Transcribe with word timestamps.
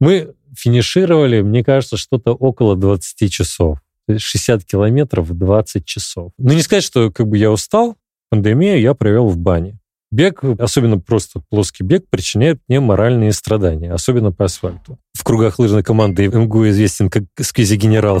Мы 0.00 0.34
финишировали, 0.56 1.42
мне 1.42 1.62
кажется, 1.62 1.96
что-то 1.96 2.32
около 2.32 2.76
20 2.76 3.30
часов. 3.30 3.78
60 4.08 4.64
километров 4.64 5.30
20 5.30 5.84
часов. 5.84 6.32
Ну, 6.38 6.52
не 6.52 6.62
сказать, 6.62 6.82
что 6.82 7.12
как 7.12 7.28
бы 7.28 7.38
я 7.38 7.50
устал. 7.50 7.96
Пандемию 8.30 8.80
я 8.80 8.94
провел 8.94 9.28
в 9.28 9.36
бане. 9.36 9.78
Бег, 10.12 10.42
особенно 10.58 10.98
просто 10.98 11.40
плоский 11.50 11.84
бег, 11.84 12.04
причиняет 12.10 12.60
мне 12.66 12.80
моральные 12.80 13.32
страдания, 13.32 13.92
особенно 13.92 14.32
по 14.32 14.46
асфальту. 14.46 14.98
В 15.14 15.22
кругах 15.22 15.60
лыжной 15.60 15.84
команды 15.84 16.26
МГУ 16.26 16.68
известен 16.70 17.10
как 17.10 17.24
сквизи-генерал. 17.40 18.20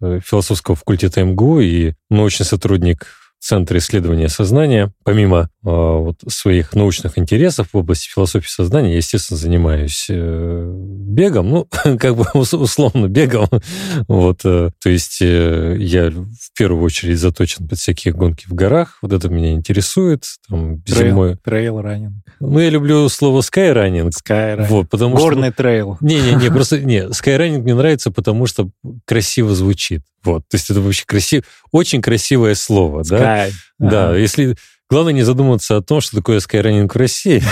философского 0.00 0.76
факультета 0.76 1.24
МГУ 1.24 1.60
и 1.60 1.94
научный 2.10 2.44
сотрудник 2.44 3.06
Центра 3.46 3.78
исследования 3.78 4.28
сознания. 4.28 4.92
Помимо 5.04 5.42
э, 5.42 5.46
вот, 5.62 6.16
своих 6.26 6.74
научных 6.74 7.16
интересов 7.16 7.68
в 7.72 7.76
области 7.76 8.08
философии 8.08 8.48
сознания, 8.48 8.90
я, 8.90 8.96
естественно, 8.96 9.38
занимаюсь 9.38 10.06
э, 10.08 10.68
бегом, 10.68 11.50
ну, 11.50 11.68
как 11.96 12.16
бы 12.16 12.24
условно 12.34 13.06
бегом. 13.06 13.46
вот, 14.08 14.40
э, 14.44 14.70
то 14.82 14.90
есть 14.90 15.18
э, 15.22 15.76
я 15.78 16.10
в 16.10 16.58
первую 16.58 16.82
очередь 16.82 17.20
заточен 17.20 17.68
под 17.68 17.78
всякие 17.78 18.12
гонки 18.14 18.46
в 18.48 18.52
горах. 18.52 18.98
Вот 19.00 19.12
это 19.12 19.28
меня 19.28 19.52
интересует. 19.52 20.24
Там, 20.48 20.82
trail, 20.82 21.10
зимой... 21.10 21.36
trail 21.36 21.80
running. 21.80 22.14
Ну, 22.40 22.58
я 22.58 22.68
люблю 22.68 23.08
слово 23.08 23.42
skyrunning. 23.42 24.10
Skyrunning. 24.10 24.66
Вот, 24.66 24.90
потому 24.90 25.14
Горный 25.14 25.50
что... 25.50 25.58
трейл. 25.58 25.98
Не-не-не, 26.00 26.48
просто 26.50 26.80
не, 26.80 27.04
skyrunning 27.10 27.60
мне 27.60 27.76
нравится, 27.76 28.10
потому 28.10 28.46
что 28.46 28.70
красиво 29.04 29.54
звучит. 29.54 30.02
Вот, 30.26 30.42
то 30.48 30.56
есть 30.56 30.68
это 30.70 30.80
вообще 30.80 31.04
красиво, 31.06 31.44
очень 31.72 32.02
красивое 32.02 32.54
слово, 32.54 33.02
Sky. 33.02 33.08
да? 33.08 33.48
Да, 33.78 34.08
ага. 34.10 34.18
если... 34.18 34.56
Главное 34.88 35.12
не 35.12 35.22
задумываться 35.22 35.76
о 35.76 35.82
том, 35.82 36.00
что 36.00 36.16
такое 36.16 36.38
skyrunning 36.38 36.88
в 36.88 36.94
России. 36.94 37.42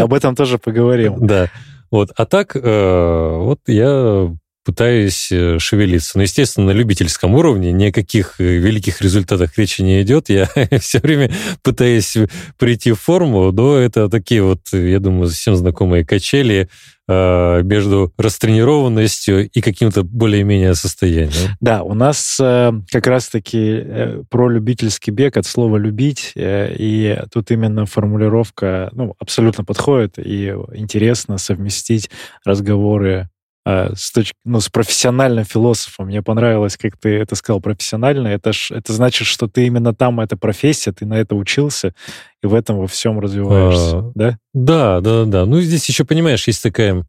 Об 0.00 0.12
этом 0.14 0.34
тоже 0.34 0.58
поговорим. 0.58 1.16
Да. 1.26 1.48
Вот. 1.90 2.10
А 2.16 2.26
так, 2.26 2.54
э, 2.54 3.36
вот 3.36 3.60
я 3.66 4.34
пытаюсь 4.68 5.32
э, 5.32 5.58
шевелиться. 5.58 6.18
Но, 6.18 6.24
естественно, 6.24 6.66
на 6.66 6.72
любительском 6.72 7.34
уровне 7.34 7.72
ни 7.72 7.86
о 7.86 7.92
каких 7.92 8.34
э, 8.38 8.44
великих 8.44 9.00
результатах 9.00 9.56
речи 9.56 9.80
не 9.80 10.02
идет. 10.02 10.28
Я 10.28 10.46
все 10.78 10.98
время 10.98 11.32
пытаюсь 11.62 12.18
прийти 12.58 12.92
в 12.92 13.00
форму, 13.00 13.50
но 13.50 13.78
это 13.78 14.10
такие 14.10 14.42
вот, 14.42 14.60
я 14.72 15.00
думаю, 15.00 15.30
всем 15.30 15.56
знакомые 15.56 16.04
качели 16.04 16.68
э, 17.08 17.62
между 17.62 18.12
растренированностью 18.18 19.48
и 19.48 19.62
каким-то 19.62 20.02
более-менее 20.02 20.74
состоянием. 20.74 21.56
Да, 21.62 21.82
у 21.82 21.94
нас 21.94 22.36
как 22.36 23.06
раз-таки 23.06 24.22
про 24.28 24.50
любительский 24.50 25.12
бег 25.12 25.38
от 25.38 25.46
слова 25.46 25.78
«любить», 25.78 26.32
и 26.36 27.18
тут 27.32 27.50
именно 27.50 27.86
формулировка 27.86 28.90
ну, 28.92 29.14
абсолютно 29.18 29.64
подходит, 29.64 30.18
и 30.18 30.54
интересно 30.74 31.38
совместить 31.38 32.10
разговоры 32.44 33.30
а, 33.30 33.37
с, 33.68 34.12
точки, 34.12 34.34
ну, 34.46 34.60
с 34.60 34.70
профессиональным 34.70 35.44
философом. 35.44 36.06
Мне 36.06 36.22
понравилось, 36.22 36.78
как 36.78 36.96
ты 36.96 37.10
это 37.10 37.34
сказал, 37.34 37.60
профессионально. 37.60 38.28
Это, 38.28 38.54
ж, 38.54 38.70
это 38.70 38.94
значит, 38.94 39.26
что 39.26 39.46
ты 39.46 39.66
именно 39.66 39.94
там, 39.94 40.20
это 40.20 40.38
профессия, 40.38 40.92
ты 40.92 41.04
на 41.04 41.14
это 41.14 41.34
учился, 41.34 41.94
и 42.42 42.46
в 42.46 42.54
этом 42.54 42.78
во 42.78 42.86
всем 42.86 43.20
развиваешься, 43.20 43.98
а, 43.98 44.12
да? 44.14 44.38
Да, 44.54 45.00
да, 45.00 45.24
да. 45.26 45.44
Ну, 45.44 45.60
здесь 45.60 45.86
еще, 45.86 46.06
понимаешь, 46.06 46.46
есть 46.46 46.62
такая 46.62 47.04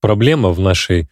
проблема 0.00 0.50
в 0.50 0.60
нашей 0.60 1.10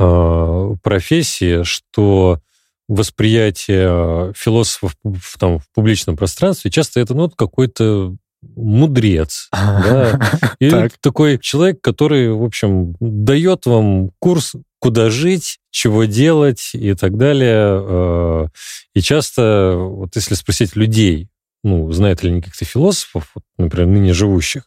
э, 0.00 0.74
профессии, 0.82 1.62
что 1.62 2.40
восприятие 2.88 4.32
философов 4.34 4.96
в, 5.04 5.38
там, 5.38 5.60
в 5.60 5.70
публичном 5.72 6.16
пространстве 6.16 6.72
часто 6.72 6.98
это 6.98 7.14
ну, 7.14 7.30
какой-то 7.30 8.16
мудрец, 8.42 9.48
да, 9.52 10.18
или 10.60 10.70
так. 10.70 10.92
такой 11.00 11.38
человек, 11.38 11.80
который, 11.80 12.32
в 12.32 12.44
общем, 12.44 12.94
дает 13.00 13.66
вам 13.66 14.10
курс, 14.18 14.54
куда 14.78 15.10
жить, 15.10 15.58
чего 15.70 16.04
делать 16.04 16.70
и 16.72 16.94
так 16.94 17.16
далее. 17.16 17.82
Э, 17.82 18.46
и 18.94 19.00
часто, 19.00 19.74
вот 19.76 20.14
если 20.16 20.34
спросить 20.34 20.76
людей, 20.76 21.28
ну, 21.64 21.90
знают 21.92 22.22
ли 22.22 22.30
они 22.30 22.40
каких-то 22.40 22.64
философов, 22.64 23.34
например, 23.58 23.88
ныне 23.88 24.12
живущих, 24.12 24.64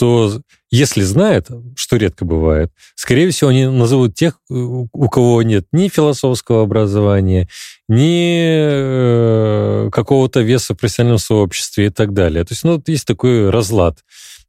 то 0.00 0.40
если 0.70 1.02
знают, 1.02 1.48
что 1.76 1.96
редко 1.96 2.24
бывает, 2.24 2.72
скорее 2.94 3.28
всего, 3.28 3.50
они 3.50 3.66
назовут 3.66 4.14
тех, 4.14 4.40
у 4.48 5.08
кого 5.10 5.42
нет 5.42 5.66
ни 5.72 5.88
философского 5.88 6.62
образования, 6.62 7.50
ни 7.86 8.40
э, 8.40 9.90
какого-то 9.92 10.40
веса 10.40 10.72
в 10.72 10.78
профессиональном 10.78 11.18
сообществе 11.18 11.88
и 11.88 11.90
так 11.90 12.14
далее. 12.14 12.44
То 12.44 12.52
есть, 12.54 12.64
ну, 12.64 12.82
есть 12.86 13.06
такой 13.06 13.50
разлад. 13.50 13.98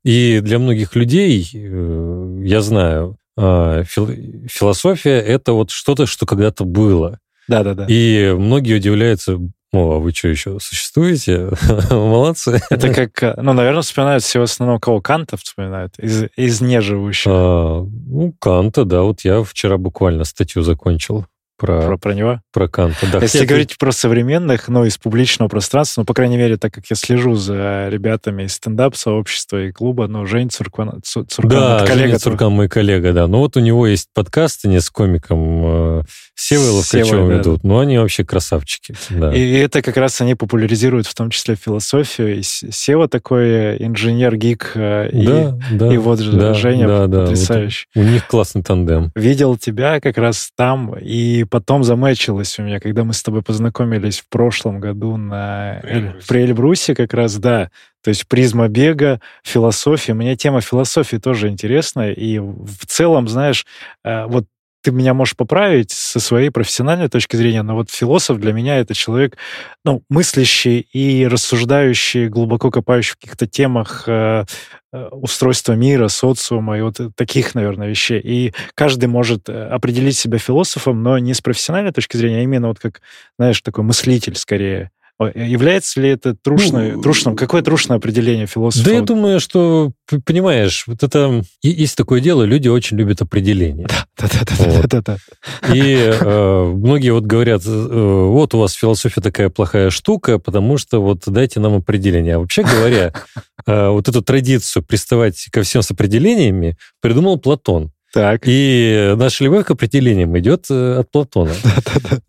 И 0.06 0.40
для 0.42 0.58
многих 0.58 0.96
людей, 0.96 1.50
э, 1.54 2.42
я 2.46 2.62
знаю, 2.62 3.18
а, 3.38 3.84
философия— 3.84 5.20
это 5.20 5.52
вот 5.52 5.72
что-то, 5.72 6.06
что 6.06 6.26
когда-то 6.26 6.64
было. 6.64 7.20
Да-да-да. 7.50 7.88
И 7.90 8.34
многие 8.38 8.76
удивляются, 8.76 9.38
о, 9.74 9.96
а 9.96 10.00
вы 10.00 10.12
что, 10.12 10.28
еще 10.28 10.60
существуете? 10.60 11.50
Молодцы. 11.90 12.62
Это 12.70 12.94
как, 12.94 13.38
ну, 13.38 13.54
наверное, 13.54 13.82
вспоминают 13.82 14.24
все 14.24 14.40
в 14.40 14.44
основном 14.44 14.80
кого? 14.80 15.00
Канта 15.02 15.38
вспоминают 15.38 15.98
из, 15.98 16.26
из 16.36 16.60
неживущих. 16.60 17.32
А, 17.34 17.82
ну, 17.82 18.34
Канта, 18.40 18.84
да. 18.84 19.02
Вот 19.04 19.22
я 19.22 19.44
вчера 19.44 19.78
буквально 19.78 20.26
статью 20.26 20.62
закончил 20.64 21.26
про, 21.62 21.82
про, 21.84 21.98
про 21.98 22.14
него? 22.14 22.42
Про 22.52 22.68
Канта, 22.68 23.06
да. 23.12 23.20
Если 23.20 23.46
говорить 23.46 23.78
про 23.78 23.92
современных, 23.92 24.68
ну, 24.68 24.84
из 24.84 24.98
публичного 24.98 25.48
пространства, 25.48 26.02
ну, 26.02 26.06
по 26.06 26.16
крайней 26.16 26.38
мере, 26.38 26.58
так 26.58 26.74
как 26.74 26.86
я 26.90 26.96
слежу 26.96 27.36
за 27.36 27.88
ребятами 27.90 28.44
из 28.44 28.54
стендап-сообщества 28.54 29.66
и 29.66 29.72
клуба, 29.72 30.08
ну, 30.08 30.26
Жень 30.26 30.50
Цуркан, 30.50 31.02
Цуркан 31.04 31.50
да, 31.50 31.86
коллега. 31.86 32.08
Женя 32.08 32.20
Цуркан 32.20 32.52
мой 32.52 32.68
коллега, 32.68 33.14
да. 33.14 33.28
Ну, 33.28 33.38
вот 33.38 33.58
у 33.58 33.60
него 33.60 33.86
есть 33.86 34.08
подкасты 34.12 34.70
не 34.70 34.82
с 34.82 34.90
комиком 34.90 36.00
э, 36.00 36.04
Севой 36.36 36.70
Ловкачевым 36.70 37.30
да. 37.30 37.36
ведут. 37.36 37.64
Ну, 37.64 37.78
они 37.78 38.00
вообще 38.00 38.26
красавчики. 38.26 38.96
Да. 39.12 39.32
И 39.32 39.54
это 39.54 39.84
как 39.84 39.98
раз 39.98 40.20
они 40.22 40.34
популяризируют 40.34 41.06
в 41.06 41.14
том 41.14 41.30
числе 41.30 41.56
философию. 41.56 42.40
И 42.40 42.42
Сева 42.42 43.08
такой 43.08 43.78
инженер-гик, 43.78 44.72
э, 44.74 45.10
и, 45.12 45.28
да, 45.28 45.60
да, 45.72 45.94
и 45.94 45.98
вот 45.98 46.20
да, 46.32 46.56
Женя 46.56 47.08
да, 47.08 47.22
потрясающий. 47.22 47.86
Вот 47.94 48.04
у 48.04 48.08
них 48.08 48.26
классный 48.26 48.64
тандем. 48.64 49.12
Видел 49.16 49.58
тебя 49.58 50.00
как 50.00 50.18
раз 50.18 50.50
там, 50.56 50.96
и 50.98 51.44
потом 51.52 51.84
замечилось 51.84 52.58
у 52.58 52.64
меня, 52.64 52.80
когда 52.80 53.04
мы 53.04 53.14
с 53.14 53.22
тобой 53.22 53.44
познакомились 53.44 54.22
в 54.22 54.30
прошлом 54.30 54.80
году 54.80 55.18
на 55.18 55.82
Эльбрусе. 55.84 56.28
при 56.28 56.42
Эльбрусе 56.44 56.96
как 56.96 57.14
раз, 57.14 57.36
да. 57.38 57.70
То 58.02 58.10
есть 58.10 58.28
призма 58.28 58.70
бега, 58.70 59.20
философия. 59.44 60.14
Мне 60.14 60.36
тема 60.36 60.62
философии 60.62 61.18
тоже 61.18 61.50
интересна. 61.50 62.10
И 62.10 62.40
в 62.40 62.86
целом, 62.88 63.28
знаешь, 63.28 63.68
э, 64.04 64.26
вот 64.26 64.46
ты 64.82 64.92
меня 64.92 65.14
можешь 65.14 65.36
поправить 65.36 65.92
со 65.92 66.20
своей 66.20 66.50
профессиональной 66.50 67.08
точки 67.08 67.36
зрения, 67.36 67.62
но 67.62 67.76
вот 67.76 67.92
философ 67.92 68.40
для 68.40 68.54
меня 68.54 68.78
это 68.80 68.94
человек, 68.94 69.38
ну, 69.86 70.04
мыслящий 70.10 70.80
и 70.80 71.28
рассуждающий, 71.28 72.28
глубоко 72.28 72.72
копающий 72.72 73.14
в 73.14 73.16
каких-то 73.18 73.48
темах 73.48 74.04
э, 74.08 74.46
э, 74.92 75.08
устройства 75.12 75.74
мира, 75.74 76.08
социума 76.08 76.78
и 76.78 76.82
вот 76.82 77.00
таких, 77.16 77.54
наверное, 77.56 77.88
вещей. 77.88 78.20
И 78.20 78.54
каждый 78.76 79.06
может 79.06 79.50
э, 79.50 79.68
определить 79.68 80.18
себя 80.18 80.40
философом, 80.40 81.04
но 81.04 81.18
не 81.20 81.34
с 81.34 81.42
профессиональной 81.42 81.92
точки 81.92 82.18
зрения, 82.18 82.40
а 82.40 82.44
именно 82.44 82.68
вот 82.68 82.80
как, 82.80 83.02
знаешь, 83.38 83.62
такой 83.62 83.84
мыслитель 83.84 84.36
скорее. 84.36 84.92
Является 85.28 86.02
ли 86.02 86.10
это 86.10 86.36
трушное, 86.36 86.94
ну, 86.94 87.02
трушным? 87.02 87.36
Какое 87.36 87.62
трушное 87.62 87.98
определение 87.98 88.48
философа? 88.48 88.86
Да 88.86 88.92
я 88.94 89.02
думаю, 89.02 89.40
что, 89.40 89.92
понимаешь, 90.26 90.86
вот 90.88 91.04
это... 91.04 91.44
Есть 91.62 91.96
такое 91.96 92.22
дело, 92.22 92.44
люди 92.44 92.68
очень 92.68 92.98
любят 92.98 93.22
определение. 93.22 93.88
Да, 93.88 94.06
да, 94.18 94.28
да, 94.46 94.56
вот. 94.58 94.88
да, 94.88 95.02
да, 95.02 95.18
да. 95.62 95.74
И 95.74 95.94
э, 95.96 96.74
многие 96.76 97.12
вот 97.12 97.26
говорят, 97.26 97.64
э, 97.66 97.70
вот 97.70 98.54
у 98.54 98.60
вас 98.60 98.74
философия 98.74 99.22
такая 99.22 99.50
плохая 99.50 99.90
штука, 99.90 100.40
потому 100.40 100.78
что 100.78 101.02
вот 101.02 101.24
дайте 101.26 101.60
нам 101.60 101.76
определение. 101.76 102.36
А 102.36 102.40
вообще 102.40 102.64
говоря, 102.64 103.14
э, 103.66 103.90
вот 103.90 104.08
эту 104.08 104.22
традицию 104.22 104.84
приставать 104.84 105.48
ко 105.52 105.64
всем 105.64 105.82
с 105.82 105.92
определениями 105.92 106.78
придумал 107.02 107.38
Платон. 107.38 107.92
Так. 108.14 108.42
И 108.46 109.14
наша 109.16 109.44
любовь 109.44 109.66
к 109.66 109.72
определениям 109.72 110.38
идет 110.38 110.66
э, 110.70 111.00
от 111.00 111.12
Платона. 111.12 111.54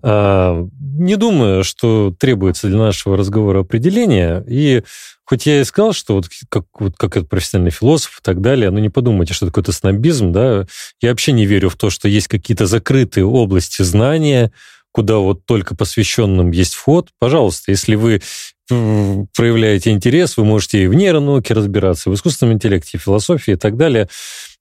А, 0.05 0.67
не 0.81 1.17
думаю, 1.17 1.62
что 1.62 2.12
требуется 2.19 2.67
для 2.67 2.79
нашего 2.79 3.17
разговора 3.17 3.61
определения. 3.61 4.44
И 4.49 4.82
хоть 5.25 5.46
я 5.46 5.61
и 5.61 5.64
сказал, 5.64 5.93
что 5.93 6.14
вот 6.14 6.26
как, 6.49 6.64
вот 6.79 6.96
как 6.96 7.17
это 7.17 7.26
профессиональный 7.26 7.70
философ 7.70 8.19
и 8.19 8.23
так 8.23 8.40
далее, 8.40 8.70
но 8.70 8.81
не 8.81 8.88
подумайте, 8.88 9.32
что 9.32 9.46
это 9.46 9.52
какой-то 9.52 9.73
снобизм, 9.73 10.32
да. 10.32 10.67
Я 11.00 11.11
вообще 11.11 11.32
не 11.32 11.46
верю 11.46 11.69
в 11.69 11.76
то, 11.76 11.88
что 11.90 12.08
есть 12.08 12.26
какие-то 12.28 12.67
закрытые 12.67 13.25
области 13.25 13.82
знания, 13.82 14.52
куда 14.90 15.19
вот 15.19 15.46
только 15.46 15.76
посвященным 15.76 16.50
есть 16.50 16.75
вход. 16.75 17.11
Пожалуйста, 17.19 17.70
если 17.70 17.94
вы 17.94 18.20
проявляете 18.69 19.90
интерес, 19.90 20.37
вы 20.37 20.44
можете 20.44 20.85
и 20.85 20.87
в 20.87 20.94
нейронауке 20.94 21.55
разбираться, 21.55 22.11
в 22.11 22.14
искусственном 22.14 22.55
интеллекте, 22.55 22.99
в 22.99 23.02
философии 23.02 23.52
и 23.52 23.56
так 23.56 23.76
далее. 23.76 24.08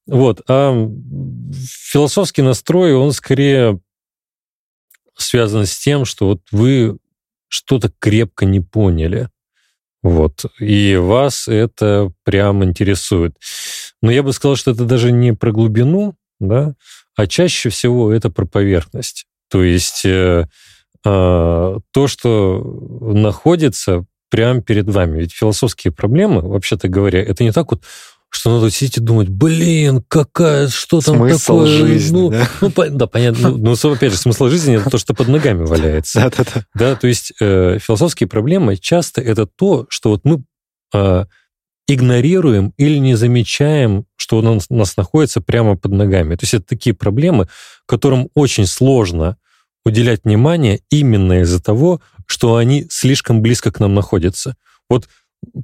Вот. 0.08 0.42
А 0.48 0.74
философский 1.54 2.42
настрой, 2.42 2.94
он 2.94 3.12
скорее 3.14 3.80
связан 5.16 5.66
с 5.66 5.78
тем, 5.78 6.06
что 6.06 6.28
вот 6.28 6.42
вы 6.52 6.98
что-то 7.48 7.92
крепко 8.00 8.46
не 8.46 8.60
поняли. 8.60 9.30
Вот. 10.04 10.46
И 10.60 10.96
вас 10.96 11.48
это 11.48 12.12
прям 12.24 12.64
интересует. 12.64 13.36
Но 14.02 14.12
я 14.12 14.24
бы 14.24 14.34
сказал, 14.34 14.56
что 14.56 14.72
это 14.72 14.86
даже 14.86 15.12
не 15.12 15.34
про 15.34 15.52
глубину, 15.52 16.16
да, 16.40 16.74
а 17.16 17.28
чаще 17.28 17.70
всего 17.70 18.12
это 18.12 18.30
про 18.30 18.46
поверхность. 18.46 19.26
То 19.50 19.64
есть 19.64 20.06
э, 20.06 20.48
э, 21.06 21.80
то, 21.92 22.08
что 22.08 22.62
находится 23.14 24.06
прямо 24.30 24.62
перед 24.62 24.88
вами. 24.88 25.20
Ведь 25.20 25.34
философские 25.34 25.92
проблемы, 25.92 26.42
вообще-то 26.42 26.88
говоря, 26.88 27.22
это 27.22 27.44
не 27.44 27.52
так 27.52 27.70
вот 27.72 27.84
что 28.34 28.58
надо 28.58 28.72
сидеть 28.72 28.98
и 28.98 29.02
думать, 29.02 29.28
блин, 29.28 30.04
какая, 30.08 30.70
что 30.70 31.02
там 31.02 31.18
смысл 31.18 31.60
такое? 31.60 31.68
жизни, 31.68 32.16
ну, 32.16 32.30
да? 32.30 32.50
Ну, 32.62 32.72
по, 32.72 32.90
да, 32.90 33.06
понятно. 33.06 33.50
Ну, 33.50 33.76
ну, 33.84 33.92
опять 33.92 34.14
же, 34.14 34.18
смысл 34.18 34.48
жизни 34.48 34.78
это 34.78 34.90
то, 34.90 34.98
что 34.98 35.14
под 35.14 35.28
ногами 35.28 35.66
валяется. 35.66 36.22
Да-да-да. 36.22 36.66
Да, 36.74 36.96
то 36.96 37.08
есть 37.08 37.34
э, 37.42 37.78
философские 37.80 38.30
проблемы 38.30 38.78
часто 38.78 39.20
это 39.20 39.46
то, 39.46 39.86
что 39.90 40.12
вот 40.12 40.22
мы 40.24 40.44
э, 40.94 41.26
игнорируем 41.88 42.74
или 42.78 42.98
не 43.00 43.16
замечаем, 43.16 44.06
что 44.16 44.38
у 44.38 44.42
нас, 44.42 44.66
у 44.70 44.76
нас 44.76 44.96
находится 44.96 45.42
прямо 45.42 45.76
под 45.76 45.92
ногами. 45.92 46.36
То 46.36 46.44
есть 46.44 46.54
это 46.54 46.66
такие 46.66 46.96
проблемы, 46.96 47.50
которым 47.86 48.30
очень 48.34 48.66
сложно 48.66 49.38
уделять 49.84 50.24
внимание 50.24 50.80
именно 50.90 51.42
из-за 51.42 51.62
того, 51.62 52.00
что 52.28 52.56
они 52.56 52.88
слишком 52.90 53.42
близко 53.42 53.72
к 53.72 53.82
нам 53.82 53.94
находятся. 53.94 54.56
Вот 54.90 55.10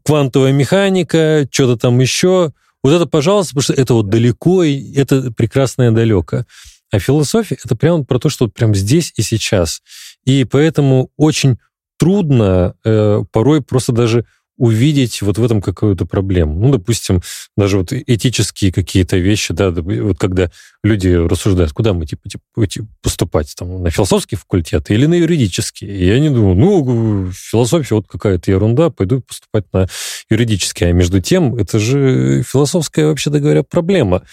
квантовая 0.03 0.51
механика, 0.51 1.47
что-то 1.51 1.77
там 1.77 1.99
еще. 1.99 2.51
Вот 2.83 2.93
это, 2.93 3.05
пожалуйста, 3.05 3.55
потому 3.55 3.63
что 3.63 3.73
это 3.73 3.93
вот 3.93 4.09
далеко, 4.09 4.63
и 4.63 4.93
это 4.93 5.31
прекрасное 5.31 5.91
далеко. 5.91 6.45
А 6.91 6.99
философия— 6.99 7.57
это 7.63 7.75
прямо 7.75 8.03
про 8.03 8.19
то, 8.19 8.29
что 8.29 8.45
вот 8.45 8.53
прям 8.53 8.73
здесь 8.73 9.13
и 9.17 9.21
сейчас. 9.21 9.81
И 10.25 10.45
поэтому 10.45 11.09
очень 11.17 11.57
трудно 11.97 12.75
э, 12.85 13.23
порой 13.31 13.61
просто 13.61 13.91
даже 13.91 14.25
увидеть 14.57 15.21
вот 15.21 15.37
в 15.37 15.43
этом 15.43 15.61
какую-то 15.61 16.05
проблему. 16.05 16.59
Ну, 16.59 16.71
допустим, 16.71 17.21
даже 17.55 17.77
вот 17.77 17.93
этические 17.93 18.71
какие-то 18.71 19.17
вещи, 19.17 19.53
да, 19.53 19.71
вот 19.71 20.17
когда 20.17 20.51
люди 20.83 21.09
рассуждают, 21.09 21.73
куда 21.73 21.93
мы 21.93 22.05
типа, 22.05 22.29
типа 22.29 22.87
поступать, 23.01 23.53
там, 23.57 23.83
на 23.83 23.89
философский 23.89 24.35
факультет 24.35 24.89
или 24.89 25.05
на 25.05 25.15
юридический. 25.15 25.87
И 25.87 26.05
я 26.05 26.19
не 26.19 26.29
думаю, 26.29 26.55
ну, 26.55 27.31
философия 27.31 27.95
вот 27.95 28.07
какая-то 28.07 28.51
ерунда, 28.51 28.89
пойду 28.89 29.21
поступать 29.21 29.65
на 29.73 29.87
юридический. 30.29 30.89
А 30.89 30.91
между 30.91 31.21
тем, 31.21 31.55
это 31.55 31.79
же 31.79 32.43
философская, 32.43 33.07
вообще-то 33.07 33.39
говоря, 33.39 33.63
проблема. 33.63 34.23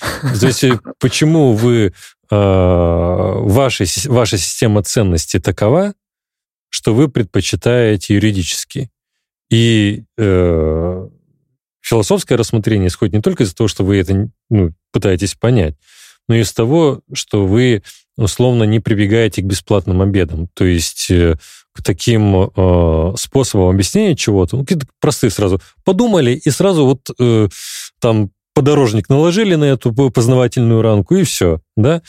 То 0.40 0.46
есть 0.46 0.64
почему 0.98 1.52
вы 1.52 1.92
а, 2.30 3.32
ваша, 3.38 3.84
ваша 4.06 4.38
система 4.38 4.82
ценностей 4.82 5.38
такова, 5.38 5.94
что 6.70 6.94
вы 6.94 7.08
предпочитаете 7.08 8.14
юридический. 8.14 8.90
И 9.50 10.04
э, 10.16 11.08
философское 11.80 12.36
рассмотрение 12.36 12.88
исходит 12.88 13.14
не 13.14 13.22
только 13.22 13.44
из-за 13.44 13.54
того, 13.54 13.68
что 13.68 13.84
вы 13.84 13.98
это 13.98 14.28
ну, 14.50 14.72
пытаетесь 14.92 15.34
понять, 15.34 15.74
но 16.28 16.34
и 16.34 16.40
из 16.40 16.52
того, 16.52 17.00
что 17.12 17.46
вы 17.46 17.82
условно 18.16 18.64
не 18.64 18.80
прибегаете 18.80 19.42
к 19.42 19.46
бесплатным 19.46 20.00
обедам. 20.00 20.48
То 20.54 20.64
есть 20.64 21.10
э, 21.10 21.36
к 21.72 21.82
таким 21.82 22.50
э, 22.56 23.14
способам 23.18 23.68
объяснения 23.74 24.16
чего-то, 24.16 24.56
ну, 24.56 24.62
какие-то 24.62 24.86
простые 25.00 25.30
сразу. 25.30 25.60
Подумали 25.84 26.32
и 26.32 26.50
сразу 26.50 26.86
вот 26.86 27.00
э, 27.18 27.48
там 28.00 28.30
подорожник 28.54 29.08
наложили 29.08 29.56
на 29.56 29.64
эту 29.64 29.92
познавательную 29.92 30.80
ранку, 30.80 31.16
и 31.16 31.24
все, 31.24 31.60
да? 31.76 32.02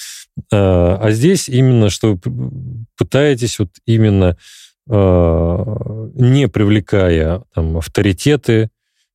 А, 0.53 0.99
а 1.01 1.11
здесь 1.11 1.49
именно, 1.49 1.89
что 1.89 2.19
вы 2.23 2.85
пытаетесь 2.95 3.57
вот 3.57 3.69
именно 3.87 4.29
Э, 4.29 4.39
не 4.87 6.47
привлекая 6.47 7.43
там, 7.53 7.77
авторитеты, 7.77 8.69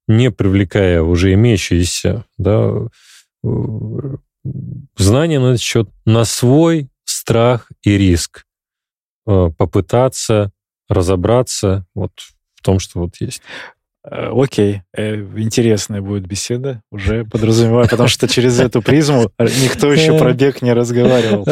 не 0.09 0.31
привлекая 0.31 1.03
уже 1.03 1.33
имеющиеся 1.35 2.25
да, 2.37 2.73
э, 3.45 3.49
знания 4.97 5.39
на 5.39 5.51
этот 5.51 5.61
счет, 5.61 5.89
на 6.05 6.25
свой 6.25 6.89
страх 7.05 7.71
и 7.83 7.97
риск 7.97 8.45
э, 9.27 9.51
попытаться 9.57 10.51
разобраться 10.89 11.87
вот 11.95 12.13
в 12.55 12.63
том, 12.63 12.81
что 12.81 13.01
вот 13.01 13.17
есть. 13.21 13.43
Э, 14.03 14.31
окей, 14.35 14.81
э, 14.95 15.17
интересная 15.37 16.01
будет 16.01 16.27
беседа, 16.27 16.83
уже 16.91 17.25
подразумеваю, 17.25 17.87
потому 17.87 18.09
что 18.09 18.27
через 18.29 18.59
эту 18.59 18.81
призму 18.81 19.31
никто 19.39 19.93
еще 19.93 20.17
про 20.19 20.33
бег 20.33 20.63
не 20.63 20.73
разговаривал. 20.73 21.47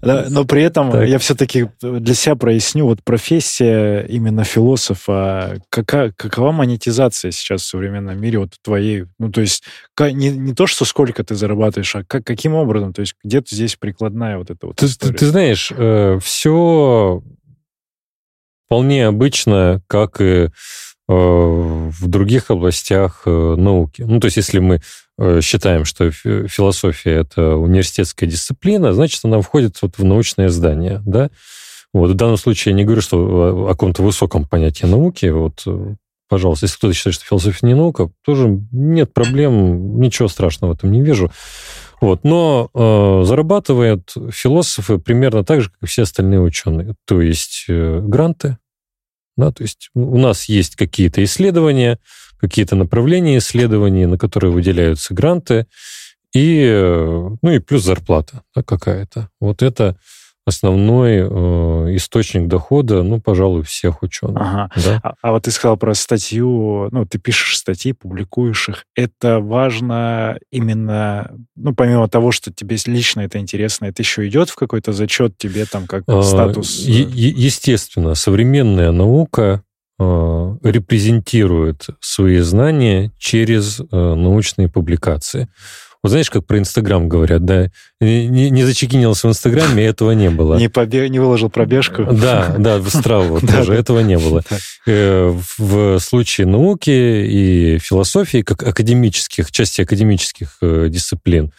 Но 0.00 0.44
при 0.46 0.62
этом 0.62 1.02
я 1.02 1.18
все-таки 1.18 1.68
для 1.82 2.14
себя 2.14 2.34
проясню, 2.34 2.86
вот 2.86 3.02
профессия 3.04 4.06
именно 4.08 4.44
философа, 4.44 5.60
какая, 5.68 6.12
какова 6.16 6.52
монетизация 6.52 7.30
сейчас 7.30 7.62
в 7.62 7.66
современном 7.66 8.18
мире 8.18 8.38
вот 8.38 8.54
твоей, 8.62 9.04
ну 9.18 9.30
то 9.30 9.42
есть 9.42 9.64
не, 9.98 10.30
не 10.30 10.54
то, 10.54 10.66
что 10.66 10.86
сколько 10.86 11.22
ты 11.24 11.34
зарабатываешь, 11.34 11.94
а 11.94 12.04
как, 12.04 12.24
каким 12.24 12.54
образом, 12.54 12.94
то 12.94 13.00
есть 13.00 13.14
где-то 13.22 13.54
здесь 13.54 13.76
прикладная 13.76 14.38
вот 14.38 14.50
эта 14.50 14.66
вот 14.66 14.76
ты, 14.76 14.86
история. 14.86 15.12
Ты, 15.12 15.18
ты 15.18 15.26
знаешь, 15.26 15.70
э, 15.76 16.18
все 16.22 17.22
вполне 18.66 19.06
обычно, 19.06 19.82
как 19.88 20.22
и 20.22 20.48
Э, 20.48 20.48
в 21.12 22.08
других 22.08 22.50
областях 22.50 23.22
э, 23.26 23.54
науки. 23.56 24.02
Ну, 24.02 24.20
то 24.20 24.26
есть, 24.26 24.36
если 24.36 24.58
мы 24.58 24.80
э, 25.18 25.40
считаем, 25.42 25.84
что 25.84 26.10
философия— 26.10 27.12
это 27.12 27.56
университетская 27.56 28.28
дисциплина, 28.28 28.92
значит, 28.92 29.20
она 29.24 29.40
входит 29.40 29.76
вот 29.82 29.98
в 29.98 30.04
научное 30.04 30.48
здание, 30.48 31.02
да? 31.04 31.30
Вот, 31.92 32.10
в 32.10 32.14
данном 32.14 32.38
случае 32.38 32.72
я 32.72 32.76
не 32.76 32.84
говорю, 32.84 33.02
что 33.02 33.66
о 33.66 33.68
каком-то 33.68 34.02
высоком 34.02 34.46
понятии 34.46 34.86
науки. 34.86 35.26
Вот, 35.26 35.66
пожалуйста, 36.28 36.64
если 36.64 36.78
кто-то 36.78 36.94
считает, 36.94 37.14
что 37.16 37.26
философия 37.26 37.66
не 37.66 37.74
наука, 37.74 38.10
тоже 38.24 38.60
нет 38.72 39.12
проблем, 39.12 40.00
ничего 40.00 40.28
страшного 40.28 40.72
в 40.72 40.76
этом 40.76 40.90
не 40.90 41.02
вижу. 41.02 41.30
Вот, 42.00 42.24
но 42.24 42.68
э, 42.74 43.22
зарабатывают 43.24 44.12
философы 44.32 44.98
примерно 44.98 45.44
так 45.44 45.60
же, 45.60 45.70
как 45.70 45.82
и 45.82 45.86
все 45.86 46.02
остальные 46.02 46.40
ученые. 46.40 46.96
То 47.06 47.20
есть 47.20 47.66
э, 47.68 48.00
гранты, 48.02 48.56
да, 49.36 49.50
то 49.52 49.62
есть 49.62 49.90
у 49.94 50.18
нас 50.18 50.44
есть 50.44 50.76
какие-то 50.76 51.22
исследования, 51.24 51.98
какие-то 52.38 52.76
направления 52.76 53.38
исследований, 53.38 54.06
на 54.06 54.18
которые 54.18 54.52
выделяются 54.52 55.14
гранты, 55.14 55.66
и, 56.34 56.62
э, 56.64 57.30
ну 57.42 57.50
и 57.50 57.58
плюс 57.58 57.84
зарплата 57.84 58.42
да, 58.54 58.62
какая-то. 58.62 59.28
Вот 59.40 59.62
это 59.62 59.96
основной 60.44 61.18
э, 61.18 61.96
источник 61.96 62.48
дохода, 62.48 63.02
ну, 63.02 63.20
пожалуй, 63.20 63.62
всех 63.62 64.02
ученых. 64.02 64.36
Ага. 64.40 64.70
Да? 64.84 65.00
А, 65.02 65.14
а 65.22 65.32
вот 65.32 65.44
ты 65.44 65.50
сказал 65.50 65.76
про 65.76 65.94
статью, 65.94 66.88
ну, 66.90 67.06
ты 67.06 67.18
пишешь 67.18 67.58
статьи, 67.58 67.92
публикуешь 67.92 68.68
их. 68.68 68.84
Это 68.96 69.40
важно 69.40 70.38
именно, 70.50 71.30
ну, 71.54 71.74
помимо 71.74 72.08
того, 72.08 72.32
что 72.32 72.52
тебе 72.52 72.76
лично 72.86 73.20
это 73.20 73.38
интересно, 73.38 73.86
это 73.86 74.02
еще 74.02 74.26
идет 74.26 74.50
в 74.50 74.56
какой-то 74.56 74.92
зачет 74.92 75.38
тебе 75.38 75.64
там 75.64 75.86
как 75.86 76.04
а, 76.08 76.22
статус? 76.22 76.78
Е- 76.80 77.08
естественно, 77.08 78.14
современная 78.14 78.90
наука 78.90 79.62
э, 80.00 80.56
репрезентирует 80.64 81.86
свои 82.00 82.38
знания 82.38 83.12
через 83.18 83.80
э, 83.80 83.84
научные 83.92 84.68
публикации. 84.68 85.48
Вот 86.02 86.08
знаешь, 86.08 86.30
как 86.30 86.44
про 86.44 86.58
Инстаграм 86.58 87.08
говорят, 87.08 87.44
да? 87.44 87.70
Не, 88.00 88.50
не 88.50 88.64
зачекинился 88.64 89.28
в 89.28 89.30
Инстаграме, 89.30 89.84
этого 89.84 90.10
не 90.10 90.30
было. 90.30 90.56
Не, 90.56 90.68
побе... 90.68 91.08
не 91.08 91.20
выложил 91.20 91.48
пробежку? 91.48 92.04
Да, 92.04 92.56
да, 92.58 92.78
в 92.78 92.90
Страву 92.90 93.40
тоже 93.46 93.74
этого 93.74 94.00
не 94.00 94.18
было. 94.18 94.42
Э, 94.86 95.32
в 95.58 96.00
случае 96.00 96.48
науки 96.48 96.90
и 96.90 97.78
философии, 97.78 98.42
как 98.42 98.64
академических, 98.64 99.52
части 99.52 99.82
академических 99.82 100.56
э, 100.60 100.88
дисциплин, 100.90 101.52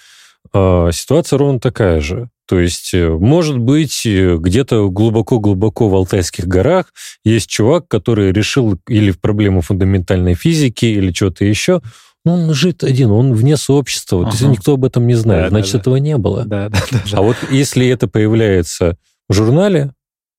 а, 0.52 0.92
ситуация 0.92 1.40
ровно 1.40 1.62
такая 1.62 2.02
же. 2.02 2.30
То 2.46 2.60
есть, 2.60 2.94
э, 2.94 3.08
может 3.08 3.58
быть, 3.58 4.06
где-то 4.06 4.90
глубоко-глубоко 4.90 5.88
в 5.88 5.96
Алтайских 5.96 6.48
горах 6.48 6.88
есть 7.24 7.50
чувак, 7.50 7.88
который 7.88 8.34
решил 8.34 8.78
или 8.90 9.12
проблему 9.12 9.62
фундаментальной 9.62 10.34
физики, 10.34 10.86
или 10.86 11.14
что-то 11.14 11.46
еще, 11.46 11.82
Ну, 12.26 12.34
он 12.34 12.54
жит 12.54 12.84
один, 12.84 13.12
он 13.12 13.34
вне 13.34 13.58
сообщества. 13.58 14.22
Ага. 14.22 14.32
То 14.32 14.38
есть 14.38 14.48
никто 14.48 14.74
об 14.74 14.86
этом 14.86 15.08
не 15.08 15.16
знает. 15.16 15.46
Да, 15.46 15.50
Значит, 15.50 15.74
да, 15.74 15.80
этого 15.80 15.96
не 15.98 16.18
было. 16.18 16.46
Да, 16.46 16.70
да, 16.70 16.80
да, 16.92 17.00
а 17.14 17.22
вот 17.22 17.36
если 17.50 17.88
это 17.88 18.08
появляется 18.08 18.98
в 19.28 19.34
журнале, 19.34 19.92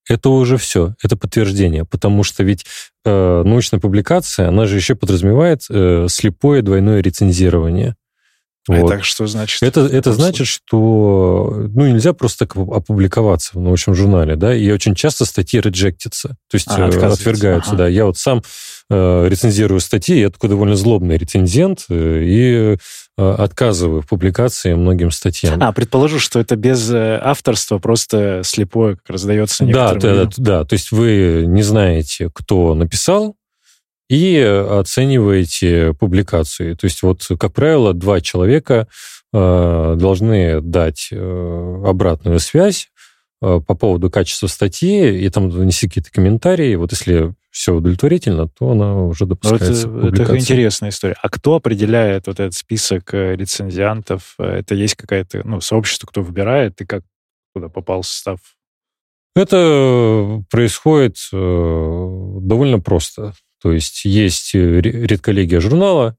это 0.09 0.29
уже 0.29 0.57
все, 0.59 0.95
это 1.03 1.17
подтверждение, 1.17 1.85
потому 1.85 2.25
что 2.25 2.43
ведь 2.43 2.67
э, 3.05 3.43
научная 3.45 3.81
публикация, 3.81 4.49
она 4.49 4.67
же 4.67 4.76
еще 4.76 4.95
подразумевает 4.95 5.62
э, 5.71 6.07
слепое 6.11 6.62
двойное 6.62 7.00
рецензирование. 7.00 7.97
А 8.69 8.73
вот. 8.81 8.93
это 8.93 9.03
что 9.03 9.26
значит? 9.26 9.62
Это, 9.62 9.81
это 9.81 10.12
значит, 10.12 10.47
что 10.47 11.69
ну, 11.75 11.87
нельзя 11.87 12.14
просто 12.14 12.47
так 12.47 12.57
опубликоваться 12.57 13.53
в 13.55 13.61
научном 13.61 13.95
журнале, 13.95 14.37
да, 14.37 14.55
и 14.55 14.71
очень 14.71 14.95
часто 14.95 15.26
статьи 15.26 15.61
реджектятся, 15.61 16.31
то 16.50 16.55
есть 16.55 16.67
а, 16.69 16.88
э, 16.88 17.07
отвергаются, 17.07 17.71
ага. 17.71 17.79
да. 17.79 17.88
Я 17.88 18.07
вот 18.07 18.17
сам 18.17 18.43
рецензирую 18.91 19.81
статьи, 19.81 20.21
я 20.21 20.31
такой 20.31 20.50
довольно 20.50 20.76
злобный 20.76 21.17
рецензент, 21.17 21.87
э, 21.88 22.23
и 22.23 22.76
э, 22.76 22.76
отказываю 23.17 24.03
в 24.03 24.07
публикации 24.07 24.75
многим 24.75 25.11
статьям. 25.11 25.62
А, 25.62 25.73
предположу, 25.73 26.19
что 26.19 26.38
это 26.38 26.57
без 26.57 26.91
э, 26.91 27.19
авторства, 27.23 27.79
просто 27.79 28.43
слепое 28.45 28.97
как 28.97 29.09
раздается 29.09 29.64
некоторым 29.64 30.00
да, 30.00 30.25
да, 30.25 30.31
да, 30.37 30.64
то 30.64 30.75
есть 30.75 30.93
вы 30.93 31.45
не 31.47 31.62
знаете, 31.62 32.31
кто 32.33 32.75
написал, 32.75 33.37
и 34.11 34.38
оцениваете 34.38 35.95
публикации. 35.95 36.75
То 36.75 36.85
есть 36.85 37.03
вот, 37.03 37.26
как 37.38 37.55
правило, 37.55 37.95
два 37.95 38.21
человека 38.21 38.87
э, 39.33 39.97
должны 39.99 40.61
дать 40.61 41.09
э, 41.11 41.83
обратную 41.87 42.38
связь 42.38 42.88
э, 42.88 42.93
по 43.66 43.74
поводу 43.74 44.10
качества 44.10 44.46
статьи, 44.46 45.24
и 45.24 45.28
там 45.28 45.50
внести 45.50 45.88
какие-то 45.88 46.10
комментарии. 46.10 46.76
Вот 46.76 46.92
если 46.92 47.34
все 47.50 47.74
удовлетворительно, 47.74 48.48
то 48.48 48.70
она 48.70 49.02
уже 49.02 49.26
допускается. 49.26 49.88
Вот, 49.88 50.18
это 50.18 50.36
интересная 50.38 50.90
история. 50.90 51.16
А 51.22 51.28
кто 51.28 51.54
определяет 51.54 52.26
вот 52.26 52.40
этот 52.40 52.54
список 52.54 53.12
рецензиантов? 53.12 54.34
Это 54.38 54.74
есть 54.74 54.94
какая-то, 54.94 55.42
ну, 55.44 55.60
сообщество, 55.60 56.06
кто 56.06 56.22
выбирает, 56.22 56.80
и 56.80 56.86
как 56.86 57.02
куда 57.54 57.68
попал 57.68 58.02
состав? 58.02 58.40
Это 59.36 60.42
происходит 60.50 61.16
довольно 61.32 62.80
просто. 62.80 63.34
То 63.62 63.72
есть 63.72 64.04
есть 64.04 64.54
э, 64.54 64.80
редколлегия 64.80 65.58
журнала, 65.58 66.16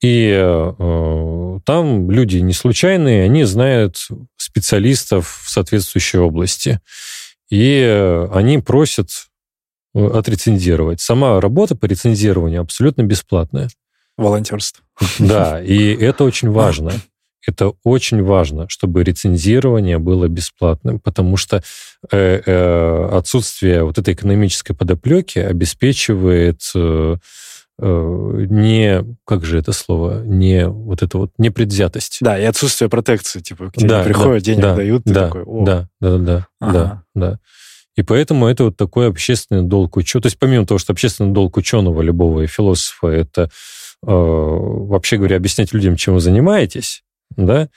и 0.00 0.32
э, 0.32 1.58
там 1.64 2.10
люди 2.10 2.36
не 2.38 2.52
случайные, 2.52 3.24
они 3.24 3.44
знают 3.44 4.08
специалистов 4.36 5.42
в 5.44 5.50
соответствующей 5.50 6.18
области. 6.18 6.80
И 7.50 7.80
э, 7.84 8.28
они 8.32 8.58
просят 8.58 9.10
э, 9.94 10.06
отрецензировать. 10.06 11.00
Сама 11.00 11.40
работа 11.40 11.74
по 11.74 11.86
рецензированию 11.86 12.60
абсолютно 12.60 13.02
бесплатная. 13.02 13.68
Волонтерство. 14.16 14.84
Да, 15.18 15.62
и 15.62 15.94
это 15.94 16.24
очень 16.24 16.50
важно. 16.50 16.92
Это 17.46 17.72
очень 17.82 18.22
важно, 18.22 18.68
чтобы 18.68 19.02
рецензирование 19.02 19.98
было 19.98 20.28
бесплатным, 20.28 21.00
потому 21.00 21.36
что 21.36 21.62
э, 22.10 22.42
э, 22.44 23.08
отсутствие 23.12 23.84
вот 23.84 23.96
этой 23.96 24.12
экономической 24.12 24.74
подоплеки 24.74 25.38
обеспечивает 25.38 26.60
э, 26.74 26.78
э, 26.78 27.16
не, 27.80 29.04
как 29.24 29.44
же 29.44 29.58
это 29.58 29.72
слово, 29.72 30.22
не 30.24 30.68
вот 30.68 31.02
это 31.02 31.18
вот 31.18 31.32
непредвзятость. 31.38 32.18
Да, 32.20 32.38
и 32.38 32.44
отсутствие 32.44 32.88
протекции, 32.88 33.40
типа, 33.40 33.70
к 33.70 33.74
тебе 33.74 33.88
да, 33.88 34.02
приходят, 34.02 34.42
да, 34.42 34.46
денег 34.46 34.62
да, 34.62 34.74
дают, 34.74 35.04
ты 35.04 35.12
да, 35.12 35.26
такой, 35.26 35.42
О. 35.44 35.64
Да, 35.64 35.88
да, 36.00 36.18
да, 36.18 36.46
ага. 36.60 36.72
да, 36.72 37.02
да. 37.14 37.38
И 37.96 38.02
поэтому 38.02 38.46
это 38.46 38.64
вот 38.64 38.76
такой 38.76 39.08
общественный 39.08 39.62
долг 39.62 39.96
ученого. 39.96 40.22
То 40.22 40.26
есть 40.26 40.38
помимо 40.38 40.66
того, 40.66 40.78
что 40.78 40.92
общественный 40.92 41.32
долг 41.32 41.56
ученого, 41.56 42.00
любого 42.00 42.46
философа, 42.46 43.08
это, 43.08 43.42
э, 43.42 43.48
вообще 44.06 45.16
говоря, 45.16 45.36
объяснять 45.36 45.72
людям, 45.72 45.96
чем 45.96 46.14
вы 46.14 46.20
занимаетесь, 46.20 47.02
да. 47.36 47.68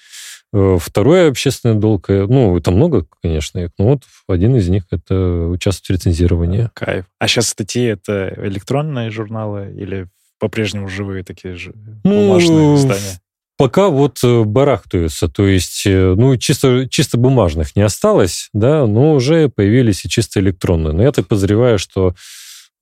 Э, 0.53 0.77
второй 0.81 1.29
общественный 1.29 1.75
долг, 1.75 2.09
э, 2.09 2.25
ну, 2.27 2.57
это 2.57 2.71
много, 2.71 3.05
конечно, 3.21 3.69
но 3.77 3.85
вот 3.85 4.03
один 4.27 4.55
из 4.57 4.67
них— 4.67 4.83
это 4.91 5.47
участвовать 5.47 5.87
в 5.87 5.91
рецензировании. 5.91 6.69
Кайф. 6.73 7.05
А 7.19 7.27
сейчас 7.27 7.49
статьи— 7.49 7.83
это 7.85 8.33
электронные 8.37 9.11
журналы 9.11 9.73
или 9.73 10.07
по-прежнему 10.39 10.89
живые 10.89 11.23
такие 11.23 11.55
же 11.55 11.73
ну, 12.03 12.27
бумажные 12.27 12.57
ну, 12.57 12.75
издания? 12.75 13.21
Пока 13.57 13.87
вот 13.87 14.19
э, 14.23 14.43
барахтаются, 14.43 15.29
то 15.29 15.47
есть, 15.47 15.83
ну, 15.85 16.35
чисто, 16.35 16.85
чисто 16.89 17.17
бумажных 17.17 17.75
не 17.77 17.83
осталось, 17.83 18.49
да, 18.51 18.85
но 18.87 19.13
уже 19.13 19.47
появились 19.47 20.03
и 20.03 20.09
чисто 20.09 20.41
электронные. 20.41 20.93
Но 20.93 21.03
я 21.03 21.13
так 21.13 21.27
подозреваю, 21.27 21.79
что 21.79 22.13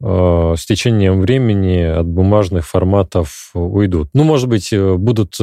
с 0.02 0.66
течением 0.66 1.20
времени 1.20 1.82
от 1.82 2.06
бумажных 2.06 2.66
форматов 2.66 3.52
уйдут. 3.54 4.08
Ну, 4.14 4.24
может 4.24 4.48
быть, 4.48 4.74
будут 4.74 5.38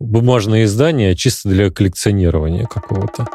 бумажные 0.00 0.64
издания 0.64 1.14
чисто 1.14 1.48
для 1.48 1.70
коллекционирования 1.70 2.66
какого-то. 2.66 3.26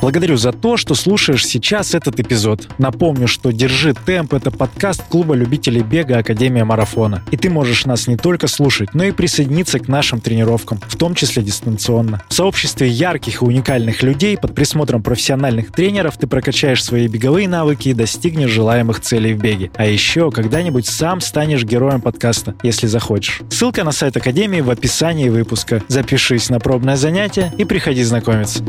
Благодарю 0.00 0.36
за 0.36 0.52
то, 0.52 0.76
что 0.76 0.94
слушаешь 0.94 1.44
сейчас 1.44 1.94
этот 1.94 2.20
эпизод. 2.20 2.68
Напомню, 2.78 3.26
что 3.26 3.50
«Держи 3.50 3.94
темп»— 3.94 4.32
это 4.34 4.50
подкаст 4.50 5.02
клуба 5.08 5.34
любителей 5.34 5.82
бега 5.82 6.18
Академия 6.18 6.64
Марафона. 6.64 7.22
И 7.32 7.36
ты 7.36 7.50
можешь 7.50 7.84
нас 7.84 8.06
не 8.06 8.16
только 8.16 8.46
слушать, 8.46 8.94
но 8.94 9.04
и 9.04 9.10
присоединиться 9.10 9.80
к 9.80 9.88
нашим 9.88 10.20
тренировкам, 10.20 10.80
в 10.86 10.96
том 10.96 11.14
числе 11.14 11.42
дистанционно. 11.42 12.22
В 12.28 12.34
сообществе 12.34 12.88
ярких 12.88 13.42
и 13.42 13.44
уникальных 13.44 14.02
людей 14.02 14.38
под 14.38 14.54
присмотром 14.54 15.02
профессиональных 15.02 15.72
тренеров 15.72 16.16
ты 16.16 16.28
прокачаешь 16.28 16.84
свои 16.84 17.08
беговые 17.08 17.48
навыки 17.48 17.88
и 17.88 17.94
достигнешь 17.94 18.50
желаемых 18.50 19.00
целей 19.00 19.34
в 19.34 19.38
беге. 19.38 19.72
А 19.74 19.84
еще 19.84 20.30
когда-нибудь 20.30 20.86
сам 20.86 21.20
станешь 21.20 21.64
героем 21.64 22.00
подкаста, 22.00 22.54
если 22.62 22.86
захочешь. 22.86 23.40
Ссылка 23.50 23.82
на 23.82 23.92
сайт 23.92 24.16
Академии 24.16 24.60
в 24.60 24.70
описании 24.70 25.28
выпуска. 25.28 25.82
Запишись 25.88 26.50
на 26.50 26.60
пробное 26.60 26.96
занятие 26.96 27.52
и 27.58 27.64
приходи 27.64 28.04
знакомиться. 28.04 28.62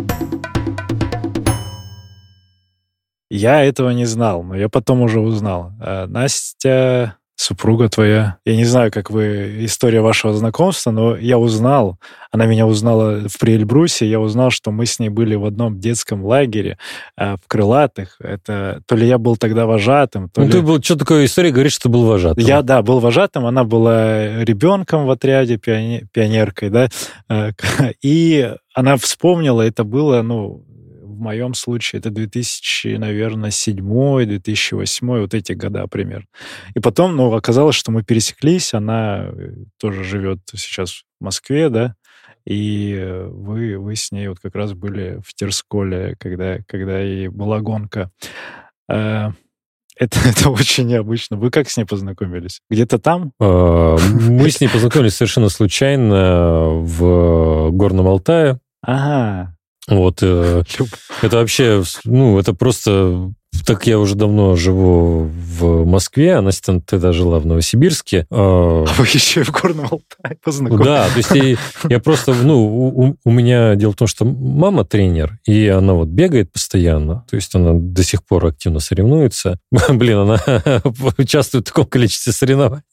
Я 3.30 3.64
этого 3.64 3.92
не 3.92 4.06
знал, 4.06 4.44
но 4.44 4.56
я 4.56 4.70
потом 4.70 5.02
уже 5.02 5.20
узнал. 5.20 5.72
А 5.80 6.08
Настя, 6.08 7.16
супруга 7.36 7.88
твоя, 7.88 8.38
я 8.44 8.56
не 8.56 8.66
знаю, 8.66 8.92
как 8.92 9.12
вы, 9.12 9.64
история 9.64 10.02
вашего 10.02 10.34
знакомства, 10.34 10.92
но 10.92 11.16
я 11.16 11.38
узнал, 11.38 11.98
она 12.32 12.46
меня 12.48 12.68
узнала 12.68 13.30
в 13.30 13.40
Приэльбрусе, 13.40 14.10
я 14.10 14.20
узнал, 14.20 14.50
что 14.50 14.72
мы 14.72 14.86
с 14.86 15.00
ней 15.00 15.10
были 15.10 15.36
в 15.36 15.46
одном 15.46 15.80
детском 15.80 16.26
лагере 16.26 16.78
а, 17.16 17.38
в 17.38 17.48
Крылатых. 17.48 18.18
Это 18.20 18.82
то 18.86 18.96
ли 18.96 19.08
я 19.08 19.18
был 19.18 19.38
тогда 19.38 19.68
вожатым, 19.68 20.30
то 20.30 20.42
ну, 20.42 20.48
ли... 20.48 20.52
ты 20.52 20.62
был, 20.62 20.82
что 20.82 20.98
такое 20.98 21.26
история, 21.26 21.52
говоришь, 21.52 21.74
что 21.74 21.88
был 21.88 22.06
вожатым. 22.06 22.44
Я, 22.44 22.62
да, 22.62 22.82
был 22.82 23.00
вожатым, 23.00 23.46
она 23.46 23.64
была 23.64 24.44
ребенком 24.44 25.06
в 25.06 25.12
отряде, 25.12 25.58
пионер, 25.58 26.08
пионеркой, 26.12 26.70
да, 26.72 26.90
а, 27.30 27.52
и 28.02 28.54
она 28.74 28.98
вспомнила, 28.98 29.62
это 29.62 29.84
было, 29.84 30.22
ну, 30.24 30.66
в 31.20 31.22
моем 31.22 31.54
случае 31.54 32.00
это 32.00 32.12
2000, 32.12 32.96
наверное, 32.96 33.52
2007, 33.52 34.26
2008, 34.26 35.08
вот 35.20 35.34
эти 35.34 35.52
года 35.52 35.86
примерно. 35.88 36.28
И 36.76 36.80
потом, 36.80 37.18
ну, 37.18 37.34
оказалось, 37.34 37.76
что 37.76 37.92
мы 37.92 38.04
пересеклись, 38.04 38.74
она 38.74 39.26
э, 39.26 39.52
тоже 39.80 40.06
живет 40.06 40.40
сейчас 40.56 41.04
в 41.20 41.24
Москве, 41.24 41.70
да, 41.70 41.96
и 42.46 42.96
э, 42.98 43.28
вы, 43.28 43.78
вы 43.78 43.98
с 43.98 44.14
ней 44.14 44.30
вот 44.30 44.40
как 44.40 44.56
раз 44.56 44.74
были 44.74 45.20
в 45.26 45.34
Терсколе, 45.34 46.16
когда, 46.20 46.60
когда 46.66 47.04
и 47.04 47.28
была 47.28 47.60
гонка. 47.60 48.12
Э, 48.90 49.32
это, 49.98 50.20
это 50.26 50.50
очень 50.50 50.88
необычно. 50.88 51.36
Вы 51.36 51.52
как 51.52 51.70
с 51.70 51.76
ней 51.76 51.84
познакомились? 51.84 52.62
Где-то 52.70 52.98
там? 52.98 53.34
А, 53.42 53.98
мы 53.98 54.50
с 54.50 54.62
ней 54.62 54.70
познакомились 54.74 55.16
совершенно 55.16 55.50
случайно 55.50 56.70
в 56.70 57.72
Горном 57.72 58.08
Алтае. 58.08 58.60
Ага. 58.82 59.58
Вот. 59.90 60.20
Э, 60.22 60.64
это 61.22 61.38
вообще, 61.38 61.84
ну, 62.06 62.40
это 62.40 62.54
просто 62.54 63.32
так 63.70 63.86
я 63.86 64.00
уже 64.00 64.16
давно 64.16 64.56
живу 64.56 65.30
в 65.60 65.86
Москве, 65.86 66.36
а 66.36 66.42
Настя 66.42 66.82
тогда 66.86 67.14
жила 67.14 67.40
в 67.40 67.46
Новосибирске. 67.46 68.26
А, 68.32 68.86
а 68.88 68.94
вы 68.98 69.06
еще 69.06 69.42
и 69.42 69.44
в 69.44 69.52
Горном 69.52 69.86
Алтае 69.92 70.38
познакомились. 70.44 70.86
Да, 70.86 71.08
то 71.08 71.18
есть 71.18 71.32
я, 71.32 71.90
я 71.90 72.00
просто, 72.00 72.34
ну, 72.34 72.66
у, 72.66 73.16
у 73.24 73.32
меня 73.32 73.76
дело 73.76 73.92
в 73.92 73.96
том, 73.96 74.08
что 74.08 74.26
мама 74.26 74.86
тренер, 74.86 75.38
и 75.46 75.68
она 75.68 75.94
вот 75.94 76.08
бегает 76.08 76.52
постоянно, 76.52 77.26
то 77.30 77.36
есть 77.36 77.54
она 77.54 77.74
до 77.74 78.04
сих 78.04 78.26
пор 78.26 78.48
активно 78.48 78.80
соревнуется. 78.80 79.60
Блин, 79.90 80.18
она 80.18 80.42
участвует 81.18 81.68
в 81.68 81.70
таком 81.70 81.86
количестве 81.86 82.34
соревнований, 82.34 82.84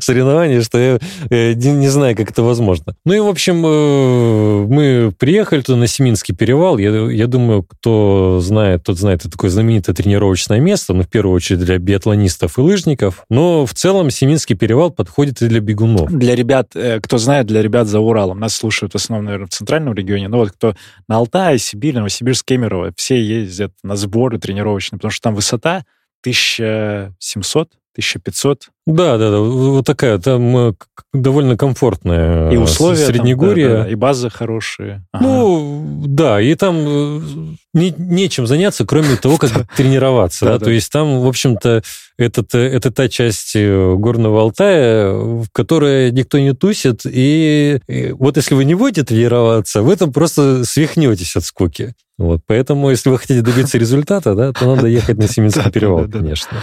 соревнований, 0.00 0.62
что 0.62 0.78
я 0.78 0.98
не, 1.30 1.72
не 1.72 1.88
знаю, 1.88 2.16
как 2.16 2.30
это 2.30 2.42
возможно. 2.42 2.96
Ну 3.04 3.14
и, 3.14 3.20
в 3.20 3.28
общем, 3.28 3.64
э, 3.64 4.66
мы 4.66 5.12
приехали 5.16 5.60
туда 5.60 5.78
на 5.78 5.86
Семинский 5.86 6.34
перевал. 6.34 6.78
Я, 6.78 6.90
я 7.10 7.26
думаю, 7.26 7.62
кто 7.62 8.40
знает, 8.42 8.82
тот 8.84 8.98
знает, 8.98 9.20
это 9.20 9.30
такое 9.30 9.50
знаменитое 9.50 9.94
тренировочное 10.04 10.60
место, 10.60 10.92
ну, 10.92 11.02
в 11.02 11.08
первую 11.08 11.34
очередь 11.34 11.60
для 11.60 11.78
биатлонистов 11.78 12.58
и 12.58 12.60
лыжников, 12.60 13.24
но 13.30 13.64
в 13.64 13.72
целом 13.72 14.10
Семинский 14.10 14.54
перевал 14.54 14.90
подходит 14.90 15.40
и 15.40 15.48
для 15.48 15.60
бегунов. 15.60 16.12
Для 16.12 16.34
ребят, 16.34 16.72
э, 16.74 17.00
кто 17.00 17.16
знает, 17.16 17.46
для 17.46 17.62
ребят 17.62 17.86
за 17.86 18.00
Уралом. 18.00 18.38
Нас 18.38 18.54
слушают 18.54 18.92
в 18.92 18.96
основном, 18.96 19.24
наверное, 19.24 19.46
в 19.46 19.50
центральном 19.50 19.94
регионе, 19.94 20.28
но 20.28 20.36
вот 20.38 20.52
кто 20.52 20.74
на 21.08 21.16
Алтае, 21.16 21.58
Сибирь, 21.58 21.94
Новосибирск, 21.94 22.44
Кемерово, 22.44 22.92
все 22.96 23.22
ездят 23.22 23.72
на 23.82 23.96
сборы 23.96 24.38
тренировочные, 24.38 24.98
потому 24.98 25.10
что 25.10 25.22
там 25.22 25.34
высота 25.34 25.84
1700 26.20 27.70
1500. 27.94 28.68
Да, 28.86 29.16
да, 29.16 29.30
да, 29.30 29.38
вот 29.38 29.86
такая, 29.86 30.18
там 30.18 30.56
э, 30.56 30.72
довольно 31.12 31.56
комфортная 31.56 32.50
и 32.50 32.56
условия 32.56 33.06
Среднегорье. 33.06 33.68
Там, 33.68 33.76
да, 33.76 33.84
да, 33.84 33.90
и 33.90 33.94
базы 33.94 34.30
хорошие. 34.30 35.06
Ага. 35.12 35.24
Ну, 35.24 36.02
да, 36.06 36.40
и 36.40 36.54
там 36.54 36.76
э, 36.78 37.20
не, 37.72 37.94
нечем 37.96 38.46
заняться, 38.46 38.84
кроме 38.84 39.16
того, 39.16 39.38
как 39.38 39.50
тренироваться. 39.76 40.44
Да, 40.44 40.58
то 40.58 40.70
есть 40.70 40.92
там, 40.92 41.20
в 41.20 41.26
общем-то, 41.26 41.82
это, 42.18 42.58
это 42.58 42.90
та 42.90 43.08
часть 43.08 43.56
горного 43.56 44.42
Алтая, 44.42 45.12
в 45.12 45.46
которой 45.52 46.10
никто 46.10 46.38
не 46.38 46.52
тусит, 46.52 47.02
и 47.04 47.80
вот 48.18 48.36
если 48.36 48.54
вы 48.54 48.64
не 48.64 48.74
будете 48.74 49.04
тренироваться, 49.04 49.82
вы 49.82 49.96
там 49.96 50.12
просто 50.12 50.64
свихнетесь 50.64 51.36
от 51.36 51.44
скуки. 51.44 51.94
Вот, 52.16 52.42
поэтому, 52.46 52.90
если 52.90 53.10
вы 53.10 53.18
хотите 53.18 53.42
добиться 53.42 53.76
результата, 53.76 54.34
да, 54.34 54.52
то 54.52 54.66
надо 54.66 54.86
ехать 54.86 55.18
на 55.18 55.26
Семинский 55.26 55.70
перевал, 55.72 56.08
конечно. 56.08 56.58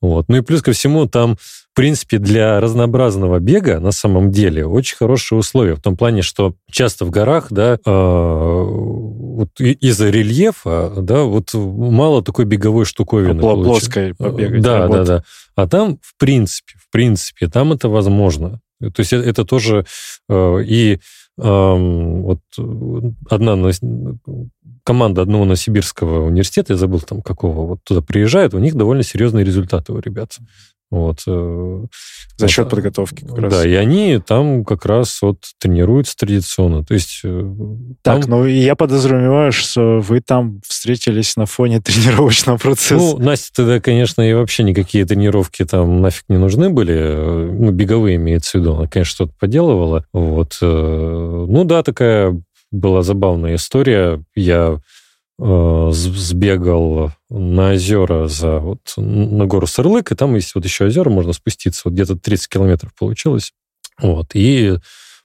Вот. 0.00 0.26
Ну 0.28 0.36
и 0.36 0.40
плюс 0.42 0.62
ко 0.62 0.72
всему, 0.72 1.06
там, 1.06 1.36
в 1.36 1.74
принципе, 1.74 2.18
для 2.18 2.60
разнообразного 2.60 3.40
бега 3.40 3.80
на 3.80 3.90
самом 3.90 4.30
деле 4.30 4.64
очень 4.66 4.96
хорошие 4.96 5.38
условия. 5.38 5.74
В 5.74 5.80
том 5.80 5.96
плане, 5.96 6.22
что 6.22 6.54
часто 6.70 7.04
в 7.04 7.10
горах, 7.10 7.48
да, 7.50 7.74
э, 7.74 7.78
вот 7.84 9.60
из-за 9.60 10.10
рельефа, 10.10 10.92
да, 10.96 11.22
вот 11.22 11.50
мало 11.54 12.22
такой 12.22 12.44
беговой 12.44 12.84
штуковины. 12.84 13.40
Пло- 13.40 13.62
плоской 13.62 14.14
побегать. 14.14 14.62
Да, 14.62 14.78
работать. 14.78 15.06
да, 15.06 15.16
да. 15.18 15.24
А 15.56 15.68
там, 15.68 15.98
в 16.00 16.16
принципе, 16.16 16.74
в 16.76 16.90
принципе, 16.90 17.48
там 17.48 17.72
это 17.72 17.88
возможно. 17.88 18.60
То 18.80 19.00
есть 19.00 19.12
э, 19.12 19.16
это 19.16 19.44
тоже 19.44 19.84
э, 20.28 20.62
и 20.64 21.00
вот 21.38 22.40
одна 23.30 23.56
команда 24.84 25.22
одного 25.22 25.44
Новосибирского 25.44 26.26
университета, 26.26 26.72
я 26.72 26.76
забыл 26.76 27.00
там 27.00 27.22
какого, 27.22 27.66
вот 27.66 27.84
туда 27.84 28.00
приезжают, 28.02 28.54
у 28.54 28.58
них 28.58 28.74
довольно 28.74 29.02
серьезные 29.02 29.44
результаты 29.44 29.92
у 29.92 29.98
ребят. 30.00 30.38
Вот. 30.90 31.18
Э, 31.26 31.84
За 32.36 32.48
счет 32.48 32.70
подготовки 32.70 33.24
как 33.24 33.38
раз. 33.38 33.52
Да, 33.52 33.66
и 33.66 33.74
они 33.74 34.18
там 34.18 34.64
как 34.64 34.86
раз 34.86 35.20
вот 35.20 35.38
тренируются 35.58 36.16
традиционно. 36.16 36.82
То 36.84 36.94
есть... 36.94 37.20
Э, 37.24 37.54
так, 38.02 38.22
там... 38.22 38.30
ну 38.30 38.46
я 38.46 38.74
подозреваю, 38.74 39.52
что 39.52 40.00
вы 40.00 40.20
там 40.20 40.60
встретились 40.66 41.36
на 41.36 41.46
фоне 41.46 41.80
тренировочного 41.82 42.56
процесса. 42.56 42.94
Ну, 42.94 43.18
Настя 43.18 43.52
тогда, 43.54 43.80
конечно, 43.80 44.22
и 44.22 44.32
вообще 44.32 44.62
никакие 44.62 45.04
тренировки 45.04 45.64
там 45.64 46.00
нафиг 46.00 46.24
не 46.28 46.38
нужны 46.38 46.70
были. 46.70 46.94
Э, 46.94 47.50
ну, 47.52 47.70
беговые 47.70 48.16
имеется 48.16 48.58
в 48.58 48.60
виду. 48.62 48.74
Она, 48.74 48.88
конечно, 48.88 49.10
что-то 49.10 49.32
поделывала. 49.38 50.06
Вот. 50.12 50.58
Ну 50.60 51.64
да, 51.64 51.82
такая 51.82 52.40
была 52.70 53.02
забавная 53.02 53.56
история. 53.56 54.22
Я 54.34 54.80
сбегал 55.38 57.12
на 57.30 57.70
озера 57.72 58.26
за 58.26 58.58
вот 58.58 58.80
на 58.96 59.46
гору 59.46 59.66
Сырлык, 59.66 60.10
и 60.10 60.16
там 60.16 60.34
есть 60.34 60.54
вот 60.54 60.64
еще 60.64 60.86
озера, 60.86 61.10
можно 61.10 61.32
спуститься, 61.32 61.82
вот 61.84 61.94
где-то 61.94 62.16
30 62.16 62.48
километров 62.48 62.92
получилось. 62.98 63.52
Вот, 64.00 64.30
и 64.34 64.78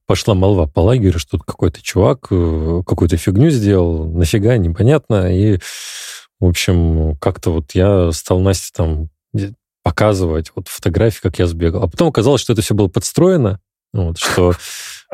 пошла 0.06 0.34
молва 0.34 0.68
по 0.68 0.82
лагерю, 0.82 1.20
что 1.20 1.38
тут 1.38 1.46
какой-то 1.46 1.82
чувак 1.82 2.28
э, 2.32 2.82
какую-то 2.86 3.18
фигню 3.18 3.50
сделал, 3.50 4.06
нафига, 4.06 4.58
непонятно, 4.58 5.34
и, 5.36 5.60
в 6.40 6.46
общем, 6.46 7.18
как-то 7.18 7.52
вот 7.52 7.72
я 7.74 8.12
стал 8.12 8.40
Насте 8.40 8.72
там 8.76 9.10
показывать 9.84 10.52
вот 10.56 10.68
фотографии, 10.68 11.20
как 11.22 11.40
я 11.40 11.48
сбегал. 11.48 11.84
А 11.84 11.88
потом 11.88 12.08
оказалось, 12.08 12.42
что 12.42 12.54
это 12.54 12.62
все 12.62 12.74
было 12.74 12.88
подстроено, 12.88 13.60
вот, 13.94 14.18
что 14.18 14.52
э, 14.52 14.54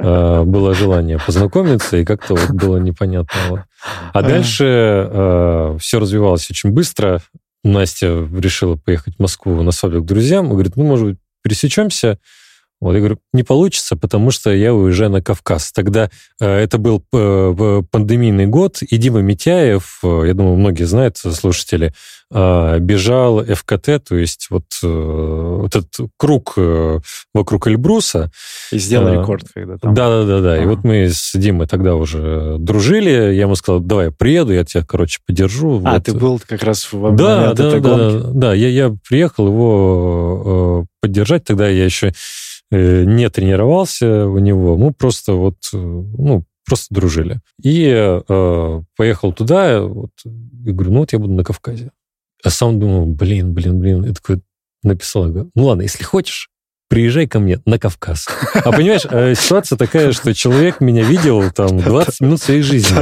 было 0.02 0.74
желание 0.74 1.20
познакомиться, 1.20 1.98
и 1.98 2.06
как-то 2.06 2.36
вот 2.36 2.52
было 2.52 2.78
непонятно. 2.78 3.66
А 4.14 4.22
дальше 4.22 4.66
э, 4.66 5.78
все 5.80 6.00
развивалось 6.00 6.50
очень 6.50 6.72
быстро. 6.72 7.22
Настя 7.64 8.28
решила 8.38 8.76
поехать 8.76 9.16
в 9.18 9.22
Москву 9.22 9.62
на 9.62 9.72
свадьбу 9.72 10.02
к 10.02 10.06
друзьям. 10.06 10.48
И 10.48 10.52
говорит, 10.52 10.76
ну, 10.76 10.86
может 10.86 11.06
быть, 11.06 11.18
пересечемся. 11.44 12.20
Вот, 12.82 12.94
я 12.94 13.00
говорю, 13.00 13.18
не 13.34 13.44
получится, 13.44 13.98
потому 13.98 14.32
что 14.32 14.52
я 14.52 14.74
уезжаю 14.74 15.12
на 15.12 15.22
Кавказ. 15.22 15.74
Тогда 15.74 16.10
э, 16.40 16.50
это 16.50 16.78
был 16.78 17.04
э, 17.14 17.84
пандемийный 17.92 18.48
год, 18.48 18.82
и 18.82 18.98
Дима 18.98 19.20
Митяев, 19.20 20.00
э, 20.02 20.24
я 20.28 20.34
думаю, 20.34 20.56
многие 20.56 20.86
знают, 20.86 21.18
слушатели, 21.18 21.94
э, 22.32 22.80
бежал 22.80 23.44
ФКТ, 23.44 24.02
то 24.08 24.16
есть 24.16 24.48
вот, 24.50 24.64
э, 24.82 24.88
вот 24.88 25.76
этот 25.76 26.10
круг 26.16 26.54
э, 26.56 27.00
вокруг 27.34 27.68
Эльбруса. 27.68 28.32
И 28.72 28.78
сделал 28.78 29.10
э, 29.10 29.20
рекорд 29.20 29.48
когда 29.54 29.78
там. 29.78 29.94
Да-да-да. 29.94 30.54
Ага. 30.54 30.64
И 30.64 30.66
вот 30.66 30.86
мы 30.86 31.10
с 31.10 31.32
Димой 31.34 31.68
тогда 31.68 31.96
уже 31.96 32.56
дружили. 32.60 33.10
Я 33.10 33.42
ему 33.42 33.56
сказал, 33.56 33.82
давай 33.82 34.06
я 34.06 34.12
приеду, 34.12 34.54
я 34.54 34.64
тебя, 34.64 34.86
короче, 34.86 35.20
поддержу. 35.28 35.82
А, 35.84 35.96
вот. 35.96 36.04
ты 36.06 36.14
был 36.14 36.42
как 36.48 36.64
раз 36.64 36.94
в 36.94 37.14
да, 37.14 37.54
да, 37.54 37.72
да, 37.72 37.80
да, 37.82 38.20
да, 38.34 38.54
я, 38.54 38.70
я 38.70 38.96
приехал 39.10 39.48
его 39.48 40.86
э, 40.86 40.96
поддержать. 41.02 41.44
Тогда 41.44 41.68
я 41.68 41.84
еще 41.84 42.08
Э, 42.08 42.49
не 42.72 43.30
тренировался 43.30 44.28
у 44.28 44.38
него, 44.40 44.78
мы 44.78 44.94
просто 44.94 45.34
вот, 45.34 45.58
э, 45.74 45.78
ну, 45.78 46.46
просто 46.66 46.94
дружили. 46.94 47.40
И 47.62 47.88
э, 47.88 48.82
поехал 48.96 49.34
туда, 49.34 49.82
вот, 49.82 50.12
и 50.24 50.72
говорю, 50.72 50.92
ну 50.92 51.00
вот 51.00 51.14
я 51.14 51.20
буду 51.20 51.34
на 51.34 51.44
Кавказе. 51.44 51.92
А 52.44 52.50
сам 52.50 52.80
думал, 52.80 53.06
блин, 53.08 53.54
блин, 53.54 53.80
блин. 53.80 54.06
И 54.06 54.14
такой 54.14 54.42
написал, 54.84 55.26
говорю, 55.26 55.52
ну 55.56 55.66
ладно, 55.66 55.82
если 55.82 56.04
хочешь, 56.04 56.50
приезжай 56.90 57.28
ко 57.28 57.40
мне 57.40 57.60
на 57.66 57.80
Кавказ. 57.80 58.28
А 58.54 58.72
понимаешь, 58.72 59.06
э, 59.10 59.34
ситуация 59.36 59.78
такая, 59.78 60.12
что 60.12 60.34
человек 60.34 60.80
меня 60.80 61.04
видел 61.04 61.52
там 61.52 61.80
20 61.80 62.22
минут 62.22 62.42
своей 62.42 62.62
жизни. 62.62 62.96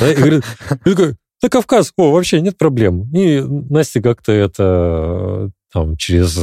И 0.00 0.14
говорит, 0.14 0.44
и 0.84 0.90
такой, 0.90 1.16
на 1.42 1.48
Кавказ, 1.48 1.92
о, 1.96 2.12
вообще 2.12 2.40
нет 2.40 2.58
проблем. 2.58 3.08
И 3.14 3.40
Настя 3.40 4.02
как-то 4.02 4.32
это 4.32 5.50
там 5.72 5.96
через 5.96 6.38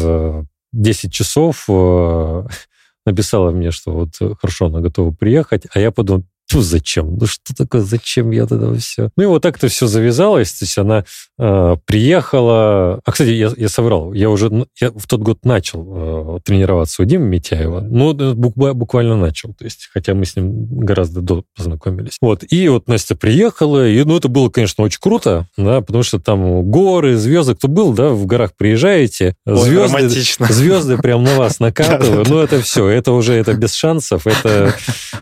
10 0.73 1.13
часов 1.13 1.65
э, 1.69 2.43
написала 3.05 3.51
мне, 3.51 3.71
что 3.71 3.91
вот 3.91 4.09
э, 4.19 4.33
хорошо, 4.39 4.65
она 4.65 4.81
готова 4.81 5.11
приехать, 5.11 5.67
а 5.73 5.79
я 5.79 5.91
подумал, 5.91 6.25
Тьфу, 6.53 6.61
зачем? 6.61 7.17
Ну 7.17 7.25
что 7.25 7.55
такое, 7.55 7.81
зачем 7.81 8.29
я 8.29 8.45
тогда 8.45 8.71
все? 8.75 9.09
Ну 9.17 9.23
и 9.23 9.25
вот 9.25 9.41
так-то 9.41 9.69
все 9.69 9.87
завязалось, 9.87 10.51
то 10.53 10.65
есть 10.65 10.77
она 10.77 11.03
э, 11.39 11.75
приехала... 11.87 13.01
А, 13.03 13.11
кстати, 13.11 13.29
я, 13.29 13.51
я 13.57 13.69
соврал, 13.69 14.13
я 14.13 14.29
уже 14.29 14.67
я 14.79 14.91
в 14.91 15.07
тот 15.07 15.21
год 15.21 15.45
начал 15.45 16.37
э, 16.37 16.39
тренироваться 16.43 17.01
у 17.01 17.05
Димы 17.05 17.25
Митяева, 17.25 17.81
ну, 17.81 18.13
буквально 18.35 19.17
начал, 19.17 19.55
то 19.55 19.65
есть, 19.65 19.89
хотя 19.91 20.13
мы 20.13 20.25
с 20.25 20.35
ним 20.35 20.67
гораздо 20.67 21.21
до 21.21 21.43
познакомились. 21.57 22.17
Вот, 22.21 22.43
и 22.47 22.69
вот 22.69 22.87
Настя 22.87 23.15
приехала, 23.15 23.87
и, 23.89 24.03
ну, 24.03 24.15
это 24.15 24.27
было, 24.27 24.49
конечно, 24.49 24.83
очень 24.83 24.99
круто, 25.01 25.47
да, 25.57 25.81
потому 25.81 26.03
что 26.03 26.19
там 26.19 26.69
горы, 26.69 27.17
звезды, 27.17 27.55
кто 27.55 27.67
был, 27.67 27.93
да, 27.93 28.09
в 28.09 28.27
горах 28.27 28.51
приезжаете, 28.55 29.35
звезды, 29.47 30.07
звезды 30.53 30.97
прям 30.99 31.23
на 31.23 31.35
вас 31.35 31.59
накатывают, 31.59 32.29
ну, 32.29 32.37
это 32.37 32.61
все, 32.61 32.87
это 32.89 33.11
уже, 33.11 33.33
это 33.33 33.53
без 33.55 33.73
шансов, 33.73 34.27
это 34.27 34.75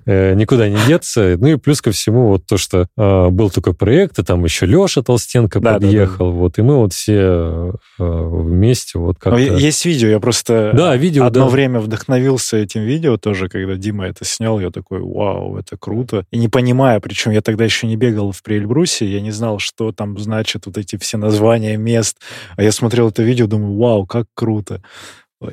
э, 0.05 0.33
никуда 0.33 0.67
не 0.67 0.77
деться, 0.85 1.20
нравится. 1.21 1.45
Ну 1.45 1.53
и 1.53 1.55
плюс 1.57 1.81
ко 1.81 1.91
всему 1.91 2.27
вот 2.27 2.45
то, 2.45 2.57
что 2.57 2.87
э, 2.97 3.29
был 3.29 3.49
такой 3.49 3.73
проект, 3.73 4.19
и 4.19 4.23
там 4.23 4.43
еще 4.43 4.65
Леша 4.65 5.01
Толстенко 5.01 5.59
да, 5.59 5.73
подъехал, 5.73 6.27
да, 6.27 6.31
да. 6.31 6.37
вот, 6.37 6.59
и 6.59 6.61
мы 6.61 6.77
вот 6.77 6.93
все 6.93 7.13
э, 7.13 7.71
вместе 7.99 8.99
вот 8.99 9.17
как-то... 9.19 9.39
Есть 9.39 9.85
видео, 9.85 10.09
я 10.09 10.19
просто 10.19 10.71
да, 10.73 10.95
видео, 10.95 11.25
одно 11.25 11.45
да. 11.45 11.49
время 11.49 11.79
вдохновился 11.79 12.57
этим 12.57 12.81
видео 12.81 13.17
тоже, 13.17 13.49
когда 13.49 13.75
Дима 13.75 14.07
это 14.07 14.25
снял, 14.25 14.59
я 14.59 14.71
такой, 14.71 14.99
вау, 15.01 15.57
это 15.57 15.77
круто. 15.77 16.25
И 16.31 16.37
не 16.37 16.47
понимая, 16.47 16.99
причем 16.99 17.31
я 17.31 17.41
тогда 17.41 17.63
еще 17.63 17.87
не 17.87 17.95
бегал 17.95 18.31
в 18.31 18.41
Приэльбрусе, 18.43 19.05
я 19.05 19.21
не 19.21 19.31
знал, 19.31 19.59
что 19.59 19.91
там 19.91 20.17
значат 20.17 20.65
вот 20.65 20.77
эти 20.77 20.97
все 20.97 21.17
названия 21.17 21.77
мест, 21.77 22.17
а 22.55 22.63
я 22.63 22.71
смотрел 22.71 23.09
это 23.09 23.23
видео, 23.23 23.47
думаю, 23.47 23.77
вау, 23.77 24.05
как 24.05 24.25
круто. 24.33 24.81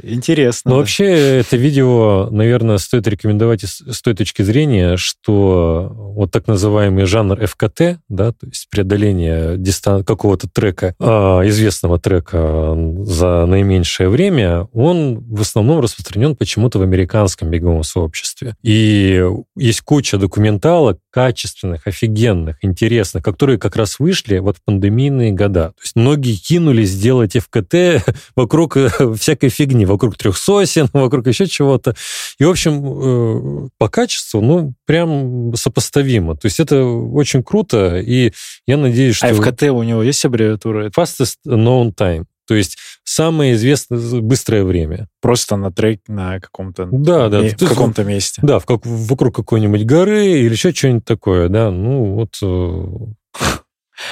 Интересно. 0.03 0.71
Ну, 0.71 0.77
да. 0.77 0.81
вообще, 0.81 1.41
это 1.41 1.57
видео, 1.57 2.29
наверное, 2.31 2.79
стоит 2.79 3.07
рекомендовать 3.07 3.65
с 3.65 4.03
той 4.03 4.15
точки 4.15 4.43
зрения, 4.43 4.97
что 4.97 5.91
вот 5.95 6.31
так 6.31 6.47
называемый 6.47 7.07
жанр 7.07 7.47
ФКТ, 7.47 7.99
да, 8.09 8.33
то 8.33 8.47
есть 8.47 8.69
преодоление 8.71 9.57
дистан... 9.57 10.05
какого-то 10.05 10.49
трека, 10.49 10.95
а, 11.01 11.41
известного 11.49 11.99
трека 11.99 12.77
за 13.03 13.47
наименьшее 13.47 14.09
время, 14.09 14.69
он 14.73 15.21
в 15.21 15.41
основном 15.41 15.81
распространен 15.81 16.37
почему-то 16.37 16.79
в 16.79 16.83
американском 16.83 17.51
беговом 17.51 17.83
сообществе. 17.83 18.57
И 18.63 19.25
есть 19.57 19.81
куча 19.83 20.19
документалок 20.19 20.99
качественных, 21.19 21.85
офигенных, 21.85 22.59
интересных, 22.63 23.25
которые 23.25 23.59
как 23.59 23.75
раз 23.75 23.99
вышли 23.99 24.39
вот 24.39 24.59
в 24.59 24.63
пандемийные 24.63 25.33
года. 25.33 25.71
То 25.71 25.83
есть 25.83 25.97
многие 25.97 26.37
кинулись 26.37 26.97
делать 26.97 27.37
ФКТ 27.37 28.07
вокруг 28.37 28.77
всякой 29.19 29.49
фигни 29.49 29.85
вокруг 29.85 30.17
трех 30.17 30.39
сосен, 30.39 30.89
вокруг 30.93 31.27
еще 31.27 31.49
чего-то. 31.49 31.97
И, 32.39 32.45
в 32.45 32.51
общем, 32.51 32.85
э, 32.85 33.69
по 33.79 33.89
качеству, 33.89 34.41
ну, 34.41 34.75
прям 34.87 35.57
сопоставимо. 35.57 36.37
То 36.37 36.47
есть 36.47 36.61
это 36.61 36.85
очень 36.85 37.43
круто, 37.43 37.99
и 37.99 38.33
я 38.69 38.77
надеюсь, 38.77 39.17
что... 39.17 39.27
А 39.27 39.35
ФКТ 39.35 39.65
у 39.65 39.83
него 39.83 40.05
есть 40.05 40.25
аббревиатура? 40.25 40.89
Fastest 40.97 41.39
known 41.45 41.93
time. 41.93 42.27
То 42.47 42.55
есть 42.55 42.79
самое 43.09 43.55
известное 43.55 44.21
быстрое 44.21 44.65
время. 44.65 45.09
Просто 45.21 45.57
на 45.57 45.73
трек 45.73 46.01
на 46.09 46.41
каком-то 46.41 46.89
да, 46.93 47.29
да, 47.29 47.41
в 47.41 47.57
каком-то 47.57 48.05
месте. 48.05 48.43
Да, 48.45 48.59
в 48.59 48.67
как, 48.67 48.85
вокруг 48.85 49.35
какой-нибудь 49.35 49.87
горы 49.87 50.27
или 50.27 50.53
еще 50.53 50.73
что-нибудь 50.73 51.05
такое, 51.05 51.49
да. 51.49 51.71
Ну 51.71 52.15
вот. 52.15 52.37
Э, 52.43 53.45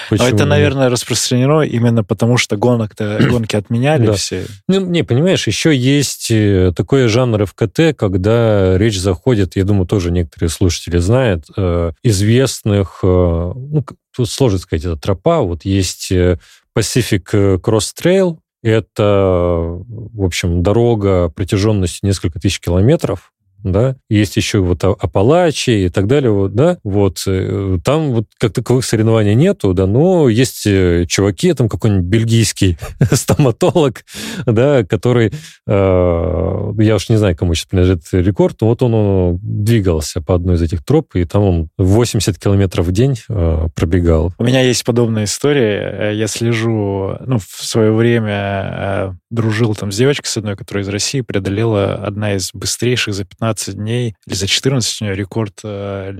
Почему? 0.08 0.28
Но 0.30 0.34
это, 0.34 0.44
наверное, 0.46 0.88
распространено 0.88 1.60
именно 1.60 2.04
потому, 2.04 2.38
что 2.38 2.56
гонок-то, 2.56 3.18
гонки 3.30 3.54
отменяли 3.54 4.10
все. 4.12 4.46
Ну, 4.66 4.80
не, 4.80 5.02
понимаешь, 5.02 5.46
еще 5.46 5.76
есть 5.76 6.30
э, 6.30 6.72
такой 6.74 7.06
жанр 7.08 7.44
ФКТ, 7.44 7.94
когда 7.96 8.78
речь 8.78 8.98
заходит, 8.98 9.56
я 9.56 9.64
думаю, 9.64 9.86
тоже 9.86 10.10
некоторые 10.10 10.48
слушатели 10.48 10.96
знают, 10.96 11.44
э, 11.54 11.92
известных, 12.02 13.00
э, 13.02 13.06
ну, 13.06 13.84
тут 14.16 14.30
сложно 14.30 14.58
сказать, 14.58 14.86
это 14.86 14.96
тропа, 14.96 15.42
вот 15.42 15.66
есть 15.66 16.10
Pacific 16.10 17.60
Cross 17.60 17.92
Trail, 18.02 18.38
это, 18.66 19.80
в 19.86 20.24
общем, 20.24 20.62
дорога 20.62 21.28
протяженностью 21.28 22.06
несколько 22.08 22.40
тысяч 22.40 22.58
километров, 22.58 23.32
да, 23.72 23.96
есть 24.08 24.36
еще 24.36 24.58
вот 24.58 24.82
Апалачи 24.84 25.86
и 25.86 25.88
так 25.88 26.06
далее, 26.06 26.30
вот, 26.30 26.54
да, 26.54 26.78
вот, 26.84 27.22
э, 27.26 27.78
там 27.84 28.12
вот 28.12 28.26
как 28.38 28.52
таковых 28.52 28.84
соревнований 28.84 29.34
нету, 29.34 29.74
да, 29.74 29.86
но 29.86 30.28
есть 30.28 30.66
э, 30.66 31.06
чуваки, 31.08 31.52
там 31.52 31.68
какой-нибудь 31.68 32.04
бельгийский 32.04 32.78
стоматолог, 33.12 34.04
да, 34.46 34.84
который, 34.84 35.32
э, 35.66 36.72
я 36.78 36.94
уж 36.94 37.08
не 37.08 37.16
знаю, 37.16 37.36
кому 37.36 37.54
сейчас 37.54 37.66
принадлежит 37.66 38.04
рекорд, 38.12 38.60
но 38.60 38.68
вот 38.68 38.82
он, 38.82 38.94
он 38.94 39.38
двигался 39.42 40.20
по 40.20 40.34
одной 40.34 40.56
из 40.56 40.62
этих 40.62 40.84
троп, 40.84 41.14
и 41.14 41.24
там 41.24 41.42
он 41.42 41.68
80 41.78 42.38
километров 42.38 42.86
в 42.86 42.92
день 42.92 43.16
э, 43.28 43.66
пробегал. 43.74 44.32
У 44.38 44.44
меня 44.44 44.62
есть 44.62 44.84
подобная 44.84 45.24
история, 45.24 46.12
я 46.12 46.26
слежу, 46.26 47.16
ну, 47.20 47.38
в 47.38 47.64
свое 47.64 47.92
время 47.92 48.32
э, 48.32 49.12
дружил 49.30 49.74
там 49.74 49.92
с 49.92 49.96
девочкой 49.96 50.28
с 50.28 50.36
одной, 50.36 50.56
которая 50.56 50.84
из 50.84 50.88
России 50.88 51.20
преодолела 51.20 51.94
одна 51.94 52.34
из 52.34 52.50
быстрейших 52.52 53.14
за 53.14 53.24
15 53.24 53.55
15 53.56 53.74
дней 53.74 54.14
или 54.26 54.34
за 54.34 54.46
14 54.46 55.02
у 55.02 55.04
нее 55.04 55.16
рекорд 55.16 55.60
э, 55.64 56.12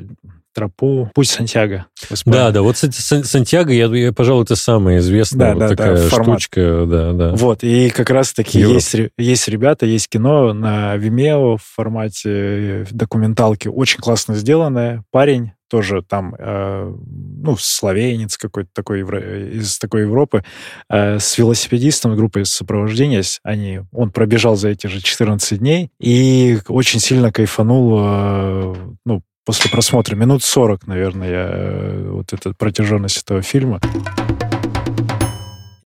тропу 0.56 1.10
«Путь 1.14 1.28
Сантьяго». 1.28 1.86
Да, 2.24 2.50
да, 2.50 2.62
вот 2.62 2.76
Сантьяго, 2.78 3.72
я, 3.72 3.86
я, 3.86 4.12
пожалуй, 4.12 4.44
это 4.44 4.56
самая 4.56 4.98
известная 4.98 5.48
да, 5.48 5.52
вот 5.54 5.60
да, 5.60 5.68
такая 5.68 5.96
да, 5.96 6.08
штучка. 6.08 6.86
Да, 6.86 7.12
да. 7.12 7.32
Вот, 7.34 7.62
и 7.62 7.90
как 7.90 8.08
раз-таки 8.10 8.58
есть, 8.58 8.96
есть 9.18 9.48
ребята, 9.48 9.84
есть 9.84 10.08
кино 10.08 10.54
на 10.54 10.96
Vimeo 10.96 11.58
в 11.58 11.62
формате 11.62 12.86
документалки, 12.90 13.68
очень 13.68 14.00
классно 14.00 14.34
сделанное. 14.34 15.04
Парень 15.10 15.52
тоже 15.68 16.02
там, 16.02 16.34
э, 16.38 16.94
ну, 17.42 17.56
словенец 17.58 18.36
какой-то 18.36 18.70
такой 18.72 19.00
из 19.00 19.78
такой 19.78 20.02
Европы, 20.02 20.44
э, 20.88 21.18
с 21.18 21.36
велосипедистом 21.38 22.16
группой 22.16 22.46
сопровождения. 22.46 23.22
Они, 23.42 23.80
он 23.92 24.10
пробежал 24.10 24.56
за 24.56 24.68
эти 24.68 24.86
же 24.86 25.00
14 25.00 25.58
дней 25.58 25.90
и 25.98 26.58
очень 26.68 27.00
сильно 27.00 27.32
кайфанул, 27.32 27.98
э, 27.98 28.74
ну, 29.04 29.22
после 29.46 29.70
просмотра. 29.70 30.16
Минут 30.16 30.42
40, 30.42 30.86
наверное, 30.88 31.30
я, 31.30 31.48
э, 31.48 32.08
вот 32.10 32.32
эта 32.32 32.52
протяженность 32.52 33.22
этого 33.22 33.40
фильма. 33.40 33.80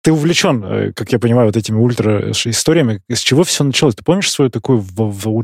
Ты 0.03 0.13
увлечен, 0.13 0.63
э, 0.65 0.93
как 0.93 1.11
я 1.11 1.19
понимаю, 1.19 1.49
вот 1.49 1.57
этими 1.57 1.77
ультра 1.77 2.31
историями. 2.31 3.01
С 3.09 3.21
чего 3.21 3.43
все 3.43 3.65
началось? 3.65 3.97
Ты 3.97 4.05
помнишь 4.05 4.31
свою 4.31 4.51
такую... 4.51 4.85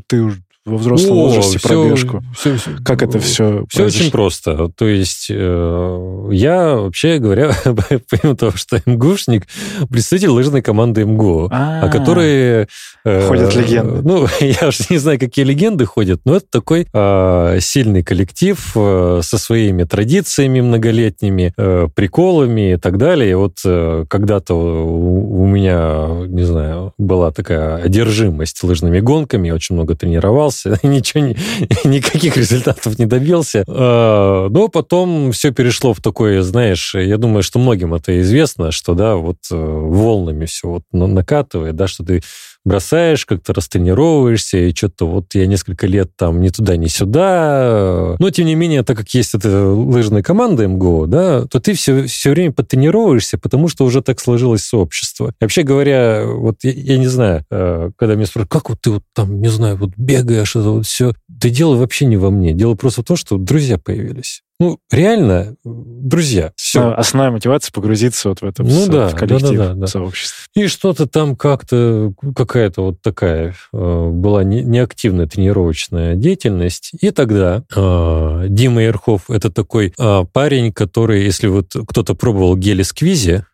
Ты 0.07 0.31
во 0.65 0.77
взрослом 0.77 1.19
О, 1.19 1.23
возрасте 1.27 1.59
все, 1.59 1.69
пробежку? 1.69 2.23
Все, 2.37 2.57
все, 2.57 2.71
как 2.85 3.03
это 3.03 3.19
все 3.19 3.65
Все 3.69 3.85
очень 3.87 4.13
просто. 4.13 4.69
То 4.69 4.87
есть 4.87 5.27
э, 5.29 6.29
я, 6.31 6.77
вообще 6.77 7.19
говоря, 7.19 7.53
помимо 7.65 8.37
того, 8.37 8.53
что 8.55 8.81
МГУшник, 8.87 9.49
представитель 9.91 10.29
лыжной 10.29 10.63
команды 10.63 11.05
МГУ, 11.05 11.49
А-а-а. 11.51 11.87
о 11.87 11.91
которой... 11.91 12.69
Э, 13.05 13.27
ходят 13.27 13.57
легенды. 13.57 14.03
Ну, 14.03 14.29
я 14.41 14.69
уж 14.69 14.89
не 14.89 14.99
знаю, 14.99 15.19
какие 15.19 15.45
легенды 15.45 15.85
ходят, 15.85 16.21
но 16.25 16.37
это 16.37 16.47
такой 16.49 16.87
э, 16.93 17.59
сильный 17.61 18.05
коллектив 18.05 18.59
э, 18.77 19.21
со 19.25 19.39
своими 19.39 19.83
традициями 19.83 20.61
многолетними, 20.61 21.53
э, 21.57 21.89
приколами 21.93 22.75
и 22.75 22.77
так 22.77 22.99
далее. 22.99 23.33
И 23.33 23.35
вот 23.35 23.59
э, 23.65 24.05
когда-то 24.09 24.55
у, 24.55 25.43
у 25.43 25.47
меня, 25.47 26.25
не 26.29 26.45
знаю, 26.45 26.95
была 26.99 27.33
такая 27.33 27.79
одержимость 27.79 28.63
лыжными 28.63 29.01
гонками, 29.01 29.49
я 29.49 29.55
очень 29.55 29.75
много 29.75 29.97
тренировался, 29.97 30.52
пытался, 30.53 30.79
ничего, 30.87 31.21
не, 31.21 31.37
никаких 31.85 32.37
результатов 32.37 32.99
не 32.99 33.07
добился. 33.07 33.65
А, 33.67 34.49
но 34.49 34.69
потом 34.69 35.33
все 35.33 35.53
перешло 35.53 35.95
в 35.95 36.01
такое, 36.01 36.43
знаешь, 36.43 36.95
я 36.95 37.17
думаю, 37.19 37.43
что 37.43 37.59
многим 37.59 37.95
это 37.95 38.21
известно, 38.21 38.71
что, 38.71 38.95
да, 38.95 39.17
вот 39.17 39.39
э, 39.51 39.55
волнами 39.55 40.47
все 40.47 40.69
вот 40.69 40.83
накатывает, 40.93 41.77
да, 41.77 41.87
что 41.87 42.05
ты 42.05 42.23
бросаешь, 42.65 43.27
как-то 43.27 43.53
растренировываешься, 43.53 44.59
и 44.59 44.75
что-то 44.75 45.07
вот 45.07 45.35
я 45.35 45.47
несколько 45.47 45.87
лет 45.87 46.11
там 46.17 46.41
ни 46.41 46.49
туда, 46.49 46.77
ни 46.77 46.87
сюда. 46.87 48.17
Но, 48.19 48.31
тем 48.31 48.47
не 48.47 48.55
менее, 48.55 48.83
так 48.83 48.97
как 48.97 49.09
есть 49.15 49.35
эта 49.35 49.67
лыжная 49.67 50.23
команда 50.23 50.69
МГО, 50.69 51.07
да, 51.07 51.47
то 51.47 51.61
ты 51.61 51.75
все, 51.75 52.05
все 52.07 52.31
время 52.31 52.53
потренировываешься, 52.53 53.39
потому 53.39 53.69
что 53.69 53.85
уже 53.85 54.03
так 54.03 54.21
сложилось 54.21 54.65
сообщество. 54.65 55.29
И 55.41 55.45
вообще 55.45 55.63
говоря, 55.63 56.25
вот 56.27 56.59
я, 56.63 56.73
я 56.73 56.99
не 56.99 57.09
знаю, 57.09 57.45
э, 57.51 57.91
когда 57.97 58.15
меня 58.15 58.27
спрашивают, 58.27 58.53
как 58.53 58.71
вот 58.71 58.81
ты 58.81 58.91
вот 58.91 59.03
там, 59.15 59.41
не 59.41 59.49
знаю, 59.49 59.77
вот 59.77 59.91
бегаешь, 59.97 60.57
это 60.57 60.71
вот 60.71 60.87
все, 60.87 61.13
да 61.29 61.49
дело 61.49 61.77
вообще 61.77 62.07
не 62.07 62.17
во 62.17 62.31
мне. 62.31 62.53
Дело 62.53 62.75
просто 62.75 63.03
в 63.03 63.05
том, 63.05 63.17
что 63.17 63.39
друзья 63.39 63.79
появились. 63.79 64.43
Ну, 64.63 64.79
реально, 64.93 65.57
друзья, 65.65 66.53
все. 66.55 66.91
А, 66.91 66.95
основная 66.95 67.33
мотивация 67.33 67.73
погрузиться 67.73 68.29
вот 68.29 68.43
в 68.43 68.45
это 68.45 68.63
ну, 68.63 68.87
да, 68.87 69.09
в 69.09 69.17
коллектив, 69.17 69.59
да, 69.59 69.69
да, 69.71 69.75
да, 69.75 69.87
сообщество. 69.89 70.39
И 70.55 70.69
что-то 70.69 71.09
там 71.09 71.35
как-то, 71.35 72.13
какая-то 72.37 72.83
вот 72.83 73.03
такая 73.03 73.57
э, 73.73 74.09
была 74.13 74.45
не, 74.45 74.63
неактивная 74.63 75.27
тренировочная 75.27 76.15
деятельность. 76.15 76.93
И 77.01 77.11
тогда 77.11 77.65
э, 77.75 78.47
Дима 78.51 78.85
Ерхов, 78.85 79.31
это 79.31 79.51
такой 79.51 79.93
э, 79.99 80.25
парень, 80.33 80.73
который, 80.73 81.25
если 81.25 81.49
вот 81.49 81.75
кто-то 81.89 82.15
пробовал 82.15 82.57
гели-сквизи, 82.57 83.45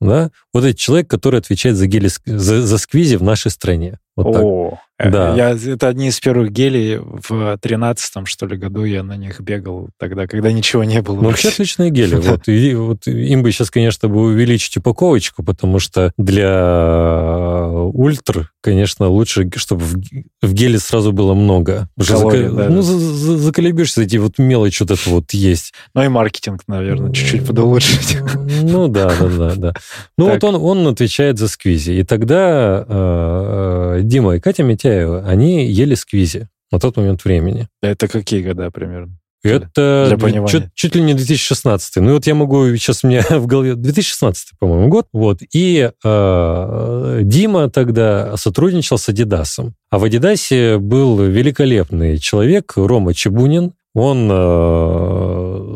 да, 0.00 0.32
вот 0.52 0.64
этот 0.64 0.76
человек, 0.76 1.08
который 1.08 1.38
отвечает 1.38 1.76
за, 1.76 1.86
гели, 1.86 2.10
за, 2.26 2.62
за 2.62 2.78
сквизи 2.78 3.14
в 3.14 3.22
нашей 3.22 3.52
стране. 3.52 4.00
Вот 4.18 4.36
О, 4.36 4.78
так. 4.98 5.12
да. 5.12 5.34
Я, 5.36 5.50
это 5.50 5.86
одни 5.86 6.08
из 6.08 6.18
первых 6.18 6.50
гелей 6.50 6.98
в 6.98 7.56
тринадцатом 7.58 8.26
что 8.26 8.46
ли, 8.46 8.56
году 8.56 8.82
я 8.82 9.04
на 9.04 9.16
них 9.16 9.40
бегал 9.40 9.90
тогда, 9.96 10.26
когда 10.26 10.50
ничего 10.50 10.82
не 10.82 11.00
было. 11.02 11.20
Ну, 11.20 11.28
вообще 11.28 11.50
отличные 11.50 11.90
гели. 11.90 12.16
Вот, 12.28 12.48
и, 12.48 12.74
вот 12.74 13.06
им 13.06 13.42
бы 13.42 13.52
сейчас, 13.52 13.70
конечно, 13.70 14.08
бы 14.08 14.20
увеличить 14.22 14.76
упаковочку, 14.76 15.44
потому 15.44 15.78
что 15.78 16.12
для 16.18 17.68
ультр, 17.94 18.50
конечно, 18.60 19.06
лучше, 19.08 19.48
чтобы 19.54 19.84
в, 19.84 19.96
в 20.42 20.52
геле 20.52 20.80
сразу 20.80 21.12
было 21.12 21.32
много. 21.32 21.88
Калорий, 22.04 22.48
да, 22.48 22.68
ну, 22.68 22.82
за, 22.82 22.98
за, 22.98 23.38
заколебешься, 23.38 24.02
эти 24.02 24.16
вот 24.16 24.38
мелочи 24.38 24.82
вот 24.82 24.90
это 24.90 25.10
вот 25.10 25.32
есть. 25.32 25.74
Ну 25.94 26.02
и 26.02 26.08
маркетинг, 26.08 26.62
наверное, 26.66 27.12
чуть-чуть 27.12 27.46
подулучшить. 27.46 28.18
Ну 28.60 28.88
да, 28.88 29.12
да, 29.20 29.28
да, 29.28 29.54
да. 29.54 29.74
Ну 30.16 30.30
вот 30.30 30.42
он, 30.42 30.56
он 30.56 30.86
отвечает 30.88 31.38
за 31.38 31.48
сквизи. 31.48 31.92
И 31.92 32.02
тогда 32.02 32.84
э, 32.88 34.00
Дима 34.08 34.36
и 34.36 34.40
Катя 34.40 34.62
Митяева, 34.62 35.24
они 35.26 35.66
ели 35.66 35.94
сквизи 35.94 36.48
на 36.72 36.80
тот 36.80 36.96
момент 36.96 37.24
времени. 37.24 37.68
Это 37.82 38.08
какие 38.08 38.42
года 38.42 38.70
примерно? 38.70 39.18
Это 39.44 40.16
для. 40.18 40.46
Чуть, 40.46 40.74
чуть 40.74 40.96
ли 40.96 41.02
не 41.02 41.14
2016. 41.14 41.96
Ну 41.96 42.14
вот 42.14 42.26
я 42.26 42.34
могу, 42.34 42.74
сейчас 42.76 43.04
у 43.04 43.08
меня 43.08 43.22
в 43.30 43.46
голове 43.46 43.74
2016, 43.74 44.58
по-моему, 44.58 44.88
год. 44.88 45.06
Вот. 45.12 45.40
И 45.52 45.90
э, 46.04 47.20
Дима 47.22 47.70
тогда 47.70 48.36
сотрудничал 48.36 48.98
с 48.98 49.08
Адидасом. 49.08 49.74
А 49.90 49.98
в 49.98 50.04
Адидасе 50.04 50.78
был 50.78 51.22
великолепный 51.22 52.18
человек 52.18 52.72
Рома 52.76 53.14
Чебунин, 53.14 53.74
он 53.94 54.28
э, 54.30 54.34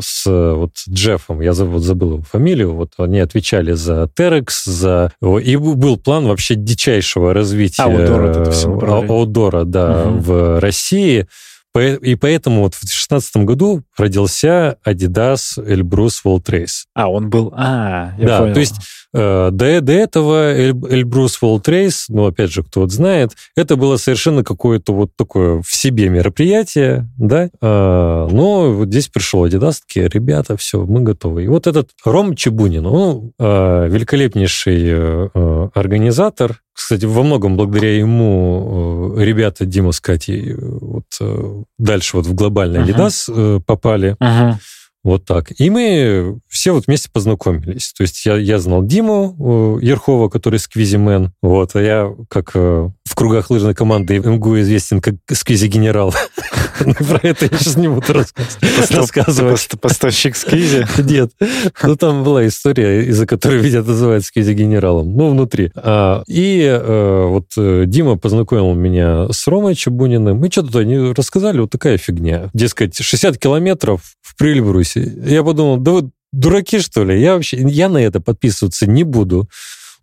с 0.03 0.25
вот 0.27 0.73
Джеффом, 0.89 1.41
я 1.41 1.53
забыл, 1.53 1.79
забыл 1.79 2.13
его 2.15 2.23
фамилию, 2.23 2.75
вот 2.75 2.93
они 2.99 3.21
отвечали 3.21 3.73
за 3.73 4.09
Терекс, 4.15 4.65
за... 4.65 5.13
И 5.43 5.57
был 5.57 5.97
план 5.97 6.27
вообще 6.27 6.55
дичайшего 6.55 7.33
развития 7.33 7.83
аудора, 7.83 8.29
это 8.29 8.53
аудора 9.09 9.65
да, 9.65 10.05
угу. 10.09 10.19
в 10.19 10.61
России. 10.61 11.27
И 11.75 12.15
поэтому 12.17 12.63
вот 12.63 12.75
в 12.75 12.81
2016 12.81 13.37
году 13.39 13.83
родился 13.97 14.77
Adidas 14.87 15.57
Elbrus 15.57 16.21
World 16.25 16.45
Race. 16.45 16.85
А, 16.95 17.09
он 17.09 17.31
был... 17.31 17.53
А, 17.57 18.13
я 18.19 18.27
да, 18.27 18.39
понял. 18.41 18.55
то 18.55 18.61
есть 18.61 18.75
э, 19.15 19.49
до, 19.51 19.81
до 19.81 19.93
этого 19.93 20.55
Эльбрус 20.55 21.39
World 21.43 21.65
Race, 21.65 22.05
ну, 22.09 22.27
опять 22.27 22.51
же, 22.53 22.63
кто 22.63 22.81
вот 22.81 22.93
знает, 22.93 23.33
это 23.57 23.77
было 23.77 23.97
совершенно 23.97 24.45
какое-то 24.45 24.93
вот 24.93 25.17
такое 25.17 25.63
в 25.63 25.75
себе 25.75 26.09
мероприятие, 26.09 27.09
да, 27.19 27.45
э, 27.45 27.49
но 27.61 28.73
вот 28.73 28.89
здесь 28.89 29.09
пришел 29.09 29.47
Adidas, 29.47 29.81
такие, 29.87 30.09
ребята, 30.09 30.57
все, 30.57 30.85
мы 30.85 31.01
готовы. 31.01 31.45
И 31.45 31.49
вот 31.49 31.67
этот 31.67 31.91
Ром 32.05 32.37
Чебунин, 32.37 32.87
он 32.87 33.33
э, 33.39 33.89
великолепнейший 33.89 34.83
э, 34.89 35.69
организатор, 35.75 36.61
кстати, 36.75 37.05
во 37.05 37.23
многом 37.23 37.57
благодаря 37.57 37.97
ему 37.97 39.15
э, 39.17 39.25
ребята 39.25 39.67
Дима 39.67 39.93
с 39.93 40.01
Катей 40.01 40.53
э, 40.53 40.57
вот 40.59 41.05
дальше 41.79 42.17
вот 42.17 42.27
в 42.27 42.35
глобальный 42.35 42.81
uh-huh. 42.81 43.09
Adidas 43.09 43.61
попали. 43.61 44.17
Uh-huh. 44.21 44.55
Вот 45.05 45.25
так. 45.25 45.53
И 45.59 45.69
мы 45.69 46.39
все 46.63 46.71
вот 46.71 46.87
вместе 46.87 47.09
познакомились. 47.13 47.93
То 47.93 48.03
есть 48.03 48.25
я, 48.25 48.37
я 48.37 48.61
знал 48.61 48.85
Диму 48.85 49.81
э, 49.81 49.85
Ерхова, 49.85 50.29
который 50.29 50.61
сквизи-мен, 50.61 51.33
вот, 51.43 51.75
а 51.75 51.83
я 51.83 52.15
как 52.29 52.53
э, 52.55 52.89
в 53.05 53.15
кругах 53.17 53.51
лыжной 53.51 53.75
команды 53.75 54.21
МГУ 54.21 54.61
известен 54.61 55.01
как 55.01 55.17
сквизи-генерал. 55.29 56.15
Про 56.79 57.19
это 57.25 57.47
я 57.51 57.59
сейчас 57.59 57.75
не 57.75 57.89
буду 57.89 58.05
рассказывать. 58.13 59.71
Поставщик 59.81 60.37
сквизи? 60.37 60.87
Нет. 61.03 61.33
Ну, 61.83 61.97
там 61.97 62.23
была 62.23 62.47
история, 62.47 63.07
из-за 63.09 63.27
которой 63.27 63.61
меня 63.61 63.83
называют 63.83 64.25
сквизи-генералом. 64.25 65.17
Ну, 65.17 65.31
внутри. 65.31 65.73
А, 65.75 66.23
и 66.29 66.63
э, 66.63 67.25
вот 67.27 67.47
Дима 67.57 68.19
познакомил 68.19 68.73
меня 68.75 69.27
с 69.33 69.49
Ромой 69.49 69.75
Чабуниным. 69.75 70.39
Мы 70.39 70.49
что-то 70.49 70.79
они 70.79 71.13
рассказали, 71.13 71.59
вот 71.59 71.71
такая 71.71 71.99
фигня. 71.99 72.51
Дескать, 72.55 72.97
60 72.97 73.37
километров 73.37 74.15
в 74.23 74.37
Прильбрусе. 74.37 75.13
Я 75.27 75.43
подумал, 75.43 75.79
да 75.79 75.91
вы 75.91 76.11
дураки, 76.33 76.79
что 76.79 77.05
ли? 77.05 77.21
Я 77.21 77.35
вообще, 77.35 77.59
я 77.59 77.89
на 77.89 77.99
это 77.99 78.21
подписываться 78.21 78.87
не 78.87 79.05
буду. 79.05 79.49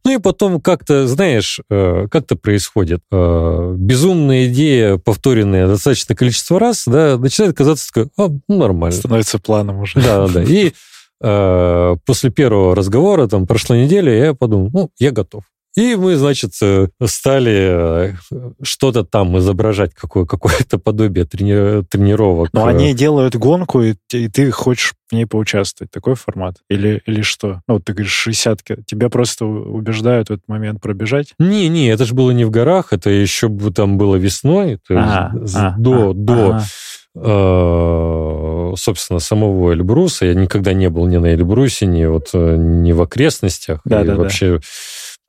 Ну 0.05 0.15
и 0.15 0.17
потом 0.17 0.61
как-то, 0.61 1.07
знаешь, 1.07 1.59
э, 1.69 2.07
как-то 2.09 2.35
происходит. 2.35 3.01
Э, 3.11 3.75
безумная 3.77 4.47
идея, 4.47 4.97
повторенная 4.97 5.67
достаточное 5.67 6.15
количество 6.15 6.59
раз, 6.59 6.83
да, 6.85 7.17
начинает 7.17 7.55
казаться 7.55 7.87
такой, 7.91 8.09
а, 8.17 8.29
ну, 8.47 8.57
нормально. 8.57 8.95
Становится 8.95 9.39
планом 9.39 9.81
уже. 9.81 9.99
Да, 9.99 10.27
да. 10.27 10.43
И 10.43 10.71
э, 11.21 11.95
после 12.05 12.29
первого 12.29 12.75
разговора, 12.75 13.27
там, 13.27 13.45
прошла 13.45 13.77
неделя, 13.77 14.13
я 14.13 14.33
подумал, 14.33 14.69
ну, 14.71 14.89
я 14.99 15.11
готов. 15.11 15.43
И 15.75 15.95
мы, 15.95 16.15
значит, 16.15 16.53
э, 16.61 16.87
стали 17.05 18.11
э, 18.11 18.13
что-то 18.61 19.03
там 19.03 19.37
изображать, 19.37 19.93
какое, 19.93 20.25
какое-то 20.25 20.79
подобие 20.79 21.25
трени- 21.25 21.83
тренировок. 21.83 22.49
Но 22.53 22.65
они 22.65 22.93
делают 22.93 23.35
гонку, 23.35 23.81
и, 23.81 23.95
и 24.11 24.27
ты 24.27 24.51
хочешь 24.51 24.93
в 25.09 25.15
ней 25.15 25.25
поучаствовать. 25.25 25.91
Такой 25.91 26.15
формат? 26.15 26.55
Или, 26.69 27.01
или 27.05 27.21
что? 27.21 27.61
Ну, 27.67 27.75
вот 27.75 27.85
ты 27.85 27.93
говоришь, 27.93 28.11
60 28.11 28.63
Тебя 28.85 29.09
просто 29.09 29.45
убеждают 29.45 30.29
в 30.29 30.33
этот 30.33 30.47
момент 30.47 30.81
пробежать? 30.81 31.33
Не-не, 31.39 31.89
это 31.89 32.05
же 32.05 32.13
было 32.13 32.31
не 32.31 32.45
в 32.45 32.49
горах, 32.49 32.91
это 32.91 33.09
еще 33.09 33.49
там 33.73 33.97
было 33.97 34.15
весной, 34.15 34.79
то 34.87 34.95
а, 34.97 35.31
есть 35.33 35.55
а, 35.55 35.75
до, 35.77 36.11
а, 36.11 36.13
до 36.13 36.61
э, 37.15 38.73
собственно, 38.75 39.19
самого 39.19 39.73
Эльбруса. 39.73 40.25
Я 40.25 40.33
никогда 40.33 40.73
не 40.73 40.89
был 40.89 41.07
ни 41.07 41.17
на 41.17 41.33
Эльбрусе, 41.33 41.85
ни, 41.85 42.05
вот, 42.05 42.29
э, 42.33 42.55
ни 42.57 42.91
в 42.91 43.01
окрестностях. 43.01 43.81
Да, 43.85 44.01
и 44.01 44.05
да, 44.05 44.15
да. 44.15 44.29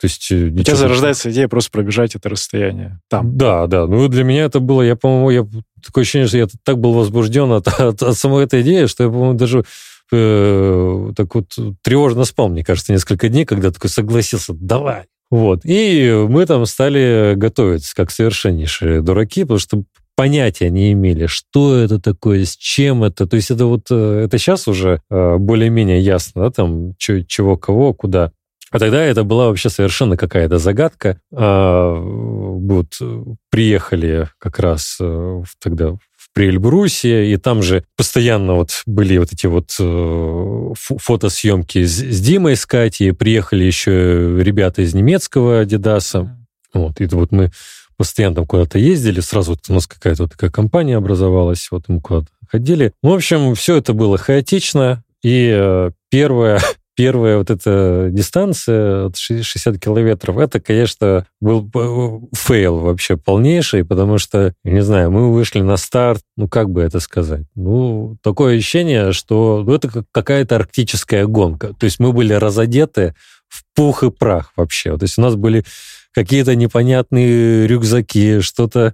То 0.00 0.06
есть, 0.06 0.30
э, 0.30 0.46
У 0.46 0.62
тебя 0.62 0.76
зарождается 0.76 1.30
идея 1.30 1.46
просто 1.46 1.70
пробежать 1.70 2.14
это 2.14 2.28
расстояние 2.30 3.00
там. 3.08 3.36
Да, 3.36 3.66
да. 3.66 3.86
Ну, 3.86 4.08
для 4.08 4.24
меня 4.24 4.44
это 4.44 4.60
было, 4.60 4.82
я, 4.82 4.96
по-моему, 4.96 5.30
я 5.30 5.46
такое 5.84 6.02
ощущение, 6.02 6.26
что 6.26 6.38
я 6.38 6.48
так 6.64 6.78
был 6.78 6.92
возбужден 6.94 7.52
от, 7.52 7.68
от, 7.68 8.02
от 8.02 8.16
самой 8.16 8.44
этой 8.44 8.62
идеи, 8.62 8.86
что 8.86 9.04
я, 9.04 9.10
по-моему, 9.10 9.34
даже 9.34 9.64
э, 10.10 11.12
так 11.14 11.34
вот 11.34 11.54
тревожно 11.82 12.24
спал, 12.24 12.48
мне 12.48 12.64
кажется, 12.64 12.92
несколько 12.92 13.28
дней, 13.28 13.44
когда 13.44 13.70
такой 13.70 13.90
согласился, 13.90 14.54
давай. 14.54 15.04
Вот. 15.30 15.60
И 15.64 16.26
мы 16.28 16.46
там 16.46 16.66
стали 16.66 17.34
готовиться 17.36 17.94
как 17.94 18.10
совершеннейшие 18.10 19.00
дураки, 19.00 19.42
потому 19.42 19.58
что 19.60 19.84
понятия 20.16 20.70
не 20.70 20.92
имели, 20.92 21.26
что 21.26 21.76
это 21.76 22.00
такое, 22.00 22.44
с 22.44 22.56
чем 22.56 23.04
это. 23.04 23.26
То 23.26 23.36
есть 23.36 23.50
это 23.50 23.66
вот, 23.66 23.86
э, 23.90 24.22
это 24.24 24.38
сейчас 24.38 24.66
уже 24.66 25.00
э, 25.08 25.36
более-менее 25.36 26.00
ясно, 26.00 26.42
да, 26.42 26.50
там, 26.50 26.94
чего, 26.98 27.56
кого, 27.56 27.94
куда. 27.94 28.32
А 28.70 28.78
тогда 28.78 29.02
это 29.02 29.24
была 29.24 29.48
вообще 29.48 29.68
совершенно 29.68 30.16
какая-то 30.16 30.59
загадка. 30.59 31.20
А, 31.33 31.92
вот 32.00 32.96
э, 33.00 33.22
приехали 33.50 34.28
как 34.38 34.61
раз 34.61 34.98
э, 35.00 35.04
в- 35.04 35.44
тогда 35.61 35.90
в 35.90 36.33
Приэльбрусе, 36.33 37.33
и 37.33 37.37
там 37.37 37.62
же 37.62 37.83
постоянно 37.96 38.54
вот 38.54 38.83
были 38.87 39.18
вот 39.18 39.33
эти 39.33 39.46
вот 39.46 39.74
э, 39.80 39.83
фо- 39.83 40.98
фотосъемки 40.98 41.85
с, 41.85 41.98
с 41.98 42.20
Димой, 42.20 42.54
с 42.54 42.64
Катей. 42.64 43.12
Приехали 43.12 43.64
еще 43.64 43.92
ребята 44.40 44.83
из 44.83 44.94
немецкого 44.94 45.61
Адидаса. 45.61 46.38
Вот, 46.72 47.00
и 47.00 47.06
вот 47.06 47.33
мы 47.33 47.50
постоянно 47.96 48.37
там 48.37 48.46
куда-то 48.46 48.78
ездили, 48.78 49.18
сразу 49.20 49.50
вот 49.50 49.61
у 49.68 49.74
нас 49.74 49.88
какая-то 49.88 50.22
вот 50.22 50.33
такая 50.33 50.50
компания 50.50 50.96
образовалась, 50.96 51.66
вот 51.72 51.88
мы 51.88 52.00
куда-то 52.00 52.28
ходили. 52.48 52.92
В 53.02 53.11
общем, 53.12 53.54
все 53.56 53.76
это 53.76 53.92
было 53.92 54.16
хаотично, 54.16 55.02
и 55.22 55.90
первое, 56.09 56.61
первая 57.00 57.38
вот 57.38 57.48
эта 57.48 58.08
дистанция, 58.10 59.06
от 59.06 59.16
ши- 59.16 59.42
60 59.42 59.78
километров, 59.78 60.36
это, 60.36 60.60
конечно, 60.60 61.26
был 61.40 61.66
э, 61.74 62.36
fail 62.36 62.78
вообще 62.78 63.16
полнейший, 63.16 63.86
потому 63.86 64.18
что, 64.18 64.52
не 64.64 64.82
знаю, 64.82 65.10
мы 65.10 65.32
вышли 65.32 65.60
на 65.60 65.78
старт, 65.78 66.20
ну, 66.36 66.46
как 66.46 66.68
бы 66.68 66.82
это 66.82 67.00
сказать, 67.00 67.46
ну, 67.54 68.18
такое 68.22 68.58
ощущение, 68.58 69.12
что 69.12 69.62
ну, 69.66 69.74
это 69.74 69.88
как 69.88 70.04
какая-то 70.12 70.56
арктическая 70.56 71.24
гонка. 71.24 71.72
То 71.72 71.84
есть 71.84 72.00
мы 72.00 72.12
были 72.12 72.34
разодеты 72.34 73.14
в 73.48 73.64
пух 73.74 74.02
и 74.02 74.10
прах 74.10 74.52
вообще. 74.56 74.98
То 74.98 75.04
есть 75.04 75.16
у 75.16 75.22
нас 75.22 75.36
были 75.36 75.64
какие-то 76.12 76.54
непонятные 76.54 77.66
рюкзаки, 77.66 78.40
что-то... 78.40 78.92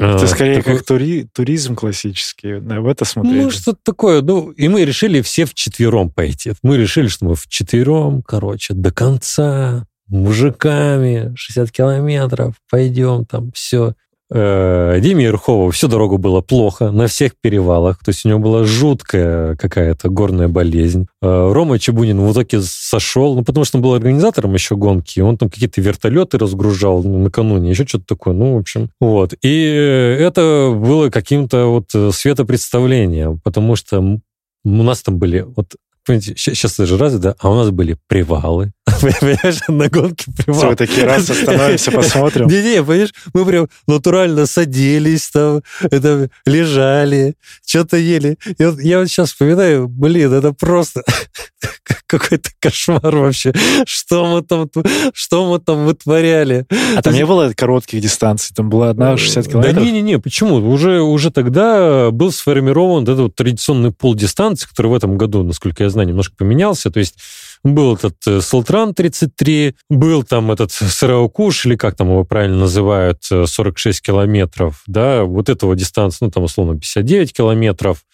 Это 0.00 0.24
э, 0.24 0.26
скорее 0.26 0.56
такое- 0.56 0.76
как 0.78 0.86
тури- 0.86 1.28
туризм 1.32 1.74
классический. 1.74 2.54
В 2.54 2.88
это 2.88 3.04
смотрели. 3.04 3.42
ну, 3.42 3.50
что-то 3.50 3.78
такое. 3.84 4.22
Ну, 4.22 4.50
и 4.50 4.68
мы 4.68 4.84
решили 4.84 5.20
все 5.20 5.44
вчетвером 5.44 6.10
пойти. 6.10 6.52
Мы 6.62 6.76
решили, 6.78 7.08
что 7.08 7.26
мы 7.26 7.34
вчетвером, 7.34 8.22
короче, 8.22 8.74
до 8.74 8.90
конца, 8.92 9.86
мужиками, 10.08 11.32
60 11.36 11.70
километров, 11.70 12.54
пойдем 12.70 13.24
там, 13.26 13.52
все. 13.52 13.94
Диме 14.32 15.24
Ерхову 15.24 15.70
всю 15.70 15.88
дорогу 15.88 16.18
было 16.18 16.40
плохо 16.40 16.90
на 16.90 17.06
всех 17.08 17.32
перевалах. 17.40 17.98
То 18.04 18.10
есть 18.10 18.24
у 18.24 18.28
него 18.28 18.38
была 18.38 18.64
жуткая 18.64 19.56
какая-то 19.56 20.08
горная 20.08 20.48
болезнь. 20.48 21.06
Э, 21.22 21.50
Рома 21.52 21.78
Чебунин 21.78 22.20
в 22.20 22.32
итоге 22.32 22.60
сошел, 22.62 23.34
ну, 23.34 23.44
потому 23.44 23.64
что 23.64 23.78
он 23.78 23.82
был 23.82 23.94
организатором 23.94 24.54
еще 24.54 24.76
гонки. 24.76 25.20
Он 25.20 25.36
там 25.36 25.50
какие-то 25.50 25.80
вертолеты 25.80 26.38
разгружал 26.38 27.02
ну, 27.02 27.18
накануне, 27.18 27.70
еще 27.70 27.86
что-то 27.86 28.04
такое. 28.06 28.34
Ну, 28.34 28.54
в 28.54 28.58
общем, 28.58 28.90
вот. 29.00 29.34
И 29.42 29.64
э, 29.64 30.16
это 30.20 30.72
было 30.76 31.10
каким-то 31.10 31.66
вот 31.66 31.86
э, 31.94 32.10
светопредставлением, 32.12 33.40
потому 33.40 33.76
что 33.76 34.00
у 34.00 34.82
нас 34.82 35.02
там 35.02 35.18
были 35.18 35.40
вот 35.40 35.74
сейчас 36.06 36.76
даже 36.76 36.96
разве, 36.96 37.18
да, 37.18 37.36
а 37.38 37.50
у 37.50 37.54
нас 37.54 37.70
были 37.70 37.96
привалы. 38.08 38.72
Понимаешь, 39.00 39.60
на 39.68 39.88
гонке 39.88 40.24
Все, 40.34 40.42
привал. 40.44 40.68
вы 40.70 40.76
такие 40.76 41.06
раз 41.06 41.28
остановимся, 41.30 41.90
посмотрим. 41.90 42.46
Не-не, 42.48 42.82
понимаешь, 42.82 43.14
мы 43.32 43.44
прям 43.46 43.68
натурально 43.86 44.46
садились 44.46 45.28
там, 45.30 45.62
это, 45.82 46.30
лежали, 46.46 47.34
что-то 47.66 47.96
ели. 47.96 48.36
И 48.58 48.64
вот 48.64 48.80
я 48.80 48.98
вот 49.00 49.08
сейчас 49.08 49.30
вспоминаю, 49.30 49.88
блин, 49.88 50.32
это 50.32 50.52
просто 50.52 51.02
какой-то 52.06 52.50
кошмар 52.60 53.14
вообще. 53.16 53.52
Что 53.86 54.26
мы 54.26 54.42
там, 54.42 54.68
что 55.12 55.50
мы 55.50 55.58
там 55.60 55.86
вытворяли? 55.86 56.66
А 56.96 57.02
там 57.02 57.14
не 57.14 57.24
было 57.26 57.52
коротких 57.54 58.00
дистанций? 58.00 58.54
Там 58.54 58.70
была 58.70 58.90
одна 58.90 59.16
60 59.16 59.44
Да 59.44 59.50
километров? 59.50 59.84
не-не-не, 59.84 60.18
почему? 60.18 60.56
Уже, 60.56 61.00
уже 61.00 61.30
тогда 61.30 62.10
был 62.10 62.32
сформирован 62.32 63.04
этот 63.04 63.18
вот 63.18 63.34
традиционный 63.36 63.92
пол 63.92 64.14
дистанции, 64.14 64.66
который 64.68 64.88
в 64.88 64.94
этом 64.94 65.16
году, 65.16 65.42
насколько 65.42 65.84
я 65.84 65.90
знаю, 65.90 66.08
немножко 66.08 66.34
поменялся. 66.36 66.90
То 66.90 66.98
есть 67.00 67.14
был 67.64 67.94
этот 67.94 68.16
э, 68.26 68.40
Султран 68.40 68.94
33, 68.94 69.74
был 69.88 70.22
там 70.22 70.50
этот 70.50 70.72
Сараукуш, 70.72 71.66
или 71.66 71.76
как 71.76 71.96
там 71.96 72.08
его 72.08 72.24
правильно 72.24 72.58
называют, 72.58 73.18
э, 73.30 73.46
46 73.46 74.00
километров, 74.00 74.82
да, 74.86 75.24
вот 75.24 75.48
этого 75.48 75.76
дистанция, 75.76 76.26
ну, 76.26 76.30
там, 76.30 76.44
условно, 76.44 76.74
59 76.74 77.32
километров. 77.32 78.04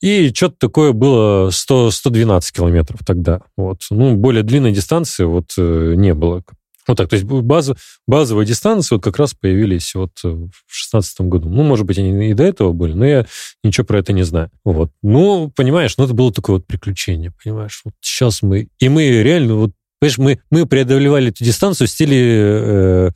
И 0.00 0.32
что-то 0.34 0.56
такое 0.58 0.92
было 0.92 1.50
100, 1.50 1.90
112 1.90 2.54
километров 2.54 3.00
тогда. 3.06 3.40
Вот. 3.56 3.82
Ну, 3.90 4.14
более 4.14 4.42
длинной 4.42 4.72
дистанции 4.72 5.24
вот 5.24 5.52
э, 5.56 5.94
не 5.96 6.12
было. 6.12 6.42
Вот 6.86 6.96
так, 6.96 7.08
то 7.08 7.14
есть 7.14 7.26
базу, 7.26 7.76
базовые 8.06 8.46
дистанции 8.46 8.94
вот 8.94 9.04
как 9.04 9.18
раз 9.18 9.34
появились 9.34 9.94
вот 9.94 10.12
э, 10.24 10.28
в 10.28 10.50
шестнадцатом 10.66 11.28
году. 11.28 11.48
Ну, 11.48 11.62
может 11.62 11.86
быть, 11.86 11.98
они 11.98 12.30
и 12.30 12.34
до 12.34 12.44
этого 12.44 12.72
были, 12.72 12.92
но 12.92 13.04
я 13.04 13.26
ничего 13.64 13.84
про 13.84 13.98
это 13.98 14.12
не 14.12 14.22
знаю. 14.22 14.50
Вот. 14.64 14.90
Ну, 15.02 15.52
понимаешь, 15.54 15.96
ну, 15.96 16.04
это 16.04 16.14
было 16.14 16.32
такое 16.32 16.56
вот 16.56 16.66
приключение, 16.66 17.32
понимаешь. 17.42 17.82
Вот 17.84 17.94
сейчас 18.00 18.42
мы... 18.42 18.68
И 18.78 18.88
мы 18.88 19.22
реально 19.22 19.54
вот 19.56 19.72
Понимаешь, 19.98 20.18
мы, 20.18 20.40
мы 20.50 20.66
преодолевали 20.66 21.28
эту 21.28 21.42
дистанцию 21.42 21.88
в 21.88 21.90
стиле 21.90 22.18
э, 22.20 23.10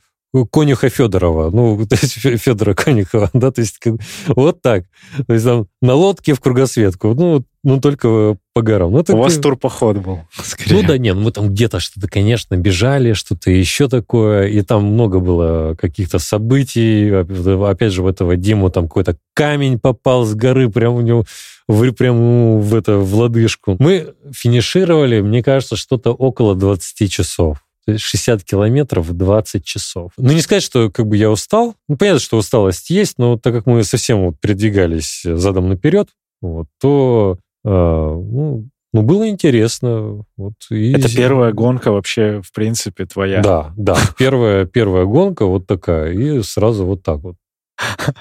Конюха 0.51 0.89
Федорова, 0.89 1.49
ну, 1.51 1.85
то 1.89 1.95
есть 2.01 2.17
Фе- 2.17 2.37
Федора 2.37 2.73
Конюхова, 2.73 3.29
да, 3.33 3.51
то 3.51 3.61
есть 3.61 3.77
как, 3.77 3.95
вот 4.27 4.61
так. 4.61 4.85
То 5.27 5.33
есть 5.33 5.45
там 5.45 5.67
на 5.81 5.93
лодке 5.93 6.33
в 6.33 6.39
кругосветку, 6.39 7.13
ну, 7.13 7.43
ну 7.63 7.79
только 7.79 8.37
по 8.53 8.61
горам. 8.61 8.91
Ну, 8.91 8.99
это 8.99 9.13
У 9.13 9.19
вас 9.19 9.37
турпоход 9.37 9.97
был, 9.97 10.15
ну 10.37 10.43
скорее. 10.43 10.87
да 10.87 10.97
нет, 10.97 11.15
мы 11.15 11.31
там 11.31 11.49
где-то 11.49 11.79
что-то, 11.79 12.07
конечно, 12.07 12.55
бежали, 12.55 13.13
что-то 13.13 13.51
еще 13.51 13.87
такое, 13.87 14.47
и 14.47 14.61
там 14.61 14.85
много 14.85 15.19
было 15.19 15.75
каких-то 15.75 16.19
событий. 16.19 17.09
Опять 17.09 17.93
же, 17.93 18.03
в 18.03 18.07
этого 18.07 18.35
Диму 18.35 18.69
там 18.69 18.87
какой-то 18.87 19.17
камень 19.33 19.79
попал 19.79 20.25
с 20.25 20.33
горы 20.33 20.69
прямо 20.69 20.95
у 20.95 21.01
него 21.01 21.25
в, 21.67 21.91
прямо 21.93 22.57
в, 22.57 22.75
это, 22.75 22.97
в 22.97 23.15
лодыжку. 23.15 23.75
Мы 23.79 24.13
финишировали, 24.33 25.21
мне 25.21 25.43
кажется, 25.43 25.75
что-то 25.75 26.11
около 26.11 26.55
20 26.55 27.11
часов. 27.11 27.63
То 27.85 27.93
есть 27.93 28.03
60 28.03 28.43
километров 28.43 29.07
в 29.07 29.13
20 29.13 29.65
часов. 29.65 30.11
Ну, 30.17 30.31
не 30.33 30.41
сказать, 30.41 30.63
что 30.63 30.91
как 30.91 31.07
бы 31.07 31.17
я 31.17 31.31
устал. 31.31 31.75
Ну, 31.87 31.97
понятно, 31.97 32.19
что 32.19 32.37
усталость 32.37 32.89
есть, 32.91 33.17
но 33.17 33.37
так 33.37 33.53
как 33.53 33.65
мы 33.65 33.83
совсем 33.83 34.25
вот 34.25 34.35
передвигались 34.39 35.21
задом 35.23 35.69
наперед, 35.69 36.09
вот, 36.41 36.67
то 36.79 37.37
э, 37.63 37.69
ну, 37.69 38.69
ну, 38.93 39.03
было 39.03 39.29
интересно. 39.29 40.25
Вот, 40.35 40.53
и... 40.69 40.91
Это 40.91 41.13
первая 41.13 41.53
гонка 41.53 41.91
вообще, 41.91 42.41
в 42.43 42.51
принципе, 42.51 43.05
твоя. 43.05 43.41
Да, 43.41 43.73
да. 43.77 43.97
Первая, 44.17 44.65
первая 44.65 45.05
гонка 45.05 45.45
вот 45.45 45.65
такая. 45.65 46.11
И 46.11 46.41
сразу 46.43 46.85
вот 46.85 47.01
так 47.03 47.19
вот. 47.19 47.35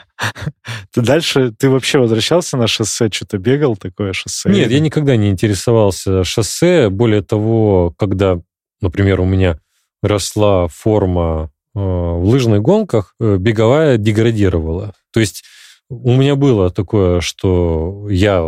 Ты 0.94 1.02
дальше, 1.02 1.52
ты 1.56 1.68
вообще 1.68 1.98
возвращался 1.98 2.56
на 2.56 2.66
шоссе, 2.66 3.10
что-то 3.12 3.38
бегал 3.38 3.76
такое 3.76 4.12
шоссе? 4.12 4.48
Нет, 4.48 4.70
я 4.70 4.80
никогда 4.80 5.16
не 5.16 5.28
интересовался 5.28 6.24
шоссе. 6.24 6.88
Более 6.88 7.22
того, 7.22 7.94
когда, 7.98 8.40
например, 8.80 9.20
у 9.20 9.24
меня 9.24 9.58
росла 10.02 10.66
форма 10.68 11.50
э, 11.74 11.78
в 11.78 12.24
лыжных 12.24 12.62
гонках, 12.62 13.14
э, 13.20 13.36
беговая 13.36 13.98
деградировала. 13.98 14.94
То 15.12 15.20
есть 15.20 15.44
у 15.90 16.14
меня 16.16 16.36
было 16.36 16.70
такое, 16.70 17.20
что 17.20 18.08
я 18.08 18.42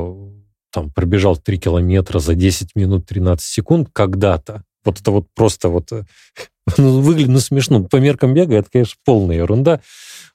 там 0.73 0.91
пробежал 0.91 1.37
3 1.37 1.59
километра 1.59 2.19
за 2.19 2.35
10 2.35 2.75
минут 2.75 3.07
13 3.07 3.47
секунд 3.47 3.89
когда-то. 3.93 4.65
Вот 4.85 5.01
это 5.01 5.11
вот 5.11 5.27
просто 5.35 5.69
вот 5.69 5.93
э, 5.93 6.05
ну, 6.77 7.01
выглядит 7.01 7.31
ну, 7.31 7.39
смешно. 7.39 7.85
По 7.85 7.97
меркам 7.97 8.35
бега 8.35 8.57
это, 8.57 8.69
конечно, 8.71 8.95
полная 9.05 9.37
ерунда. 9.37 9.81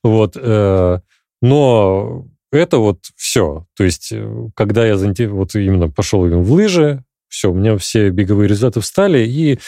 Вот. 0.03 0.37
Э, 0.37 0.99
но 1.41 2.25
это 2.51 2.77
вот 2.77 2.99
все. 3.15 3.65
То 3.75 3.83
есть, 3.83 4.09
э, 4.11 4.49
когда 4.55 4.85
я 4.85 4.95
вот 4.95 5.55
именно 5.55 5.89
пошел 5.89 6.21
в 6.21 6.51
лыжи, 6.51 7.03
все, 7.27 7.51
у 7.51 7.53
меня 7.53 7.77
все 7.77 8.09
беговые 8.09 8.47
результаты 8.47 8.79
встали, 8.79 9.27
и 9.27 9.59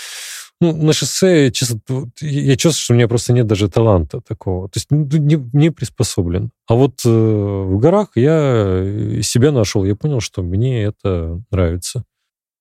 ну, 0.61 0.75
на 0.75 0.93
шоссе, 0.93 1.51
честно, 1.51 1.79
я 2.19 2.55
чувствую, 2.57 2.83
что 2.83 2.93
у 2.93 2.95
меня 2.97 3.07
просто 3.07 3.31
нет 3.31 3.47
даже 3.47 3.69
таланта 3.69 4.19
такого. 4.19 4.67
То 4.67 4.77
есть 4.77 4.87
ну, 4.89 5.05
не, 5.05 5.37
не 5.53 5.69
приспособлен. 5.69 6.51
А 6.67 6.75
вот 6.75 6.99
э, 7.05 7.09
в 7.09 7.77
горах 7.79 8.09
я 8.15 9.21
себя 9.21 9.51
нашел, 9.51 9.85
я 9.85 9.95
понял, 9.95 10.19
что 10.19 10.41
мне 10.41 10.83
это 10.83 11.41
нравится. 11.49 12.03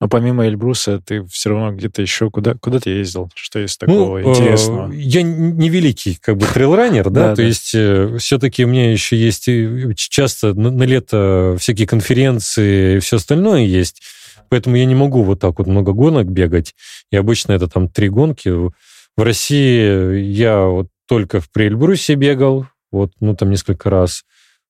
Но 0.01 0.09
помимо 0.09 0.47
Эльбруса, 0.47 1.01
ты 1.05 1.25
все 1.25 1.51
равно 1.51 1.73
где-то 1.73 2.01
еще 2.01 2.31
куда, 2.31 2.55
куда 2.55 2.79
ты 2.79 2.91
ездил? 2.91 3.33
Что 3.35 3.59
есть 3.59 3.81
такого 3.81 4.21
ну, 4.21 4.31
интересного? 4.31 4.93
Э, 4.93 4.95
я 4.95 5.23
не 5.23 5.69
великий 5.69 6.17
как 6.21 6.37
бы 6.37 6.47
трейлранер, 6.47 7.11
да, 7.11 7.35
то 7.35 7.43
есть 7.43 7.73
э, 7.75 8.17
все-таки 8.19 8.65
у 8.65 8.69
меня 8.69 8.93
еще 8.93 9.17
есть 9.17 9.49
часто 9.97 10.55
на 10.55 10.85
лето 10.85 11.57
всякие 11.59 11.89
конференции 11.89 12.97
и 12.97 13.01
все 13.01 13.17
остальное 13.17 13.63
есть. 13.63 14.03
Поэтому 14.49 14.77
я 14.77 14.85
не 14.85 14.95
могу 14.95 15.23
вот 15.23 15.41
так 15.41 15.59
вот 15.59 15.67
много 15.67 15.93
гонок 15.93 16.27
бегать. 16.27 16.75
И 17.11 17.17
обычно 17.17 17.53
это 17.53 17.69
там 17.69 17.89
три 17.89 18.09
гонки. 18.09 18.49
В 18.49 18.73
России 19.17 20.21
я 20.21 20.65
вот 20.65 20.89
только 21.09 21.41
в 21.41 21.51
Приэльбрусе 21.51 22.15
бегал, 22.15 22.67
вот, 22.93 23.13
ну, 23.21 23.35
там 23.35 23.51
несколько 23.51 23.91
раз. 23.91 24.25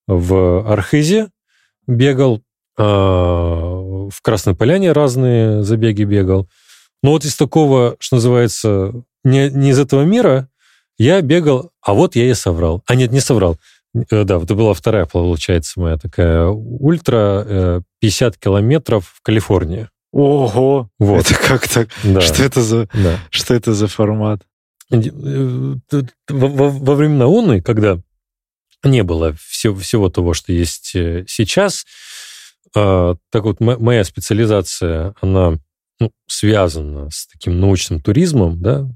В 0.07 0.67
Архизе 0.71 1.31
бегал, 1.87 2.43
а, 2.79 4.09
в 4.11 4.23
Красной 4.23 4.55
Поляне 4.55 4.93
разные 4.93 5.63
забеги 5.63 6.05
бегал. 6.05 6.49
Но 7.03 7.11
вот 7.11 7.25
из 7.25 7.37
такого, 7.37 7.97
что 8.01 8.17
называется, 8.17 8.93
не, 9.25 9.51
не 9.51 9.71
из 9.71 9.79
этого 9.79 10.03
мира, 10.03 10.49
я 10.97 11.21
бегал, 11.21 11.71
а 11.81 11.95
вот 11.95 12.17
я 12.17 12.29
и 12.29 12.35
соврал. 12.35 12.83
А 12.87 12.95
нет, 12.95 13.13
не 13.13 13.21
соврал. 13.21 13.59
Э, 14.11 14.25
да, 14.25 14.39
это 14.39 14.55
была 14.55 14.75
вторая, 14.75 15.07
получается, 15.07 15.81
моя 15.81 15.97
такая 15.97 16.47
ультра 16.47 17.83
50 18.01 18.35
э, 18.35 18.39
километров 18.39 19.13
в 19.17 19.23
Калифорнии. 19.23 19.89
Ого! 20.13 20.89
Вот. 20.99 21.31
Это 21.31 21.35
как 21.35 21.69
так? 21.69 21.89
Да. 22.03 22.21
Что 22.21 22.43
это 22.43 22.63
за, 22.63 22.89
да. 22.95 23.19
что 23.31 23.55
это 23.55 23.75
за 23.75 23.89
формат? 23.89 24.43
Э, 24.91 24.99
во, 26.29 26.49
во, 26.49 26.69
во 26.71 26.95
времена 26.95 27.27
ООН, 27.27 27.63
когда 27.63 28.01
не 28.85 29.03
было 29.03 29.35
всего, 29.35 29.77
всего 29.77 30.09
того, 30.09 30.35
что 30.35 30.53
есть 30.53 30.95
сейчас, 31.27 31.85
так 32.73 33.17
вот 33.33 33.59
моя 33.61 34.05
специализация, 34.05 35.15
она 35.21 35.59
ну, 35.99 36.13
связана 36.27 37.11
с 37.11 37.27
таким 37.27 37.61
научным 37.61 38.01
туризмом, 38.01 38.61
да, 38.63 38.89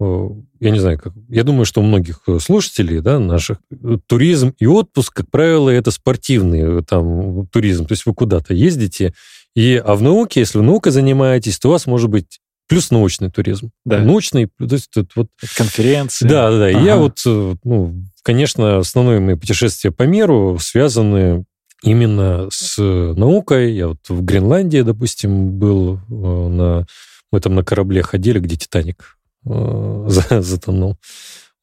я 0.00 0.70
не 0.70 0.80
знаю, 0.80 0.98
как, 0.98 1.12
я 1.28 1.44
думаю, 1.44 1.64
что 1.64 1.80
у 1.80 1.84
многих 1.84 2.22
э, 2.26 2.38
слушателей, 2.40 3.00
да, 3.00 3.18
наших, 3.18 3.58
э, 3.70 3.98
туризм 4.06 4.52
и 4.58 4.66
отпуск, 4.66 5.14
как 5.14 5.30
правило, 5.30 5.70
это 5.70 5.90
спортивный 5.90 6.82
там 6.82 7.46
туризм, 7.46 7.86
то 7.86 7.92
есть 7.92 8.04
вы 8.04 8.14
куда-то 8.14 8.54
ездите, 8.54 9.14
и, 9.54 9.80
а 9.84 9.94
в 9.94 10.02
науке, 10.02 10.40
если 10.40 10.58
вы 10.58 10.64
наукой 10.64 10.90
занимаетесь, 10.90 11.58
то 11.58 11.68
у 11.68 11.72
вас 11.72 11.86
может 11.86 12.10
быть 12.10 12.40
плюс 12.66 12.90
научный 12.90 13.30
туризм. 13.30 13.70
Да. 13.84 13.98
Научный, 14.00 14.46
то 14.46 14.74
есть 14.74 14.90
тут 14.92 15.12
вот... 15.14 15.28
Конференции. 15.56 16.26
Да, 16.26 16.50
да, 16.50 16.58
да. 16.58 16.66
Ага. 16.66 16.80
И 16.80 16.84
я 16.84 16.96
вот, 16.96 17.20
ну, 17.24 18.04
конечно, 18.22 18.78
основные 18.78 19.20
мои 19.20 19.36
путешествия 19.36 19.92
по 19.92 20.04
миру 20.04 20.58
связаны 20.60 21.44
именно 21.82 22.48
с 22.50 22.78
наукой. 22.78 23.74
Я 23.74 23.88
вот 23.88 23.98
в 24.08 24.24
Гренландии, 24.24 24.80
допустим, 24.80 25.52
был 25.58 26.00
на... 26.08 26.86
Мы 27.30 27.40
там 27.40 27.54
на 27.54 27.62
корабле 27.62 28.02
ходили, 28.02 28.40
где 28.40 28.56
«Титаник» 28.56 29.18
Э, 29.46 30.04
затонул. 30.40 30.96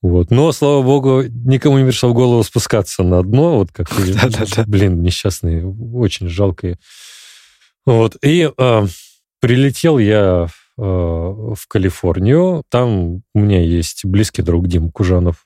Вот. 0.02 0.32
Но, 0.32 0.52
слава 0.52 0.82
богу, 0.82 1.24
никому 1.24 1.78
не 1.78 1.86
пришло 1.86 2.10
в 2.10 2.14
голову 2.14 2.44
спускаться 2.44 3.04
на 3.04 3.22
дно, 3.22 3.58
вот 3.58 3.72
как 3.72 3.90
блин, 4.68 5.04
несчастные, 5.04 5.68
очень 5.68 6.28
жалкие. 6.28 6.80
Вот. 7.86 8.18
И 8.24 8.50
э, 8.56 8.88
прилетел 9.40 10.00
я 10.00 10.48
э, 10.48 10.82
в 10.82 11.68
Калифорнию. 11.68 12.64
Там 12.70 13.22
у 13.34 13.40
меня 13.40 13.62
есть 13.62 14.06
близкий 14.06 14.42
друг 14.42 14.68
Дим 14.68 14.92
Кужанов, 14.92 15.46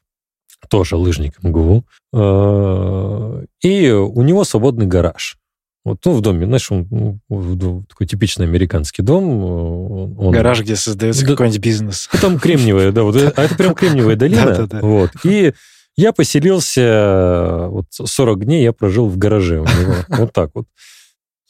тоже 0.70 0.96
лыжник 0.96 1.44
МГУ. 1.44 1.86
Э, 2.14 3.46
и 3.62 3.92
у 3.92 4.22
него 4.22 4.44
свободный 4.46 4.86
гараж. 4.86 5.38
Вот, 5.86 6.00
ну, 6.04 6.14
в 6.14 6.22
доме, 6.22 6.48
знаешь, 6.48 6.72
он, 6.72 6.88
ну, 7.30 7.86
такой 7.88 8.08
типичный 8.08 8.48
американский 8.48 9.04
дом. 9.04 9.24
Э, 9.24 10.20
он, 10.20 10.32
Гараж, 10.32 10.62
где 10.62 10.76
создается 10.76 11.22
да, 11.22 11.32
какой-нибудь 11.32 11.60
бизнес. 11.60 12.10
Ну, 12.12 12.20
там 12.20 12.40
кремниевая, 12.40 12.92
да, 12.92 13.04
вот, 13.04 13.16
а 13.16 13.44
это 13.44 13.56
прям 13.56 13.76
кремниевая 13.76 14.16
долина. 14.16 14.68
Вот. 14.82 15.12
И 15.24 15.54
я 15.96 16.12
поселился, 16.12 17.68
вот 17.70 17.86
40 17.92 18.46
дней 18.46 18.64
я 18.64 18.74
прожил 18.74 19.08
в 19.08 19.18
гараже 19.20 19.60
у 19.60 19.66
него, 19.66 19.94
вот 20.10 20.34
так 20.34 20.50
вот. 20.56 20.66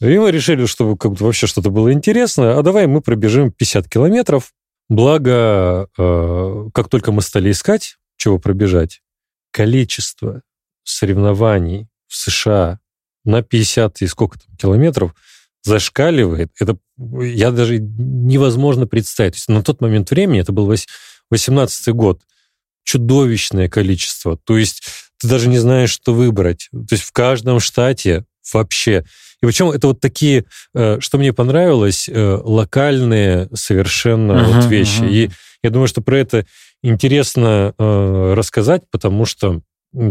И 0.01 0.17
мы 0.17 0.31
решили, 0.31 0.65
что 0.65 0.97
как 0.97 1.19
вообще 1.21 1.47
что-то 1.47 1.69
было 1.69 1.93
интересно, 1.93 2.59
а 2.59 2.61
давай 2.61 2.87
мы 2.87 2.99
пробежим 2.99 3.53
50 3.53 3.87
километров. 3.87 4.51
Благо, 4.89 5.87
э, 5.97 6.69
как 6.73 6.89
только 6.89 7.13
мы 7.13 7.21
стали 7.21 7.51
искать, 7.51 7.95
чего 8.17 8.37
пробежать, 8.37 9.01
количество 9.51 10.41
соревнований 10.83 11.87
в 12.07 12.15
США 12.17 12.79
на 13.25 13.41
50 13.41 14.01
и 14.01 14.07
сколько 14.07 14.39
там 14.39 14.55
километров 14.57 15.13
зашкаливает. 15.63 16.51
Это 16.59 16.77
я 16.97 17.51
даже 17.51 17.79
невозможно 17.79 18.87
представить. 18.87 19.33
То 19.33 19.37
есть 19.37 19.49
на 19.49 19.63
тот 19.63 19.81
момент 19.81 20.11
времени, 20.11 20.39
это 20.39 20.51
был 20.51 20.73
18 21.31 21.93
год, 21.93 22.21
чудовищное 22.83 23.67
количество. 23.67 24.37
То 24.37 24.57
есть 24.57 24.83
ты 25.19 25.27
даже 25.27 25.49
не 25.49 25.57
знаешь, 25.57 25.89
что 25.89 26.13
выбрать. 26.13 26.69
То 26.71 26.95
есть 26.95 27.03
в 27.03 27.11
каждом 27.11 27.59
штате 27.59 28.25
вообще. 28.53 29.05
И 29.41 29.45
причем 29.45 29.71
это 29.71 29.87
вот 29.87 29.99
такие, 29.99 30.45
э, 30.73 30.99
что 30.99 31.17
мне 31.17 31.33
понравилось, 31.33 32.07
э, 32.07 32.39
локальные 32.43 33.49
совершенно 33.53 34.33
uh-huh, 34.33 34.53
вот 34.53 34.65
вещи. 34.65 35.01
Uh-huh. 35.01 35.11
И 35.11 35.31
я 35.63 35.69
думаю, 35.71 35.87
что 35.87 36.01
про 36.01 36.19
это 36.19 36.45
интересно 36.83 37.73
э, 37.77 38.33
рассказать, 38.35 38.83
потому 38.91 39.25
что 39.25 39.61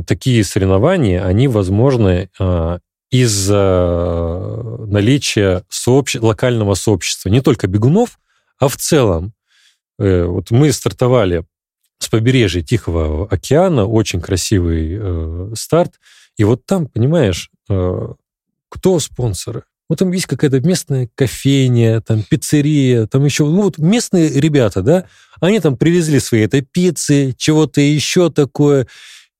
такие 0.06 0.42
соревнования, 0.44 1.24
они 1.24 1.46
возможны 1.46 2.30
из-за 3.14 4.86
наличия 4.88 5.62
сообще... 5.68 6.18
локального 6.18 6.74
сообщества, 6.74 7.28
не 7.28 7.40
только 7.40 7.68
бегунов, 7.68 8.18
а 8.58 8.66
в 8.66 8.76
целом. 8.76 9.34
Э, 10.00 10.24
вот 10.24 10.50
мы 10.50 10.72
стартовали 10.72 11.44
с 12.00 12.08
побережья 12.08 12.60
Тихого 12.60 13.28
океана, 13.28 13.86
очень 13.86 14.20
красивый 14.20 14.98
э, 14.98 15.52
старт, 15.54 16.00
и 16.36 16.42
вот 16.42 16.66
там, 16.66 16.88
понимаешь, 16.88 17.50
э, 17.70 18.08
кто 18.68 18.98
спонсоры? 18.98 19.62
Вот 19.88 20.00
там 20.00 20.10
есть 20.10 20.26
какая-то 20.26 20.58
местная 20.60 21.08
кофейня, 21.14 22.00
там 22.00 22.24
пиццерия, 22.24 23.06
там 23.06 23.24
еще, 23.24 23.44
ну 23.44 23.62
вот 23.62 23.78
местные 23.78 24.28
ребята, 24.28 24.82
да, 24.82 25.04
они 25.40 25.60
там 25.60 25.76
привезли 25.76 26.18
свои 26.18 26.40
это 26.40 26.62
пиццы, 26.62 27.32
чего-то 27.38 27.80
еще 27.80 28.28
такое, 28.30 28.88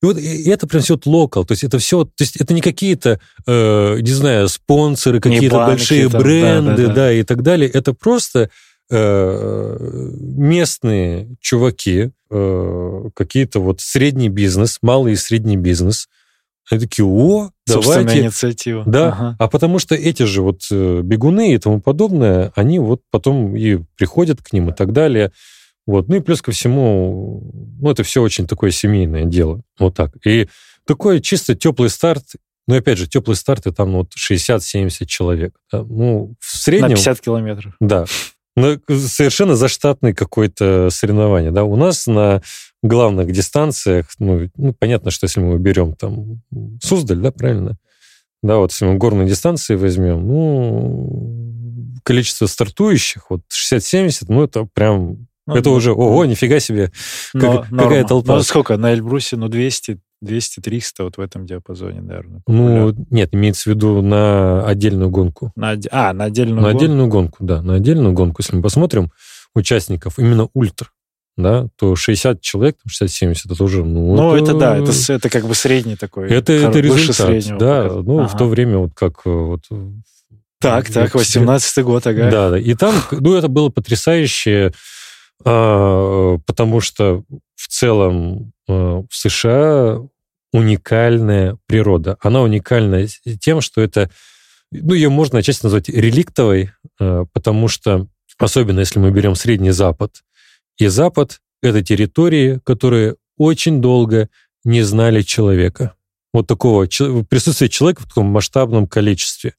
и 0.05 0.07
вот 0.07 0.19
и 0.19 0.51
это 0.51 0.67
прям 0.67 0.83
все 0.83 0.99
локал, 1.05 1.45
то 1.45 1.53
есть 1.53 1.65
это 1.65 1.79
все, 1.79 2.05
то 2.05 2.11
есть 2.21 2.37
это 2.37 2.53
не 2.53 2.61
какие-то, 2.61 3.21
э, 3.47 3.99
не 4.01 4.11
знаю, 4.11 4.49
спонсоры, 4.49 5.21
какие-то 5.21 5.67
большие 5.67 6.09
там, 6.09 6.23
бренды, 6.23 6.77
да, 6.77 6.77
да, 6.77 6.87
да. 6.89 6.95
да, 6.95 7.13
и 7.13 7.23
так 7.23 7.43
далее. 7.43 7.71
Это 7.71 7.95
просто 7.95 8.51
э, 8.91 10.11
местные 10.21 11.37
чуваки, 11.41 12.11
э, 12.31 13.05
какие-то 13.15 13.61
вот 13.61 13.81
средний 13.81 14.29
бизнес, 14.29 14.79
малый 14.83 15.15
и 15.15 15.17
средний 15.17 15.57
бизнес. 15.57 16.09
Они 16.71 16.81
такие, 16.81 17.05
о, 17.07 17.51
давайте. 17.67 18.23
инициатива. 18.23 18.85
Да, 18.87 19.09
ага. 19.09 19.37
а 19.39 19.49
потому 19.49 19.79
что 19.79 19.95
эти 19.95 20.23
же 20.23 20.41
вот 20.43 20.63
э, 20.71 21.01
бегуны 21.03 21.55
и 21.55 21.59
тому 21.59 21.81
подобное, 21.81 22.53
они 22.57 22.79
вот 22.79 23.03
потом 23.11 23.55
и 23.55 23.81
приходят 23.97 24.43
к 24.43 24.53
ним 24.53 24.71
и 24.71 24.73
так 24.73 24.93
далее. 24.93 25.31
Вот. 25.87 26.09
Ну 26.09 26.17
и 26.17 26.21
плюс 26.21 26.43
ко 26.43 26.53
всему, 26.53 27.51
ну 27.81 27.91
это 27.91 28.03
все 28.03 28.23
очень 28.23 28.47
такое 28.47 28.71
семейное 28.71 29.25
дело. 29.25 29.63
Вот 29.79 29.95
так. 29.95 30.13
И 30.25 30.49
такой 30.87 31.21
чисто 31.21 31.55
теплый 31.55 31.91
старт. 31.91 32.25
Ну, 32.67 32.77
опять 32.77 32.97
же, 32.97 33.07
теплые 33.07 33.37
старты, 33.37 33.73
там 33.73 33.93
ну, 33.93 33.99
вот 33.99 34.13
60-70 34.17 35.05
человек. 35.05 35.55
Да? 35.71 35.83
Ну, 35.83 36.35
в 36.41 36.57
среднем... 36.57 36.91
На 36.91 36.97
50 36.97 37.21
километров. 37.21 37.75
Да. 37.79 38.07
Ну, 38.57 38.81
совершенно 38.89 39.55
заштатный 39.55 40.15
какое-то 40.15 40.89
соревнование. 40.91 41.51
Да? 41.51 41.65
У 41.65 41.77
нас 41.77 42.07
на 42.07 42.41
главных 42.83 43.33
дистанциях, 43.33 44.07
ну, 44.19 44.49
ну, 44.57 44.73
понятно, 44.73 45.11
что 45.11 45.25
если 45.25 45.41
мы 45.41 45.59
берем 45.59 45.95
там 45.95 46.41
Суздаль, 46.83 47.19
да, 47.19 47.33
правильно? 47.33 47.77
Да, 48.43 48.59
вот 48.59 48.73
если 48.73 48.85
мы 48.85 48.97
горные 48.97 49.27
дистанции 49.29 49.75
возьмем, 49.75 50.27
ну, 50.27 51.97
количество 52.03 52.47
стартующих, 52.47 53.31
вот 53.31 53.41
60-70, 53.51 54.27
ну, 54.29 54.45
это 54.45 54.67
прям 54.73 55.27
ну, 55.47 55.57
это 55.57 55.69
ну, 55.69 55.77
уже, 55.77 55.93
ого, 55.93 56.25
нифига 56.25 56.59
себе, 56.59 56.91
как, 57.33 57.69
какая 57.69 58.05
толпа. 58.05 58.37
Ну, 58.37 58.43
сколько, 58.43 58.77
на 58.77 58.93
Эльбрусе, 58.93 59.37
ну, 59.37 59.49
200, 59.49 60.01
200-300 60.25 60.83
вот 61.01 61.17
в 61.17 61.21
этом 61.21 61.47
диапазоне, 61.47 62.01
наверное. 62.01 62.43
Ну, 62.47 62.95
нет, 63.11 63.35
имеется 63.35 63.65
в 63.65 63.75
виду 63.75 64.01
на 64.01 64.67
отдельную 64.67 65.11
гонку. 65.11 65.53
На, 65.55 65.77
а, 65.91 66.13
на 66.13 66.25
отдельную 66.25 66.57
На 66.57 66.63
гонку? 66.69 66.79
отдельную 66.79 67.09
гонку, 67.09 67.37
да, 67.45 67.63
на 67.63 67.75
отдельную 67.75 68.15
гонку. 68.15 68.41
Если 68.41 68.57
мы 68.57 68.63
посмотрим 68.63 69.11
участников, 69.55 70.19
именно 70.19 70.49
ультра, 70.55 70.89
да, 71.37 71.69
то 71.77 71.97
60 71.97 72.41
человек, 72.41 72.77
60-70, 72.89 73.53
это 73.53 73.65
уже, 73.65 73.85
ну... 73.85 74.15
Ну, 74.15 74.35
это, 74.35 74.53
это 74.53 74.59
да, 74.59 74.77
это, 74.79 74.93
это 75.13 75.29
как 75.29 75.47
бы 75.47 75.55
средний 75.55 75.97
такой. 75.97 76.31
Это, 76.31 76.53
это 76.53 76.79
результат, 76.81 77.59
да. 77.59 77.83
Показать. 77.83 78.07
Ну, 78.07 78.19
ага. 78.21 78.29
в 78.29 78.37
то 78.39 78.47
время 78.47 78.79
вот 78.79 78.95
как... 78.95 79.21
Э, 79.27 79.31
вот, 79.31 79.63
так, 80.61 80.89
так, 80.91 81.15
18-й 81.15 81.83
год, 81.83 82.07
ага. 82.07 82.31
Да, 82.31 82.51
да. 82.51 82.59
И 82.59 82.75
там, 82.75 82.95
ну, 83.11 83.35
это 83.35 83.49
было 83.49 83.69
потрясающе, 83.69 84.73
потому 85.43 86.81
что 86.81 87.25
в 87.55 87.69
целом 87.69 88.53
э, 88.69 88.73
в 88.73 89.09
США 89.11 90.01
уникальная 90.53 91.59
природа. 91.67 92.17
Она 92.21 92.43
уникальна 92.43 93.07
тем, 93.41 93.61
что 93.61 93.81
это, 93.81 94.11
ну, 94.71 94.95
ее 94.95 95.09
можно 95.09 95.39
отчасти 95.39 95.65
назвать 95.65 95.89
реликтовой, 95.89 96.71
э, 97.01 97.25
потому 97.33 97.69
что, 97.69 98.07
особенно 98.39 98.81
если 98.81 98.99
мы 98.99 99.11
берем 99.11 99.35
Средний 99.35 99.73
Запад, 99.73 100.23
и 100.79 100.87
Запад— 100.87 101.41
это 101.63 101.83
территории, 101.83 102.61
которые 102.65 103.17
очень 103.37 103.81
долго 103.81 104.29
не 104.65 104.83
знали 104.83 105.23
человека. 105.23 105.95
Вот 106.33 106.47
такого 106.47 106.87
присутствия 106.87 107.69
человека 107.69 108.03
в 108.03 108.09
таком 108.09 108.27
масштабном 108.27 108.87
количестве. 108.87 109.55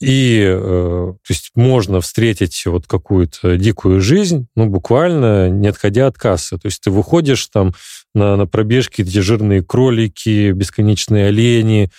И 0.00 0.42
э, 0.44 0.56
то 0.58 1.30
есть 1.30 1.50
можно 1.54 2.00
встретить 2.00 2.64
вот 2.66 2.86
какую-то 2.86 3.56
дикую 3.56 4.00
жизнь, 4.00 4.46
ну, 4.56 4.66
буквально 4.66 5.48
не 5.48 5.68
отходя 5.68 6.06
от 6.06 6.18
кассы. 6.18 6.58
То 6.58 6.66
есть 6.66 6.82
ты 6.82 6.90
выходишь 6.90 7.46
там 7.46 7.72
на, 8.14 8.36
на 8.36 8.46
пробежки, 8.46 9.02
эти 9.02 9.18
жирные 9.18 9.62
кролики, 9.62 10.52
бесконечные 10.52 11.28
олени, 11.28 11.90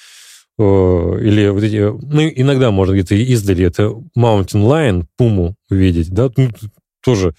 э, 0.57 0.63
или 0.63 1.49
вот 1.49 1.63
эти... 1.63 1.77
Ну, 1.77 2.31
иногда 2.35 2.71
можно 2.71 2.93
где-то 2.93 3.15
издали 3.15 3.65
это 3.65 3.93
Mountain 4.17 4.67
Lion, 4.67 5.05
пуму 5.17 5.55
увидеть, 5.69 6.09
да, 6.11 6.29
ну, 6.35 6.49
тоже 7.03 7.33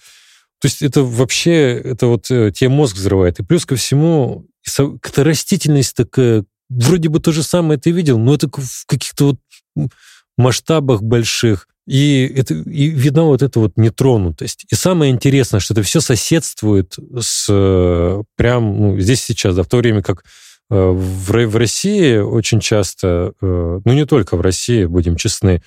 то 0.59 0.67
есть 0.67 0.81
это 0.81 1.03
вообще, 1.03 1.79
это 1.83 2.07
вот 2.07 2.31
э, 2.31 2.51
тебе 2.51 2.69
мозг 2.69 2.95
взрывает. 2.95 3.39
И 3.39 3.43
плюс 3.43 3.65
ко 3.65 3.75
всему, 3.75 4.47
какая-то 4.65 5.23
растительность 5.23 5.95
такая, 5.95 6.45
вроде 6.69 7.09
бы 7.09 7.19
то 7.19 7.31
же 7.31 7.43
самое 7.43 7.79
ты 7.79 7.91
видел, 7.91 8.17
но 8.17 8.33
это 8.33 8.49
в 8.51 8.85
каких-то 8.87 9.25
вот 9.25 9.89
масштабах 10.37 11.01
больших. 11.01 11.67
И, 11.85 12.31
это, 12.35 12.53
и 12.53 12.87
видна 12.87 13.23
вот 13.23 13.41
эта 13.41 13.59
вот 13.59 13.73
нетронутость. 13.77 14.65
И 14.69 14.75
самое 14.75 15.11
интересное, 15.11 15.61
что 15.61 15.73
это 15.73 15.83
все 15.83 16.01
соседствует 16.01 16.97
с 17.17 17.47
э, 17.49 18.23
прям 18.35 18.79
ну, 18.79 18.99
здесь 18.99 19.23
сейчас, 19.23 19.55
да, 19.55 19.63
в 19.63 19.67
то 19.67 19.77
время 19.77 20.01
как 20.01 20.25
э, 20.69 20.75
в, 20.75 21.31
в 21.31 21.55
России 21.55 22.17
очень 22.17 22.59
часто, 22.59 23.33
ну 23.39 23.81
не 23.85 24.05
только 24.05 24.35
в 24.35 24.41
России, 24.41 24.85
будем 24.85 25.15
честны, 25.15 25.61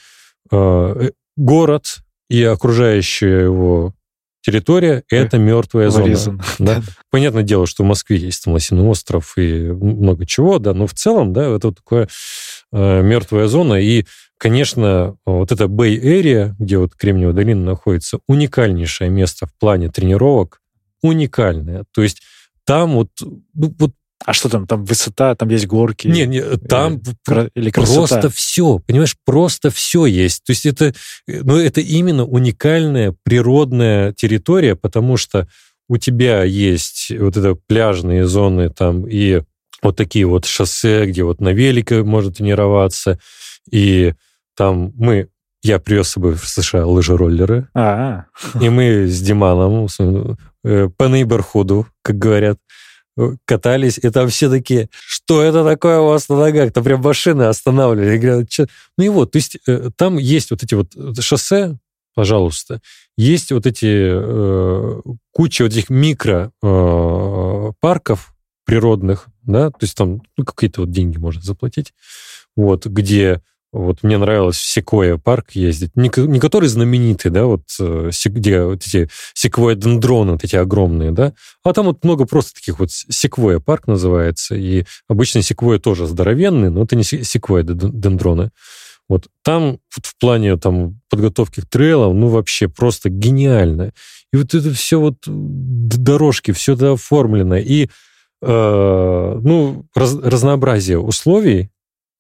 город 1.37 1.99
и 2.29 2.43
окружающая 2.45 3.45
его 3.45 3.95
территория— 4.43 5.03
это 5.11 5.39
мертвая 5.39 5.91
зона. 5.91 6.17
Да? 6.59 6.83
Понятное 7.11 7.43
дело, 7.43 7.67
что 7.67 7.83
в 7.83 7.87
Москве 7.87 8.17
есть 8.17 8.45
там 8.45 8.55
Лосиный 8.55 8.85
остров 8.85 9.35
и 9.37 9.71
много 9.71 10.27
чего, 10.27 10.59
да, 10.59 10.73
но 10.75 10.87
в 10.87 10.95
целом, 10.95 11.33
да, 11.33 11.57
это 11.57 11.73
такое 11.73 12.09
э, 12.73 13.03
мертвая 13.03 13.47
зона. 13.47 13.75
И, 13.75 14.07
конечно, 14.41 15.17
вот 15.27 15.53
эта 15.53 15.65
Bay 15.65 16.01
Area, 16.01 16.55
где 16.59 16.79
вот 16.79 16.95
Кремниевая 16.97 17.35
долина 17.35 17.63
находится, 17.63 18.21
уникальнейшее 18.27 19.11
место 19.11 19.47
в 19.47 19.55
плане 19.59 19.91
тренировок, 19.91 20.63
уникальное. 21.03 21.85
То 21.93 22.03
есть 22.03 22.23
там 22.65 22.95
вот, 22.95 23.11
ну, 23.21 23.75
вот 23.79 23.93
а 24.25 24.33
что 24.35 24.49
там? 24.51 24.67
Там 24.67 24.85
высота, 24.85 25.35
там 25.35 25.49
есть 25.49 25.67
горки? 25.67 26.07
Не, 26.07 26.27
не 26.27 26.43
там 26.43 27.01
или, 27.29 27.51
или 27.55 27.71
просто 27.71 28.29
все, 28.29 28.79
понимаешь, 28.79 29.17
просто 29.25 29.71
все 29.71 30.05
есть. 30.05 30.45
То 30.45 30.51
есть 30.51 30.67
это, 30.67 30.95
ну, 31.27 31.57
это 31.57 31.81
именно 31.81 32.25
уникальная 32.25 33.15
природная 33.23 34.13
территория, 34.13 34.75
потому 34.75 35.17
что 35.17 35.49
у 35.89 35.97
тебя 35.97 36.45
есть 36.45 37.11
вот 37.19 37.37
это 37.37 37.55
пляжные 37.67 38.27
зоны 38.27 38.71
там 38.71 39.07
и 39.07 39.43
вот 39.83 39.97
такие 39.97 40.27
вот 40.27 40.45
шоссе, 40.45 41.07
где 41.07 41.25
вот 41.25 41.41
на 41.41 41.53
велике 41.53 42.03
можно 42.03 42.31
тренироваться, 42.31 43.19
и 43.71 44.15
там 44.61 44.93
мы 44.95 45.29
я 45.63 45.79
привез 45.79 46.09
с 46.09 46.13
собой 46.13 46.35
в 46.35 46.47
США 46.47 46.85
лыжероллеры. 46.85 47.69
А 47.75 48.27
-а. 48.55 48.63
И 48.63 48.69
мы 48.69 49.07
с 49.07 49.23
Диманом 49.23 49.87
э, 50.65 50.89
по 50.99 51.05
нейборхуду, 51.05 51.87
как 52.03 52.19
говорят, 52.19 52.59
катались, 53.47 53.97
и 53.97 54.11
там 54.11 54.29
все 54.29 54.51
такие, 54.51 54.91
что 54.93 55.43
это 55.43 55.65
такое 55.65 56.01
у 56.01 56.09
вас 56.09 56.29
на 56.29 56.37
ногах? 56.37 56.73
Там 56.73 56.85
прям 56.85 57.01
машины 57.01 57.45
останавливали. 57.45 58.19
говорят, 58.19 58.53
Что? 58.53 58.67
Ну 58.99 59.05
и 59.05 59.09
вот, 59.09 59.31
то 59.31 59.39
есть 59.39 59.57
э, 59.67 59.91
там 59.97 60.19
есть 60.19 60.51
вот 60.51 60.63
эти 60.63 60.75
вот 60.75 60.93
шоссе, 61.21 61.79
пожалуйста, 62.15 62.81
есть 63.17 63.53
вот 63.53 63.67
эти 63.67 64.11
э, 64.13 65.01
куча 65.33 65.63
вот 65.63 65.73
этих 65.73 65.89
микро 65.89 66.53
э, 66.63 67.73
парков 67.81 68.35
природных, 68.67 69.27
да, 69.43 69.71
то 69.71 69.79
есть 69.81 69.97
там 69.97 70.21
ну, 70.37 70.45
какие-то 70.45 70.83
вот 70.83 70.91
деньги 70.91 71.17
можно 71.17 71.41
заплатить, 71.41 71.95
вот, 72.57 72.85
где 72.87 73.41
вот 73.73 74.03
мне 74.03 74.19
нравилось 74.19 74.57
в 74.57 74.69
Секвоя 74.69 75.17
парк 75.17 75.53
ездить. 75.53 75.95
Не, 75.95 76.11
не 76.17 76.41
который 76.41 76.69
знаменитый, 76.69 77.31
да, 77.31 77.45
вот 77.45 77.63
э, 77.79 78.11
где 78.25 78.65
вот 78.65 78.83
эти 78.85 79.09
секвоя 79.35 79.77
дендроны, 79.77 80.33
вот 80.33 80.45
эти 80.45 80.57
огромные, 80.57 81.13
да, 81.13 81.35
а 81.63 81.73
там 81.73 81.87
вот 81.87 82.03
много 82.03 82.25
просто 82.27 82.55
таких 82.55 82.81
вот 82.81 82.91
секвоя 82.91 83.61
парк 83.61 83.87
называется, 83.87 84.57
и 84.57 84.85
обычно 85.09 85.43
секвоя 85.43 85.79
тоже 85.79 86.07
здоровенный, 86.07 86.71
но 86.71 86.83
это 86.83 86.97
не 86.97 87.05
секвоя 87.05 87.63
дендроны. 87.63 88.51
Вот 89.09 89.29
там 89.43 89.79
вот 89.97 90.07
в 90.07 90.19
плане 90.19 90.57
там 90.57 91.01
подготовки 91.09 91.61
к 91.61 91.67
трейлам, 91.67 92.19
ну 92.19 92.29
вообще 92.29 92.69
просто 92.69 93.09
гениально. 93.09 93.93
И 94.33 94.37
вот 94.37 94.55
это 94.55 94.73
все 94.73 95.01
вот 95.01 95.17
дорожки, 95.27 96.53
все 96.53 96.75
это 96.75 96.93
оформлено, 96.93 97.57
и 97.57 97.89
э, 98.43 99.41
ну 99.43 99.85
раз, 99.95 100.15
разнообразие 100.15 100.99
условий, 100.99 101.71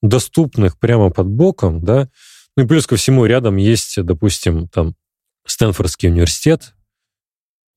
доступных 0.02 0.78
прямо 0.78 1.10
под 1.10 1.26
боком, 1.26 1.82
да. 1.82 2.08
Ну 2.56 2.64
и 2.64 2.66
плюс 2.66 2.86
ко 2.86 2.96
всему 2.96 3.26
рядом 3.26 3.56
есть, 3.56 4.02
допустим, 4.02 4.68
там 4.68 4.94
Стэнфордский 5.46 6.08
университет, 6.08 6.74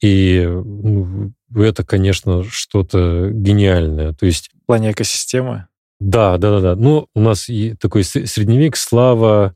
и 0.01 0.45
ну, 0.45 1.31
это, 1.55 1.85
конечно, 1.85 2.43
что-то 2.43 3.29
гениальное. 3.31 4.13
То 4.13 4.25
есть... 4.25 4.49
В 4.63 4.65
плане 4.65 4.91
экосистемы? 4.91 5.67
Да, 5.99 6.37
да, 6.37 6.51
да, 6.51 6.59
да. 6.59 6.75
Ну, 6.75 7.07
у 7.15 7.21
нас 7.21 7.47
и 7.47 7.75
такой 7.75 8.03
средневек, 8.03 8.75
Слава, 8.75 9.55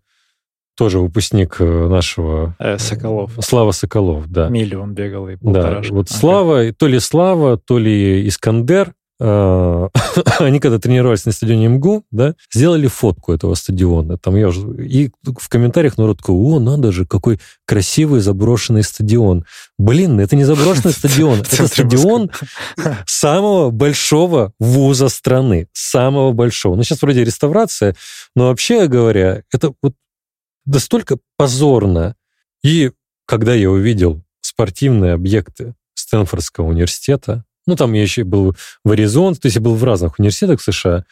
тоже 0.77 0.99
выпускник 0.99 1.57
э, 1.59 1.87
нашего... 1.89 2.55
Э, 2.59 2.77
Соколов. 2.77 3.33
Слава 3.41 3.71
Соколов, 3.71 4.27
да. 4.27 4.47
Милю 4.47 4.79
он 4.79 4.93
бегал 4.93 5.27
и 5.27 5.35
Да, 5.41 5.81
вот 5.89 6.07
ага. 6.09 6.17
Слава, 6.19 6.71
то 6.71 6.87
ли 6.87 6.99
Слава, 6.99 7.57
то 7.57 7.77
ли 7.77 8.25
Искандер, 8.27 8.93
они 9.19 10.59
когда 10.59 10.77
тренировались 10.77 11.25
на 11.25 11.31
стадионе 11.31 11.67
МГУ, 11.69 12.03
да, 12.11 12.35
сделали 12.53 12.87
фотку 12.87 13.33
этого 13.33 13.55
стадиона. 13.55 14.17
Там 14.17 14.35
я 14.35 14.49
уже... 14.49 14.85
И 14.85 15.11
в 15.23 15.49
комментариях 15.49 15.97
народ 15.97 16.19
такой, 16.19 16.35
о, 16.35 16.59
надо 16.59 16.91
же, 16.91 17.05
какой 17.05 17.39
красивый 17.65 18.19
заброшенный 18.19 18.83
стадион. 18.83 19.45
Блин, 19.79 20.19
это 20.19 20.35
не 20.35 20.43
заброшенный 20.43 20.93
стадион, 20.93 21.39
это 21.39 21.67
стадион 21.67 22.29
самого 23.07 23.71
большого 23.71 24.53
вуза 24.59 25.09
страны. 25.09 25.67
Самого 25.73 26.31
большого. 26.31 26.75
Ну, 26.75 26.83
сейчас 26.83 27.01
вроде 27.01 27.23
реставрация, 27.23 27.95
но 28.35 28.49
вообще 28.49 28.87
говоря, 28.87 29.41
это 29.51 29.73
вот 29.81 29.93
настолько 30.65 31.17
позорно. 31.37 32.15
И 32.63 32.91
когда 33.25 33.55
я 33.55 33.71
увидел 33.71 34.21
спортивные 34.41 35.13
объекты 35.13 35.73
Стэнфордского 35.95 36.65
университета, 36.65 37.43
ну, 37.67 37.75
там 37.75 37.93
я 37.93 38.01
еще 38.01 38.23
был 38.23 38.55
в 38.83 38.91
Аризоне, 38.91 39.35
то 39.35 39.45
есть 39.45 39.55
я 39.55 39.61
был 39.61 39.75
в 39.75 39.83
разных 39.83 40.17
университетах 40.17 40.61
США. 40.61 41.05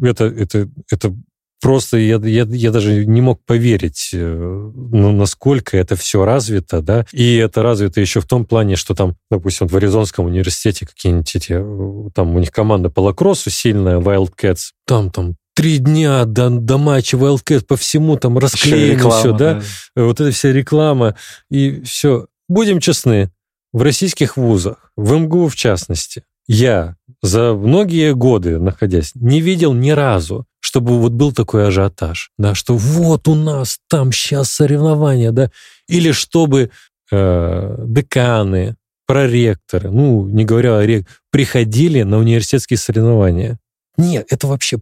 Это, 0.00 0.24
это, 0.24 0.68
это 0.90 1.14
просто 1.60 1.96
я, 1.98 2.16
я, 2.16 2.44
я 2.44 2.70
даже 2.70 3.04
не 3.04 3.20
мог 3.20 3.44
поверить, 3.44 4.10
э, 4.12 4.70
ну, 4.74 5.12
насколько 5.12 5.76
это 5.76 5.96
все 5.96 6.24
развито, 6.24 6.80
да, 6.82 7.04
и 7.12 7.36
это 7.36 7.62
развито 7.62 8.00
еще 8.00 8.20
в 8.20 8.26
том 8.26 8.44
плане, 8.44 8.76
что 8.76 8.94
там, 8.94 9.16
допустим, 9.30 9.66
в 9.66 9.76
Аризонском 9.76 10.26
университете 10.26 10.86
какие-нибудь 10.86 11.34
эти, 11.34 11.52
э, 11.52 12.10
там 12.14 12.34
у 12.34 12.38
них 12.38 12.52
команда 12.52 12.90
по 12.90 13.00
лакроссу 13.00 13.50
сильная, 13.50 13.98
Wildcats, 13.98 14.70
там, 14.86 15.10
там 15.10 15.36
три 15.54 15.78
дня 15.78 16.24
до, 16.24 16.50
до 16.50 16.78
матча 16.78 17.16
ВЛК 17.16 17.66
по 17.66 17.76
всему 17.76 18.16
там 18.16 18.38
расклеено 18.38 19.10
все, 19.10 19.32
да? 19.32 19.54
да? 19.96 20.04
Вот 20.04 20.20
эта 20.20 20.30
вся 20.30 20.52
реклама 20.52 21.16
и 21.50 21.80
все. 21.82 22.28
Будем 22.48 22.78
честны, 22.78 23.32
в 23.72 23.82
российских 23.82 24.36
вузах, 24.36 24.92
в 24.96 25.14
МГУ 25.14 25.48
в 25.48 25.56
частности, 25.56 26.24
я 26.46 26.96
за 27.22 27.52
многие 27.54 28.14
годы, 28.14 28.58
находясь, 28.58 29.12
не 29.14 29.40
видел 29.40 29.74
ни 29.74 29.90
разу, 29.90 30.46
чтобы 30.60 30.98
вот 30.98 31.12
был 31.12 31.32
такой 31.32 31.68
ажиотаж, 31.68 32.30
да, 32.38 32.54
что 32.54 32.76
вот 32.76 33.28
у 33.28 33.34
нас 33.34 33.78
там 33.88 34.12
сейчас 34.12 34.50
соревнования, 34.50 35.30
да, 35.30 35.50
или 35.88 36.12
чтобы 36.12 36.70
э, 37.10 37.84
деканы, 37.86 38.76
проректоры, 39.06 39.90
ну, 39.90 40.28
не 40.28 40.44
говоря 40.44 40.76
о 40.76 40.84
рек, 40.84 41.06
приходили 41.30 42.02
на 42.02 42.18
университетские 42.18 42.76
соревнования. 42.76 43.58
Нет, 43.96 44.26
это 44.30 44.46
вообще 44.46 44.78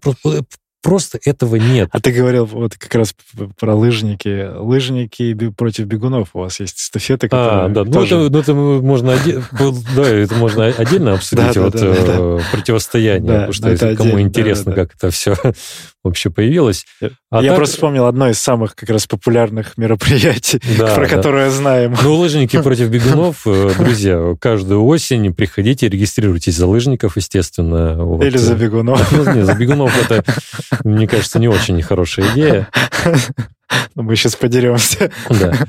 просто, 0.82 1.18
этого 1.24 1.56
нет. 1.56 1.88
А 1.92 2.00
ты 2.00 2.12
говорил 2.12 2.46
вот 2.46 2.76
как 2.76 2.94
раз 2.94 3.14
про 3.58 3.74
лыжники. 3.74 4.48
Лыжники 4.56 5.34
против 5.50 5.86
бегунов. 5.86 6.30
У 6.34 6.40
вас 6.40 6.60
есть 6.60 6.78
эстафеты, 6.78 7.28
которые... 7.28 7.66
А, 7.66 7.68
да, 7.68 7.84
ну, 7.84 7.92
тоже... 7.92 8.16
ну, 8.16 8.38
это, 8.38 8.54
ну, 8.54 8.78
это 8.78 8.82
можно, 8.82 9.16
да, 9.96 10.08
это 10.08 10.34
можно 10.34 10.66
отдельно 10.66 11.14
обсудить, 11.14 11.56
вот 11.56 11.74
э, 11.76 12.40
противостояние, 12.52 13.32
потому 13.32 13.52
что 13.52 13.96
кому 13.96 14.20
интересно, 14.20 14.72
как 14.72 14.94
это 14.94 15.10
все 15.10 15.36
вообще 16.06 16.30
появилось. 16.30 16.84
А 17.30 17.42
я 17.42 17.50
так... 17.50 17.58
просто 17.58 17.76
вспомнил 17.76 18.06
одно 18.06 18.28
из 18.30 18.38
самых 18.38 18.74
как 18.74 18.90
раз 18.90 19.06
популярных 19.06 19.76
мероприятий, 19.76 20.60
да, 20.78 20.86
про 20.94 21.08
да. 21.08 21.16
которое 21.16 21.50
знаем. 21.50 21.94
Ну, 22.02 22.14
лыжники 22.14 22.60
против 22.60 22.88
бегунов, 22.90 23.46
э, 23.46 23.72
друзья, 23.78 24.34
каждую 24.40 24.84
осень 24.84 25.34
приходите, 25.34 25.88
регистрируйтесь 25.88 26.56
за 26.56 26.66
лыжников, 26.66 27.16
естественно. 27.16 28.02
Вот. 28.02 28.24
Или 28.24 28.36
за 28.36 28.54
бегунов. 28.54 29.12
Ну, 29.12 29.32
нет, 29.32 29.46
за 29.46 29.54
бегунов 29.54 29.92
это 30.02 30.24
мне 30.84 31.06
кажется, 31.06 31.38
не 31.38 31.48
очень 31.48 31.80
хорошая 31.82 32.32
идея. 32.32 32.68
Но 33.94 34.02
мы 34.02 34.16
сейчас 34.16 34.36
подеремся. 34.36 35.10
Да. 35.28 35.54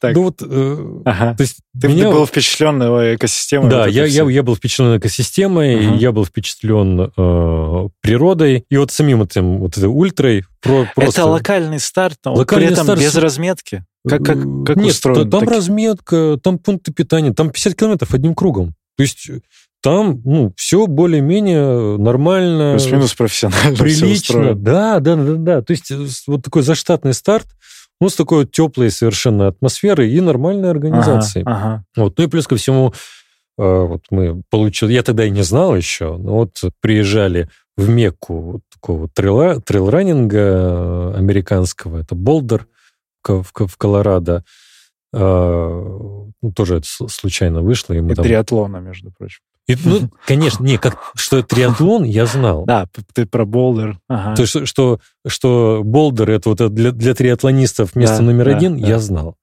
Так. 0.00 0.14
Ну 0.16 0.24
вот, 0.24 0.42
э, 0.42 1.00
ага. 1.04 1.34
то 1.36 1.42
есть 1.42 1.58
ты, 1.80 1.86
меня... 1.86 2.06
ты 2.06 2.10
был 2.10 2.26
впечатлен 2.26 2.82
экосистемой? 3.14 3.70
Да, 3.70 3.86
я, 3.86 4.04
я, 4.06 4.24
я 4.28 4.42
был 4.42 4.56
впечатлен 4.56 4.98
экосистемой, 4.98 5.86
угу. 5.86 5.96
я 5.96 6.10
был 6.10 6.24
впечатлен 6.24 7.12
э, 7.16 7.88
природой, 8.00 8.64
и 8.68 8.76
вот 8.76 8.90
самим 8.90 9.22
этим 9.22 9.58
вот 9.58 9.76
этой 9.76 9.86
ультрой. 9.86 10.44
Про, 10.60 10.88
просто... 10.94 11.20
Это 11.20 11.30
локальный 11.30 11.78
старт, 11.78 12.18
но 12.24 12.34
локальный 12.34 12.68
при 12.68 12.72
этом 12.72 12.86
старт... 12.86 13.00
без 13.00 13.14
разметки? 13.14 13.84
Как, 14.08 14.24
как, 14.24 14.38
как 14.66 14.76
Нет, 14.76 14.92
устроен? 14.92 15.30
там 15.30 15.40
так... 15.40 15.50
разметка, 15.50 16.38
там 16.42 16.58
пункты 16.58 16.92
питания, 16.92 17.32
там 17.32 17.50
50 17.50 17.74
километров 17.76 18.14
одним 18.14 18.34
кругом. 18.34 18.74
То 18.96 19.02
есть 19.02 19.30
там, 19.82 20.22
ну, 20.24 20.52
все 20.56 20.86
более-менее 20.86 21.98
нормально. 21.98 22.76
Плюс-минус 22.78 23.14
профессионально. 23.14 23.76
Прилично. 23.76 24.54
Да, 24.54 25.00
да, 25.00 25.16
да, 25.16 25.34
да. 25.34 25.62
То 25.62 25.72
есть 25.72 25.90
э, 25.90 26.06
вот 26.28 26.44
такой 26.44 26.62
заштатный 26.62 27.12
старт, 27.12 27.48
ну, 28.00 28.08
с 28.08 28.14
такой 28.14 28.44
вот 28.44 28.52
теплой 28.52 28.92
совершенно 28.92 29.48
атмосферой 29.48 30.12
и 30.12 30.20
нормальной 30.20 30.70
организацией. 30.70 31.44
Ага, 31.44 31.56
ага. 31.56 31.84
Вот. 31.96 32.16
Ну 32.16 32.24
и 32.24 32.28
плюс 32.28 32.46
ко 32.46 32.54
всему, 32.54 32.94
э, 33.58 33.62
вот 33.62 34.04
мы 34.10 34.42
получили, 34.50 34.92
я 34.92 35.02
тогда 35.02 35.24
и 35.24 35.30
не 35.30 35.42
знал 35.42 35.76
еще, 35.76 36.16
но 36.16 36.34
вот 36.36 36.60
приезжали 36.80 37.48
в 37.76 37.88
Мекку 37.88 38.40
вот 38.40 38.60
такого 38.72 39.08
трейла, 39.08 39.60
трейл-раннинга 39.60 40.38
э, 40.38 41.14
американского, 41.16 41.98
это 41.98 42.14
Болдер 42.14 42.68
в, 43.26 43.42
в, 43.42 43.66
в 43.66 43.76
Колорадо. 43.76 44.44
Ну, 45.14 46.32
тоже 46.56 46.76
это 46.76 46.86
случайно 46.86 47.60
вышло. 47.60 47.92
И, 47.92 48.00
мы 48.00 48.12
и 48.12 48.14
там... 48.14 48.24
триатлона, 48.24 48.78
между 48.78 49.10
прочим. 49.10 49.40
И, 49.68 49.76
ну, 49.84 50.10
конечно, 50.26 50.64
не, 50.64 50.78
как, 50.78 50.98
что 51.14 51.42
триатлон, 51.42 52.04
я 52.04 52.26
знал. 52.26 52.64
Да, 52.64 52.86
ты 53.14 53.26
про 53.26 53.44
болдер. 53.44 53.98
Ага. 54.08 54.34
То 54.34 54.42
есть, 54.42 54.66
что, 54.68 55.00
что 55.26 55.82
болдер 55.84 56.30
это 56.30 56.50
вот 56.50 56.74
для, 56.74 56.92
для 56.92 57.14
триатлонистов 57.14 57.94
место 57.94 58.18
да, 58.18 58.22
номер 58.22 58.46
да, 58.46 58.56
один, 58.56 58.80
да. 58.80 58.88
я 58.88 58.98
знал. 58.98 59.36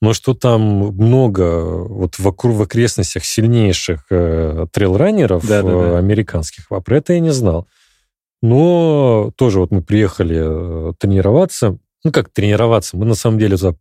Но 0.00 0.12
что 0.14 0.34
там 0.34 0.60
много 0.62 1.84
вот 1.84 2.18
вокруг 2.18 2.56
в 2.56 2.62
окрестностях 2.62 3.24
сильнейших 3.24 4.06
э, 4.10 4.66
трейлранеров 4.72 5.46
да, 5.46 5.62
да, 5.62 5.68
да. 5.68 5.74
Э, 5.74 5.98
американских, 5.98 6.66
а 6.70 6.80
про 6.80 6.96
это 6.96 7.12
я 7.12 7.20
не 7.20 7.30
знал. 7.30 7.68
Но 8.42 9.30
тоже 9.36 9.60
вот 9.60 9.70
мы 9.70 9.80
приехали 9.80 10.40
э, 10.90 10.92
тренироваться. 10.98 11.78
Ну, 12.02 12.10
как 12.10 12.30
тренироваться? 12.30 12.96
Мы 12.96 13.04
на 13.06 13.14
самом 13.14 13.38
деле 13.38 13.56
за 13.56 13.76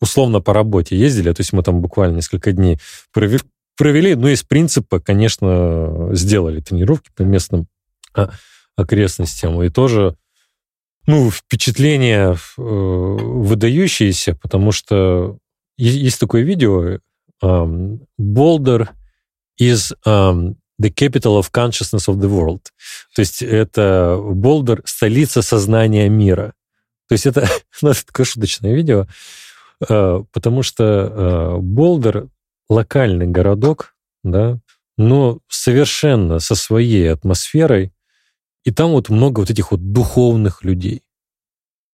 условно 0.00 0.40
по 0.40 0.54
работе 0.54 0.96
ездили, 0.96 1.32
то 1.32 1.40
есть 1.40 1.52
мы 1.52 1.62
там 1.62 1.80
буквально 1.80 2.16
несколько 2.16 2.52
дней 2.52 2.78
провели, 3.82 4.14
ну, 4.14 4.28
из 4.28 4.44
принципа, 4.44 5.00
конечно, 5.00 6.10
сделали 6.12 6.60
тренировки 6.60 7.10
по 7.16 7.22
местным 7.22 7.66
а, 8.14 8.30
окрестностям, 8.76 9.60
и 9.60 9.70
тоже, 9.70 10.14
ну, 11.08 11.32
впечатление 11.32 12.36
э, 12.36 12.36
выдающиеся, 12.62 14.36
потому 14.40 14.70
что 14.70 15.38
есть 15.76 16.20
такое 16.20 16.42
видео, 16.42 17.00
is 19.60 19.92
um, 20.06 20.54
the 20.80 20.90
capital 20.90 21.36
of 21.36 21.50
consciousness 21.50 22.06
of 22.06 22.20
the 22.20 22.28
world. 22.28 22.60
То 23.16 23.22
есть 23.22 23.42
это 23.42 24.16
Болдер— 24.22 24.82
столица 24.84 25.42
сознания 25.42 26.08
мира. 26.08 26.54
То 27.08 27.14
есть 27.14 27.26
это, 27.26 27.48
ну, 27.82 27.90
это 27.90 28.06
такое 28.06 28.26
шуточное 28.26 28.76
видео, 28.76 29.08
э, 29.88 30.22
потому 30.32 30.62
что 30.62 31.58
Болдер 31.60 32.28
локальный 32.72 33.26
городок, 33.26 33.94
да, 34.24 34.58
но 34.96 35.38
совершенно 35.48 36.38
со 36.38 36.54
своей 36.54 37.10
атмосферой, 37.12 37.92
и 38.64 38.70
там 38.70 38.90
вот 38.90 39.08
много 39.08 39.40
вот 39.40 39.50
этих 39.50 39.70
вот 39.70 39.92
духовных 39.92 40.64
людей. 40.64 41.02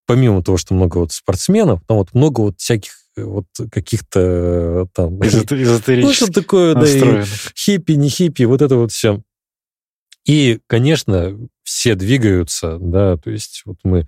Помимо 0.06 0.42
того, 0.42 0.56
что 0.56 0.74
много 0.74 0.98
вот 0.98 1.12
спортсменов, 1.12 1.80
там 1.86 1.98
вот 1.98 2.14
много 2.14 2.40
вот 2.40 2.60
всяких 2.60 2.92
э, 3.16 3.22
вот 3.22 3.46
каких-то 3.70 4.20
э, 4.20 4.86
там... 4.94 5.20
Эзотерических 5.22 6.02
Ну, 6.02 6.12
что 6.12 6.32
такое, 6.32 6.74
да, 6.74 6.86
и 6.86 7.24
хиппи, 7.56 7.92
не 7.92 8.08
хиппи, 8.08 8.44
вот 8.44 8.62
это 8.62 8.76
вот 8.76 8.92
все. 8.92 9.22
И, 10.24 10.60
конечно, 10.66 11.38
все 11.62 11.94
двигаются, 11.94 12.78
да, 12.78 13.16
то 13.16 13.30
есть 13.30 13.62
вот 13.64 13.78
мы 13.82 14.06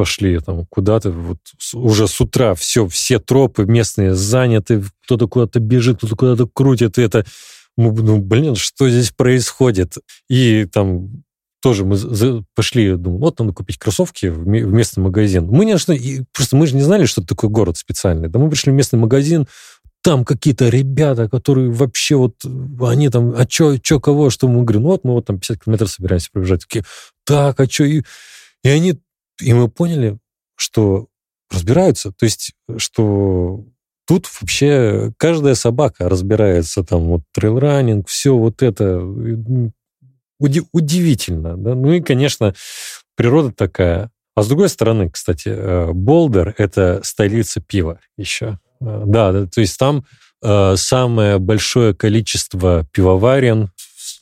пошли 0.00 0.38
там 0.38 0.64
куда-то, 0.70 1.10
вот 1.10 1.36
уже 1.74 2.08
с 2.08 2.18
утра 2.22 2.54
все, 2.54 2.88
все 2.88 3.18
тропы 3.18 3.66
местные 3.66 4.14
заняты, 4.14 4.82
кто-то 5.04 5.28
куда-то 5.28 5.60
бежит, 5.60 5.98
кто-то 5.98 6.16
куда-то 6.16 6.48
крутит, 6.50 6.96
и 6.96 7.02
это, 7.02 7.26
ну, 7.76 8.18
блин, 8.18 8.56
что 8.56 8.88
здесь 8.88 9.10
происходит? 9.10 9.98
И 10.30 10.66
там 10.72 11.22
тоже 11.60 11.84
мы 11.84 11.98
пошли, 12.54 12.96
думаю, 12.96 13.20
вот 13.20 13.38
надо 13.40 13.52
купить 13.52 13.76
кроссовки 13.76 14.28
в 14.28 14.46
местный 14.46 15.02
магазин. 15.02 15.48
Мы 15.48 15.66
не 15.66 15.76
просто 16.32 16.56
мы 16.56 16.66
же 16.66 16.76
не 16.76 16.82
знали, 16.82 17.04
что 17.04 17.20
это 17.20 17.34
такой 17.34 17.50
город 17.50 17.76
специальный. 17.76 18.30
Да 18.30 18.38
мы 18.38 18.48
пришли 18.48 18.72
в 18.72 18.76
местный 18.76 18.98
магазин, 18.98 19.46
там 20.02 20.24
какие-то 20.24 20.70
ребята, 20.70 21.28
которые 21.28 21.70
вообще 21.70 22.16
вот, 22.16 22.36
они 22.80 23.10
там, 23.10 23.34
а 23.36 23.44
чё, 23.44 23.76
чё 23.76 24.00
кого, 24.00 24.30
что 24.30 24.48
мы 24.48 24.62
говорим, 24.62 24.84
ну 24.84 24.88
вот 24.88 25.04
мы 25.04 25.12
вот 25.12 25.26
там 25.26 25.38
50 25.38 25.62
километров 25.62 25.90
собираемся 25.90 26.30
пробежать. 26.32 26.62
Такие, 26.62 26.86
так, 27.26 27.60
а 27.60 27.66
чё? 27.66 27.84
И, 27.84 28.02
и 28.64 28.68
они 28.70 28.98
и 29.40 29.52
мы 29.52 29.68
поняли, 29.68 30.18
что 30.56 31.08
разбираются, 31.50 32.12
то 32.12 32.24
есть, 32.24 32.52
что 32.76 33.64
тут 34.06 34.26
вообще 34.40 35.12
каждая 35.16 35.54
собака 35.54 36.08
разбирается, 36.08 36.84
там 36.84 37.02
вот 37.08 37.22
трейлранинг, 37.32 38.08
все 38.08 38.36
вот 38.36 38.62
это 38.62 39.00
уди- 40.40 40.66
удивительно, 40.72 41.56
да? 41.56 41.74
Ну 41.74 41.92
и, 41.92 42.00
конечно, 42.00 42.54
природа 43.14 43.52
такая. 43.52 44.10
А 44.34 44.42
с 44.42 44.48
другой 44.48 44.68
стороны, 44.68 45.10
кстати, 45.10 45.48
э, 45.48 45.92
Болдер— 45.92 46.54
это 46.58 47.00
столица 47.02 47.60
пива 47.60 48.00
еще. 48.16 48.58
Э, 48.80 49.02
да, 49.06 49.46
то 49.46 49.60
есть 49.60 49.78
там 49.78 50.04
э, 50.42 50.74
самое 50.76 51.38
большое 51.38 51.94
количество 51.94 52.86
пивоварен 52.92 53.70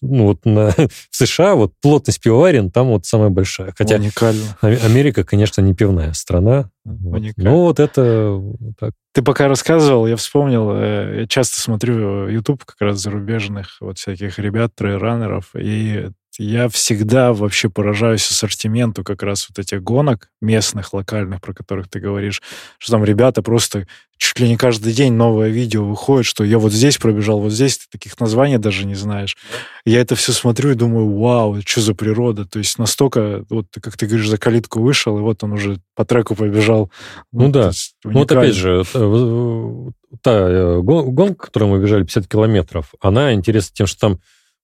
ну, 0.00 0.24
вот 0.24 0.44
на, 0.44 0.70
в 0.76 1.16
США 1.16 1.54
вот 1.54 1.72
плотность 1.80 2.20
пивоварен 2.20 2.70
там 2.70 2.88
вот 2.88 3.06
самая 3.06 3.30
большая. 3.30 3.74
Хотя 3.76 3.96
Уникально. 3.96 4.56
Америка, 4.60 5.24
конечно, 5.24 5.60
не 5.60 5.74
пивная 5.74 6.12
страна. 6.12 6.70
Уникально. 6.84 7.32
Вот. 7.36 7.36
Но 7.36 7.62
вот 7.62 7.80
это 7.80 8.42
так. 8.78 8.92
Ты 9.12 9.22
пока 9.22 9.48
рассказывал, 9.48 10.06
я 10.06 10.16
вспомнил, 10.16 10.70
э, 10.72 11.20
я 11.20 11.26
часто 11.26 11.60
смотрю 11.60 12.28
YouTube 12.28 12.64
как 12.64 12.80
раз 12.80 13.00
зарубежных 13.00 13.78
вот 13.80 13.98
всяких 13.98 14.38
ребят, 14.38 14.74
трейранеров, 14.74 15.50
и 15.54 16.10
я 16.38 16.68
всегда 16.68 17.32
вообще 17.32 17.68
поражаюсь 17.68 18.30
ассортименту 18.30 19.02
как 19.02 19.24
раз 19.24 19.48
вот 19.48 19.58
этих 19.58 19.82
гонок 19.82 20.30
местных, 20.40 20.92
локальных, 20.92 21.40
про 21.40 21.52
которых 21.52 21.88
ты 21.88 21.98
говоришь, 21.98 22.40
что 22.78 22.92
там 22.92 23.04
ребята 23.04 23.42
просто 23.42 23.86
чуть 24.18 24.38
ли 24.38 24.48
не 24.48 24.56
каждый 24.56 24.92
день 24.92 25.12
новое 25.12 25.48
видео 25.48 25.84
выходит, 25.84 26.26
что 26.26 26.44
я 26.44 26.58
вот 26.58 26.72
здесь 26.72 26.96
пробежал, 26.98 27.40
вот 27.40 27.52
здесь, 27.52 27.78
ты 27.78 27.86
таких 27.90 28.18
названий 28.20 28.58
даже 28.58 28.84
не 28.86 28.94
знаешь. 28.94 29.36
Я 29.84 30.00
это 30.00 30.14
все 30.14 30.32
смотрю 30.32 30.70
и 30.70 30.74
думаю, 30.74 31.18
вау, 31.18 31.60
что 31.64 31.80
за 31.80 31.94
природа. 31.94 32.44
То 32.44 32.58
есть 32.58 32.78
настолько, 32.78 33.44
вот 33.48 33.66
как 33.80 33.96
ты 33.96 34.06
говоришь, 34.06 34.28
за 34.28 34.38
калитку 34.38 34.80
вышел, 34.80 35.18
и 35.18 35.22
вот 35.22 35.42
он 35.42 35.52
уже 35.52 35.80
по 35.94 36.04
треку 36.04 36.34
побежал. 36.34 36.90
Ну 37.32 37.46
вот, 37.46 37.52
да. 37.52 37.70
Ну 38.04 38.12
вот 38.12 38.30
опять 38.30 38.54
же, 38.54 38.84
э, 38.94 39.90
та 40.22 40.32
э, 40.32 40.80
гонка, 40.82 41.46
которую 41.46 41.72
мы 41.72 41.82
бежали 41.82 42.02
50 42.02 42.28
километров, 42.28 42.94
она 43.00 43.32
интересна 43.34 43.74
тем, 43.74 43.86
что 43.86 44.00
там 44.00 44.20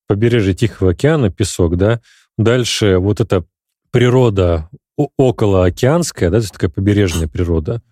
побережье 0.07 0.55
Тихого 0.55 0.93
океана, 0.93 1.31
песок, 1.31 1.77
да, 1.77 2.01
дальше 2.37 2.99
вот 2.99 3.21
это 3.21 3.45
природа 3.91 4.69
около 5.17 5.67
океанская, 5.67 6.31
да, 6.31 6.39
то 6.39 6.43
есть 6.43 6.53
такая 6.53 6.71
побережная 6.71 7.29
природа, 7.29 7.83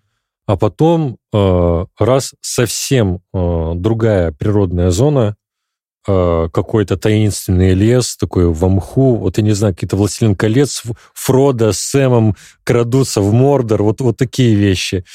а 0.45 0.57
потом 0.57 1.17
э, 1.33 1.85
раз 1.97 2.33
совсем 2.41 3.21
э, 3.33 3.71
другая 3.75 4.31
природная 4.31 4.89
зона, 4.91 5.35
э, 6.07 6.49
какой-то 6.51 6.97
таинственный 6.97 7.73
лес, 7.73 8.17
такой 8.17 8.47
в 8.47 8.67
мху, 8.67 9.15
вот 9.15 9.37
я 9.37 9.43
не 9.43 9.53
знаю, 9.53 9.73
какие-то 9.73 9.95
«Властелин 9.95 10.35
колец», 10.35 10.83
Фродо 11.13 11.71
с 11.71 11.79
Сэмом 11.79 12.35
крадутся 12.63 13.21
в 13.21 13.31
Мордор, 13.31 13.83
вот, 13.83 14.01
вот 14.01 14.17
такие 14.17 14.55
вещи. 14.55 15.05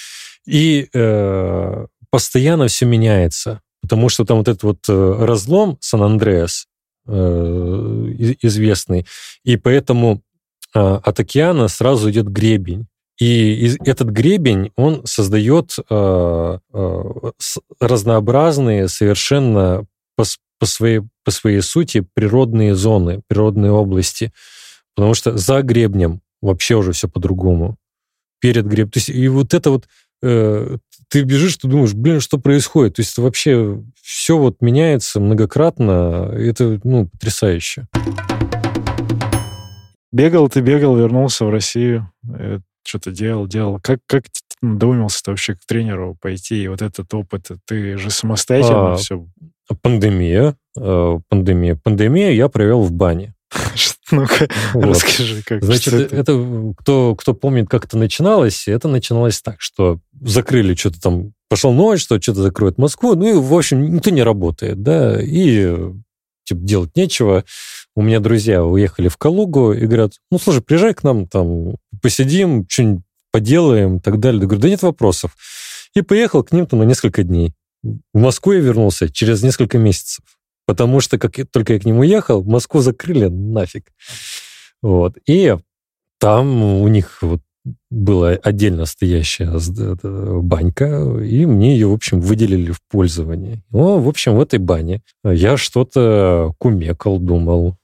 И 0.47 0.89
э, 0.95 1.87
постоянно 2.11 2.69
все 2.69 2.87
меняется, 2.87 3.61
потому 3.83 4.09
что 4.09 4.25
там 4.25 4.39
вот 4.39 4.49
этот 4.49 4.63
вот 4.63 4.79
разлом 4.89 5.77
Сан-Андреас 5.81 6.67
известный, 7.09 9.07
и 9.45 9.57
поэтому 9.57 10.23
э, 10.75 10.79
от 10.81 11.21
океана 11.21 11.69
сразу 11.69 12.11
идет 12.11 12.29
гребень. 12.29 12.87
И 13.21 13.77
этот 13.85 14.09
гребень, 14.11 14.71
он 14.77 15.05
создает 15.05 15.77
э, 15.91 16.59
э, 16.73 17.31
разнообразные, 17.81 18.89
совершенно 18.89 19.87
по, 20.17 20.25
по, 20.61 20.67
своей, 20.67 21.01
по 21.25 21.31
своей 21.33 21.61
сути 21.61 22.07
природные 22.15 22.77
зоны, 22.77 23.23
природные 23.27 23.73
области. 23.73 24.33
Потому 24.95 25.15
что 25.15 25.37
за 25.37 25.63
гребнем 25.63 26.21
вообще 26.41 26.77
уже 26.77 26.93
все 26.93 27.09
по-другому. 27.09 27.77
Перед 28.41 28.67
гребнем. 28.67 28.91
То 28.91 28.99
есть 28.99 29.09
и 29.09 29.27
вот 29.27 29.53
это 29.53 29.71
вот 29.71 29.89
э, 30.23 30.77
ты 31.11 31.23
бежишь, 31.23 31.57
ты 31.57 31.69
думаешь, 31.69 31.95
блин, 31.95 32.21
что 32.21 32.39
происходит? 32.39 32.97
То 32.97 33.01
есть 33.01 33.17
вообще 33.19 33.83
все 34.03 34.37
вот 34.37 34.61
меняется 34.61 35.21
многократно. 35.21 36.31
Это, 36.33 36.81
ну, 36.85 37.09
потрясающе. 37.09 37.87
Бегал 40.13 40.49
ты, 40.49 40.61
бегал, 40.61 40.97
вернулся 40.97 41.45
в 41.45 41.51
Россию. 41.51 42.11
Э, 42.29 42.61
что-то 42.85 43.11
делал, 43.11 43.47
делал. 43.47 43.79
Как, 43.83 44.01
как 44.07 44.25
додумался 44.63 45.23
ты 45.23 45.31
вообще 45.31 45.55
к 45.55 45.61
тренеру 45.67 46.17
пойти? 46.21 46.63
И 46.63 46.69
вот 46.69 46.83
этот 46.83 47.13
опыт, 47.13 47.49
ты 47.67 47.97
же 47.99 48.11
самостоятельно 48.11 48.95
а, 48.95 48.97
все... 48.97 49.27
Пандемия. 49.83 50.57
Э, 50.79 51.19
пандемия. 51.29 51.77
Пандемия 51.77 52.33
я 52.33 52.49
провел 52.49 52.83
в 52.83 52.93
бане. 52.93 53.35
Ну-ка, 54.11 54.49
вот. 54.75 54.87
расскажи, 54.87 55.43
как 55.43 55.63
Значит, 55.63 55.95
это, 55.95 56.17
это 56.17 56.75
кто, 56.79 57.15
кто 57.15 57.35
помнит, 57.35 57.69
как 57.69 57.85
это 57.85 57.97
начиналось, 57.97 58.69
это 58.69 58.89
начиналось 58.89 59.41
так, 59.41 59.61
что 59.61 60.01
закрыли 60.21 60.75
что-то 60.75 61.01
там, 61.01 61.33
пошел 61.49 61.73
ночь, 61.73 62.03
что 62.03 62.21
что-то 62.21 62.43
закроют 62.43 62.79
Москву, 62.79 63.15
ну 63.15 63.29
и, 63.29 63.33
в 63.35 63.55
общем, 63.55 63.95
никто 63.95 64.11
не 64.11 64.23
работает, 64.23 64.83
да, 64.83 65.19
и 65.21 65.75
типа 66.45 66.61
делать 66.61 66.97
нечего. 66.97 67.45
У 67.95 68.03
меня 68.03 68.21
друзья 68.21 68.65
уехали 68.65 69.09
в 69.09 69.17
Калугу 69.17 69.73
и 69.73 69.85
говорят, 69.87 70.15
ну, 70.31 70.39
слушай, 70.39 70.63
приезжай 70.63 70.95
к 70.95 71.03
нам, 71.03 71.27
там, 71.27 71.75
посидим, 72.01 72.67
что-нибудь 72.69 73.03
поделаем 73.31 73.97
и 73.97 74.01
так 74.01 74.21
далее. 74.21 74.41
Я 74.41 74.47
говорю, 74.47 74.63
да 74.63 74.69
нет 74.69 74.83
вопросов. 74.83 75.37
И 75.95 76.03
поехал 76.03 76.43
к 76.43 76.53
ним 76.53 76.67
там 76.67 76.81
на 76.81 76.85
несколько 76.85 77.23
дней. 77.23 77.55
В 77.83 78.19
Москву 78.19 78.53
я 78.53 78.61
вернулся 78.61 79.09
через 79.13 79.43
несколько 79.43 79.79
месяцев. 79.79 80.25
Потому 80.69 81.01
что 81.01 81.17
как 81.17 81.33
только 81.51 81.73
я 81.73 81.81
к 81.81 81.87
ним 81.87 82.01
уехал, 82.01 82.45
Москву 82.45 82.83
закрыли 82.83 83.29
нафиг. 83.29 83.87
Вот. 84.83 85.17
И 85.27 85.57
там 86.19 86.63
у 86.63 86.87
них 86.89 87.23
вот 87.23 87.41
была 87.91 88.33
отдельно 88.33 88.85
стоящая 88.85 89.59
банька, 90.43 91.23
и 91.23 91.47
мне 91.47 91.73
ее, 91.73 91.87
в 91.89 91.95
общем, 91.95 92.21
выделили 92.21 92.71
в 92.71 92.83
пользование. 92.83 93.63
Ну, 93.71 93.99
в 93.99 94.09
общем, 94.11 94.37
в 94.37 94.43
этой 94.43 94.59
бане 94.59 95.01
я 95.25 95.57
что-то 95.57 96.53
кумекал, 96.59 97.19
думал, 97.19 97.79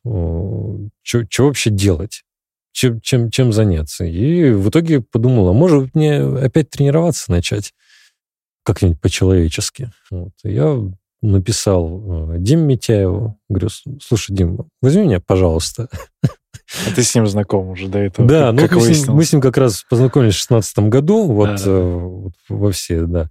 что 1.03 1.47
вообще 1.47 1.71
делать, 1.71 2.23
чем, 2.73 3.01
чем, 3.01 3.31
чем 3.31 3.55
заняться. 3.55 4.05
И 4.05 4.51
в 4.51 4.69
итоге 4.69 5.01
подумал, 5.01 5.49
а 5.49 5.53
может 5.55 5.95
мне 5.95 6.21
опять 6.21 6.69
тренироваться 6.69 7.31
начать 7.31 7.73
как-нибудь 8.63 9.01
по-человечески. 9.01 9.91
Вот. 10.11 10.33
я 10.43 10.79
написал 11.25 12.33
э, 12.33 12.39
Дим 12.39 12.61
Митяеву, 12.61 13.39
говорю, 13.49 13.69
слушай, 14.01 14.35
Дим, 14.35 14.69
возьми 14.81 15.05
меня, 15.05 15.21
пожалуйста. 15.21 15.89
А 16.23 16.95
ты 16.95 17.03
с 17.03 17.15
ним 17.15 17.27
знаком 17.27 17.69
уже 17.69 17.89
до 17.89 17.99
этого? 17.99 18.29
Да, 18.29 18.47
как, 18.47 18.55
ну 18.55 18.69
как 18.69 18.73
мы, 18.79 18.95
с 18.95 19.07
ним, 19.07 19.17
мы 19.17 19.25
с 19.25 19.33
ним 19.33 19.43
как 19.43 19.57
раз 19.57 19.85
познакомились 19.89 20.35
в 20.35 20.49
2016 20.49 20.79
году, 20.91 21.27
вот, 21.27 21.57
да, 21.57 21.63
э, 21.67 21.99
вот 21.99 22.33
во 22.49 22.71
все, 22.73 23.03
да. 23.03 23.31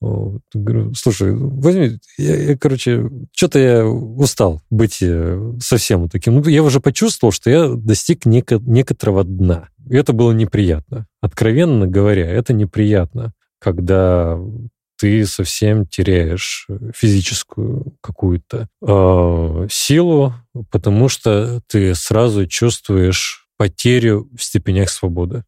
Вот, 0.00 0.42
говорю, 0.52 0.92
слушай, 0.94 1.34
возьми, 1.34 1.98
я, 2.18 2.36
я 2.36 2.58
короче, 2.58 3.08
что-то 3.32 3.58
я 3.58 3.86
устал 3.86 4.60
быть 4.68 4.98
э, 5.00 5.52
совсем 5.60 6.08
таким. 6.08 6.34
Ну, 6.34 6.48
я 6.48 6.62
уже 6.62 6.80
почувствовал, 6.80 7.32
что 7.32 7.48
я 7.48 7.68
достиг 7.68 8.26
неко- 8.26 8.62
некоторого 8.66 9.24
дна. 9.24 9.68
И 9.88 9.96
это 9.96 10.12
было 10.12 10.32
неприятно. 10.32 11.06
Откровенно 11.22 11.86
говоря, 11.86 12.28
это 12.28 12.52
неприятно, 12.52 13.32
когда 13.58 14.38
ты 14.98 15.26
совсем 15.26 15.86
теряешь 15.86 16.66
физическую 16.94 17.96
какую-то 18.00 18.68
э, 18.82 19.66
силу, 19.70 20.34
потому 20.70 21.08
что 21.08 21.60
ты 21.66 21.94
сразу 21.94 22.46
чувствуешь 22.46 23.46
потерю 23.56 24.28
в 24.36 24.42
степенях 24.42 24.90
свободы. 24.90 25.44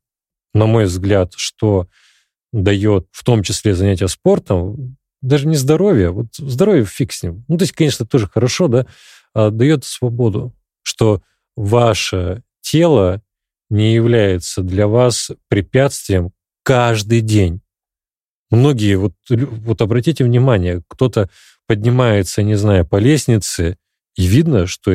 На 0.54 0.66
мой 0.66 0.84
взгляд, 0.84 1.32
что 1.36 1.88
дает 2.52 3.08
в 3.12 3.24
том 3.24 3.42
числе 3.42 3.74
занятие 3.74 4.08
спортом, 4.08 4.96
даже 5.22 5.46
не 5.46 5.56
здоровье, 5.56 6.10
вот 6.10 6.28
здоровье 6.36 6.84
фиг 6.84 7.12
с 7.12 7.22
ним. 7.22 7.44
Ну, 7.48 7.58
то 7.58 7.64
есть, 7.64 7.72
конечно, 7.72 8.06
тоже 8.06 8.28
хорошо, 8.28 8.68
да, 8.68 8.86
а 9.34 9.50
дает 9.50 9.84
свободу, 9.84 10.54
что 10.82 11.22
ваше 11.56 12.42
тело 12.60 13.22
не 13.68 13.94
является 13.94 14.62
для 14.62 14.86
вас 14.86 15.30
препятствием 15.48 16.30
каждый 16.62 17.20
день. 17.20 17.60
Многие, 18.50 18.96
вот, 18.96 19.12
вот 19.28 19.80
обратите 19.80 20.24
внимание, 20.24 20.82
кто-то 20.88 21.28
поднимается, 21.66 22.42
не 22.42 22.54
знаю, 22.54 22.86
по 22.86 22.96
лестнице, 22.96 23.76
и 24.16 24.26
видно, 24.26 24.66
что 24.66 24.92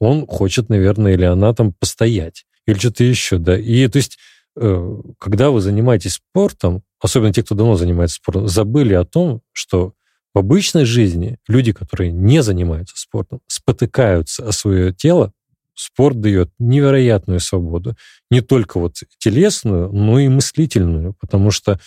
он 0.00 0.26
хочет, 0.26 0.68
наверное, 0.68 1.14
или 1.14 1.24
она 1.24 1.52
там 1.52 1.72
постоять, 1.72 2.44
или 2.66 2.78
что-то 2.78 3.04
еще, 3.04 3.38
да. 3.38 3.58
И 3.58 3.86
то 3.88 3.98
есть, 3.98 4.18
э, 4.56 5.00
когда 5.18 5.50
вы 5.50 5.60
занимаетесь 5.60 6.14
спортом, 6.14 6.82
особенно 7.00 7.32
те, 7.32 7.42
кто 7.42 7.54
давно 7.54 7.76
занимается 7.76 8.16
спортом, 8.16 8.48
забыли 8.48 8.94
о 8.94 9.04
том, 9.04 9.42
что 9.52 9.94
в 10.34 10.38
обычной 10.38 10.84
жизни 10.84 11.38
люди, 11.46 11.72
которые 11.72 12.10
не 12.10 12.42
занимаются 12.42 12.98
спортом, 12.98 13.40
спотыкаются 13.46 14.48
о 14.48 14.52
свое 14.52 14.92
тело, 14.92 15.32
спорт 15.74 16.20
дает 16.20 16.50
невероятную 16.58 17.40
свободу. 17.40 17.96
Не 18.30 18.40
только 18.40 18.78
вот 18.78 18.96
телесную, 19.18 19.92
но 19.92 20.18
и 20.18 20.28
мыслительную, 20.28 21.14
потому 21.20 21.50
что 21.50 21.78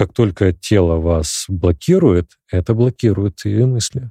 как 0.00 0.14
только 0.14 0.54
тело 0.54 0.96
вас 0.96 1.44
блокирует, 1.46 2.38
это 2.50 2.72
блокирует 2.72 3.44
и 3.44 3.64
мысли. 3.64 4.10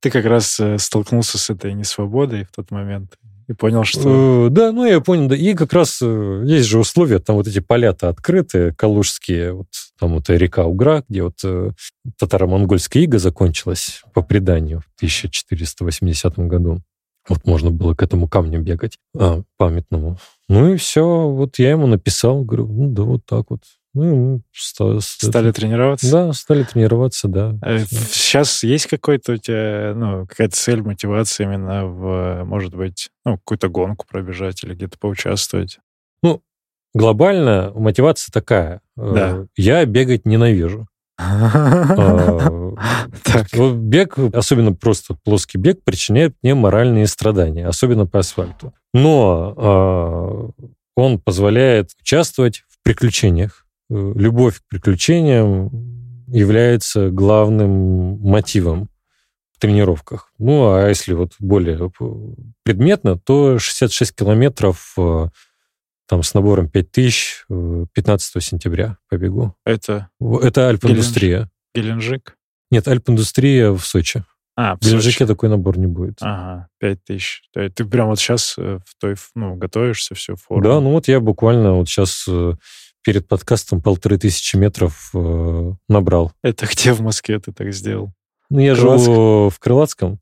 Ты 0.00 0.10
как 0.10 0.24
раз 0.24 0.58
э, 0.58 0.76
столкнулся 0.78 1.38
с 1.38 1.50
этой 1.50 1.72
несвободой 1.72 2.42
в 2.42 2.50
тот 2.50 2.72
момент 2.72 3.16
и 3.46 3.52
понял, 3.52 3.84
что... 3.84 4.48
Э, 4.48 4.50
да, 4.50 4.72
ну 4.72 4.84
я 4.84 5.00
понял, 5.00 5.28
да. 5.28 5.36
И 5.36 5.54
как 5.54 5.72
раз 5.72 6.00
э, 6.02 6.42
есть 6.46 6.66
же 6.66 6.80
условия, 6.80 7.20
там 7.20 7.36
вот 7.36 7.46
эти 7.46 7.60
поля-то 7.60 8.08
открыты, 8.08 8.74
калужские, 8.74 9.52
вот 9.52 9.68
там 10.00 10.14
вот 10.14 10.28
река 10.30 10.64
Угра, 10.64 11.04
где 11.08 11.22
вот 11.22 11.38
татаро-монгольская 12.18 13.04
ига 13.04 13.20
закончилась 13.20 14.02
по 14.12 14.20
преданию 14.20 14.80
в 14.80 14.96
1480 14.96 16.38
году. 16.40 16.82
Вот 17.28 17.46
можно 17.46 17.70
было 17.70 17.94
к 17.94 18.02
этому 18.02 18.26
камню 18.26 18.60
бегать, 18.60 18.98
а, 19.16 19.42
памятному. 19.58 20.18
Ну 20.48 20.74
и 20.74 20.76
все, 20.76 21.28
вот 21.28 21.60
я 21.60 21.70
ему 21.70 21.86
написал, 21.86 22.42
говорю, 22.42 22.66
ну 22.66 22.88
да, 22.88 23.02
вот 23.04 23.24
так 23.24 23.50
вот. 23.50 23.60
Ну, 23.94 24.40
стали, 24.52 25.00
стали 25.00 25.52
тренироваться? 25.52 26.10
Да, 26.10 26.32
стали 26.32 26.62
тренироваться, 26.62 27.28
да. 27.28 27.54
Сейчас 27.90 28.62
есть 28.62 28.86
какой-то 28.86 29.32
у 29.32 29.36
тебя, 29.36 29.92
ну, 29.94 30.26
какая-то 30.26 30.56
цель, 30.56 30.82
мотивация 30.82 31.46
именно 31.46 31.84
в, 31.86 32.44
может 32.44 32.74
быть, 32.74 33.10
ну, 33.26 33.36
какую-то 33.36 33.68
гонку 33.68 34.06
пробежать 34.08 34.64
или 34.64 34.74
где-то 34.74 34.98
поучаствовать? 34.98 35.78
Ну, 36.22 36.42
глобально 36.94 37.70
мотивация 37.74 38.32
такая. 38.32 38.80
Э, 38.96 39.12
да. 39.14 39.46
Я 39.56 39.84
бегать 39.84 40.26
ненавижу. 40.26 40.88
А, 43.34 43.44
бег, 43.74 44.18
особенно 44.34 44.72
просто 44.72 45.14
плоский 45.22 45.58
бег, 45.58 45.84
причиняет 45.84 46.34
мне 46.42 46.54
моральные 46.54 47.06
страдания, 47.06 47.66
особенно 47.66 48.06
по 48.06 48.18
асфальту. 48.20 48.74
Но 48.94 50.52
он 50.96 51.20
позволяет 51.20 51.90
участвовать 52.00 52.64
в 52.68 52.82
приключениях 52.82 53.62
Э, 53.62 53.71
любовь 53.92 54.60
к 54.60 54.68
приключениям 54.68 55.70
является 56.28 57.10
главным 57.10 58.18
мотивом 58.18 58.88
в 59.52 59.60
тренировках. 59.60 60.32
Ну, 60.38 60.72
а 60.72 60.88
если 60.88 61.12
вот 61.12 61.34
более 61.38 61.90
предметно, 62.62 63.18
то 63.18 63.58
66 63.58 64.14
километров 64.14 64.94
э, 64.96 65.28
там 66.08 66.22
с 66.22 66.34
набором 66.34 66.68
5000 66.68 67.46
15 67.92 68.36
э, 68.36 68.40
сентября 68.40 68.98
побегу. 69.08 69.54
Это? 69.64 70.08
Это 70.20 70.68
Альп-индустрия. 70.68 71.50
Геленджик? 71.74 72.36
Нет, 72.70 72.88
Альп-индустрия 72.88 73.72
в 73.72 73.84
Сочи. 73.84 74.24
А, 74.56 74.76
в 74.76 74.80
Геленджике 74.80 75.26
такой 75.26 75.48
набор 75.48 75.78
не 75.78 75.86
будет. 75.86 76.18
Ага, 76.20 76.68
5 76.80 77.04
тысяч. 77.04 77.42
Ты 77.52 77.84
прям 77.84 78.08
вот 78.08 78.18
сейчас 78.18 78.54
э, 78.58 78.78
в 78.84 79.00
той, 79.00 79.16
ну, 79.34 79.56
готовишься, 79.56 80.14
все, 80.14 80.36
форму. 80.36 80.62
Да, 80.62 80.80
ну 80.80 80.92
вот 80.92 81.08
я 81.08 81.20
буквально 81.20 81.72
вот 81.72 81.88
сейчас 81.88 82.26
э, 82.28 82.54
перед 83.02 83.28
подкастом 83.28 83.80
полторы 83.80 84.18
тысячи 84.18 84.56
метров 84.56 85.10
э, 85.14 85.72
набрал. 85.88 86.32
Это 86.42 86.66
где 86.66 86.92
в 86.92 87.00
Москве 87.00 87.38
ты 87.38 87.52
так 87.52 87.72
сделал? 87.72 88.12
Ну, 88.50 88.60
я 88.60 88.74
Крылатск? 88.74 89.04
живу 89.06 89.48
в 89.50 89.58
Крылатском, 89.58 90.20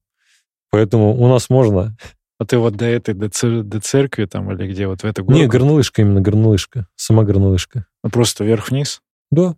поэтому 0.70 1.16
у 1.20 1.28
нас 1.28 1.50
можно. 1.50 1.96
А 2.38 2.46
ты 2.46 2.56
вот 2.56 2.74
до 2.76 2.86
этой, 2.86 3.12
до, 3.12 3.28
цер- 3.28 3.62
до 3.62 3.80
церкви 3.80 4.24
там 4.24 4.50
или 4.50 4.70
где, 4.70 4.86
вот 4.86 5.02
в 5.02 5.04
эту 5.04 5.24
горку? 5.24 5.38
Не, 5.38 5.46
горнолыжка 5.46 6.00
именно, 6.00 6.20
горнолыжка. 6.22 6.86
Сама 6.96 7.24
горнолыжка. 7.24 7.86
Ну, 8.02 8.10
просто 8.10 8.44
вверх-вниз? 8.44 9.02
Да. 9.30 9.56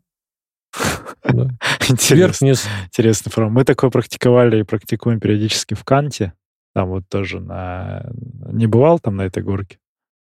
Интересно. 1.25 2.15
Вверх-вниз. 2.15 2.67
Интересно. 2.87 3.49
Мы 3.51 3.65
такое 3.65 3.91
практиковали 3.91 4.61
и 4.61 4.65
практикуем 4.65 5.21
периодически 5.21 5.75
в 5.75 5.85
Канте. 5.85 6.33
Там 6.75 6.89
вот 6.89 7.05
тоже 7.09 7.39
на... 7.41 8.11
Не 8.51 8.67
бывал 8.67 8.99
там 8.99 9.17
на 9.17 9.23
этой 9.23 9.43
горке? 9.43 9.79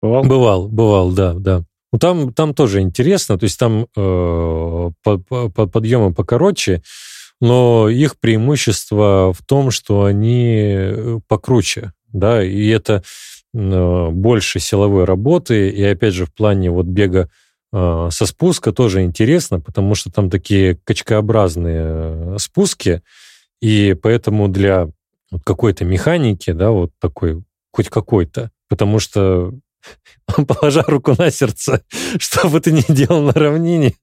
Бывал? 0.01 0.23
Бывал, 0.23 0.67
бывал, 0.69 1.11
да, 1.11 1.33
да. 1.33 1.63
Ну, 1.95 1.99
там, 1.99 2.33
там 2.33 2.53
тоже 2.53 2.81
интересно, 2.81 3.39
то 3.39 3.45
есть 3.45 3.57
там 3.57 3.87
э, 3.95 4.91
под, 5.01 5.25
под, 5.53 5.71
подъемы 5.71 6.13
покороче, 6.13 6.83
но 7.39 7.87
их 7.87 8.19
преимущество 8.19 9.31
в 9.31 9.41
том, 9.45 9.71
что 9.71 10.03
они 10.03 10.57
э, 10.67 11.19
покруче 11.29 11.93
да, 12.11 12.43
и 12.43 12.67
это 12.67 13.01
э, 13.53 14.09
больше 14.09 14.59
силовой 14.59 15.05
работы, 15.05 15.69
и 15.69 15.81
опять 15.85 16.13
же 16.13 16.25
в 16.25 16.33
плане 16.33 16.69
вот 16.69 16.85
бега 16.85 17.29
э, 17.71 18.09
со 18.11 18.25
спуска 18.25 18.73
тоже 18.73 19.03
интересно, 19.03 19.61
потому 19.61 19.95
что 19.95 20.11
там 20.11 20.29
такие 20.29 20.77
качкообразные 20.83 21.83
э, 21.85 22.35
спуски, 22.39 23.03
и 23.61 23.93
поэтому 23.93 24.49
для 24.49 24.89
какой-то 25.45 25.85
механики, 25.85 26.51
да, 26.51 26.71
вот 26.71 26.91
такой, 26.99 27.41
хоть 27.71 27.87
какой-то, 27.87 28.51
потому 28.67 28.99
что 28.99 29.53
положа 30.47 30.83
руку 30.83 31.15
на 31.17 31.31
сердце, 31.31 31.83
что 32.19 32.49
бы 32.49 32.59
ты 32.59 32.71
ни 32.71 32.83
делал 32.89 33.21
на 33.21 33.33
равнине, 33.33 33.93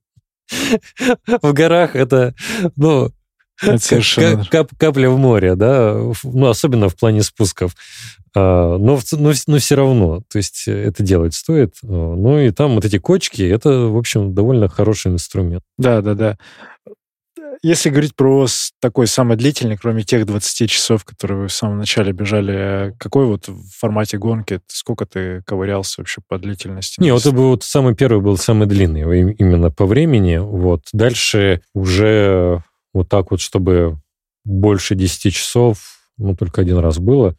в 1.42 1.52
горах 1.52 1.96
это, 1.96 2.34
ну, 2.76 3.12
Совершенно. 3.78 4.44
Кап, 4.46 4.70
капля 4.76 5.08
в 5.08 5.18
море, 5.18 5.54
да, 5.54 5.94
ну, 6.24 6.48
особенно 6.48 6.88
в 6.88 6.96
плане 6.96 7.22
спусков. 7.22 7.74
А, 8.34 8.76
но, 8.78 8.98
но, 9.12 9.32
но 9.46 9.58
все 9.58 9.74
равно, 9.76 10.22
то 10.28 10.38
есть 10.38 10.66
это 10.66 11.02
делать 11.02 11.34
стоит. 11.34 11.76
Ну 11.82 12.40
и 12.40 12.50
там 12.50 12.74
вот 12.74 12.84
эти 12.84 12.98
кочки, 12.98 13.42
это, 13.42 13.70
в 13.70 13.96
общем, 13.96 14.34
довольно 14.34 14.68
хороший 14.68 15.12
инструмент. 15.12 15.62
Да, 15.78 16.00
да, 16.00 16.14
да. 16.14 16.38
Если 17.64 17.90
говорить 17.90 18.16
про 18.16 18.46
такой 18.80 19.06
самый 19.06 19.36
длительный, 19.36 19.76
кроме 19.76 20.02
тех 20.02 20.26
20 20.26 20.68
часов, 20.68 21.04
которые 21.04 21.42
вы 21.42 21.48
в 21.48 21.52
самом 21.52 21.78
начале 21.78 22.12
бежали, 22.12 22.92
какой 22.98 23.24
вот 23.26 23.46
в 23.46 23.78
формате 23.78 24.18
гонки, 24.18 24.60
сколько 24.66 25.06
ты 25.06 25.42
ковырялся 25.46 26.00
вообще 26.00 26.20
по 26.26 26.38
длительности? 26.38 27.00
Не, 27.00 27.12
вот 27.12 27.24
это 27.24 27.30
был 27.30 27.50
вот 27.50 27.62
самый 27.62 27.94
первый 27.94 28.20
был 28.20 28.36
самый 28.36 28.66
длинный 28.66 29.02
именно 29.34 29.70
по 29.70 29.86
времени. 29.86 30.38
Вот. 30.38 30.86
Дальше 30.92 31.62
уже 31.72 32.64
вот 32.92 33.08
так 33.08 33.30
вот, 33.30 33.40
чтобы 33.40 34.00
больше 34.44 34.96
10 34.96 35.32
часов, 35.32 36.00
ну, 36.18 36.34
только 36.34 36.62
один 36.62 36.78
раз 36.78 36.98
было. 36.98 37.36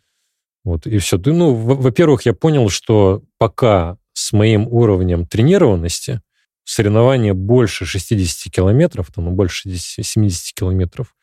Вот, 0.63 0.88
и 0.88 0.99
все. 0.99 1.17
Ну, 1.26 1.53
во-первых, 1.53 2.26
я 2.26 2.34
понял, 2.34 2.69
что 2.69 3.24
пока 3.38 3.97
с 4.13 4.32
моим 4.32 4.67
уровнем 4.69 5.28
тренированности 5.28 6.21
соревнования 6.64 7.34
больше 7.34 7.86
60 7.86 8.51
километров, 8.51 9.11
там, 9.14 9.26
ну, 9.26 9.32
больше 9.32 9.70
70 9.76 10.53
километров, 10.53 11.16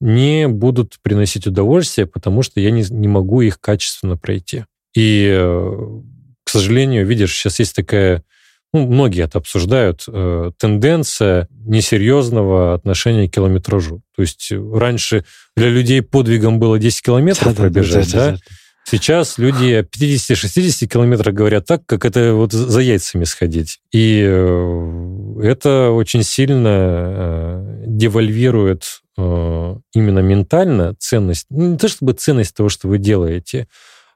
не 0.00 0.48
будут 0.48 0.98
приносить 1.02 1.46
удовольствие, 1.46 2.06
потому 2.06 2.42
что 2.42 2.60
я 2.60 2.70
не, 2.70 2.84
не 2.90 3.08
могу 3.08 3.40
их 3.40 3.60
качественно 3.60 4.16
пройти. 4.16 4.64
И, 4.94 5.28
э, 5.30 6.00
к 6.44 6.48
сожалению, 6.50 7.06
видишь, 7.06 7.34
сейчас 7.34 7.58
есть 7.58 7.74
такая 7.74 8.24
ну, 8.72 8.86
многие 8.86 9.24
это 9.24 9.38
обсуждают, 9.38 10.04
э, 10.06 10.50
тенденция 10.58 11.48
несерьезного 11.50 12.74
отношения 12.74 13.28
к 13.28 13.32
километражу. 13.32 14.02
То 14.14 14.22
есть 14.22 14.52
раньше 14.52 15.24
для 15.56 15.68
людей 15.68 16.02
подвигом 16.02 16.58
было 16.58 16.78
10 16.78 17.02
километров 17.02 17.56
да, 17.56 17.62
пробежать, 17.62 18.12
да, 18.12 18.18
да, 18.18 18.30
да, 18.32 18.36
да? 18.36 18.42
Сейчас 18.90 19.36
люди 19.36 19.72
о 19.72 19.82
50-60 19.82 20.86
километрах 20.86 21.34
говорят 21.34 21.66
так, 21.66 21.84
как 21.84 22.06
это 22.06 22.32
вот 22.32 22.52
за 22.52 22.80
яйцами 22.80 23.24
сходить. 23.24 23.80
И 23.92 24.24
э, 24.26 25.40
это 25.42 25.90
очень 25.90 26.22
сильно 26.22 26.68
э, 26.70 27.84
девальвирует 27.86 29.02
э, 29.18 29.76
именно 29.92 30.18
ментально 30.20 30.94
ценность. 30.98 31.44
Ну, 31.50 31.72
не 31.72 31.76
то 31.76 31.88
чтобы 31.88 32.14
ценность 32.14 32.54
того, 32.54 32.70
что 32.70 32.88
вы 32.88 32.96
делаете, 32.96 33.68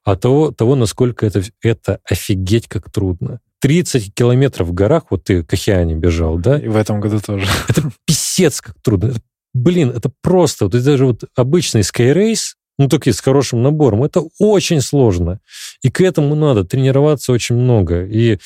а 0.05 0.17
того, 0.17 0.53
того 0.53 0.75
насколько 0.75 1.27
это, 1.27 1.43
это 1.61 2.01
офигеть 2.09 2.67
как 2.67 2.91
трудно. 2.91 3.41
30 3.61 4.15
километров 4.15 4.69
в 4.69 4.73
горах, 4.73 5.05
вот 5.11 5.25
ты 5.25 5.45
к 5.45 5.53
Океане 5.53 5.97
бежал, 5.97 6.39
да? 6.39 6.59
И 6.59 6.69
в 6.69 6.77
этом 6.77 6.99
году 6.99 7.21
тоже. 7.21 7.47
Это 7.69 7.93
писец 8.07 8.63
как 8.63 8.77
трудно. 8.83 9.09
Это, 9.09 9.21
блин, 9.53 9.91
это 9.91 10.11
просто, 10.23 10.65
вот 10.65 10.83
даже 10.83 11.05
вот 11.05 11.25
обычный 11.37 11.83
Skyrace, 11.83 12.55
ну, 12.83 12.89
только 12.89 13.13
с 13.13 13.21
хорошим 13.21 13.63
набором, 13.63 14.05
это 14.05 14.23
очень 14.39 14.81
сложно. 14.81 15.41
И 15.83 15.91
к 15.91 16.01
этому 16.01 16.35
надо 16.35 16.65
тренироваться 16.65 17.33
очень 17.33 17.57
много. 17.57 18.05
И 18.05 18.39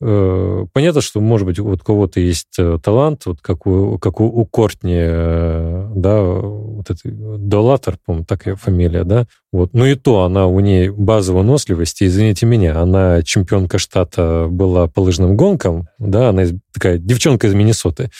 Э, 0.00 0.64
понятно, 0.72 1.00
что, 1.00 1.20
может 1.20 1.46
быть, 1.46 1.58
вот 1.58 1.80
у 1.80 1.84
кого-то 1.84 2.20
есть 2.20 2.56
э, 2.58 2.78
талант, 2.80 3.26
вот 3.26 3.40
как 3.40 3.66
у, 3.66 3.98
как 3.98 4.20
у, 4.20 4.26
у 4.26 4.46
Кортни, 4.46 4.96
э, 4.96 5.90
да, 5.94 6.22
вот 6.22 6.88
это 6.88 7.00
Долатор, 7.04 7.98
по-моему, 8.04 8.24
такая 8.24 8.54
фамилия, 8.54 9.02
да, 9.02 9.26
вот. 9.50 9.74
Но 9.74 9.86
и 9.86 9.96
то 9.96 10.22
она, 10.22 10.46
у 10.46 10.60
нее 10.60 10.92
база 10.92 11.32
выносливости, 11.32 12.04
извините 12.04 12.46
меня, 12.46 12.80
она 12.80 13.22
чемпионка 13.22 13.78
штата 13.78 14.46
была 14.48 14.86
по 14.86 15.00
лыжным 15.00 15.36
гонкам, 15.36 15.88
да, 15.98 16.28
она 16.28 16.44
такая 16.72 16.98
девчонка 16.98 17.48
из 17.48 17.54
Миннесоты, 17.54 18.10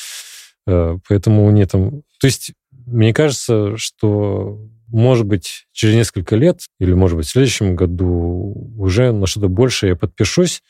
поэтому 0.67 1.47
у 1.47 1.51
нее 1.51 1.67
там... 1.67 2.03
То 2.21 2.27
есть, 2.27 2.55
мне 2.87 3.15
кажется, 3.15 3.77
что 3.77 4.59
может 4.89 5.27
быть, 5.27 5.67
через 5.73 5.95
несколько 5.95 6.37
лет, 6.37 6.67
или, 6.81 6.93
может 6.93 7.17
быть, 7.17 7.27
в 7.27 7.31
следующем 7.31 7.77
году 7.77 8.73
уже 8.77 9.13
на 9.13 9.27
что-то 9.27 9.49
большее 9.49 9.91
я 9.91 9.97
подпишусь, 9.97 10.63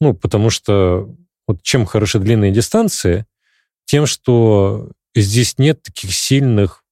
ну, 0.00 0.14
потому 0.14 0.50
что 0.50 1.14
вот 1.46 1.62
чем 1.62 1.86
хороши 1.86 2.18
длинные 2.18 2.52
дистанции, 2.52 3.26
тем, 3.84 4.06
что 4.06 4.90
здесь 5.14 5.58
нет 5.58 5.82
таких 5.82 6.12
сильных 6.12 6.84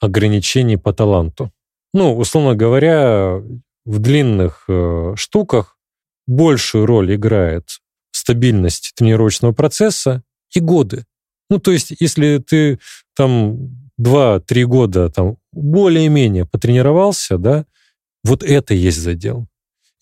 ограничений 0.00 0.76
по 0.76 0.92
таланту. 0.92 1.52
Ну, 1.92 2.16
условно 2.16 2.54
говоря, 2.54 3.40
в 3.84 3.98
длинных 3.98 4.64
э, 4.68 5.14
штуках 5.16 5.78
большую 6.26 6.86
роль 6.86 7.14
играет 7.14 7.80
стабильность 8.12 8.92
тренировочного 8.96 9.52
процесса 9.52 10.22
и 10.54 10.60
годы. 10.60 11.04
Ну, 11.48 11.58
то 11.58 11.72
есть, 11.72 11.92
если 11.98 12.38
ты 12.38 12.78
там 13.14 13.79
2-3 14.00 14.64
года 14.64 15.10
там 15.10 15.36
более-менее 15.52 16.46
потренировался, 16.46 17.38
да, 17.38 17.66
вот 18.24 18.42
это 18.42 18.74
есть 18.74 18.98
задел. 18.98 19.46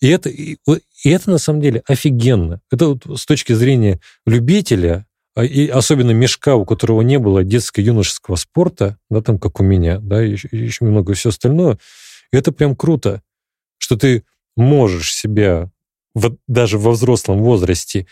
И 0.01 0.07
это, 0.07 0.29
и, 0.29 0.57
и 1.03 1.09
это 1.09 1.29
на 1.29 1.37
самом 1.37 1.61
деле 1.61 1.83
офигенно. 1.85 2.61
Это 2.71 2.87
вот 2.89 3.19
с 3.19 3.25
точки 3.25 3.53
зрения 3.53 3.99
любителя, 4.25 5.05
а, 5.35 5.43
и 5.43 5.67
особенно 5.67 6.11
мешка, 6.11 6.55
у 6.55 6.65
которого 6.65 7.01
не 7.01 7.19
было 7.19 7.43
детско-юношеского 7.43 8.35
спорта, 8.35 8.97
да, 9.09 9.21
там 9.21 9.37
как 9.39 9.59
у 9.59 9.63
меня, 9.63 9.99
да, 9.99 10.21
еще, 10.21 10.47
еще 10.51 10.85
много 10.85 11.13
все 11.13 11.29
остальное, 11.29 11.77
это 12.31 12.51
прям 12.51 12.75
круто, 12.75 13.21
что 13.77 13.97
ты 13.97 14.23
можешь 14.55 15.13
себя 15.13 15.69
в, 16.13 16.37
даже 16.47 16.77
во 16.77 16.91
взрослом 16.91 17.39
возрасте 17.39 18.07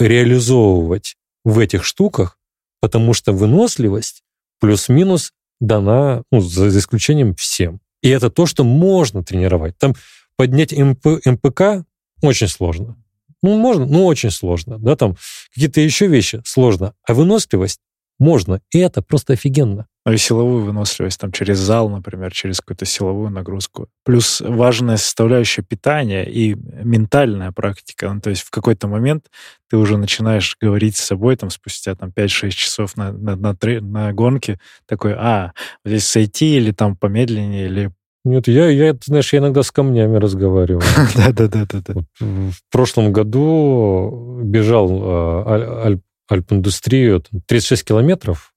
реализовывать 0.00 1.16
в 1.44 1.58
этих 1.58 1.84
штуках, 1.84 2.38
потому 2.80 3.14
что 3.14 3.32
выносливость 3.32 4.22
плюс-минус 4.60 5.32
дана, 5.60 6.22
ну, 6.30 6.40
за, 6.40 6.68
исключением 6.68 7.34
всем. 7.34 7.80
И 8.02 8.08
это 8.08 8.30
то, 8.30 8.46
что 8.46 8.64
можно 8.64 9.24
тренировать. 9.24 9.76
Там 9.78 9.94
поднять 10.36 10.72
МП, 10.72 11.06
МПК 11.24 11.84
очень 12.22 12.48
сложно. 12.48 12.96
Ну, 13.42 13.56
можно, 13.58 13.86
но 13.86 14.06
очень 14.06 14.30
сложно. 14.30 14.78
Да, 14.78 14.96
там 14.96 15.16
какие-то 15.54 15.80
еще 15.80 16.06
вещи 16.06 16.40
сложно. 16.44 16.94
А 17.06 17.14
выносливость 17.14 17.80
можно. 18.18 18.60
И 18.72 18.78
это 18.78 19.02
просто 19.02 19.34
офигенно. 19.34 19.86
Ну 20.06 20.12
и 20.12 20.16
силовую 20.16 20.64
выносливость, 20.64 21.20
там, 21.20 21.32
через 21.32 21.58
зал, 21.58 21.90
например, 21.90 22.32
через 22.32 22.60
какую-то 22.60 22.86
силовую 22.86 23.30
нагрузку. 23.30 23.88
Плюс 24.04 24.40
важная 24.40 24.96
составляющая 24.96 25.62
питания 25.62 26.24
и 26.24 26.54
ментальная 26.54 27.52
практика. 27.52 28.10
Ну, 28.12 28.20
то 28.20 28.30
есть 28.30 28.42
в 28.42 28.50
какой-то 28.50 28.88
момент 28.88 29.26
ты 29.68 29.76
уже 29.76 29.98
начинаешь 29.98 30.56
говорить 30.60 30.96
с 30.96 31.04
собой, 31.04 31.36
там, 31.36 31.50
спустя 31.50 31.94
там 31.94 32.10
5-6 32.16 32.50
часов 32.50 32.96
на, 32.96 33.12
на, 33.12 33.36
на, 33.36 33.56
на 33.80 34.12
гонке, 34.12 34.58
такой, 34.86 35.14
а, 35.14 35.52
здесь 35.84 36.06
сойти 36.06 36.56
или 36.56 36.72
там 36.72 36.96
помедленнее, 36.96 37.66
или 37.66 37.92
нет, 38.24 38.46
я, 38.48 38.68
я, 38.68 38.96
знаешь, 39.04 39.32
я 39.32 39.38
иногда 39.38 39.62
с 39.62 39.70
камнями 39.70 40.16
разговариваю. 40.16 40.82
Да-да-да. 41.16 41.94
В 42.20 42.70
прошлом 42.70 43.12
году 43.12 44.40
бежал 44.42 44.88
а, 45.02 45.96
Альп-индустрию 46.28 47.22
36 47.46 47.84
километров, 47.84 48.52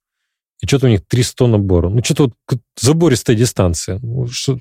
и 0.62 0.66
что-то 0.66 0.86
у 0.86 0.90
них 0.90 1.06
300 1.06 1.46
набора. 1.48 1.88
Ну, 1.88 2.02
что-то 2.04 2.32
вот 2.48 2.60
забористая 2.80 3.36
дистанция. 3.36 3.98
Ну, 4.00 4.28
что... 4.28 4.58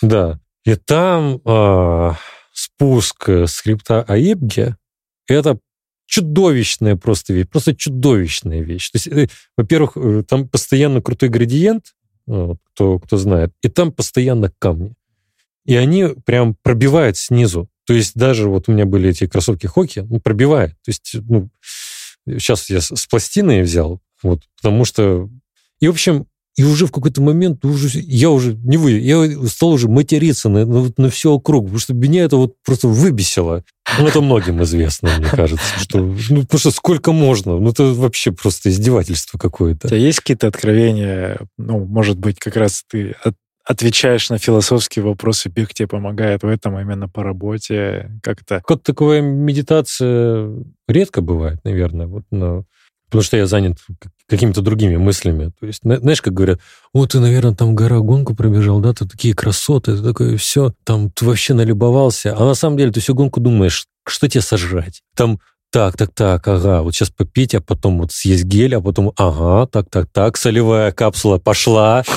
Да. 0.00 0.40
И 0.64 0.76
там 0.76 1.40
э, 1.44 2.12
спуск 2.52 3.28
с 3.28 3.60
хребта 3.60 4.02
Аибге, 4.02 4.76
это 5.26 5.58
чудовищная 6.06 6.96
просто 6.96 7.32
вещь, 7.32 7.48
просто 7.48 7.74
чудовищная 7.74 8.60
вещь. 8.60 8.90
То 8.90 8.96
есть, 8.96 9.06
э, 9.08 9.28
во-первых, 9.56 9.96
э, 9.96 10.22
там 10.26 10.48
постоянно 10.48 11.02
крутой 11.02 11.30
градиент, 11.30 11.94
вот, 12.26 12.58
кто, 12.72 13.00
кто 13.00 13.16
знает, 13.16 13.52
и 13.62 13.68
там 13.68 13.92
постоянно 13.92 14.52
камни. 14.58 14.94
И 15.64 15.74
они 15.74 16.08
прям 16.24 16.56
пробивают 16.62 17.16
снизу. 17.16 17.68
То 17.86 17.92
есть 17.92 18.14
даже 18.14 18.48
вот 18.48 18.68
у 18.68 18.72
меня 18.72 18.86
были 18.86 19.10
эти 19.10 19.26
кроссовки 19.26 19.66
Хоки, 19.66 20.00
ну, 20.00 20.20
пробивает. 20.20 20.70
То 20.84 20.90
есть, 20.90 21.16
ну, 21.28 21.50
сейчас 22.26 22.70
я 22.70 22.80
с 22.80 23.06
пластиной 23.06 23.62
взял, 23.62 24.00
вот, 24.24 24.40
потому 24.60 24.84
что... 24.84 25.28
И, 25.78 25.86
в 25.86 25.92
общем, 25.92 26.26
и 26.56 26.62
уже 26.62 26.86
в 26.86 26.92
какой-то 26.92 27.20
момент 27.20 27.64
уже, 27.64 27.88
я 28.00 28.30
уже 28.30 28.54
не 28.54 28.76
вы, 28.76 28.92
я 28.92 29.28
стал 29.48 29.70
уже 29.70 29.88
материться 29.88 30.48
на, 30.48 30.64
на, 30.64 30.88
на 30.96 31.10
всю 31.10 31.32
округу, 31.32 31.66
потому 31.66 31.80
что 31.80 31.94
меня 31.94 32.24
это 32.24 32.36
вот 32.36 32.54
просто 32.64 32.86
выбесило. 32.86 33.64
Ну, 33.98 34.06
это 34.06 34.20
многим 34.20 34.62
известно, 34.62 35.10
мне 35.18 35.26
кажется, 35.26 35.64
что, 35.80 35.98
ну, 35.98 36.42
потому 36.42 36.58
что 36.60 36.70
сколько 36.70 37.12
можно? 37.12 37.58
Ну, 37.58 37.70
это 37.70 37.92
вообще 37.94 38.30
просто 38.30 38.70
издевательство 38.70 39.36
какое-то. 39.36 39.88
У 39.88 39.90
тебя 39.90 39.98
есть 39.98 40.20
какие-то 40.20 40.46
откровения? 40.46 41.40
Ну, 41.58 41.84
может 41.84 42.18
быть, 42.18 42.38
как 42.38 42.54
раз 42.54 42.84
ты 42.88 43.16
от, 43.24 43.34
отвечаешь 43.64 44.30
на 44.30 44.38
философские 44.38 45.04
вопросы, 45.04 45.48
бег 45.48 45.74
тебе 45.74 45.88
помогает 45.88 46.44
в 46.44 46.46
этом 46.46 46.78
именно 46.78 47.08
по 47.08 47.24
работе, 47.24 48.12
как-то... 48.22 48.62
Как 48.64 48.80
такая 48.82 49.22
медитация 49.22 50.50
редко 50.86 51.20
бывает, 51.20 51.58
наверное, 51.64 52.06
вот, 52.06 52.24
но 52.30 52.64
потому 53.06 53.22
что 53.22 53.36
я 53.36 53.46
занят 53.46 53.78
какими-то 54.28 54.62
другими 54.62 54.96
мыслями. 54.96 55.52
То 55.60 55.66
есть, 55.66 55.80
знаешь, 55.82 56.22
как 56.22 56.32
говорят, 56.32 56.60
о, 56.92 57.06
ты, 57.06 57.20
наверное, 57.20 57.54
там 57.54 57.74
гора 57.74 57.98
гонку 58.00 58.34
пробежал, 58.34 58.80
да, 58.80 58.92
ты 58.92 59.06
такие 59.06 59.34
красоты, 59.34 59.96
ты 59.96 60.02
такое 60.02 60.36
все, 60.36 60.72
там 60.84 61.10
ты 61.10 61.24
вообще 61.24 61.54
налюбовался. 61.54 62.34
А 62.36 62.44
на 62.44 62.54
самом 62.54 62.76
деле 62.78 62.92
ты 62.92 63.00
всю 63.00 63.14
гонку 63.14 63.40
думаешь, 63.40 63.86
что 64.06 64.28
тебе 64.28 64.42
сожрать? 64.42 65.02
Там 65.16 65.38
так, 65.74 65.96
так, 65.96 66.10
так, 66.14 66.46
ага, 66.46 66.82
вот 66.82 66.94
сейчас 66.94 67.10
попить, 67.10 67.52
а 67.52 67.60
потом 67.60 67.98
вот 67.98 68.12
съесть 68.12 68.44
гель, 68.44 68.76
а 68.76 68.80
потом, 68.80 69.12
ага, 69.16 69.66
так, 69.66 69.90
так, 69.90 70.08
так, 70.12 70.36
солевая 70.36 70.92
капсула 70.92 71.38
пошла. 71.38 72.04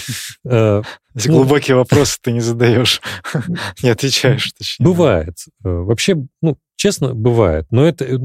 Э, 0.49 0.83
глубокие 1.25 1.75
вопросы 1.75 2.19
ты 2.21 2.31
не 2.31 2.39
задаешь, 2.39 3.01
не 3.83 3.89
отвечаешь, 3.89 4.53
точнее. 4.57 4.85
Бывает. 4.85 5.33
Э, 5.65 5.69
вообще, 5.69 6.15
ну, 6.41 6.57
честно, 6.75 7.15
бывает, 7.15 7.65
но 7.71 7.85
это 7.85 8.05
э, 8.05 8.15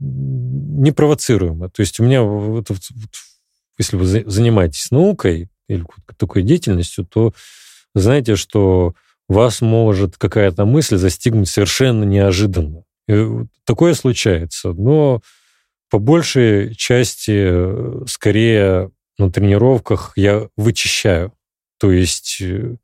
непровоцируемо. 0.00 1.70
То 1.70 1.80
есть 1.80 2.00
у 2.00 2.04
меня, 2.04 2.22
если 3.78 3.96
вы 3.96 4.04
занимаетесь 4.06 4.90
наукой 4.90 5.48
или 5.68 5.86
такой 6.18 6.42
деятельностью, 6.42 7.06
то 7.06 7.32
знаете, 7.94 8.34
что 8.34 8.94
вас 9.28 9.60
может 9.60 10.16
какая-то 10.16 10.64
мысль 10.64 10.96
застигнуть 10.96 11.48
совершенно 11.48 12.02
неожиданно. 12.02 12.82
Такое 13.64 13.94
случается, 13.94 14.72
но 14.72 15.22
по 15.90 15.98
большей 15.98 16.74
части 16.74 17.32
э, 17.32 18.04
скорее 18.08 18.90
на 19.18 19.30
тренировках 19.30 20.12
я 20.16 20.48
вычищаю. 20.56 21.32
То 21.78 21.92
есть 21.92 22.38
э, 22.40 22.76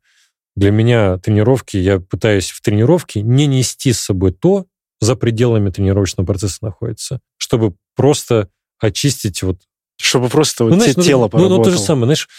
для 0.55 0.71
меня 0.71 1.17
тренировки, 1.17 1.77
я 1.77 1.99
пытаюсь 1.99 2.51
в 2.51 2.61
тренировке 2.61 3.21
не 3.21 3.47
нести 3.47 3.91
с 3.91 3.99
собой 3.99 4.31
то, 4.31 4.65
за 5.01 5.15
пределами 5.15 5.69
тренировочного 5.69 6.25
процесса 6.25 6.59
находится, 6.61 7.19
чтобы 7.37 7.75
просто 7.95 8.49
очистить 8.79 9.43
вот... 9.43 9.61
Чтобы 9.97 10.29
просто 10.29 10.63
ну, 10.63 10.69
вот 10.71 10.75
знаешь, 10.77 10.95
тело 10.95 11.29
ну, 11.33 11.39
ну, 11.49 11.57
ну, 11.57 11.63
то 11.63 11.71
же 11.71 11.77
самое, 11.77 12.05
знаешь, 12.05 12.29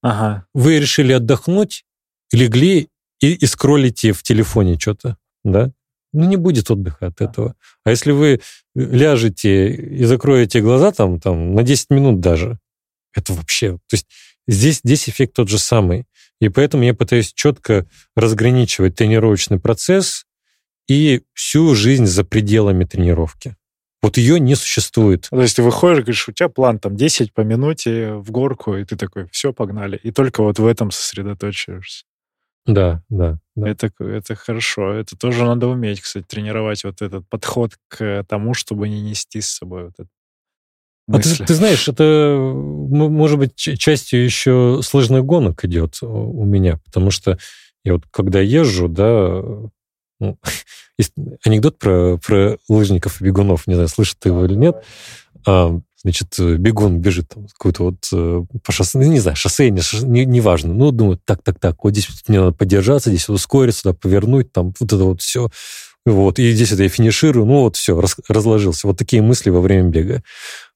ага. 0.00 0.46
вы 0.54 0.78
решили 0.78 1.12
отдохнуть, 1.12 1.84
легли 2.32 2.88
и, 3.20 3.34
и 3.34 3.46
скроллите 3.46 4.12
в 4.12 4.22
телефоне 4.22 4.78
что-то, 4.78 5.16
да? 5.44 5.70
Ну, 6.14 6.28
не 6.28 6.36
будет 6.36 6.70
отдыха 6.70 7.08
от 7.08 7.20
этого. 7.20 7.54
А 7.84 7.90
если 7.90 8.12
вы 8.12 8.40
ляжете 8.74 9.68
и 9.68 10.04
закроете 10.04 10.60
глаза 10.60 10.92
там, 10.92 11.20
там 11.20 11.54
на 11.54 11.62
10 11.62 11.90
минут 11.90 12.20
даже, 12.20 12.58
это 13.14 13.32
вообще... 13.32 13.72
То 13.88 13.94
есть 13.94 14.06
здесь, 14.46 14.80
здесь 14.84 15.08
эффект 15.08 15.34
тот 15.34 15.48
же 15.48 15.58
самый. 15.58 16.06
И 16.40 16.48
поэтому 16.48 16.84
я 16.84 16.94
пытаюсь 16.94 17.32
четко 17.32 17.86
разграничивать 18.16 18.94
тренировочный 18.94 19.58
процесс 19.58 20.24
и 20.88 21.22
всю 21.32 21.74
жизнь 21.74 22.06
за 22.06 22.24
пределами 22.24 22.84
тренировки. 22.84 23.56
Вот 24.02 24.18
ее 24.18 24.38
не 24.38 24.54
существует. 24.54 25.28
То 25.30 25.40
есть 25.40 25.56
ты 25.56 25.62
выходишь, 25.62 26.00
говоришь, 26.00 26.28
у 26.28 26.32
тебя 26.32 26.50
план 26.50 26.78
там 26.78 26.94
10 26.94 27.32
по 27.32 27.40
минуте 27.40 28.12
в 28.14 28.30
горку, 28.30 28.76
и 28.76 28.84
ты 28.84 28.96
такой, 28.96 29.28
все, 29.32 29.52
погнали. 29.52 29.98
И 30.02 30.10
только 30.10 30.42
вот 30.42 30.58
в 30.58 30.66
этом 30.66 30.90
сосредоточиваешься. 30.90 32.04
Да, 32.66 33.02
да. 33.08 33.38
да. 33.56 33.68
Это, 33.68 33.90
это 33.98 34.34
хорошо. 34.34 34.92
Это 34.92 35.16
тоже 35.16 35.44
надо 35.44 35.66
уметь, 35.66 36.00
кстати, 36.00 36.24
тренировать 36.26 36.84
вот 36.84 37.02
этот 37.02 37.28
подход 37.28 37.72
к 37.88 38.24
тому, 38.28 38.54
чтобы 38.54 38.88
не 38.88 39.02
нести 39.02 39.40
с 39.40 39.50
собой 39.50 39.84
вот 39.84 39.94
это 39.98 40.08
а 41.12 41.18
ты, 41.18 41.44
ты 41.44 41.54
знаешь, 41.54 41.86
это, 41.86 42.50
может 42.54 43.38
быть, 43.38 43.56
частью 43.56 44.24
еще 44.24 44.80
сложных 44.82 45.24
гонок 45.24 45.62
идет 45.64 45.98
у 46.00 46.44
меня, 46.44 46.78
потому 46.84 47.10
что 47.10 47.38
я 47.84 47.94
вот 47.94 48.04
когда 48.10 48.40
езжу, 48.40 48.88
да, 48.88 49.42
ну, 50.18 50.38
есть 50.98 51.12
анекдот 51.44 51.78
про, 51.78 52.16
про 52.16 52.56
лыжников 52.70 53.20
и 53.20 53.24
бегунов, 53.24 53.66
не 53.66 53.74
знаю, 53.74 53.88
слышит 53.88 54.18
ты 54.18 54.30
его 54.30 54.46
или 54.46 54.54
нет. 54.54 54.82
А, 55.46 55.78
значит, 56.04 56.38
бегун 56.38 56.98
бежит 56.98 57.30
там 57.30 57.46
какой-то 57.48 57.84
вот 57.84 58.08
э, 58.12 58.42
по 58.62 58.72
шоссе, 58.72 58.98
ну, 58.98 59.04
не 59.04 59.20
знаю, 59.20 59.36
шоссе, 59.36 59.70
не, 59.70 60.24
не 60.24 60.40
важно. 60.40 60.72
Ну, 60.72 60.90
думаю, 60.92 61.18
так, 61.24 61.42
так, 61.42 61.58
так, 61.58 61.82
вот 61.82 61.92
здесь 61.92 62.08
мне 62.28 62.40
надо 62.40 62.52
поддержаться, 62.52 63.10
здесь 63.10 63.28
ускориться, 63.28 63.80
сюда 63.80 63.94
повернуть, 63.94 64.52
там 64.52 64.74
вот 64.78 64.92
это 64.92 65.04
вот 65.04 65.22
все. 65.22 65.48
Вот, 66.06 66.38
и 66.38 66.52
здесь 66.52 66.70
это 66.70 66.82
я 66.82 66.90
финиширую, 66.90 67.46
ну 67.46 67.60
вот 67.60 67.76
все, 67.76 67.98
раз, 67.98 68.16
разложился. 68.28 68.86
Вот 68.86 68.98
такие 68.98 69.22
мысли 69.22 69.48
во 69.48 69.60
время 69.60 69.88
бега. 69.88 70.22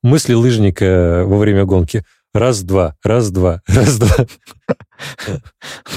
Мысли 0.03 0.33
лыжника 0.33 1.25
во 1.27 1.37
время 1.37 1.67
гонки. 1.67 2.05
Раз-два, 2.33 2.97
раз-два, 3.03 3.61
раз-два. 3.69 4.27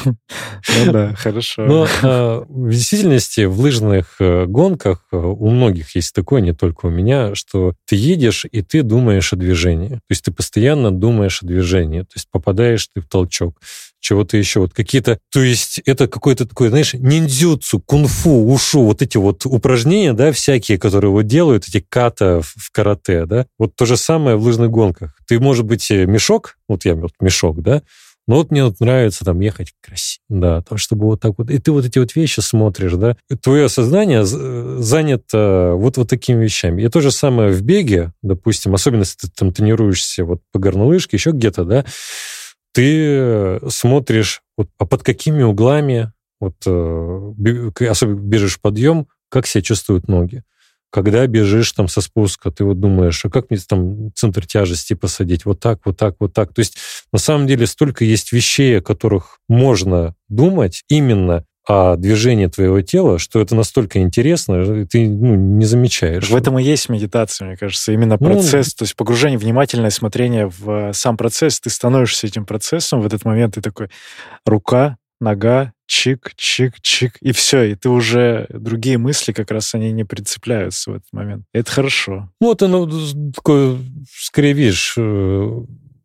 Ну 0.03 0.91
да, 0.91 1.13
хорошо. 1.17 1.65
Но 1.65 1.87
а, 2.03 2.45
в 2.47 2.69
действительности 2.69 3.45
в 3.45 3.59
лыжных 3.59 4.15
э, 4.19 4.45
гонках 4.45 5.05
э, 5.11 5.17
у 5.17 5.49
многих 5.49 5.95
есть 5.95 6.13
такое, 6.13 6.41
не 6.41 6.53
только 6.53 6.85
у 6.87 6.89
меня, 6.89 7.35
что 7.35 7.73
ты 7.85 7.95
едешь, 7.95 8.45
и 8.49 8.61
ты 8.61 8.83
думаешь 8.83 9.33
о 9.33 9.35
движении. 9.35 9.95
То 9.95 10.09
есть 10.09 10.23
ты 10.23 10.31
постоянно 10.31 10.91
думаешь 10.91 11.41
о 11.41 11.45
движении. 11.45 12.01
То 12.01 12.13
есть 12.15 12.27
попадаешь 12.31 12.87
ты 12.93 13.01
в 13.01 13.07
толчок 13.07 13.59
чего-то 14.01 14.35
еще, 14.35 14.61
вот 14.61 14.73
какие-то, 14.73 15.19
то 15.31 15.41
есть 15.41 15.79
это 15.85 16.07
какой-то 16.07 16.47
такой, 16.47 16.69
знаешь, 16.69 16.93
ниндзюцу, 16.93 17.79
кунг-фу, 17.79 18.51
ушу, 18.51 18.83
вот 18.83 19.01
эти 19.01 19.17
вот 19.17 19.45
упражнения, 19.45 20.13
да, 20.13 20.31
всякие, 20.31 20.79
которые 20.79 21.11
вот 21.11 21.27
делают, 21.27 21.67
эти 21.67 21.85
ката 21.87 22.41
в 22.41 22.71
карате, 22.71 23.25
да, 23.25 23.45
вот 23.59 23.75
то 23.75 23.85
же 23.85 23.95
самое 23.95 24.35
в 24.35 24.43
лыжных 24.43 24.71
гонках. 24.71 25.15
Ты, 25.27 25.39
может 25.39 25.65
быть, 25.65 25.89
э, 25.91 26.05
мешок, 26.05 26.57
вот 26.67 26.83
я 26.83 26.95
вот 26.95 27.13
мешок, 27.21 27.61
да, 27.61 27.83
но 28.27 28.35
вот 28.35 28.51
мне 28.51 28.63
вот 28.63 28.79
нравится 28.79 29.25
там 29.25 29.39
ехать 29.39 29.73
красиво, 29.81 30.23
да, 30.29 30.61
то, 30.61 30.77
чтобы 30.77 31.05
вот 31.05 31.21
так 31.21 31.33
вот, 31.37 31.49
и 31.49 31.57
ты 31.57 31.71
вот 31.71 31.85
эти 31.85 31.99
вот 31.99 32.15
вещи 32.15 32.39
смотришь, 32.39 32.93
да, 32.93 33.17
и 33.29 33.35
твое 33.35 33.67
сознание 33.67 34.23
занято 34.23 35.73
вот, 35.75 35.97
вот 35.97 36.09
такими 36.09 36.43
вещами. 36.43 36.83
И 36.83 36.87
то 36.89 37.01
же 37.01 37.11
самое 37.11 37.51
в 37.51 37.61
беге, 37.61 38.13
допустим, 38.21 38.73
особенно 38.73 39.01
если 39.01 39.17
ты 39.17 39.29
там 39.29 39.51
тренируешься 39.51 40.23
вот 40.23 40.41
по 40.51 40.59
горнолыжке, 40.59 41.17
еще 41.17 41.31
где-то, 41.31 41.65
да, 41.65 41.85
ты 42.73 43.59
смотришь, 43.69 44.41
вот, 44.57 44.69
а 44.77 44.85
под 44.85 45.03
какими 45.03 45.43
углами, 45.43 46.13
вот, 46.39 46.55
э, 46.65 47.71
особенно 47.89 48.19
бежишь 48.19 48.61
подъем, 48.61 49.07
как 49.29 49.47
себя 49.47 49.61
чувствуют 49.61 50.07
ноги 50.07 50.43
когда 50.91 51.25
бежишь 51.25 51.71
там 51.71 51.87
со 51.87 52.01
спуска, 52.01 52.51
ты 52.51 52.63
вот 52.63 52.79
думаешь, 52.79 53.23
а 53.25 53.29
как 53.29 53.49
мне 53.49 53.59
там 53.67 54.11
центр 54.13 54.45
тяжести 54.45 54.93
посадить? 54.93 55.45
Вот 55.45 55.59
так, 55.59 55.79
вот 55.85 55.97
так, 55.97 56.15
вот 56.19 56.33
так. 56.33 56.53
То 56.53 56.59
есть 56.59 56.77
на 57.11 57.19
самом 57.19 57.47
деле 57.47 57.65
столько 57.65 58.05
есть 58.05 58.31
вещей, 58.31 58.79
о 58.79 58.81
которых 58.81 59.39
можно 59.47 60.13
думать 60.29 60.83
именно 60.89 61.45
о 61.67 61.95
движении 61.95 62.47
твоего 62.47 62.81
тела, 62.81 63.19
что 63.19 63.39
это 63.39 63.55
настолько 63.55 63.99
интересно, 63.99 64.85
ты 64.87 65.07
ну, 65.07 65.35
не 65.35 65.65
замечаешь. 65.65 66.29
В 66.29 66.35
этом 66.35 66.57
и 66.57 66.63
есть 66.63 66.89
медитация, 66.89 67.47
мне 67.47 67.57
кажется. 67.57 67.91
Именно 67.91 68.17
ну, 68.19 68.25
процесс, 68.25 68.67
ну, 68.73 68.79
то 68.79 68.83
есть 68.83 68.95
погружение, 68.95 69.37
внимательное 69.37 69.91
смотрение 69.91 70.47
в 70.47 70.91
сам 70.93 71.17
процесс. 71.17 71.59
Ты 71.59 71.69
становишься 71.69 72.27
этим 72.27 72.45
процессом. 72.45 73.01
В 73.01 73.05
этот 73.05 73.25
момент 73.25 73.55
ты 73.55 73.61
такой, 73.61 73.89
рука, 74.45 74.97
нога, 75.21 75.73
чик, 75.85 76.33
чик, 76.35 76.81
чик, 76.81 77.17
и 77.21 77.31
все, 77.31 77.63
и 77.63 77.75
ты 77.75 77.89
уже 77.89 78.47
другие 78.49 78.97
мысли 78.97 79.31
как 79.31 79.51
раз 79.51 79.73
они 79.75 79.91
не 79.91 80.03
прицепляются 80.03 80.91
в 80.91 80.95
этот 80.95 81.07
момент. 81.11 81.45
Это 81.53 81.71
хорошо. 81.71 82.29
Вот 82.39 82.63
оно 82.63 82.89
такое, 83.33 83.77
скорее, 84.09 84.53
видишь, 84.53 84.95
э, 84.97 85.61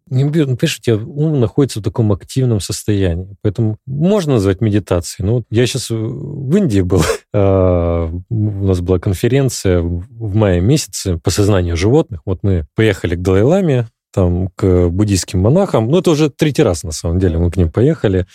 не, 0.09 0.25
ну, 0.25 0.57
тебя 0.57 0.97
ум 0.97 1.41
находится 1.41 1.81
в 1.81 1.83
таком 1.83 2.13
активном 2.13 2.61
состоянии. 2.61 3.37
Поэтому 3.43 3.77
можно 3.87 4.35
назвать 4.35 4.61
медитацией. 4.61 5.27
Ну, 5.27 5.35
вот 5.37 5.45
я 5.51 5.67
сейчас 5.67 5.91
в 5.91 6.57
Индии 6.57 6.81
был. 6.81 7.03
А, 7.39 8.11
у 8.31 8.65
нас 8.65 8.81
была 8.81 8.99
конференция 8.99 9.83
в 9.83 10.35
мае 10.35 10.63
месяце 10.63 11.19
по 11.19 11.31
сознанию 11.31 11.77
животных. 11.77 12.23
Вот 12.25 12.39
мы 12.43 12.65
поехали 12.75 13.15
к 13.15 13.21
Далай-Ламе, 13.21 13.89
там 14.11 14.49
к 14.55 14.89
буддийским 14.89 15.41
монахам. 15.41 15.91
Ну, 15.91 15.99
это 15.99 16.13
уже 16.13 16.31
третий 16.31 16.63
раз, 16.63 16.83
на 16.83 16.93
самом 16.93 17.19
деле, 17.19 17.37
мы 17.37 17.51
к 17.51 17.59
ним 17.59 17.71
поехали. 17.71 18.27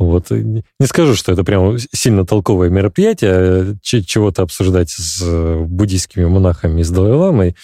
Вот. 0.00 0.30
Не 0.30 0.64
скажу, 0.86 1.14
что 1.14 1.30
это 1.30 1.44
прям 1.44 1.76
сильно 1.92 2.24
толковое 2.24 2.70
мероприятие, 2.70 3.76
чего-то 3.82 4.42
обсуждать 4.42 4.88
с 4.88 5.22
буддийскими 5.66 6.24
монахами 6.24 6.80
и 6.80 6.84
с 6.84 6.90
Далай-ламой. 6.90 7.54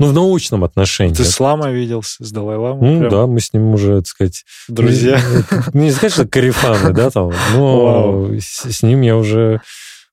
Ну, 0.00 0.08
в 0.08 0.12
научном 0.12 0.64
отношении. 0.64 1.14
Ты 1.14 1.22
с 1.22 1.38
Ламой 1.38 1.72
виделся, 1.72 2.24
с 2.24 2.32
Далай-ламой? 2.32 2.90
Ну, 2.90 2.98
прям? 2.98 3.10
да, 3.12 3.26
мы 3.28 3.38
с 3.38 3.52
ним 3.52 3.74
уже, 3.74 3.98
так 3.98 4.08
сказать... 4.08 4.44
Друзья. 4.66 5.20
Не, 5.72 5.84
не 5.84 5.92
сказать, 5.92 6.14
что 6.14 6.26
карифаны, 6.26 6.92
да, 6.92 7.10
там, 7.10 7.30
но 7.54 8.28
с, 8.40 8.72
с 8.72 8.82
ним 8.82 9.02
я 9.02 9.16
уже... 9.16 9.60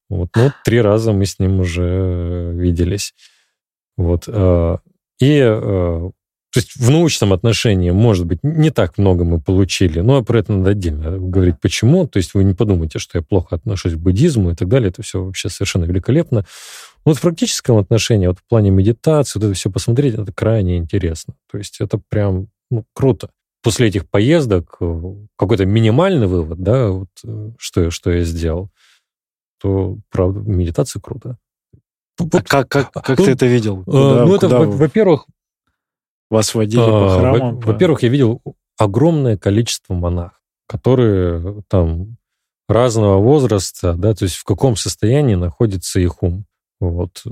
Вот, 0.07 0.29
ну, 0.35 0.51
три 0.63 0.81
раза 0.81 1.13
мы 1.13 1.25
с 1.25 1.39
ним 1.39 1.61
уже 1.61 2.51
виделись. 2.53 3.15
Вот. 3.97 4.27
И 5.19 5.39
то 6.51 6.59
есть 6.59 6.75
в 6.75 6.89
научном 6.89 7.31
отношении, 7.31 7.91
может 7.91 8.25
быть, 8.25 8.39
не 8.43 8.71
так 8.71 8.97
много 8.97 9.23
мы 9.23 9.39
получили, 9.39 10.01
но 10.01 10.21
про 10.21 10.39
это 10.39 10.51
надо 10.51 10.71
отдельно 10.71 11.17
говорить, 11.17 11.55
почему. 11.61 12.07
То 12.07 12.17
есть 12.17 12.33
вы 12.33 12.43
не 12.43 12.53
подумайте, 12.53 12.99
что 12.99 13.17
я 13.17 13.21
плохо 13.21 13.55
отношусь 13.55 13.93
к 13.93 13.97
буддизму 13.97 14.51
и 14.51 14.55
так 14.55 14.67
далее. 14.67 14.89
Это 14.89 15.01
все 15.01 15.23
вообще 15.23 15.47
совершенно 15.47 15.85
великолепно. 15.85 16.45
Вот 17.05 17.17
в 17.17 17.21
практическом 17.21 17.77
отношении, 17.77 18.27
вот 18.27 18.39
в 18.39 18.43
плане 18.43 18.69
медитации, 18.69 19.39
вот 19.39 19.45
это 19.45 19.55
все 19.55 19.71
посмотреть, 19.71 20.15
это 20.15 20.33
крайне 20.33 20.77
интересно. 20.77 21.35
То 21.49 21.57
есть 21.57 21.79
это 21.79 22.01
прям 22.09 22.47
ну, 22.69 22.83
круто. 22.93 23.29
После 23.63 23.87
этих 23.87 24.09
поездок 24.09 24.75
э, 24.81 25.01
какой-то 25.37 25.65
минимальный 25.65 26.27
вывод, 26.27 26.61
да, 26.61 26.89
вот, 26.89 27.09
э, 27.23 27.51
что, 27.59 27.91
что 27.91 28.11
я 28.11 28.23
сделал, 28.23 28.69
то, 29.61 29.97
правда, 30.09 30.41
медитация 30.41 30.99
круто. 30.99 31.37
А 32.19 32.41
как, 32.41 32.67
как, 32.67 32.91
как 32.91 33.19
ну, 33.19 33.25
ты 33.25 33.31
это 33.31 33.45
видел? 33.45 33.81
Э, 33.81 33.85
куда, 33.85 34.25
ну, 34.25 34.35
это, 34.35 34.47
во-первых, 34.49 35.27
вас 36.31 36.55
водили 36.55 36.81
по 36.81 37.13
а, 37.13 37.19
храмам? 37.19 37.59
Во-первых, 37.59 38.03
я 38.03 38.09
видел 38.09 38.41
огромное 38.77 39.37
количество 39.37 39.93
монахов, 39.93 40.39
которые 40.67 41.61
там 41.67 42.17
разного 42.67 43.17
возраста, 43.17 43.93
да, 43.93 44.13
то 44.13 44.23
есть 44.23 44.35
в 44.35 44.43
каком 44.43 44.75
состоянии 44.75 45.35
находится 45.35 45.99
их 45.99 46.23
ум. 46.23 46.45
Вот. 46.79 47.23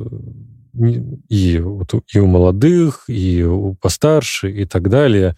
И, 1.30 1.60
вот, 1.60 1.94
и 2.14 2.20
у 2.20 2.28
молодых, 2.28 3.06
и 3.08 3.44
у 3.44 3.74
постарше, 3.74 4.52
и 4.52 4.66
так 4.66 4.90
далее. 4.90 5.36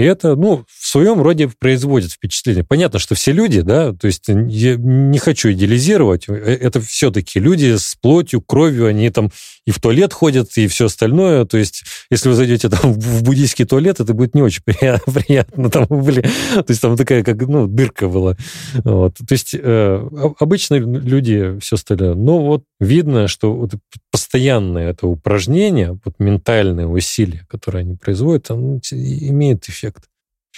И 0.00 0.02
это, 0.02 0.34
ну, 0.34 0.64
в 0.66 0.86
своем 0.86 1.20
роде 1.20 1.50
производит 1.58 2.12
впечатление. 2.12 2.64
Понятно, 2.64 2.98
что 2.98 3.14
все 3.14 3.32
люди, 3.32 3.60
да, 3.60 3.92
то 3.92 4.06
есть 4.06 4.28
я 4.28 4.76
не 4.76 5.18
хочу 5.18 5.52
идеализировать, 5.52 6.26
э, 6.26 6.32
это 6.32 6.80
все-таки 6.80 7.38
люди 7.38 7.76
с 7.76 7.96
плотью, 8.00 8.40
кровью, 8.40 8.86
они 8.86 9.10
там 9.10 9.30
и 9.66 9.72
в 9.72 9.78
туалет 9.78 10.14
ходят, 10.14 10.56
и 10.56 10.68
все 10.68 10.86
остальное. 10.86 11.44
То 11.44 11.58
есть, 11.58 11.84
если 12.10 12.30
вы 12.30 12.34
зайдете 12.34 12.70
там 12.70 12.94
в 12.94 13.22
буддийский 13.22 13.66
туалет, 13.66 14.00
это 14.00 14.14
будет 14.14 14.34
не 14.34 14.40
очень 14.40 14.62
приятно. 14.64 15.68
Там 15.68 15.84
были, 15.84 16.22
то 16.22 16.64
есть 16.66 16.80
там 16.80 16.96
такая, 16.96 17.22
как, 17.22 17.36
ну, 17.42 17.66
дырка 17.66 18.08
была. 18.08 18.38
Вот. 18.82 19.16
То 19.16 19.32
есть 19.32 19.54
э, 19.54 20.32
обычные 20.38 20.80
люди, 20.80 21.58
все 21.60 21.76
остальное. 21.76 22.14
Но 22.14 22.42
вот 22.42 22.64
видно, 22.80 23.28
что 23.28 23.52
вот 23.52 23.74
постоянное 24.10 24.90
это 24.90 25.06
упражнение, 25.06 25.98
вот 26.04 26.14
ментальные 26.18 26.86
усилия, 26.86 27.46
которые 27.48 27.82
они 27.82 27.96
производят, 27.96 28.50
оно 28.50 28.80
имеет 28.90 29.68
эффект. 29.68 30.08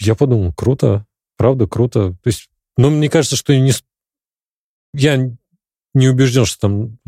Я 0.00 0.14
подумал, 0.14 0.52
круто, 0.54 1.06
правда, 1.36 1.66
круто. 1.66 2.16
То 2.22 2.28
есть, 2.28 2.48
но 2.76 2.90
мне 2.90 3.10
кажется, 3.10 3.36
что 3.36 3.56
не, 3.56 3.72
я 4.94 5.30
не 5.94 6.08
убежден, 6.08 6.44
что 6.46 6.60
там 6.60 6.98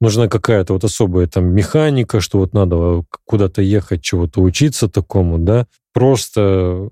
нужна 0.00 0.28
какая-то 0.28 0.74
вот 0.74 0.84
особая 0.84 1.26
там 1.26 1.46
механика, 1.46 2.20
что 2.20 2.38
вот 2.38 2.52
надо 2.52 3.04
куда-то 3.24 3.62
ехать, 3.62 4.02
чего-то 4.02 4.42
учиться 4.42 4.88
такому, 4.88 5.38
да. 5.38 5.66
Просто 5.92 6.90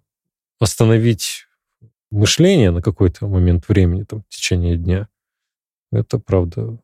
остановить 0.59 1.47
мышление 2.11 2.71
на 2.71 2.81
какой-то 2.81 3.27
момент 3.27 3.69
времени, 3.69 4.05
там, 4.05 4.23
в 4.23 4.29
течение 4.29 4.77
дня, 4.77 5.09
это, 5.91 6.19
правда, 6.19 6.79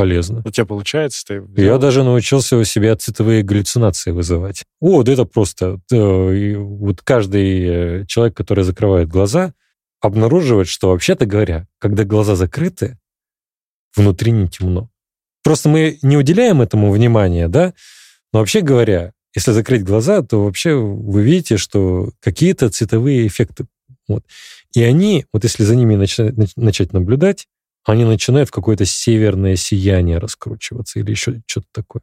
полезно. 0.00 0.40
У 0.46 0.50
тебя 0.50 0.64
получается? 0.64 1.26
Ты 1.26 1.42
Я 1.56 1.76
даже 1.76 2.02
научился 2.02 2.56
у 2.56 2.64
себя 2.64 2.96
цветовые 2.96 3.42
галлюцинации 3.42 4.12
вызывать. 4.12 4.64
О, 4.80 5.02
да 5.02 5.12
это 5.12 5.26
просто... 5.26 5.78
Вот 5.90 7.02
каждый 7.02 8.00
э, 8.02 8.06
человек, 8.06 8.34
который 8.34 8.64
закрывает 8.64 9.08
глаза, 9.08 9.52
обнаруживает, 10.00 10.68
что 10.68 10.88
вообще-то 10.88 11.26
говоря, 11.26 11.66
когда 11.78 12.04
глаза 12.04 12.34
закрыты, 12.34 12.98
внутри 13.94 14.32
не 14.32 14.48
темно. 14.48 14.88
Просто 15.44 15.68
мы 15.68 15.98
не 16.00 16.16
уделяем 16.16 16.62
этому 16.62 16.90
внимания, 16.90 17.48
да? 17.48 17.74
Но 18.32 18.38
вообще 18.38 18.62
говоря, 18.62 19.12
если 19.34 19.52
закрыть 19.52 19.84
глаза, 19.84 20.22
то 20.22 20.44
вообще 20.44 20.74
вы 20.74 21.22
видите, 21.22 21.58
что 21.58 22.10
какие-то 22.20 22.70
цветовые 22.70 23.26
эффекты. 23.26 23.66
Вот. 24.08 24.24
И 24.74 24.82
они, 24.82 25.26
вот 25.30 25.44
если 25.44 25.62
за 25.62 25.76
ними 25.76 25.96
начать, 25.96 26.56
начать 26.56 26.94
наблюдать, 26.94 27.48
они 27.84 28.04
начинают 28.04 28.48
в 28.48 28.52
какое-то 28.52 28.84
северное 28.84 29.56
сияние 29.56 30.18
раскручиваться 30.18 30.98
или 30.98 31.10
еще 31.10 31.40
что-то 31.46 31.66
такое. 31.72 32.02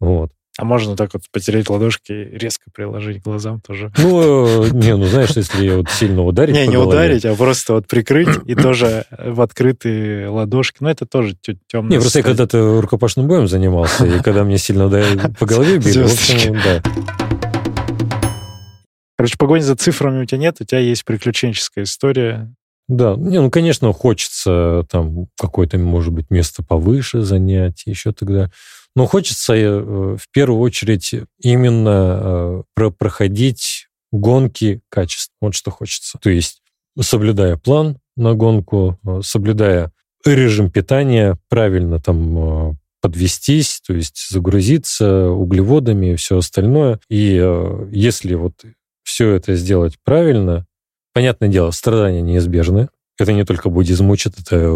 Вот. 0.00 0.30
А 0.56 0.64
можно 0.64 0.94
так 0.94 1.14
вот 1.14 1.22
потереть 1.32 1.68
ладошки 1.68 2.12
и 2.12 2.38
резко 2.38 2.70
приложить 2.72 3.20
глазам 3.20 3.60
тоже? 3.60 3.90
Ну, 3.98 4.64
не, 4.66 4.96
ну 4.96 5.04
знаешь, 5.06 5.30
если 5.34 5.68
вот 5.70 5.90
сильно 5.90 6.22
ударить 6.22 6.54
Не, 6.54 6.68
не 6.68 6.76
ударить, 6.76 7.24
а 7.24 7.34
просто 7.34 7.72
вот 7.72 7.88
прикрыть 7.88 8.28
и 8.46 8.54
тоже 8.54 9.04
в 9.18 9.40
открытые 9.40 10.28
ладошки. 10.28 10.76
Ну, 10.78 10.88
это 10.90 11.06
тоже 11.06 11.36
темно. 11.66 11.90
Не, 11.90 11.98
просто 11.98 12.20
я 12.20 12.22
когда-то 12.22 12.80
рукопашным 12.80 13.26
боем 13.26 13.48
занимался, 13.48 14.06
и 14.06 14.22
когда 14.22 14.44
мне 14.44 14.58
сильно 14.58 14.88
по 15.40 15.46
голове 15.46 15.78
били, 15.78 16.02
в 16.02 16.12
общем, 16.12 16.54
да. 16.62 16.82
Короче, 19.16 19.36
погони 19.38 19.62
за 19.62 19.74
цифрами 19.74 20.22
у 20.22 20.24
тебя 20.24 20.38
нет, 20.38 20.60
у 20.60 20.64
тебя 20.64 20.78
есть 20.78 21.04
приключенческая 21.04 21.84
история. 21.84 22.54
Да, 22.86 23.14
не, 23.16 23.40
ну, 23.40 23.50
конечно, 23.50 23.92
хочется 23.92 24.86
там 24.90 25.28
какое-то, 25.38 25.78
может 25.78 26.12
быть, 26.12 26.30
место 26.30 26.62
повыше 26.62 27.22
занять, 27.22 27.82
еще 27.86 28.12
тогда. 28.12 28.50
Но 28.94 29.06
хочется 29.06 29.54
э, 29.54 30.16
в 30.16 30.30
первую 30.32 30.60
очередь 30.60 31.14
именно 31.40 32.62
э, 32.76 32.90
проходить 32.98 33.88
гонки 34.12 34.82
качеств. 34.90 35.32
Вот 35.40 35.54
что 35.54 35.70
хочется. 35.70 36.18
То 36.20 36.30
есть 36.30 36.62
соблюдая 37.00 37.56
план 37.56 37.98
на 38.16 38.34
гонку, 38.34 38.98
э, 39.04 39.20
соблюдая 39.22 39.90
режим 40.24 40.70
питания, 40.70 41.38
правильно 41.48 42.00
там 42.00 42.78
подвестись, 43.02 43.82
то 43.86 43.92
есть 43.92 44.30
загрузиться 44.30 45.28
углеводами 45.28 46.12
и 46.12 46.16
все 46.16 46.38
остальное. 46.38 46.98
И 47.10 47.34
если 47.90 48.32
вот 48.32 48.54
все 49.02 49.32
это 49.32 49.54
сделать 49.54 49.98
правильно, 50.02 50.64
понятное 51.14 51.48
дело, 51.48 51.70
страдания 51.70 52.20
неизбежны. 52.20 52.88
Это 53.18 53.32
не 53.32 53.44
только 53.44 53.70
буддизм 53.70 54.10
учит, 54.10 54.34
это 54.38 54.68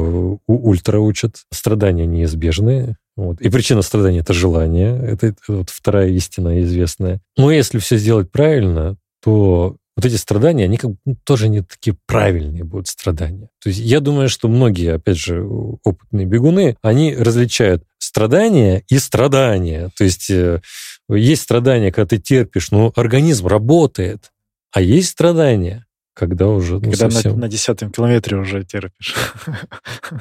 ультра 0.47 0.99
учат. 0.99 1.37
Страдания 1.53 2.07
неизбежны. 2.07 2.97
Вот. 3.17 3.41
И 3.41 3.51
причина 3.51 3.83
страдания— 3.83 4.19
это 4.21 4.33
желание. 4.33 4.97
Это, 4.97 5.27
это 5.27 5.41
вот 5.49 5.71
вторая 5.71 6.09
истина 6.11 6.63
известная. 6.63 7.21
Но 7.37 7.51
если 7.51 7.79
все 7.79 7.97
сделать 7.99 8.31
правильно, 8.31 8.97
то 9.23 9.77
вот 9.97 10.05
эти 10.07 10.15
страдания, 10.15 10.65
они 10.65 10.77
как 10.77 10.93
бы 10.93 10.97
ну, 11.05 11.17
тоже 11.25 11.49
не 11.49 11.63
такие 11.63 11.97
правильные 12.07 12.63
будут 12.63 12.87
страдания. 12.87 13.49
То 13.61 13.71
есть 13.71 13.81
я 13.81 13.99
думаю, 13.99 14.29
что 14.29 14.47
многие, 14.47 14.95
опять 14.95 15.19
же, 15.19 15.43
опытные 15.43 16.25
бегуны, 16.25 16.77
они 16.83 17.17
различают 17.17 17.83
страдания 17.99 18.85
и 18.89 19.01
страдания. 19.01 19.91
То 19.99 20.05
есть 20.05 20.31
э, 20.31 20.61
есть 21.09 21.43
страдания, 21.43 21.91
когда 21.91 22.07
ты 22.07 22.19
терпишь, 22.19 22.71
но 22.71 22.93
организм 22.95 23.49
работает, 23.49 24.31
а 24.71 24.81
есть 24.81 25.09
страдания, 25.09 25.85
когда 26.19 26.49
уже... 26.49 26.75
Ну, 26.75 26.81
когда 26.81 27.11
совсем... 27.11 27.33
на, 27.35 27.39
на 27.43 27.49
десятом 27.49 27.93
километре 27.93 28.37
уже 28.37 28.65
терпишь. 28.65 29.15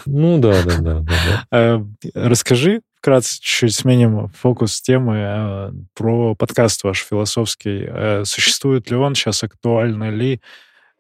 Ну 0.06 0.38
да, 0.38 0.64
да, 0.64 0.78
да. 0.80 1.00
да, 1.00 1.48
э, 1.52 1.84
Расскажи 2.14 2.82
вкратце 3.00 3.36
чуть-чуть 3.36 3.74
сменим 3.74 4.28
фокус 4.30 4.82
темы 4.82 5.16
э, 5.18 5.72
про 5.96 6.36
подкаст 6.36 6.84
ваш 6.84 7.00
философский. 7.00 7.86
Э, 7.88 8.26
существует 8.26 8.92
ли 8.92 8.96
он 8.96 9.16
сейчас, 9.16 9.44
актуально 9.44 10.12
ли? 10.12 10.42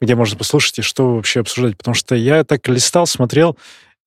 Где 0.02 0.16
можно 0.16 0.38
послушать 0.38 0.80
и 0.80 0.82
что 0.82 1.16
вообще 1.16 1.42
обсуждать? 1.42 1.78
Потому 1.78 1.94
что 1.94 2.16
я 2.16 2.44
так 2.44 2.68
листал, 2.68 3.06
смотрел, 3.06 3.58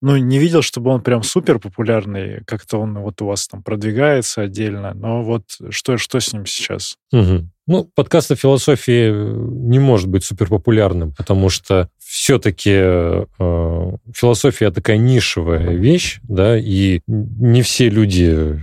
ну, 0.02 0.16
не 0.16 0.38
видел, 0.38 0.62
чтобы 0.62 0.90
он 0.90 1.02
прям 1.02 1.22
супер 1.22 1.58
популярный, 1.58 2.42
как-то 2.46 2.78
он 2.78 2.98
вот 2.98 3.20
у 3.22 3.26
вас 3.26 3.46
там 3.46 3.62
продвигается 3.62 4.42
отдельно, 4.42 4.94
но 4.94 5.22
вот 5.22 5.44
что, 5.70 5.98
что 5.98 6.20
с 6.20 6.32
ним 6.32 6.46
сейчас? 6.46 6.96
Угу. 7.12 7.48
Ну, 7.70 7.84
подкаст 7.84 8.32
о 8.32 8.34
философии 8.34 9.12
э, 9.12 9.12
не 9.12 9.78
может 9.78 10.08
быть 10.08 10.24
супер 10.24 10.48
популярным, 10.48 11.14
потому 11.14 11.50
что 11.50 11.88
все-таки 12.00 12.72
э, 12.74 13.24
философия 14.12 14.72
такая 14.72 14.96
нишевая 14.96 15.76
вещь, 15.76 16.18
да, 16.24 16.58
и 16.58 17.00
не 17.06 17.62
все 17.62 17.88
люди 17.88 18.58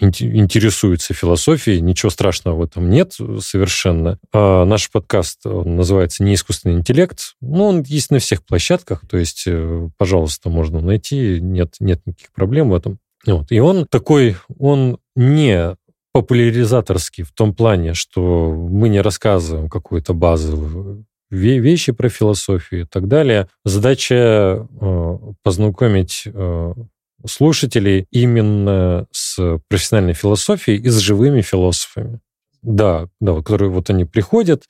интересуются 0.00 1.12
философией, 1.12 1.82
ничего 1.82 2.08
страшного 2.08 2.56
в 2.56 2.62
этом 2.62 2.88
нет 2.88 3.12
совершенно. 3.40 4.18
А 4.32 4.64
наш 4.64 4.90
подкаст 4.90 5.44
называется 5.44 6.24
«Не 6.24 6.32
искусственный 6.32 6.76
интеллект». 6.76 7.34
Ну, 7.42 7.62
он 7.62 7.82
есть 7.82 8.10
на 8.10 8.20
всех 8.20 8.42
площадках, 8.42 9.02
то 9.06 9.18
есть, 9.18 9.44
э, 9.46 9.90
пожалуйста, 9.98 10.48
можно 10.48 10.80
найти, 10.80 11.42
нет, 11.42 11.74
нет 11.78 12.00
никаких 12.06 12.32
проблем 12.32 12.70
в 12.70 12.74
этом. 12.74 13.00
Вот. 13.26 13.52
И 13.52 13.60
он 13.60 13.86
такой, 13.86 14.36
он 14.58 14.96
не 15.14 15.76
популяризаторский 16.16 17.24
в 17.24 17.32
том 17.32 17.52
плане, 17.52 17.92
что 17.92 18.50
мы 18.50 18.88
не 18.88 19.02
рассказываем 19.02 19.68
какую-то 19.68 20.14
базовую 20.14 21.04
вещи 21.28 21.92
про 21.92 22.08
философию 22.08 22.82
и 22.82 22.84
так 22.86 23.06
далее. 23.06 23.48
Задача 23.66 24.66
э, 24.80 25.18
познакомить 25.42 26.22
э, 26.24 26.74
слушателей 27.26 28.06
именно 28.10 29.06
с 29.10 29.58
профессиональной 29.68 30.14
философией 30.14 30.80
и 30.80 30.88
с 30.88 30.96
живыми 31.00 31.42
философами. 31.42 32.20
Да, 32.62 33.08
да, 33.20 33.32
вот, 33.32 33.44
которые 33.44 33.68
вот 33.70 33.90
они 33.90 34.06
приходят 34.06 34.62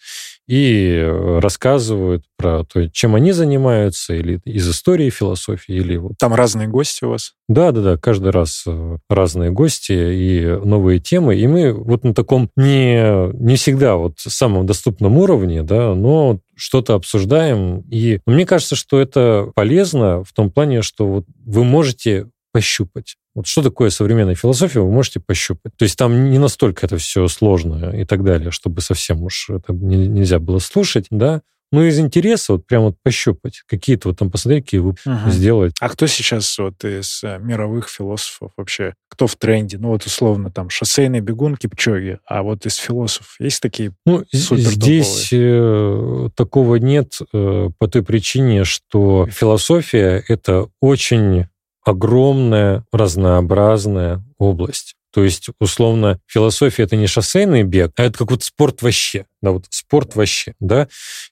и 0.46 0.90
э, 0.90 1.38
рассказывают 1.40 2.24
про 2.36 2.64
то, 2.64 2.88
чем 2.88 3.14
они 3.14 3.32
занимаются, 3.32 4.14
или 4.14 4.40
из 4.44 4.68
истории 4.68 5.10
философии, 5.10 5.74
или 5.74 5.96
вот... 5.96 6.12
Там 6.18 6.34
разные 6.34 6.68
гости 6.68 7.04
у 7.04 7.10
вас? 7.10 7.32
Да, 7.48 7.72
да, 7.72 7.80
да, 7.80 7.96
каждый 7.96 8.30
раз 8.30 8.64
э, 8.66 8.98
разные 9.08 9.50
гости 9.50 9.92
и 9.92 10.46
новые 10.64 11.00
темы, 11.00 11.36
и 11.36 11.46
мы 11.46 11.72
вот 11.72 12.04
на 12.04 12.14
таком 12.14 12.50
не, 12.56 13.32
не 13.32 13.56
всегда 13.56 13.96
вот 13.96 14.14
самом 14.18 14.66
доступном 14.66 15.18
уровне, 15.18 15.62
да, 15.62 15.94
но 15.94 16.40
что-то 16.54 16.94
обсуждаем, 16.94 17.80
и 17.90 18.20
мне 18.26 18.46
кажется, 18.46 18.76
что 18.76 19.00
это 19.00 19.50
полезно 19.54 20.24
в 20.24 20.32
том 20.32 20.50
плане, 20.50 20.82
что 20.82 21.06
вот 21.06 21.24
вы 21.44 21.64
можете 21.64 22.28
пощупать. 22.56 23.16
Вот 23.34 23.46
что 23.46 23.62
такое 23.62 23.90
современная 23.90 24.34
философия, 24.34 24.80
вы 24.80 24.90
можете 24.90 25.20
пощупать. 25.20 25.76
То 25.76 25.82
есть 25.82 25.98
там 25.98 26.30
не 26.30 26.38
настолько 26.38 26.86
это 26.86 26.96
все 26.96 27.28
сложно 27.28 27.94
и 27.94 28.06
так 28.06 28.24
далее, 28.24 28.50
чтобы 28.50 28.80
совсем 28.80 29.22
уж 29.22 29.50
это 29.50 29.74
нельзя 29.74 30.38
было 30.38 30.58
слушать, 30.58 31.04
да. 31.10 31.42
Ну, 31.70 31.82
из 31.82 31.98
интереса 31.98 32.54
вот 32.54 32.66
прям 32.66 32.84
вот 32.84 32.96
пощупать, 33.02 33.62
какие-то 33.66 34.08
вот 34.08 34.18
там 34.18 34.30
посмотреть, 34.30 34.64
какие 34.64 34.80
вы 34.80 34.90
угу. 35.04 35.30
сделать. 35.30 35.74
А 35.80 35.90
кто 35.90 36.06
сейчас 36.06 36.56
вот 36.56 36.82
из 36.82 37.22
э, 37.24 37.38
мировых 37.38 37.90
философов 37.90 38.52
вообще, 38.56 38.94
кто 39.10 39.26
в 39.26 39.36
тренде? 39.36 39.76
Ну, 39.76 39.88
вот 39.88 40.06
условно 40.06 40.50
там 40.50 40.70
шоссейные 40.70 41.20
бегунки 41.20 41.66
Пчоги, 41.66 42.20
а 42.24 42.42
вот 42.42 42.64
из 42.64 42.76
философов 42.76 43.36
есть 43.38 43.60
такие 43.60 43.92
Ну, 44.06 44.24
здесь 44.32 45.28
э, 45.30 46.30
такого 46.34 46.76
нет 46.76 47.18
э, 47.34 47.68
по 47.76 47.88
той 47.88 48.02
причине, 48.02 48.64
что 48.64 49.26
философия— 49.30 50.24
это 50.28 50.68
очень 50.80 51.48
огромная, 51.86 52.84
разнообразная 52.92 54.22
область. 54.38 54.94
То 55.14 55.24
есть, 55.24 55.48
условно, 55.60 56.18
философия— 56.26 56.82
это 56.84 56.96
не 56.96 57.06
шоссейный 57.06 57.62
бег, 57.62 57.92
а 57.96 58.02
это 58.02 58.18
как 58.18 58.32
вот 58.32 58.42
спорт 58.42 58.82
вообще 58.82 59.24
да, 59.46 59.52
вот 59.52 59.66
спорт 59.70 60.16
вообще, 60.16 60.54
да, 60.58 60.88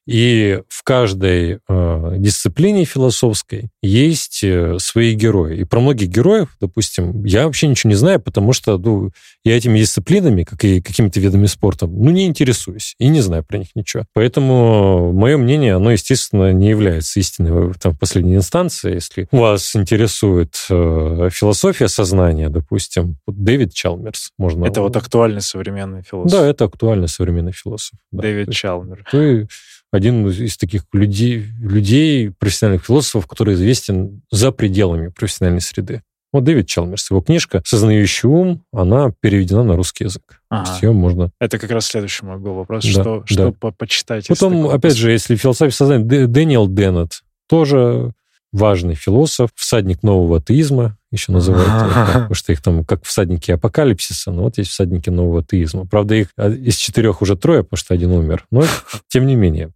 и 0.06 0.60
в 0.68 0.84
каждой 0.84 1.58
э, 1.68 2.14
дисциплине 2.18 2.84
философской 2.84 3.70
есть 3.82 4.44
э, 4.44 4.78
свои 4.78 5.14
герои. 5.14 5.58
И 5.58 5.64
про 5.64 5.80
многих 5.80 6.08
героев, 6.10 6.56
допустим, 6.60 7.24
я 7.24 7.46
вообще 7.46 7.66
ничего 7.66 7.90
не 7.90 7.96
знаю, 7.96 8.20
потому 8.20 8.52
что 8.52 8.78
ну, 8.78 9.10
я 9.44 9.56
этими 9.56 9.80
дисциплинами, 9.80 10.44
как 10.44 10.62
и 10.64 10.80
какими-то 10.80 11.18
видами 11.18 11.46
спорта, 11.46 11.88
ну, 11.88 12.10
не 12.10 12.26
интересуюсь 12.26 12.94
и 12.98 13.08
не 13.08 13.20
знаю 13.20 13.44
про 13.44 13.58
них 13.58 13.68
ничего. 13.74 14.04
Поэтому 14.14 15.12
мое 15.12 15.36
мнение, 15.36 15.74
оно, 15.74 15.90
естественно, 15.90 16.52
не 16.52 16.68
является 16.68 17.18
истиной 17.18 17.74
там, 17.80 17.94
в 17.94 17.98
последней 17.98 18.36
инстанции. 18.36 18.94
Если 18.94 19.26
вас 19.32 19.74
интересует 19.74 20.54
э, 20.70 21.30
философия 21.32 21.88
сознания, 21.88 22.48
допустим, 22.48 23.16
вот 23.26 23.42
Дэвид 23.42 23.74
Чалмерс, 23.74 24.30
можно... 24.38 24.66
Это 24.66 24.82
вот 24.82 24.96
актуальный 24.96 25.40
современный 25.40 26.02
философ. 26.02 26.30
Да, 26.30 26.46
это 26.46 26.64
актуальный 26.66 27.08
современный 27.08 27.52
философ. 27.52 27.98
Дэвид 28.12 28.52
Чалмер. 28.52 29.05
Ты 29.11 29.48
один 29.92 30.28
из 30.28 30.57
таких 30.57 30.82
людей, 30.92 31.44
людей, 31.61 32.30
профессиональных 32.30 32.84
философов, 32.84 33.26
который 33.26 33.55
известен 33.55 34.22
за 34.30 34.50
пределами 34.50 35.09
профессиональной 35.09 35.61
среды. 35.61 36.02
Вот 36.32 36.42
Дэвид 36.42 36.66
Чалмерс, 36.66 37.12
его 37.12 37.20
книжка 37.20 37.62
«Сознающий 37.64 38.28
ум», 38.28 38.64
она 38.72 39.12
переведена 39.20 39.62
на 39.62 39.76
русский 39.76 40.02
язык. 40.02 40.42
Ага. 40.48 40.64
То 40.64 40.70
есть 40.72 40.82
ее 40.82 40.92
можно... 40.92 41.30
Это 41.38 41.59
как 41.61 41.70
раз 41.70 41.86
следующий 41.86 42.26
мой 42.26 42.38
был 42.38 42.55
вопрос. 42.55 42.84
Да, 42.84 42.90
что, 42.90 43.20
да. 43.20 43.26
что 43.26 43.52
по 43.52 43.70
почитать? 43.70 44.26
Потом, 44.26 44.66
опять 44.66 44.96
же, 44.96 45.12
если 45.12 45.36
философия 45.36 45.70
сознания, 45.70 46.26
Дэниел 46.26 46.66
Деннет 46.66 47.22
тоже 47.48 48.11
важный 48.50 48.96
философ, 48.96 49.50
всадник 49.55 50.02
нового 50.02 50.38
атеизма, 50.38 50.98
еще 51.14 51.32
называют, 51.32 51.68
потому 52.06 52.34
что 52.34 52.52
их 52.52 52.62
там 52.62 52.84
как 52.84 53.04
всадники 53.04 53.50
апокалипсиса, 53.50 54.30
но 54.30 54.44
вот 54.44 54.58
есть 54.58 54.70
всадники 54.70 55.10
нового 55.10 55.40
атеизма. 55.40 55.86
Правда, 55.86 56.14
их 56.14 56.28
а, 56.36 56.50
из 56.50 56.76
четырех 56.76 57.22
уже 57.22 57.36
трое, 57.36 57.64
потому 57.64 57.78
что 57.78 57.94
один 57.94 58.10
умер, 58.12 58.44
но 58.50 58.64
тем 59.08 59.26
не 59.26 59.36
менее. 59.36 59.70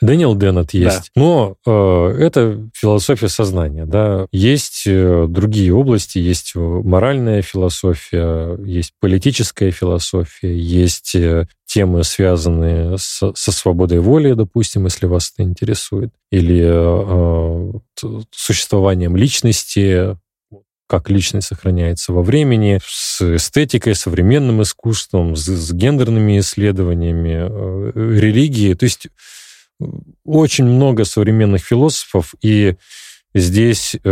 Дэниел 0.00 0.36
Деннет 0.36 0.72
есть. 0.74 1.10
Но 1.16 1.56
э, 1.66 2.16
это 2.20 2.68
философия 2.74 3.28
сознания, 3.28 3.86
да. 3.86 4.26
Есть 4.32 4.84
э, 4.86 5.26
другие 5.28 5.74
области, 5.74 6.18
есть 6.18 6.52
моральная 6.54 7.42
философия, 7.42 8.56
есть 8.64 8.92
политическая 9.00 9.70
философия, 9.70 10.56
есть 10.56 11.14
э, 11.14 11.46
темы, 11.66 12.04
связанные 12.04 12.96
с, 12.96 13.32
со 13.34 13.52
свободой 13.52 13.98
воли, 13.98 14.32
допустим, 14.32 14.84
если 14.84 15.06
вас 15.06 15.32
это 15.34 15.42
интересует, 15.42 16.10
или 16.30 16.62
э, 16.64 17.72
существованием 18.30 19.16
личности, 19.16 20.16
как 20.86 21.10
личность 21.10 21.48
сохраняется 21.48 22.12
во 22.12 22.22
времени, 22.22 22.80
с 22.84 23.36
эстетикой, 23.36 23.94
современным 23.94 24.62
искусством, 24.62 25.36
с, 25.36 25.44
с 25.46 25.72
гендерными 25.72 26.38
исследованиями, 26.38 27.48
э, 27.48 28.18
религией. 28.20 28.74
То 28.74 28.84
есть 28.84 29.06
э, 29.06 29.84
очень 30.24 30.64
много 30.64 31.04
современных 31.04 31.62
философов, 31.62 32.34
и 32.40 32.76
здесь 33.34 33.96
э, 34.02 34.08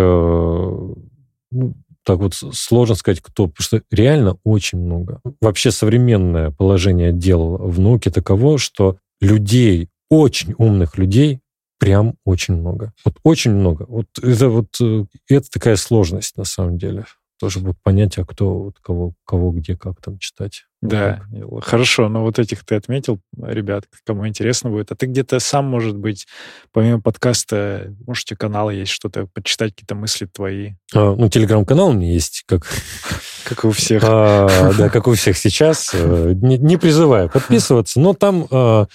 ну, 1.50 1.74
так 2.04 2.18
вот 2.18 2.34
сложно 2.34 2.94
сказать, 2.94 3.20
кто, 3.20 3.48
потому 3.48 3.64
что 3.64 3.82
реально 3.90 4.36
очень 4.44 4.78
много. 4.78 5.20
Вообще 5.40 5.70
современное 5.70 6.50
положение 6.50 7.12
дел 7.12 7.56
в 7.56 7.80
науке 7.80 8.10
таково, 8.10 8.58
что 8.58 8.98
людей, 9.20 9.88
очень 10.10 10.54
умных 10.58 10.98
людей 10.98 11.40
прям 11.84 12.14
очень 12.24 12.54
много. 12.54 12.94
Вот 13.04 13.16
очень 13.24 13.50
много. 13.52 13.84
Вот 13.86 14.06
это 14.22 14.48
вот 14.48 14.68
э, 14.80 15.04
это 15.28 15.50
такая 15.50 15.76
сложность 15.76 16.34
на 16.38 16.44
самом 16.44 16.78
деле. 16.78 17.04
Тоже 17.38 17.58
будет 17.60 17.76
понять, 17.82 18.16
а 18.16 18.24
кто, 18.24 18.54
вот 18.54 18.76
кого, 18.80 19.12
кого, 19.26 19.50
где, 19.50 19.76
как 19.76 20.00
там 20.00 20.18
читать. 20.18 20.64
Да, 20.80 21.20
как. 21.30 21.64
хорошо. 21.64 22.08
Но 22.08 22.22
вот 22.22 22.38
этих 22.38 22.64
ты 22.64 22.76
отметил, 22.76 23.20
ребят, 23.36 23.84
кому 24.06 24.26
интересно 24.26 24.70
будет. 24.70 24.92
А 24.92 24.94
ты 24.94 25.04
где-то 25.04 25.40
сам, 25.40 25.66
может 25.66 25.94
быть, 25.94 26.26
помимо 26.72 27.02
подкаста, 27.02 27.92
может, 28.06 28.24
у 28.24 28.26
тебя 28.28 28.36
канал 28.38 28.70
есть, 28.70 28.92
что-то 28.92 29.26
почитать, 29.34 29.72
какие-то 29.72 29.94
мысли 29.94 30.24
твои? 30.24 30.72
А, 30.94 31.14
ну, 31.14 31.28
телеграм-канал 31.28 31.88
у 31.88 31.92
меня 31.92 32.12
есть, 32.12 32.44
как... 32.46 32.66
Как 33.44 33.66
у 33.66 33.72
всех. 33.72 34.02
А, 34.06 34.72
да, 34.78 34.88
как 34.88 35.06
у 35.06 35.12
всех 35.12 35.36
сейчас. 35.36 35.90
Э, 35.92 36.32
не, 36.34 36.56
не 36.56 36.78
призываю 36.78 37.28
подписываться, 37.28 38.00
но 38.00 38.14
там 38.14 38.46
а, 38.50 38.86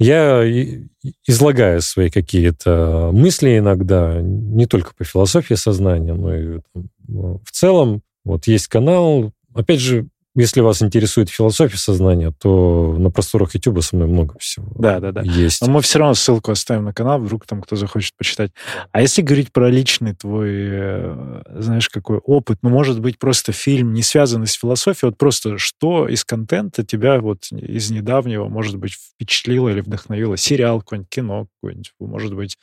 я 0.00 0.42
излагаю 1.26 1.82
свои 1.82 2.08
какие-то 2.08 3.10
мысли 3.12 3.58
иногда, 3.58 4.18
не 4.20 4.66
только 4.66 4.94
по 4.96 5.04
философии 5.04 5.54
сознания, 5.54 6.14
но 6.14 6.34
и 6.34 6.60
там, 6.72 6.88
в 7.44 7.50
целом. 7.52 8.02
Вот 8.24 8.46
есть 8.46 8.66
канал. 8.68 9.32
Опять 9.54 9.80
же, 9.80 10.08
если 10.36 10.60
вас 10.60 10.80
интересует 10.80 11.28
философия 11.28 11.76
сознания, 11.76 12.32
то 12.38 12.94
на 12.98 13.10
просторах 13.10 13.54
YouTube 13.54 13.82
со 13.82 13.96
мной 13.96 14.08
много 14.08 14.38
всего 14.38 14.66
да, 14.76 15.00
да, 15.00 15.10
да. 15.10 15.22
есть. 15.22 15.60
Но 15.60 15.70
мы 15.70 15.82
все 15.82 15.98
равно 15.98 16.14
ссылку 16.14 16.52
оставим 16.52 16.84
на 16.84 16.92
канал, 16.92 17.18
вдруг 17.20 17.46
там 17.46 17.60
кто 17.62 17.74
захочет 17.74 18.14
почитать. 18.16 18.52
А 18.92 19.00
если 19.00 19.22
говорить 19.22 19.52
про 19.52 19.68
личный 19.68 20.14
твой, 20.14 20.50
э, 20.52 21.42
знаешь, 21.50 21.88
какой 21.88 22.18
опыт, 22.18 22.58
ну, 22.62 22.70
может 22.70 23.00
быть, 23.00 23.18
просто 23.18 23.52
фильм, 23.52 23.92
не 23.92 24.02
связанный 24.02 24.46
с 24.46 24.52
философией, 24.52 25.10
вот 25.10 25.18
просто 25.18 25.58
что 25.58 26.06
из 26.06 26.24
контента 26.24 26.84
тебя 26.84 27.20
вот 27.20 27.48
из 27.50 27.90
недавнего, 27.90 28.48
может 28.48 28.76
быть, 28.76 28.92
впечатлило 28.92 29.68
или 29.68 29.80
вдохновило? 29.80 30.36
Сериал 30.36 30.80
какой-нибудь, 30.80 31.10
кино 31.10 31.46
какое-нибудь, 31.56 31.92
может 31.98 32.34
быть, 32.34 32.56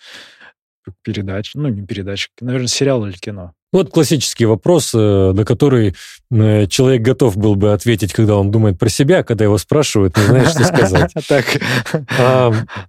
передача, 1.03 1.57
ну, 1.59 1.69
не 1.69 1.85
передача, 1.85 2.29
наверное, 2.41 2.67
сериал 2.67 3.05
или 3.05 3.13
кино. 3.13 3.53
Вот 3.73 3.91
классический 3.91 4.45
вопрос, 4.45 4.91
э, 4.93 5.31
на 5.33 5.43
который 5.43 5.93
э, 6.31 6.67
человек 6.67 7.01
готов 7.01 7.35
был 7.35 7.55
бы 7.55 7.73
ответить, 7.73 8.13
когда 8.13 8.37
он 8.37 8.49
думает 8.49 8.79
про 8.79 8.89
себя, 8.89 9.23
когда 9.23 9.43
его 9.43 9.57
спрашивают, 9.57 10.15
не 10.17 10.23
знаешь, 10.23 10.49
что 10.49 10.63
сказать. 10.63 11.13
Так, 11.27 11.45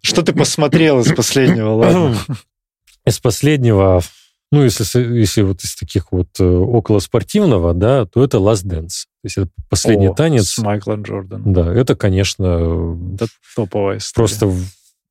что 0.02 0.22
ты 0.22 0.32
посмотрел 0.32 1.00
из 1.00 1.12
последнего? 1.12 2.14
Из 3.06 3.18
последнего, 3.20 4.02
ну, 4.50 4.62
если, 4.64 5.02
если 5.18 5.42
вот 5.42 5.62
из 5.62 5.74
таких 5.74 6.10
вот 6.10 6.28
э, 6.40 6.44
около 6.44 7.00
спортивного, 7.00 7.74
да, 7.74 8.06
то 8.06 8.24
это 8.24 8.38
Last 8.38 8.64
Dance. 8.64 9.06
То 9.22 9.24
есть 9.24 9.38
это 9.38 9.48
последний 9.68 10.08
О, 10.08 10.14
танец. 10.14 10.48
С 10.50 10.58
Майклом 10.58 11.02
Джорданом. 11.02 11.52
Да, 11.52 11.72
это, 11.72 11.96
конечно... 11.96 12.96
Это 13.14 13.26
топовая 13.54 13.98
история. 13.98 14.26
Просто 14.26 14.54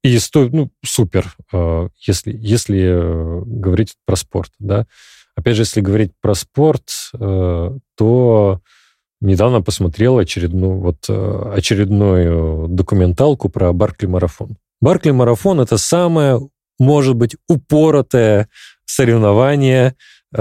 и 0.04 0.18
сто, 0.20 0.48
ну, 0.52 0.70
супер, 0.86 1.36
если, 1.98 2.32
если 2.38 3.44
говорить 3.46 3.96
про 4.06 4.16
спорт, 4.16 4.52
да. 4.60 4.86
Опять 5.38 5.56
же, 5.56 5.62
если 5.62 5.82
говорить 5.82 6.14
про 6.20 6.34
спорт, 6.34 6.90
э, 7.14 7.78
то 7.96 8.62
недавно 9.22 9.62
посмотрел 9.62 10.18
очередную, 10.18 10.80
вот, 10.80 11.06
э, 11.10 11.52
очередную 11.56 12.68
документалку 12.68 13.48
про 13.48 13.72
Баркли-марафон. 13.72 14.58
Баркли-марафон— 14.82 15.62
это 15.62 15.78
самое, 15.78 16.50
может 16.80 17.16
быть, 17.16 17.36
упоротое 17.48 18.50
соревнование 18.86 19.96
э, 20.34 20.40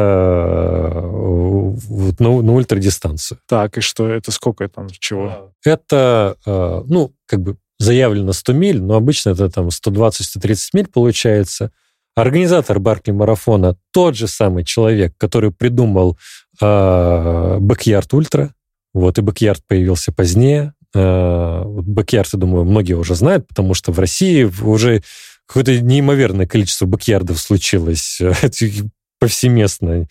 на, 2.18 2.42
на 2.42 2.52
ультрадистанцию. 2.52 3.38
Так, 3.46 3.76
и 3.76 3.80
что 3.82 4.08
это 4.08 4.30
сколько 4.32 4.66
там, 4.68 4.88
чего? 4.90 5.52
Это, 5.62 6.36
э, 6.46 6.82
ну, 6.86 7.12
как 7.26 7.42
бы 7.42 7.58
заявлено 7.78 8.32
100 8.32 8.52
миль, 8.52 8.82
но 8.82 8.94
обычно 8.94 9.30
это 9.30 9.50
там 9.50 9.68
120-130 9.68 10.56
миль 10.72 10.86
получается. 10.86 11.72
Организатор 12.14 12.78
Баркли 12.80 13.12
марафона 13.12 13.76
тот 13.92 14.16
же 14.16 14.26
самый 14.26 14.64
человек, 14.64 15.14
который 15.18 15.50
придумал 15.50 16.16
э, 16.60 16.64
Backyard 16.64 18.08
Ultra. 18.12 18.50
Вот, 18.94 19.18
и 19.18 19.20
Backyard 19.20 19.60
появился 19.68 20.12
позднее. 20.12 20.72
Э, 20.94 21.62
Backyard, 21.64 22.28
я 22.32 22.38
думаю, 22.38 22.64
многие 22.64 22.94
уже 22.94 23.14
знают, 23.14 23.46
потому 23.46 23.74
что 23.74 23.92
в 23.92 23.98
России 23.98 24.44
уже 24.62 25.02
какое-то 25.46 25.78
неимоверное 25.80 26.46
количество 26.46 26.86
бакьярдов 26.86 27.38
случилось 27.38 28.20
повсеместно. 29.20 30.06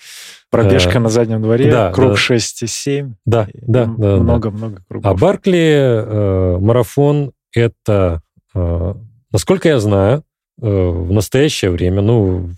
Пробежка 0.49 0.97
э, 0.97 0.99
на 0.99 1.09
заднем 1.09 1.41
дворе, 1.41 1.71
да, 1.71 1.91
круг 1.91 2.13
да. 2.13 2.35
6,7. 2.35 3.13
Да, 3.25 3.47
да, 3.53 3.85
да. 3.85 4.17
Много-много 4.17 4.77
да. 4.77 4.81
кругов. 4.87 5.11
А 5.11 5.15
Баркли 5.15 5.73
э, 5.73 6.57
марафон 6.59 7.31
это, 7.55 8.21
э, 8.53 8.93
насколько 9.31 9.67
я 9.69 9.79
знаю, 9.79 10.23
э, 10.61 10.67
в 10.67 11.11
настоящее 11.11 11.71
время, 11.71 12.01
ну, 12.01 12.51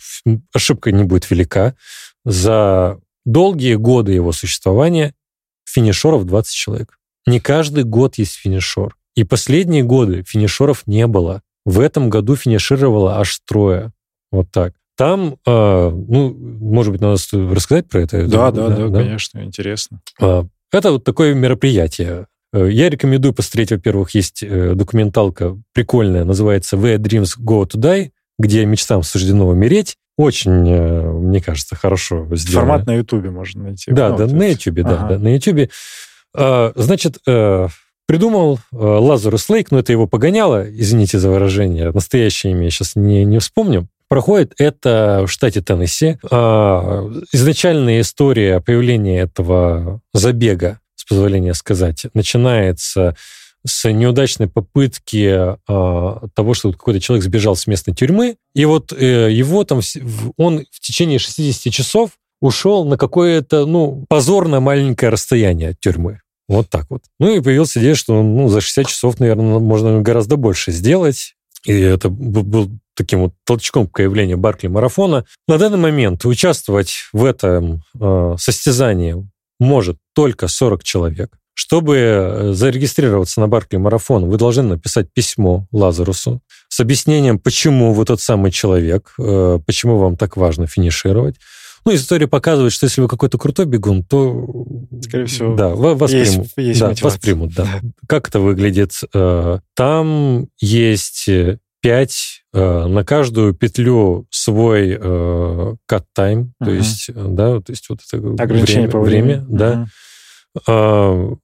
ошибка 0.54 0.92
не 0.92 1.04
будет 1.04 1.30
велика, 1.30 1.76
за 2.26 3.00
долгие 3.26 3.76
годы 3.76 4.14
его 4.14 4.32
существования 4.32 5.14
финишеров 5.66 6.26
20 6.26 6.54
человек. 6.54 6.98
Не 7.26 7.40
каждый 7.40 7.84
год 7.84 8.18
есть 8.18 8.36
финишер. 8.36 8.96
И 9.16 9.24
последние 9.24 9.84
годы 9.84 10.24
финишеров 10.24 10.84
не 10.86 11.08
было. 11.08 11.42
В 11.66 11.80
этом 11.80 12.10
году 12.10 12.36
финишировало 12.36 13.20
аж 13.20 13.40
трое. 13.46 13.92
Вот 14.32 14.52
так. 14.52 14.74
Там, 14.96 15.38
э, 15.46 15.90
ну, 15.90 16.34
может 16.34 16.92
быть, 16.92 17.02
надо 17.02 17.18
рассказать 17.32 17.88
про 17.88 18.02
это? 18.02 18.28
Да, 18.28 18.52
да, 18.52 18.70
да, 18.70 18.88
да, 18.88 19.00
конечно, 19.00 19.44
интересно. 19.44 20.02
Э, 20.20 20.44
это 20.72 20.92
вот 20.92 21.04
такое 21.04 21.34
мероприятие. 21.34 22.28
Э, 22.54 22.70
я 22.70 22.90
рекомендую 22.90 23.34
посмотреть, 23.34 23.72
во-первых, 23.72 24.12
есть 24.12 24.44
э, 24.44 24.74
документалка 24.76 25.58
прикольная, 25.74 26.24
называется 26.24 26.76
«Where 26.78 26.98
Dreams 26.98 27.34
Go 27.40 27.68
To 27.68 27.76
Die», 27.76 28.12
где 28.40 28.66
мечтам 28.66 29.04
суждено 29.04 29.48
умереть. 29.48 29.96
Очень, 30.18 30.68
э, 30.68 31.12
мне 31.12 31.42
кажется, 31.42 31.76
хорошо 31.76 32.28
сделано. 32.36 32.68
Формат 32.68 32.88
на 32.88 32.96
Ютубе 32.96 33.30
можно 33.30 33.64
найти. 33.64 33.92
Да, 33.92 34.10
ну, 34.10 34.18
да, 34.18 34.28
на 34.28 34.48
Ютубе, 34.48 34.84
ага. 34.84 34.96
да, 34.96 35.08
да, 35.08 35.20
на 35.20 35.34
Ютубе. 35.34 35.70
Значит, 36.34 37.18
придумал 38.06 38.60
Лазарус 38.72 39.50
Лейк, 39.50 39.72
но 39.72 39.80
это 39.80 39.92
его 39.92 40.06
погоняло, 40.06 40.70
извините 40.70 41.18
за 41.18 41.32
выражение, 41.32 41.92
настоящее 41.92 42.52
имя 42.52 42.66
я 42.66 42.70
сейчас 42.70 42.96
не, 42.96 43.26
не 43.26 43.40
вспомню. 43.40 43.88
Проходит 44.08 44.54
это 44.60 45.24
в 45.26 45.32
штате 45.32 45.62
Теннесси. 45.62 46.18
Изначальная 47.34 48.02
история 48.02 48.60
появления 48.62 49.22
этого 49.22 50.02
забега 50.14 50.80
позволения 51.08 51.54
сказать, 51.54 52.06
начинается 52.14 53.16
с 53.66 53.90
неудачной 53.92 54.48
попытки 54.48 55.58
э, 55.68 56.28
того, 56.34 56.54
что 56.54 56.72
какой-то 56.72 57.00
человек 57.00 57.24
сбежал 57.24 57.56
с 57.56 57.68
местной 57.68 57.94
тюрьмы, 57.94 58.38
и 58.54 58.66
вот 58.66 58.94
э, 58.94 59.32
его 59.32 59.64
там, 59.64 59.82
он 60.38 60.66
в 60.72 60.80
течение 60.80 61.20
60 61.20 61.74
часов 61.74 62.12
ушел 62.42 62.86
на 62.86 62.98
какое-то, 62.98 63.66
ну, 63.66 64.06
позорно 64.08 64.60
маленькое 64.60 65.12
расстояние 65.12 65.70
от 65.70 65.80
тюрьмы. 65.80 66.22
Вот 66.48 66.70
так 66.70 66.86
вот. 66.90 67.02
Ну 67.20 67.36
и 67.36 67.42
появилась 67.42 67.76
идея, 67.76 67.96
что 67.96 68.22
ну, 68.24 68.48
за 68.48 68.62
60 68.62 68.88
часов, 68.88 69.20
наверное, 69.20 69.60
можно 69.60 70.02
гораздо 70.02 70.38
больше 70.38 70.72
сделать. 70.72 71.34
И 71.66 71.74
это 71.74 72.10
был 72.10 72.70
таким 72.96 73.20
вот 73.22 73.34
толчком 73.46 73.88
к 73.88 73.92
появлению 73.92 74.38
Баркли 74.38 74.68
марафона. 74.68 75.26
На 75.48 75.58
данный 75.58 75.78
момент 75.78 76.24
участвовать 76.26 77.10
в 77.12 77.26
этом 77.26 77.84
э, 78.00 78.36
состязании 78.40 79.28
может 79.60 79.98
только 80.14 80.48
40 80.48 80.84
человек. 80.84 81.38
Чтобы 81.54 81.96
э, 81.98 82.54
зарегистрироваться 82.54 83.42
на 83.42 83.48
Баркли 83.48 83.78
марафон, 83.78 84.30
вы 84.30 84.38
должны 84.38 84.62
написать 84.64 85.12
письмо 85.12 85.66
Лазарусу 85.72 86.42
с 86.70 86.80
объяснением, 86.80 87.40
почему 87.40 87.94
вы 87.94 88.06
тот 88.06 88.22
самый 88.22 88.52
человек, 88.52 89.14
э, 89.18 89.60
почему 89.66 89.98
вам 89.98 90.18
так 90.18 90.38
важно 90.38 90.68
финишировать. 90.68 91.36
Ну, 91.84 91.96
история 91.96 92.28
показывает, 92.28 92.74
что 92.74 92.86
если 92.86 93.02
вы 93.02 93.08
какой-то 93.08 93.40
крутой 93.40 93.66
бегун, 93.66 94.04
то... 94.04 94.46
Скорее 95.02 95.26
всего, 95.26 95.56
да, 95.56 95.70
вас 95.70 96.12
есть, 96.12 96.34
примут. 96.34 96.50
Есть 96.58 96.80
да, 96.80 96.94
вас 97.02 97.18
примут, 97.18 97.54
да. 97.56 97.68
Как 98.08 98.28
это 98.28 98.40
выглядит? 98.40 98.92
Э, 99.16 99.60
там 99.74 100.50
есть 100.60 101.28
пять 101.88 102.44
на 102.52 103.06
каждую 103.06 103.54
петлю 103.54 104.28
свой 104.30 104.96
cut 104.96 106.04
time, 106.18 106.50
uh-huh. 106.62 106.66
то 106.66 106.72
есть, 106.72 107.10
да, 107.14 107.62
то 107.62 107.72
есть 107.72 107.88
вот 107.88 108.00
это 108.06 108.44
Ограничение 108.44 108.88
время, 108.88 108.92
по 108.92 109.00
времени, 109.00 109.34
время 109.36 109.46
да. 109.48 109.74
Uh-huh. 109.74 110.62
А, 110.68 111.36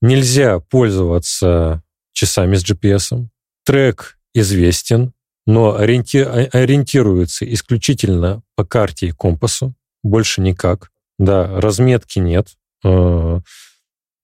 нельзя 0.00 0.60
пользоваться 0.60 1.82
часами 2.12 2.54
с 2.54 2.64
GPS. 2.64 3.26
Трек 3.64 4.18
известен, 4.34 5.14
но 5.46 5.76
ориенти... 5.76 6.18
ориентируется 6.18 7.52
исключительно 7.52 8.42
по 8.54 8.64
карте 8.64 9.08
и 9.08 9.12
компасу, 9.12 9.74
больше 10.04 10.40
никак. 10.42 10.90
Да, 11.18 11.60
разметки 11.60 12.20
нет. 12.20 12.50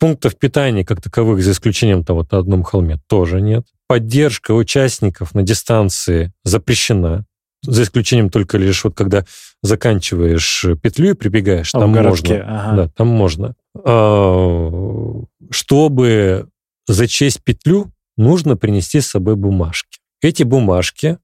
Пунктов 0.04 0.36
питания 0.36 0.84
как 0.84 1.00
таковых, 1.00 1.42
за 1.42 1.52
исключением 1.52 2.04
того, 2.04 2.28
на 2.30 2.36
одном 2.36 2.62
холме, 2.62 3.00
тоже 3.08 3.40
нет. 3.40 3.64
Поддержка 3.86 4.52
участников 4.52 5.34
на 5.34 5.42
дистанции 5.42 6.30
запрещена 6.44 7.24
за 7.62 7.84
исключением 7.84 8.28
только 8.28 8.58
лишь 8.58 8.84
вот 8.84 8.94
когда 8.94 9.24
заканчиваешь 9.62 10.66
петлю 10.82 11.12
и 11.12 11.14
прибегаешь, 11.14 11.74
а 11.74 11.80
там 11.80 11.94
городке, 11.94 12.34
можно. 12.34 12.60
Ага. 12.60 12.76
Да, 12.76 12.88
там 12.94 13.08
можно. 13.08 13.54
А, 13.82 15.22
чтобы 15.50 16.48
зачесть 16.86 17.42
петлю, 17.42 17.90
нужно 18.18 18.58
принести 18.58 19.00
с 19.00 19.06
собой 19.06 19.36
бумажки. 19.36 20.00
Эти 20.20 20.42
бумажки 20.42 21.16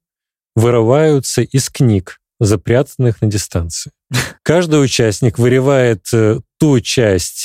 вырываются 0.57 1.43
из 1.43 1.69
книг, 1.69 2.19
запрятанных 2.39 3.21
на 3.21 3.29
дистанции. 3.29 3.93
Каждый 4.43 4.83
участник 4.83 5.39
вырывает 5.39 6.07
э, 6.15 6.41
ту 6.59 6.81
часть 6.81 7.45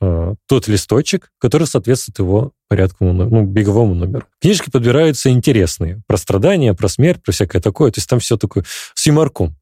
э, 0.00 0.34
тот 0.46 0.68
листочек, 0.68 1.30
который 1.38 1.66
соответствует 1.66 2.18
его 2.18 2.52
порядковому, 2.68 3.24
ну, 3.24 3.42
беговому 3.44 3.94
номеру. 3.94 4.26
Книжки 4.40 4.70
подбираются 4.70 5.30
интересные. 5.30 6.00
Про 6.06 6.16
страдания, 6.16 6.74
про 6.74 6.88
смерть, 6.88 7.22
про 7.22 7.32
всякое 7.32 7.60
такое. 7.60 7.90
То 7.90 7.98
есть 7.98 8.08
там 8.08 8.20
все 8.20 8.36
такое 8.36 8.64
с 8.94 9.06
юморком. 9.06 9.56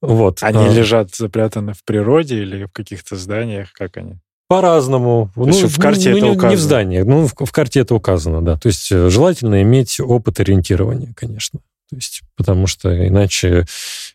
Вот. 0.00 0.42
Они 0.42 0.66
а, 0.66 0.72
лежат 0.72 1.14
запрятаны 1.14 1.74
в 1.74 1.84
природе 1.84 2.42
или 2.42 2.64
в 2.64 2.72
каких-то 2.72 3.16
зданиях? 3.16 3.72
Как 3.72 3.96
они? 3.96 4.16
По-разному. 4.48 5.30
То 5.34 5.46
ну, 5.46 5.52
в 5.52 5.78
карте 5.78 6.10
ну, 6.10 6.16
это 6.16 6.26
не, 6.26 6.32
указано? 6.32 6.50
Не 6.50 6.56
в 6.56 6.60
зданиях, 6.60 7.06
ну, 7.06 7.26
в, 7.26 7.34
в 7.34 7.52
карте 7.52 7.80
это 7.80 7.94
указано, 7.94 8.44
да. 8.44 8.58
То 8.58 8.66
есть 8.66 8.90
э, 8.90 9.08
желательно 9.08 9.62
иметь 9.62 10.00
опыт 10.00 10.40
ориентирования, 10.40 11.14
конечно. 11.16 11.60
То 11.88 11.96
есть, 11.96 12.22
потому 12.36 12.66
что 12.66 13.06
иначе 13.06 13.66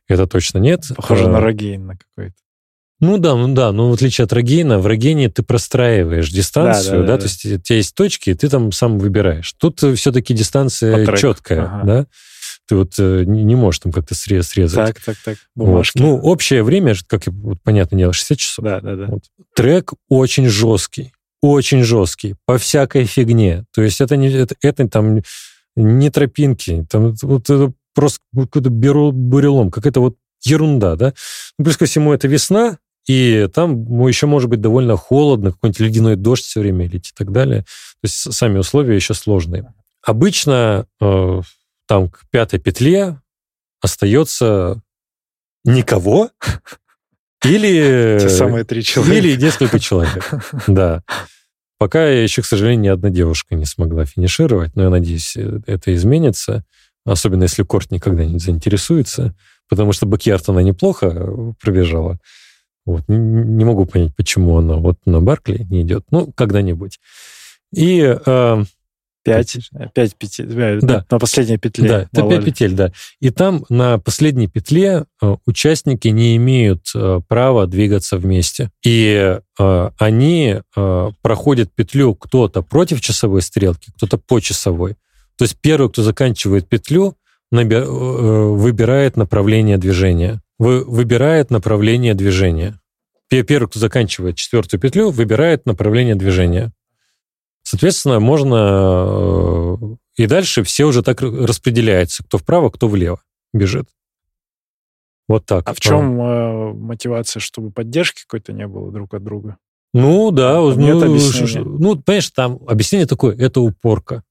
это 0.08 0.28
точно 0.28 0.58
нет. 0.60 0.84
Похоже 0.96 1.26
а, 1.26 1.30
на 1.30 1.40
Рогейн 1.40 1.88
на 1.88 1.98
какой-то. 1.98 2.36
Ну 3.00 3.20
да, 3.20 3.36
ну 3.36 3.54
да, 3.54 3.72
но 3.72 3.92
в 3.92 3.94
отличие 3.94 4.26
от 4.26 4.34
Рогейна, 4.34 4.80
в 4.80 4.88
Рогейне 4.88 5.30
ты 5.30 5.44
простраиваешь 5.44 6.32
дистанцию, 6.32 7.02
да, 7.02 7.02
да, 7.02 7.06
да, 7.06 7.14
да, 7.14 7.18
то 7.20 7.24
есть 7.26 7.46
у 7.46 7.60
тебя 7.60 7.76
есть 7.76 7.94
точки, 7.94 8.32
и 8.32 8.34
ты 8.34 8.50
там 8.50 8.72
сам 8.72 8.98
выбираешь. 8.98 9.54
Тут 9.54 9.82
все-таки 9.96 10.34
дистанция 10.34 11.06
четкая, 11.16 11.66
ага. 11.66 11.84
да? 11.86 12.06
Ты 12.68 12.76
вот 12.76 12.94
э, 13.00 13.24
не 13.26 13.56
можешь 13.56 13.80
там 13.80 13.92
как-то 13.92 14.14
срезать. 14.14 14.74
Так, 14.74 15.00
так, 15.02 15.16
так. 15.24 15.38
Бумажки. 15.56 16.00
Вот. 16.00 16.06
Ну, 16.06 16.18
общее 16.18 16.64
время, 16.64 16.96
как 17.08 17.28
вот, 17.28 17.60
понятно 17.64 17.98
дело, 17.98 18.14
60 18.14 18.38
часов. 18.38 18.66
Да, 18.66 18.82
да, 18.82 18.96
да. 18.96 19.06
Вот. 19.06 19.24
Трек 19.56 19.94
очень 20.10 20.48
жесткий, 20.48 21.14
очень 21.42 21.84
жесткий, 21.84 22.36
по 22.46 22.58
всякой 22.58 23.06
фигне. 23.06 23.66
То 23.74 23.84
есть 23.84 24.02
это 24.02 24.18
не 24.18 24.30
это, 24.30 24.56
это 24.62 24.88
там 24.90 25.22
не 25.76 26.10
тропинки, 26.10 26.86
там 26.90 27.14
вот 27.22 27.50
это 27.50 27.72
просто 27.94 28.20
какой-то 28.36 28.70
бурелом, 28.70 29.72
какая-то 29.72 30.02
вот 30.02 30.18
ерунда, 30.44 30.96
да. 30.96 31.14
Ну, 31.58 31.66
плюс 31.66 31.78
ко 31.78 31.86
всему, 31.86 32.14
это 32.14 32.28
весна, 32.28 32.80
и 33.08 33.48
там 33.54 33.86
ну, 33.86 34.08
еще 34.08 34.28
может 34.28 34.50
быть 34.50 34.62
довольно 34.62 34.98
холодно, 34.98 35.52
какой-нибудь 35.52 35.80
ледяной 35.80 36.16
дождь 36.18 36.44
все 36.44 36.60
время 36.60 36.88
летит 36.88 37.14
и 37.14 37.18
так 37.18 37.32
далее. 37.32 37.62
То 37.62 38.04
есть 38.04 38.34
сами 38.34 38.60
условия 38.60 38.96
еще 38.96 39.14
сложные. 39.14 39.74
Обычно 40.04 40.86
э, 41.02 41.42
там 41.88 42.10
к 42.10 42.30
пятой 42.30 42.60
петле 42.60 43.20
остается 43.82 44.82
никого 45.64 46.32
или... 47.46 48.18
Те 48.20 48.30
самые 48.30 48.66
три 48.66 48.84
человека. 48.84 49.18
Или 49.18 49.42
несколько 49.42 49.80
человек, 49.80 50.30
да. 50.68 51.04
Пока 51.78 52.08
еще, 52.10 52.42
к 52.42 52.46
сожалению, 52.46 52.82
ни 52.82 52.88
одна 52.88 53.10
девушка 53.10 53.56
не 53.56 53.66
смогла 53.66 54.06
финишировать, 54.06 54.76
но 54.76 54.84
я 54.84 54.90
надеюсь, 54.90 55.38
э, 55.38 55.62
это 55.66 55.94
изменится, 55.94 56.66
особенно 57.06 57.44
если 57.44 57.64
Корт 57.64 57.92
никогда 57.92 58.26
не 58.26 58.40
заинтересуется, 58.40 59.34
потому 59.70 59.94
что 59.94 60.06
Бакьярд 60.06 60.50
она 60.50 60.62
неплохо 60.62 61.06
э, 61.06 61.54
пробежала, 61.62 62.20
вот. 62.88 63.04
Не 63.08 63.66
могу 63.66 63.86
понять, 63.86 64.16
почему 64.16 64.58
она 64.58 64.78
вот 64.78 64.98
на 65.06 65.22
Баркли 65.22 65.68
не 65.70 65.82
идет. 65.84 66.06
Ну, 66.10 66.32
когда-нибудь. 66.36 67.00
И 67.74 68.18
э, 68.26 68.64
Пять, 69.28 69.58
пять 69.94 70.16
петель, 70.16 70.58
э, 70.58 70.80
да. 70.82 71.06
на 71.12 71.20
последней 71.20 71.58
петле. 71.58 71.90
Да, 71.90 72.08
это 72.14 72.30
пять 72.30 72.46
петель, 72.46 72.72
да. 72.72 72.94
И 73.20 73.30
там 73.30 73.66
на 73.68 73.98
последней 74.00 74.48
петле 74.48 75.04
э, 75.22 75.36
участники 75.46 76.08
не 76.08 76.38
имеют 76.38 76.90
э, 76.96 77.20
права 77.28 77.68
двигаться 77.68 78.18
вместе. 78.18 78.72
И 78.86 79.38
они 79.58 80.62
проходят 81.24 81.74
петлю 81.74 82.14
кто-то 82.14 82.62
против 82.62 83.02
часовой 83.02 83.42
стрелки, 83.42 83.92
кто-то 83.98 84.20
по 84.20 84.40
часовой. 84.40 84.96
То 85.36 85.46
есть 85.46 85.58
первый, 85.60 85.90
кто 85.90 86.04
заканчивает 86.04 86.70
петлю, 86.70 87.16
выбирает 87.50 89.18
направление 89.18 89.80
движения. 89.80 90.42
Выбирает 90.60 91.52
направление 91.52 92.14
движения. 92.14 92.80
Первый, 93.30 93.68
кто 93.68 93.80
заканчивает 93.80 94.38
четвертую 94.38 94.80
петлю, 94.80 95.12
выбирает 95.12 95.66
направление 95.66 96.16
движения. 96.16 96.72
Соответственно, 97.64 98.20
можно... 98.20 99.78
Э, 99.80 99.96
и 100.16 100.26
дальше 100.26 100.64
все 100.64 100.86
уже 100.86 101.04
так 101.04 101.22
распределяются, 101.22 102.24
кто 102.24 102.38
вправо, 102.38 102.70
кто 102.70 102.88
влево 102.88 103.22
бежит. 103.54 103.90
Вот 105.28 105.46
так. 105.46 105.68
А 105.68 105.74
в 105.74 105.80
чем 105.80 106.22
э, 106.22 106.74
мотивация, 106.74 107.42
чтобы 107.42 107.72
поддержки 107.72 108.22
какой-то 108.22 108.54
не 108.54 108.66
было 108.68 108.92
друг 108.92 109.14
от 109.14 109.24
друга? 109.24 109.58
Ну, 109.94 110.32
да. 110.32 110.56
Там 110.56 110.80
ну, 110.80 111.66
ну, 111.66 112.02
понимаешь, 112.02 112.30
там 112.32 112.60
объяснение 112.68 113.08
такое, 113.08 113.36
это 113.36 113.60
упорка. 113.60 114.24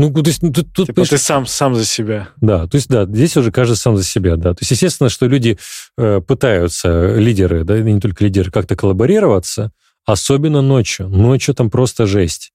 Ну, 0.00 0.10
то 0.12 0.28
есть, 0.28 0.42
ну, 0.42 0.50
тут, 0.50 0.72
тут, 0.72 0.86
типа 0.86 1.04
ты 1.04 1.18
сам, 1.18 1.44
сам 1.46 1.74
за 1.74 1.84
себя. 1.84 2.30
Да, 2.40 2.66
то 2.66 2.76
есть, 2.76 2.88
да, 2.88 3.04
здесь 3.04 3.36
уже 3.36 3.52
каждый 3.52 3.76
сам 3.76 3.96
за 3.96 4.04
себя, 4.04 4.36
да. 4.36 4.54
То 4.54 4.62
есть, 4.62 4.70
естественно, 4.70 5.10
что 5.10 5.26
люди 5.26 5.58
э, 5.98 6.20
пытаются, 6.26 7.16
лидеры, 7.16 7.64
да, 7.64 7.78
не 7.78 8.00
только 8.00 8.24
лидеры, 8.24 8.50
как-то 8.50 8.76
коллаборироваться, 8.76 9.72
особенно 10.06 10.62
ночью. 10.62 11.08
Ночью 11.08 11.54
там 11.54 11.68
просто 11.68 12.06
жесть 12.06 12.52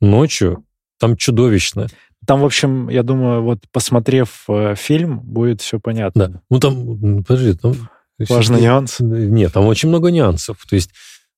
ночью, 0.00 0.64
там 1.00 1.16
чудовищно. 1.16 1.88
Там, 2.26 2.40
в 2.40 2.44
общем, 2.44 2.88
я 2.88 3.02
думаю, 3.02 3.42
вот 3.42 3.58
посмотрев 3.72 4.44
э, 4.48 4.74
фильм, 4.76 5.20
будет 5.20 5.60
все 5.60 5.78
понятно. 5.78 6.28
Да. 6.28 6.40
Ну 6.48 6.60
там, 6.60 7.24
подожди, 7.24 7.54
там... 7.54 7.74
Важный 8.28 8.60
нюанс? 8.60 9.00
Нет, 9.00 9.52
там 9.52 9.66
очень 9.66 9.88
много 9.88 10.12
нюансов. 10.12 10.64
То 10.68 10.76
есть 10.76 10.90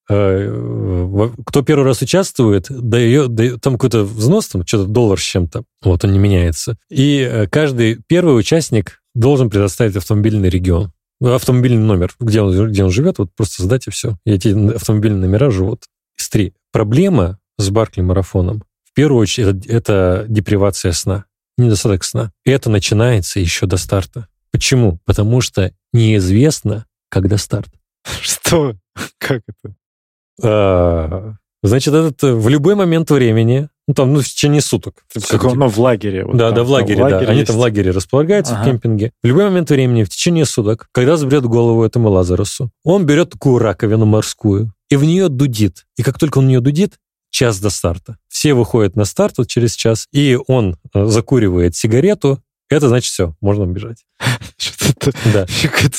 кто 0.08 1.62
первый 1.64 1.84
раз 1.84 2.00
участвует, 2.02 2.66
дает, 2.70 3.34
дает 3.34 3.60
там 3.60 3.74
какой-то 3.74 4.04
взнос, 4.04 4.48
там 4.48 4.64
что-то 4.66 4.88
доллар 4.88 5.18
с 5.18 5.22
чем-то, 5.22 5.64
вот 5.82 6.04
он 6.04 6.12
не 6.12 6.18
меняется. 6.18 6.78
И 6.90 7.18
э, 7.18 7.46
каждый 7.48 8.00
первый 8.06 8.38
участник 8.38 9.02
должен 9.14 9.50
предоставить 9.50 9.96
автомобильный 9.96 10.48
регион, 10.48 10.92
автомобильный 11.20 11.82
номер, 11.82 12.14
где 12.20 12.40
он, 12.40 12.70
где 12.70 12.84
он 12.84 12.90
живет, 12.90 13.18
вот 13.18 13.30
просто 13.36 13.62
задать 13.62 13.88
и 13.88 13.90
все. 13.90 14.16
И 14.24 14.30
эти 14.30 14.48
автомобильные 14.74 15.22
номера 15.28 15.50
живут. 15.50 15.84
Из 16.18 16.28
три. 16.28 16.54
Проблема 16.72 17.38
с 17.58 17.68
Баркли-марафоном, 17.70 18.62
в 18.84 18.94
первую 18.94 19.20
очередь, 19.20 19.66
это 19.66 20.24
депривация 20.28 20.92
сна, 20.92 21.24
недостаток 21.58 22.04
сна. 22.04 22.32
Это 22.44 22.70
начинается 22.70 23.40
еще 23.40 23.66
до 23.66 23.76
старта. 23.76 24.28
Почему? 24.52 25.00
Потому 25.04 25.40
что 25.40 25.72
неизвестно, 25.92 26.86
когда 27.08 27.38
старт. 27.38 27.70
Что? 28.22 28.74
Как 29.18 29.42
это? 29.48 29.74
А, 30.42 31.34
значит, 31.62 31.94
этот 31.94 32.22
э, 32.24 32.32
в 32.32 32.48
любой 32.48 32.74
момент 32.74 33.10
времени, 33.10 33.68
ну 33.88 33.94
там, 33.94 34.12
ну, 34.12 34.20
в 34.20 34.24
течение 34.24 34.60
суток. 34.60 35.04
Как, 35.28 35.42
ну, 35.42 35.68
в 35.68 35.78
лагере. 35.78 36.24
Вот 36.24 36.36
да, 36.36 36.48
там, 36.48 36.56
да, 36.56 36.64
в 36.64 36.70
лагере, 36.70 36.98
там, 36.98 37.08
да. 37.08 37.16
Лагерь 37.16 37.30
Они 37.30 37.44
там 37.44 37.56
в 37.56 37.58
лагере 37.58 37.90
располагаются 37.90 38.54
ага. 38.54 38.62
в 38.62 38.66
кемпинге. 38.66 39.12
В 39.22 39.26
любой 39.26 39.44
момент 39.44 39.70
времени, 39.70 40.04
в 40.04 40.08
течение 40.08 40.44
суток, 40.44 40.88
когда 40.92 41.16
заберет 41.16 41.44
голову 41.44 41.84
этому 41.84 42.10
Лазарусу, 42.10 42.70
он 42.84 43.06
берет 43.06 43.30
такую 43.30 43.58
раковину 43.58 44.06
морскую 44.06 44.72
и 44.90 44.96
в 44.96 45.04
нее 45.04 45.28
дудит. 45.28 45.86
И 45.96 46.02
как 46.02 46.18
только 46.18 46.38
он 46.38 46.46
в 46.46 46.48
нее 46.48 46.60
дудит, 46.60 46.98
час 47.30 47.60
до 47.60 47.70
старта. 47.70 48.16
Все 48.28 48.54
выходят 48.54 48.96
на 48.96 49.04
старт 49.04 49.38
вот 49.38 49.48
через 49.48 49.74
час, 49.74 50.06
и 50.12 50.38
он 50.46 50.78
э, 50.94 51.06
закуривает 51.06 51.76
сигарету, 51.76 52.42
это 52.68 52.88
значит 52.88 53.12
все, 53.12 53.34
можно 53.40 53.66
бежать. 53.66 54.04
Что-то 55.12 55.18
да. 55.32 55.46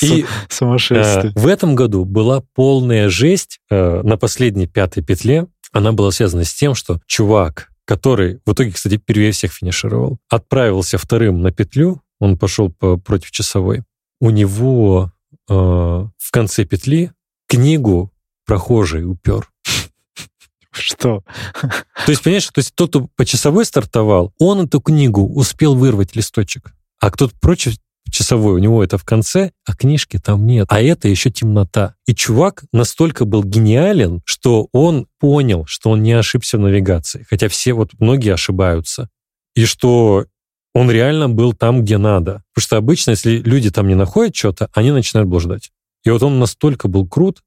и 0.02 0.26
сумасшествие. 0.48 1.32
Э, 1.34 1.38
в 1.38 1.46
этом 1.46 1.74
году 1.74 2.04
была 2.04 2.42
полная 2.54 3.08
жесть 3.08 3.60
э, 3.70 4.02
на 4.02 4.16
последней 4.16 4.66
пятой 4.66 5.02
петле. 5.02 5.46
Она 5.72 5.92
была 5.92 6.10
связана 6.10 6.44
с 6.44 6.52
тем, 6.52 6.74
что 6.74 7.00
чувак, 7.06 7.70
который 7.84 8.40
в 8.44 8.52
итоге, 8.52 8.72
кстати, 8.72 8.96
первее 8.96 9.32
всех 9.32 9.52
финишировал, 9.52 10.18
отправился 10.28 10.98
вторым 10.98 11.40
на 11.40 11.52
петлю, 11.52 12.02
он 12.20 12.36
пошел 12.36 12.70
по, 12.70 12.96
против 12.96 13.30
часовой. 13.30 13.82
У 14.20 14.30
него 14.30 15.12
э, 15.48 15.52
в 15.54 16.30
конце 16.30 16.64
петли 16.64 17.12
книгу 17.46 18.12
прохожий 18.44 19.04
упер. 19.04 19.48
Что? 20.70 21.22
То 21.60 22.10
есть, 22.10 22.22
понимаешь, 22.22 22.46
то 22.46 22.58
есть 22.58 22.74
тот, 22.74 22.90
кто 22.90 23.08
по 23.16 23.24
часовой 23.24 23.64
стартовал, 23.64 24.32
он 24.38 24.66
эту 24.66 24.80
книгу 24.80 25.26
успел 25.26 25.74
вырвать 25.74 26.16
листочек. 26.16 26.72
А 27.00 27.10
кто-то 27.10 27.34
прочь 27.40 27.68
часовой, 28.10 28.54
у 28.54 28.58
него 28.58 28.82
это 28.82 28.98
в 28.98 29.04
конце, 29.04 29.52
а 29.66 29.74
книжки 29.74 30.18
там 30.18 30.46
нет. 30.46 30.66
А 30.70 30.80
это 30.80 31.08
еще 31.08 31.30
темнота. 31.30 31.94
И 32.06 32.14
чувак 32.14 32.64
настолько 32.72 33.24
был 33.24 33.44
гениален, 33.44 34.22
что 34.24 34.68
он 34.72 35.06
понял, 35.18 35.64
что 35.66 35.90
он 35.90 36.02
не 36.02 36.12
ошибся 36.12 36.58
в 36.58 36.60
навигации. 36.60 37.26
Хотя 37.28 37.48
все, 37.48 37.72
вот 37.72 37.90
многие 37.98 38.34
ошибаются. 38.34 39.08
И 39.54 39.64
что 39.64 40.26
он 40.74 40.90
реально 40.90 41.28
был 41.28 41.52
там, 41.52 41.82
где 41.82 41.98
надо. 41.98 42.42
Потому 42.54 42.62
что 42.62 42.76
обычно, 42.76 43.10
если 43.10 43.38
люди 43.38 43.70
там 43.70 43.88
не 43.88 43.94
находят 43.94 44.36
что-то, 44.36 44.68
они 44.72 44.90
начинают 44.90 45.28
блуждать. 45.28 45.70
И 46.04 46.10
вот 46.10 46.22
он 46.22 46.38
настолько 46.38 46.88
был 46.88 47.06
крут, 47.06 47.42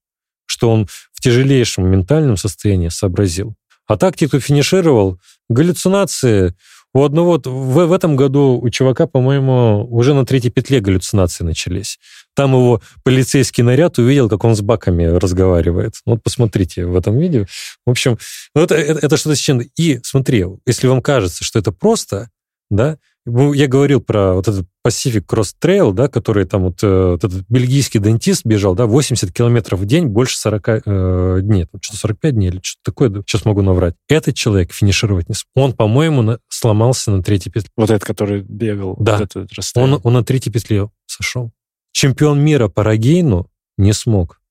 что 0.46 0.70
он 0.70 0.88
в 1.14 1.22
тяжелейшем 1.22 1.90
ментальном 1.90 2.36
состоянии 2.36 2.90
сообразил. 2.90 3.56
А 3.88 3.98
так, 3.98 4.16
те, 4.18 4.28
кто 4.28 4.40
финишировал, 4.40 5.20
галлюцинации. 5.50 6.56
У 6.94 7.04
одного 7.04 7.42
в, 7.44 7.86
в 7.86 7.94
этом 7.94 8.16
году 8.16 8.60
у 8.62 8.70
чувака, 8.70 9.08
по-моему, 9.08 9.88
уже 9.90 10.14
на 10.14 10.26
третьей 10.26 10.52
петле 10.52 10.82
галлюцинации 10.82 11.44
начались. 11.44 12.00
Там 12.36 12.52
его 12.52 12.82
полицейский 13.04 13.64
наряд 13.64 13.98
увидел, 13.98 14.30
как 14.30 14.44
он 14.44 14.56
с 14.56 14.62
баками 14.62 15.06
разговаривает. 15.06 15.96
Вот 16.06 16.22
посмотрите 16.22 16.86
в 16.86 16.96
этом 16.96 17.18
видео. 17.18 17.46
В 17.86 17.92
общем, 17.92 18.18
это, 18.54 18.76
это, 18.76 19.06
это 19.06 19.18
что-то 19.18 19.36
с 19.36 19.40
чем 19.40 19.62
И 19.78 20.00
смотри, 20.04 20.46
если 20.66 20.88
вам 20.88 21.02
кажется, 21.02 21.46
что 21.46 21.60
это 21.60 21.72
просто, 21.72 22.30
да, 22.70 22.92
ну, 22.92 22.98
я 23.26 23.68
говорил 23.68 24.02
про 24.02 24.34
вот 24.34 24.48
этот 24.48 24.68
Pacific 24.86 25.26
Cross 25.28 25.56
Trail, 25.62 25.94
да, 25.94 26.08
который 26.08 26.46
там 26.46 26.64
вот, 26.64 26.82
э, 26.82 27.12
вот 27.12 27.24
этот 27.24 27.46
бельгийский 27.50 28.00
дентист 28.00 28.44
бежал, 28.46 28.74
да, 28.74 28.88
80 28.88 29.32
километров 29.32 29.80
в 29.80 29.86
день, 29.86 30.08
больше 30.08 30.38
40 30.40 30.68
э, 30.68 31.40
дней, 31.44 31.66
там, 31.66 31.82
что-то 31.82 32.00
45 32.00 32.34
дней 32.34 32.48
или 32.48 32.60
что-то 32.64 32.92
такое, 32.92 33.10
сейчас 33.28 33.46
могу 33.46 33.62
наврать. 33.62 33.96
Этот 34.10 34.36
человек 34.36 34.74
финишировать 34.74 35.30
не 35.30 35.36
смог. 35.36 35.52
Он, 35.56 35.74
по-моему, 35.74 36.24
на, 36.24 36.40
сломался 36.48 37.12
на 37.12 37.22
третьей 37.22 37.52
петле. 37.52 37.70
Вот 37.78 37.92
этот, 37.92 38.04
который 38.04 38.42
бегал. 38.42 38.96
Да, 39.00 39.20
вот 39.20 39.36
этот 39.36 39.52
он, 39.76 40.00
он 40.02 40.14
на 40.14 40.24
третьей 40.24 40.52
петле 40.52 40.90
сошел. 41.06 41.52
Чемпион 41.92 42.44
мира 42.44 42.70
по 42.70 42.84
рогейну 42.84 43.48
не 43.78 43.94
смог. 43.94 44.42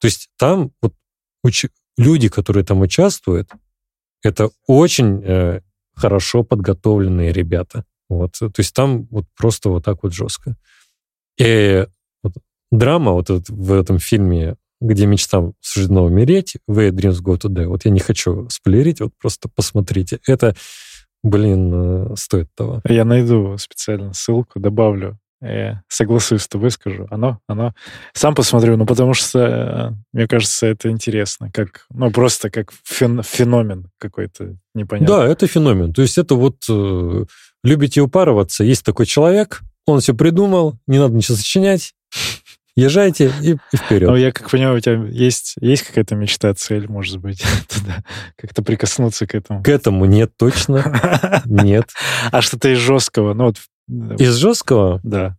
То 0.00 0.06
есть 0.06 0.28
там 0.38 0.70
вот 0.80 0.94
уч... 1.42 1.66
люди, 1.96 2.28
которые 2.28 2.64
там 2.64 2.82
участвуют, 2.82 3.50
это 4.22 4.50
очень 4.68 5.22
э, 5.24 5.60
хорошо 5.94 6.44
подготовленные 6.44 7.32
ребята. 7.32 7.84
Вот, 8.08 8.32
то 8.38 8.52
есть 8.58 8.74
там 8.74 9.06
вот 9.10 9.24
просто 9.36 9.70
вот 9.70 9.84
так 9.84 10.02
вот 10.02 10.12
жестко. 10.12 10.56
И 11.38 11.86
вот 12.22 12.34
драма 12.70 13.12
вот, 13.12 13.28
в 13.28 13.72
этом 13.72 13.98
фильме, 13.98 14.56
где 14.80 15.06
мечтам 15.06 15.54
суждено 15.60 16.04
умереть, 16.04 16.56
Where 16.68 16.90
Dreams 16.90 17.22
Go 17.22 17.38
to 17.38 17.48
Die, 17.48 17.66
вот 17.66 17.84
я 17.84 17.90
не 17.90 18.00
хочу 18.00 18.48
спойлерить, 18.48 19.00
вот 19.00 19.12
просто 19.18 19.48
посмотрите. 19.48 20.20
Это, 20.26 20.54
блин, 21.22 21.70
э, 22.12 22.16
стоит 22.16 22.48
того. 22.54 22.80
Я 22.84 23.04
найду 23.04 23.56
специально 23.58 24.12
ссылку, 24.12 24.60
добавлю. 24.60 25.18
Я 25.42 25.82
согласуюсь 25.88 26.42
с 26.42 26.48
тобой, 26.48 26.70
скажу. 26.70 27.08
Оно, 27.10 27.40
оно. 27.48 27.74
Сам 28.14 28.34
посмотрю, 28.34 28.76
ну, 28.76 28.86
потому 28.86 29.12
что, 29.12 29.38
э, 29.40 29.90
мне 30.12 30.28
кажется, 30.28 30.66
это 30.66 30.88
интересно. 30.88 31.50
Как, 31.52 31.86
ну, 31.90 32.12
просто 32.12 32.48
как 32.48 32.72
феномен 32.84 33.90
какой-то 33.98 34.56
непонятный. 34.74 35.16
Да, 35.16 35.26
это 35.26 35.48
феномен. 35.48 35.92
То 35.92 36.02
есть 36.02 36.16
это 36.16 36.36
вот 36.36 36.58
э, 36.70 37.24
любите 37.64 38.00
упарываться, 38.00 38.62
есть 38.62 38.84
такой 38.84 39.06
человек, 39.06 39.62
он 39.84 40.00
все 40.00 40.14
придумал, 40.14 40.78
не 40.86 40.98
надо 40.98 41.14
ничего 41.14 41.36
сочинять, 41.36 41.92
езжайте 42.76 43.32
и, 43.42 43.56
и 43.72 43.76
вперед. 43.76 44.08
Ну, 44.08 44.16
я 44.16 44.32
как 44.32 44.50
понимаю, 44.50 44.76
у 44.76 44.80
тебя 44.80 45.04
есть, 45.08 45.54
есть 45.60 45.82
какая-то 45.82 46.14
мечта, 46.14 46.54
цель, 46.54 46.88
может 46.88 47.18
быть, 47.18 47.42
туда, 47.68 48.04
как-то 48.36 48.62
прикоснуться 48.62 49.26
к 49.26 49.34
этому? 49.34 49.62
К 49.62 49.68
этому 49.68 50.04
нет 50.04 50.32
точно, 50.36 51.42
нет. 51.46 51.90
А 52.30 52.42
что-то 52.42 52.72
из 52.72 52.78
жесткого? 52.78 53.34
Ну, 53.34 53.46
вот, 53.46 53.56
из 53.88 54.34
жесткого? 54.36 55.00
Да. 55.02 55.36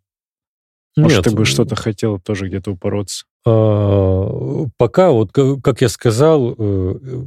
Может, 0.96 1.18
Нет. 1.18 1.26
ты 1.26 1.32
бы 1.32 1.46
что-то 1.46 1.76
хотел 1.76 2.20
тоже 2.20 2.48
где-то 2.48 2.72
упороться? 2.72 3.26
А, 3.46 4.66
пока, 4.78 5.12
вот 5.12 5.32
как 5.32 5.82
я 5.82 5.90
сказал... 5.90 6.56
Э, 6.58 7.26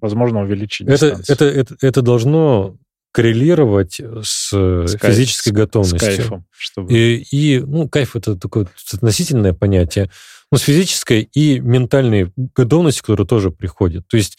Возможно, 0.00 0.42
увеличить 0.42 0.88
это, 0.88 1.20
это, 1.28 1.44
это, 1.44 1.76
это 1.80 2.02
должно 2.02 2.76
коррелировать 3.12 4.00
с, 4.22 4.50
с 4.52 4.96
физической 4.98 5.50
кайф, 5.50 5.66
готовностью. 5.66 5.98
С 5.98 6.16
кайфом. 6.16 6.46
Чтобы... 6.50 6.92
И, 6.92 7.26
и, 7.30 7.60
ну, 7.60 7.88
кайф 7.88 8.14
это 8.16 8.36
такое 8.36 8.68
относительное 8.92 9.54
понятие. 9.54 10.10
Но 10.52 10.58
с 10.58 10.62
физической 10.62 11.22
и 11.32 11.60
ментальной 11.60 12.32
готовностью, 12.36 13.04
которая 13.04 13.26
тоже 13.26 13.50
приходит. 13.50 14.06
То 14.08 14.16
есть 14.16 14.36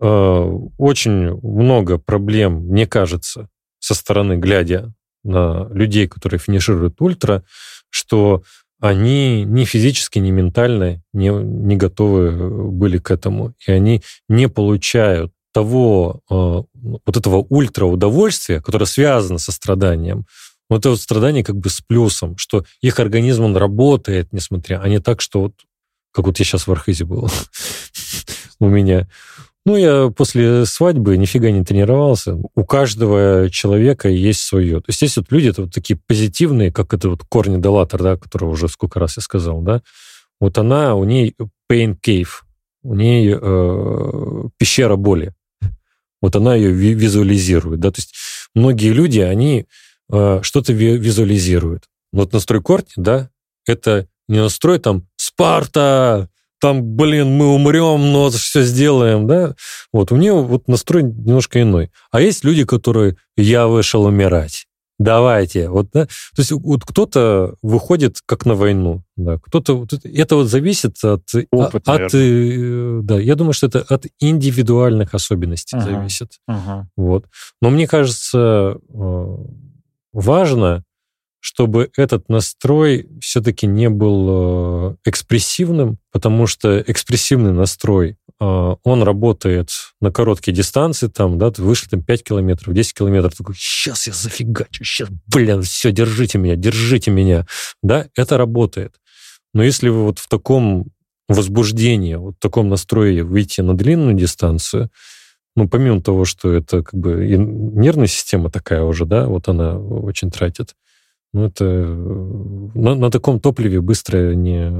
очень 0.00 1.40
много 1.40 1.98
проблем, 1.98 2.66
мне 2.68 2.86
кажется, 2.86 3.48
со 3.80 3.94
стороны, 3.94 4.36
глядя 4.36 4.92
на 5.24 5.68
людей, 5.70 6.06
которые 6.06 6.38
финишируют 6.38 7.00
ультра, 7.00 7.44
что 7.90 8.42
они 8.80 9.44
ни 9.44 9.64
физически, 9.64 10.18
ни 10.18 10.30
ментально 10.30 11.02
не, 11.12 11.30
не 11.30 11.76
готовы 11.76 12.70
были 12.70 12.98
к 12.98 13.10
этому. 13.10 13.54
И 13.66 13.72
они 13.72 14.02
не 14.28 14.48
получают 14.48 15.32
того, 15.52 16.22
вот 16.28 17.16
этого 17.16 17.44
ультра 17.48 17.86
удовольствия, 17.86 18.60
которое 18.60 18.86
связано 18.86 19.38
со 19.38 19.50
страданием, 19.50 20.26
вот 20.70 20.80
это 20.80 20.90
вот 20.90 21.00
страдание 21.00 21.42
как 21.42 21.56
бы 21.56 21.70
с 21.70 21.80
плюсом, 21.80 22.36
что 22.36 22.64
их 22.80 23.00
организм, 23.00 23.44
он 23.44 23.56
работает, 23.56 24.32
несмотря, 24.32 24.80
а 24.80 24.88
не 24.88 25.00
так, 25.00 25.20
что 25.20 25.42
вот, 25.42 25.54
как 26.12 26.26
вот 26.26 26.38
я 26.38 26.44
сейчас 26.44 26.66
в 26.66 26.72
Архизе 26.72 27.04
был 27.04 27.30
у 28.60 28.68
меня. 28.68 29.08
Ну, 29.68 29.76
я 29.76 30.08
после 30.08 30.64
свадьбы 30.64 31.18
нифига 31.18 31.50
не 31.50 31.62
тренировался. 31.62 32.38
У 32.54 32.64
каждого 32.64 33.50
человека 33.50 34.08
есть 34.08 34.40
свое. 34.40 34.78
То 34.78 34.86
есть 34.88 35.02
есть 35.02 35.18
вот 35.18 35.26
люди, 35.30 35.48
это 35.48 35.60
вот 35.60 35.74
такие 35.74 36.00
позитивные, 36.06 36.72
как 36.72 36.94
это 36.94 37.10
вот 37.10 37.24
Корни 37.28 37.60
Делатор, 37.60 38.02
да, 38.02 38.16
которого 38.16 38.48
уже 38.48 38.68
сколько 38.68 38.98
раз 38.98 39.18
я 39.18 39.22
сказал, 39.22 39.60
да. 39.60 39.82
Вот 40.40 40.56
она, 40.56 40.94
у 40.94 41.04
ней 41.04 41.34
pain 41.70 41.98
cave, 42.02 42.28
у 42.82 42.94
ней 42.94 43.36
э, 43.38 44.44
пещера 44.56 44.96
боли. 44.96 45.34
Вот 46.22 46.34
она 46.34 46.54
ее 46.54 46.72
визуализирует, 46.72 47.80
да. 47.80 47.90
То 47.90 47.98
есть 47.98 48.14
многие 48.54 48.94
люди, 48.94 49.20
они 49.20 49.66
э, 50.10 50.38
что-то 50.40 50.72
визуализируют. 50.72 51.84
Вот 52.10 52.32
настрой 52.32 52.62
Кортни, 52.62 53.02
да, 53.04 53.28
это 53.66 54.08
не 54.28 54.38
настрой 54.38 54.78
там 54.78 55.06
«Спарта!» 55.16 56.30
Там, 56.60 56.82
блин, 56.96 57.30
мы 57.30 57.54
умрем, 57.54 58.12
но 58.12 58.30
все 58.30 58.62
сделаем, 58.62 59.26
да? 59.26 59.54
Вот, 59.92 60.12
у 60.12 60.16
нее 60.16 60.34
вот 60.34 60.68
настрой 60.68 61.02
немножко 61.02 61.62
иной. 61.62 61.90
А 62.10 62.20
есть 62.20 62.44
люди, 62.44 62.64
которые 62.64 63.16
«я 63.36 63.66
вышел 63.66 64.04
умирать». 64.04 64.66
Давайте, 64.98 65.68
вот, 65.68 65.90
да, 65.92 66.06
то 66.06 66.38
есть 66.38 66.50
вот 66.50 66.84
кто-то 66.84 67.54
выходит 67.62 68.16
как 68.26 68.46
на 68.46 68.56
войну, 68.56 69.04
да, 69.14 69.38
кто-то, 69.38 69.86
это 70.02 70.34
вот 70.34 70.48
зависит 70.48 70.96
от, 71.04 71.22
Опыт, 71.52 71.88
от, 71.88 72.12
э, 72.14 73.00
да, 73.04 73.20
я 73.20 73.36
думаю, 73.36 73.52
что 73.52 73.68
это 73.68 73.82
от 73.88 74.06
индивидуальных 74.18 75.14
особенностей 75.14 75.76
ага, 75.76 75.84
зависит, 75.84 76.40
ага. 76.48 76.88
вот. 76.96 77.26
Но 77.62 77.70
мне 77.70 77.86
кажется, 77.86 78.78
э, 78.92 79.36
важно 80.12 80.82
чтобы 81.40 81.90
этот 81.96 82.28
настрой 82.28 83.08
все-таки 83.20 83.66
не 83.66 83.88
был 83.88 84.92
э, 84.92 84.96
экспрессивным, 85.04 85.98
потому 86.10 86.46
что 86.46 86.80
экспрессивный 86.80 87.52
настрой, 87.52 88.16
э, 88.40 88.74
он 88.82 89.02
работает 89.02 89.70
на 90.00 90.10
короткие 90.10 90.54
дистанции, 90.54 91.06
там, 91.06 91.38
да, 91.38 91.50
ты 91.50 91.62
вышли 91.62 91.88
там 91.88 92.02
5 92.02 92.24
километров, 92.24 92.74
10 92.74 92.94
километров, 92.94 93.36
такой, 93.36 93.54
сейчас 93.56 94.06
я 94.08 94.12
зафигачу, 94.12 94.84
сейчас, 94.84 95.08
блин, 95.32 95.62
все, 95.62 95.92
держите 95.92 96.38
меня, 96.38 96.56
держите 96.56 97.10
меня, 97.10 97.46
да, 97.82 98.08
это 98.16 98.36
работает. 98.36 98.94
Но 99.54 99.62
если 99.62 99.88
вы 99.88 100.04
вот 100.04 100.18
в 100.18 100.28
таком 100.28 100.88
возбуждении, 101.28 102.14
вот 102.14 102.36
в 102.36 102.40
таком 102.40 102.68
настрое 102.68 103.22
выйти 103.22 103.60
на 103.60 103.76
длинную 103.76 104.14
дистанцию, 104.14 104.90
ну, 105.54 105.68
помимо 105.68 106.00
того, 106.00 106.24
что 106.24 106.52
это 106.52 106.82
как 106.82 106.98
бы 106.98 107.26
нервная 107.26 108.06
система 108.06 108.50
такая 108.50 108.82
уже, 108.82 109.04
да, 109.04 109.26
вот 109.26 109.48
она 109.48 109.78
очень 109.78 110.30
тратит, 110.30 110.74
ну, 111.32 111.46
это 111.46 111.64
э, 111.64 111.84
на, 112.74 112.94
на 112.94 113.10
таком 113.10 113.40
топливе 113.40 113.80
быстро 113.80 114.34
не... 114.34 114.70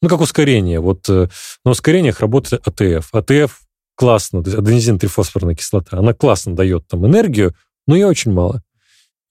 Ну, 0.00 0.08
как 0.08 0.20
ускорение. 0.20 0.80
Вот 0.80 1.08
э, 1.08 1.28
на 1.64 1.70
ускорениях 1.72 2.20
работает 2.20 2.66
АТФ. 2.66 3.14
АТФ 3.14 3.60
классно, 3.98 4.38
аденозин-трифосфорная 4.38 5.56
кислота, 5.56 5.98
она 5.98 6.14
классно 6.14 6.54
дает 6.54 6.86
там 6.86 7.04
энергию, 7.04 7.54
но 7.88 7.96
ее 7.96 8.06
очень 8.06 8.32
мало. 8.32 8.62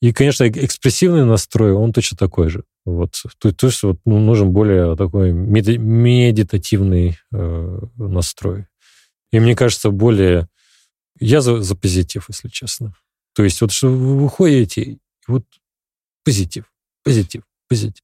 И, 0.02 0.12
конечно, 0.12 0.48
экспрессивный 0.48 1.24
настрой, 1.26 1.72
он 1.72 1.94
точно 1.94 2.18
такой 2.18 2.50
же. 2.50 2.66
Вот. 2.86 3.16
То, 3.40 3.52
то 3.52 3.68
есть 3.68 3.82
вот, 3.82 4.00
ну, 4.06 4.20
нужен 4.20 4.52
более 4.52 4.96
такой 4.96 5.32
медитативный 5.32 7.18
э, 7.32 7.80
настрой. 7.96 8.68
И 9.32 9.40
мне 9.40 9.56
кажется, 9.56 9.90
более... 9.90 10.50
Я 11.20 11.42
за, 11.42 11.62
за 11.62 11.76
позитив, 11.76 12.26
если 12.28 12.50
честно. 12.50 12.94
То 13.34 13.44
есть 13.44 13.62
вот 13.62 13.72
что 13.72 13.88
вы 13.88 14.20
выходите, 14.20 15.00
вот 15.28 15.44
позитив, 16.28 16.66
позитив, 17.04 17.44
позитив. 17.70 18.04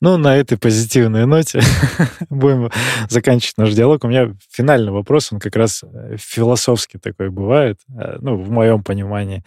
Ну, 0.00 0.16
на 0.16 0.36
этой 0.36 0.56
позитивной 0.56 1.26
ноте 1.26 1.60
будем 2.30 2.70
заканчивать 3.10 3.58
наш 3.58 3.74
диалог. 3.74 4.04
У 4.04 4.08
меня 4.08 4.34
финальный 4.50 4.90
вопрос, 4.90 5.32
он 5.32 5.38
как 5.38 5.54
раз 5.56 5.84
э, 5.84 6.16
философский 6.18 6.98
такой 6.98 7.28
бывает, 7.28 7.78
э, 7.90 8.16
ну, 8.22 8.36
в 8.36 8.50
моем 8.50 8.82
понимании. 8.82 9.44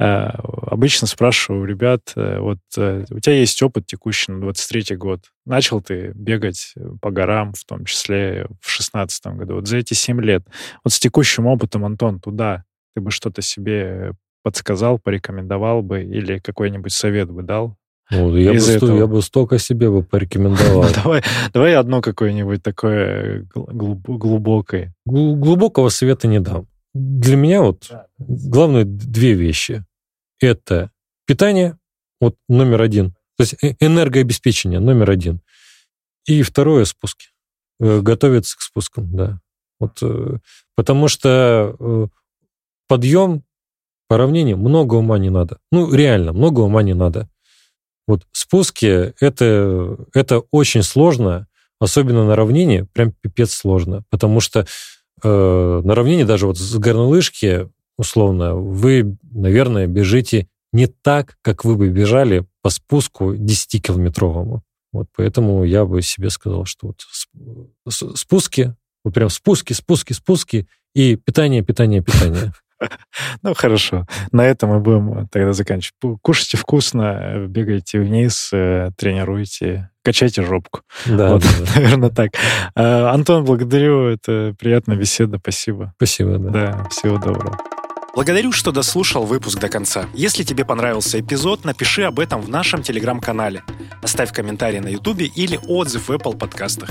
Э, 0.00 0.28
обычно 0.66 1.06
спрашиваю 1.06 1.66
ребят, 1.66 2.00
вот 2.16 2.60
у 2.74 3.20
тебя 3.20 3.34
есть 3.34 3.62
опыт 3.62 3.84
текущий 3.84 4.32
на 4.32 4.42
23-й 4.42 4.96
год. 4.96 5.20
Начал 5.44 5.82
ты 5.82 6.12
бегать 6.14 6.72
по 7.02 7.10
горам, 7.10 7.52
в 7.52 7.64
том 7.66 7.84
числе 7.84 8.46
в 8.62 8.70
16 8.70 9.26
году. 9.26 9.56
Вот 9.56 9.66
за 9.66 9.76
эти 9.76 9.92
7 9.92 10.22
лет, 10.22 10.42
вот 10.84 10.94
с 10.94 10.98
текущим 10.98 11.46
опытом, 11.46 11.84
Антон, 11.84 12.18
туда 12.18 12.64
ты 12.94 13.02
бы 13.02 13.10
что-то 13.10 13.42
себе 13.42 14.12
подсказал, 14.42 14.98
порекомендовал 14.98 15.82
бы 15.82 16.02
или 16.02 16.38
какой-нибудь 16.38 16.92
совет 16.92 17.30
бы 17.30 17.42
дал? 17.42 17.76
Ну, 18.10 18.36
я, 18.36 18.52
бы 18.52 18.58
этого... 18.58 18.98
я 18.98 19.06
бы 19.06 19.22
столько 19.22 19.58
себе 19.58 19.90
бы 19.90 20.02
порекомендовал. 20.10 20.86
давай, 20.94 21.22
давай 21.52 21.74
одно 21.74 22.00
какое-нибудь 22.00 22.62
такое 22.62 23.46
глубокое. 23.54 24.94
Глубокого 25.06 25.88
совета 25.88 26.28
не 26.28 26.40
дам. 26.40 26.66
Для 26.94 27.36
меня 27.36 27.62
вот 27.62 27.90
главное 28.18 28.84
две 28.84 29.32
вещи. 29.32 29.84
Это 30.40 30.90
питание, 31.26 31.78
вот 32.20 32.36
номер 32.48 32.82
один. 32.82 33.14
То 33.36 33.44
есть 33.44 33.54
э, 33.62 33.74
энергообеспечение 33.80 34.78
номер 34.78 35.10
один. 35.10 35.40
И 36.26 36.42
второе 36.42 36.84
спуски. 36.84 37.28
Э, 37.80 38.00
готовиться 38.00 38.58
к 38.58 38.60
спускам, 38.60 39.16
да. 39.16 39.40
Вот, 39.80 39.98
э, 40.02 40.38
потому 40.74 41.08
что 41.08 42.10
подъем 42.88 43.42
по 44.12 44.18
равнению 44.18 44.58
много 44.58 44.96
ума 44.96 45.16
не 45.16 45.30
надо. 45.30 45.56
Ну, 45.70 45.90
реально, 45.90 46.34
много 46.34 46.60
ума 46.60 46.82
не 46.82 46.92
надо. 46.92 47.30
Вот 48.06 48.26
спуски 48.30 49.14
это, 49.20 49.96
это 50.12 50.42
очень 50.50 50.82
сложно, 50.82 51.46
особенно 51.80 52.26
на 52.26 52.36
равнине, 52.36 52.84
прям 52.92 53.12
пипец 53.22 53.54
сложно, 53.54 54.04
потому 54.10 54.40
что 54.40 54.66
э, 55.22 55.80
на 55.82 55.94
равнине 55.94 56.26
даже 56.26 56.46
вот 56.46 56.58
с 56.58 56.76
горнолыжки, 56.76 57.70
условно, 57.96 58.54
вы, 58.54 59.16
наверное, 59.22 59.86
бежите 59.86 60.46
не 60.74 60.88
так, 60.88 61.38
как 61.40 61.64
вы 61.64 61.76
бы 61.76 61.88
бежали 61.88 62.44
по 62.60 62.68
спуску 62.68 63.32
10-километровому. 63.32 64.60
Вот 64.92 65.06
поэтому 65.16 65.64
я 65.64 65.86
бы 65.86 66.02
себе 66.02 66.28
сказал, 66.28 66.66
что 66.66 66.88
вот 66.88 68.14
спуски, 68.14 68.74
вот 69.04 69.14
прям 69.14 69.30
спуски, 69.30 69.72
спуски, 69.72 70.12
спуски 70.12 70.66
и 70.94 71.16
питание, 71.16 71.62
питание, 71.62 72.02
питание. 72.02 72.52
Ну, 73.42 73.54
хорошо. 73.54 74.06
На 74.30 74.46
этом 74.46 74.70
мы 74.70 74.80
будем 74.80 75.28
тогда 75.28 75.52
заканчивать. 75.52 75.94
Кушайте 76.22 76.56
вкусно, 76.56 77.46
бегайте 77.48 77.98
вниз, 78.00 78.50
э, 78.52 78.90
тренируйте, 78.96 79.90
качайте 80.04 80.42
жопку. 80.42 80.80
Да, 81.06 81.32
вот, 81.32 81.42
да, 81.42 81.48
да. 81.74 81.80
наверное, 81.80 82.10
так. 82.10 82.30
А, 82.74 83.12
Антон, 83.12 83.44
благодарю. 83.44 84.06
Это 84.08 84.54
приятная 84.58 84.96
беседа. 84.96 85.38
Спасибо. 85.38 85.92
Спасибо, 85.96 86.38
да. 86.38 86.50
Да, 86.50 86.88
всего 86.90 87.18
доброго. 87.18 87.58
Благодарю, 88.14 88.52
что 88.52 88.72
дослушал 88.72 89.24
выпуск 89.24 89.58
до 89.58 89.70
конца. 89.70 90.06
Если 90.12 90.44
тебе 90.44 90.66
понравился 90.66 91.18
эпизод, 91.18 91.64
напиши 91.64 92.02
об 92.02 92.20
этом 92.20 92.42
в 92.42 92.48
нашем 92.48 92.82
телеграм-канале. 92.82 93.62
Оставь 94.02 94.32
комментарий 94.32 94.80
на 94.80 94.88
ютубе 94.88 95.26
или 95.26 95.58
отзыв 95.66 96.08
в 96.08 96.12
Apple 96.12 96.36
подкастах. 96.36 96.90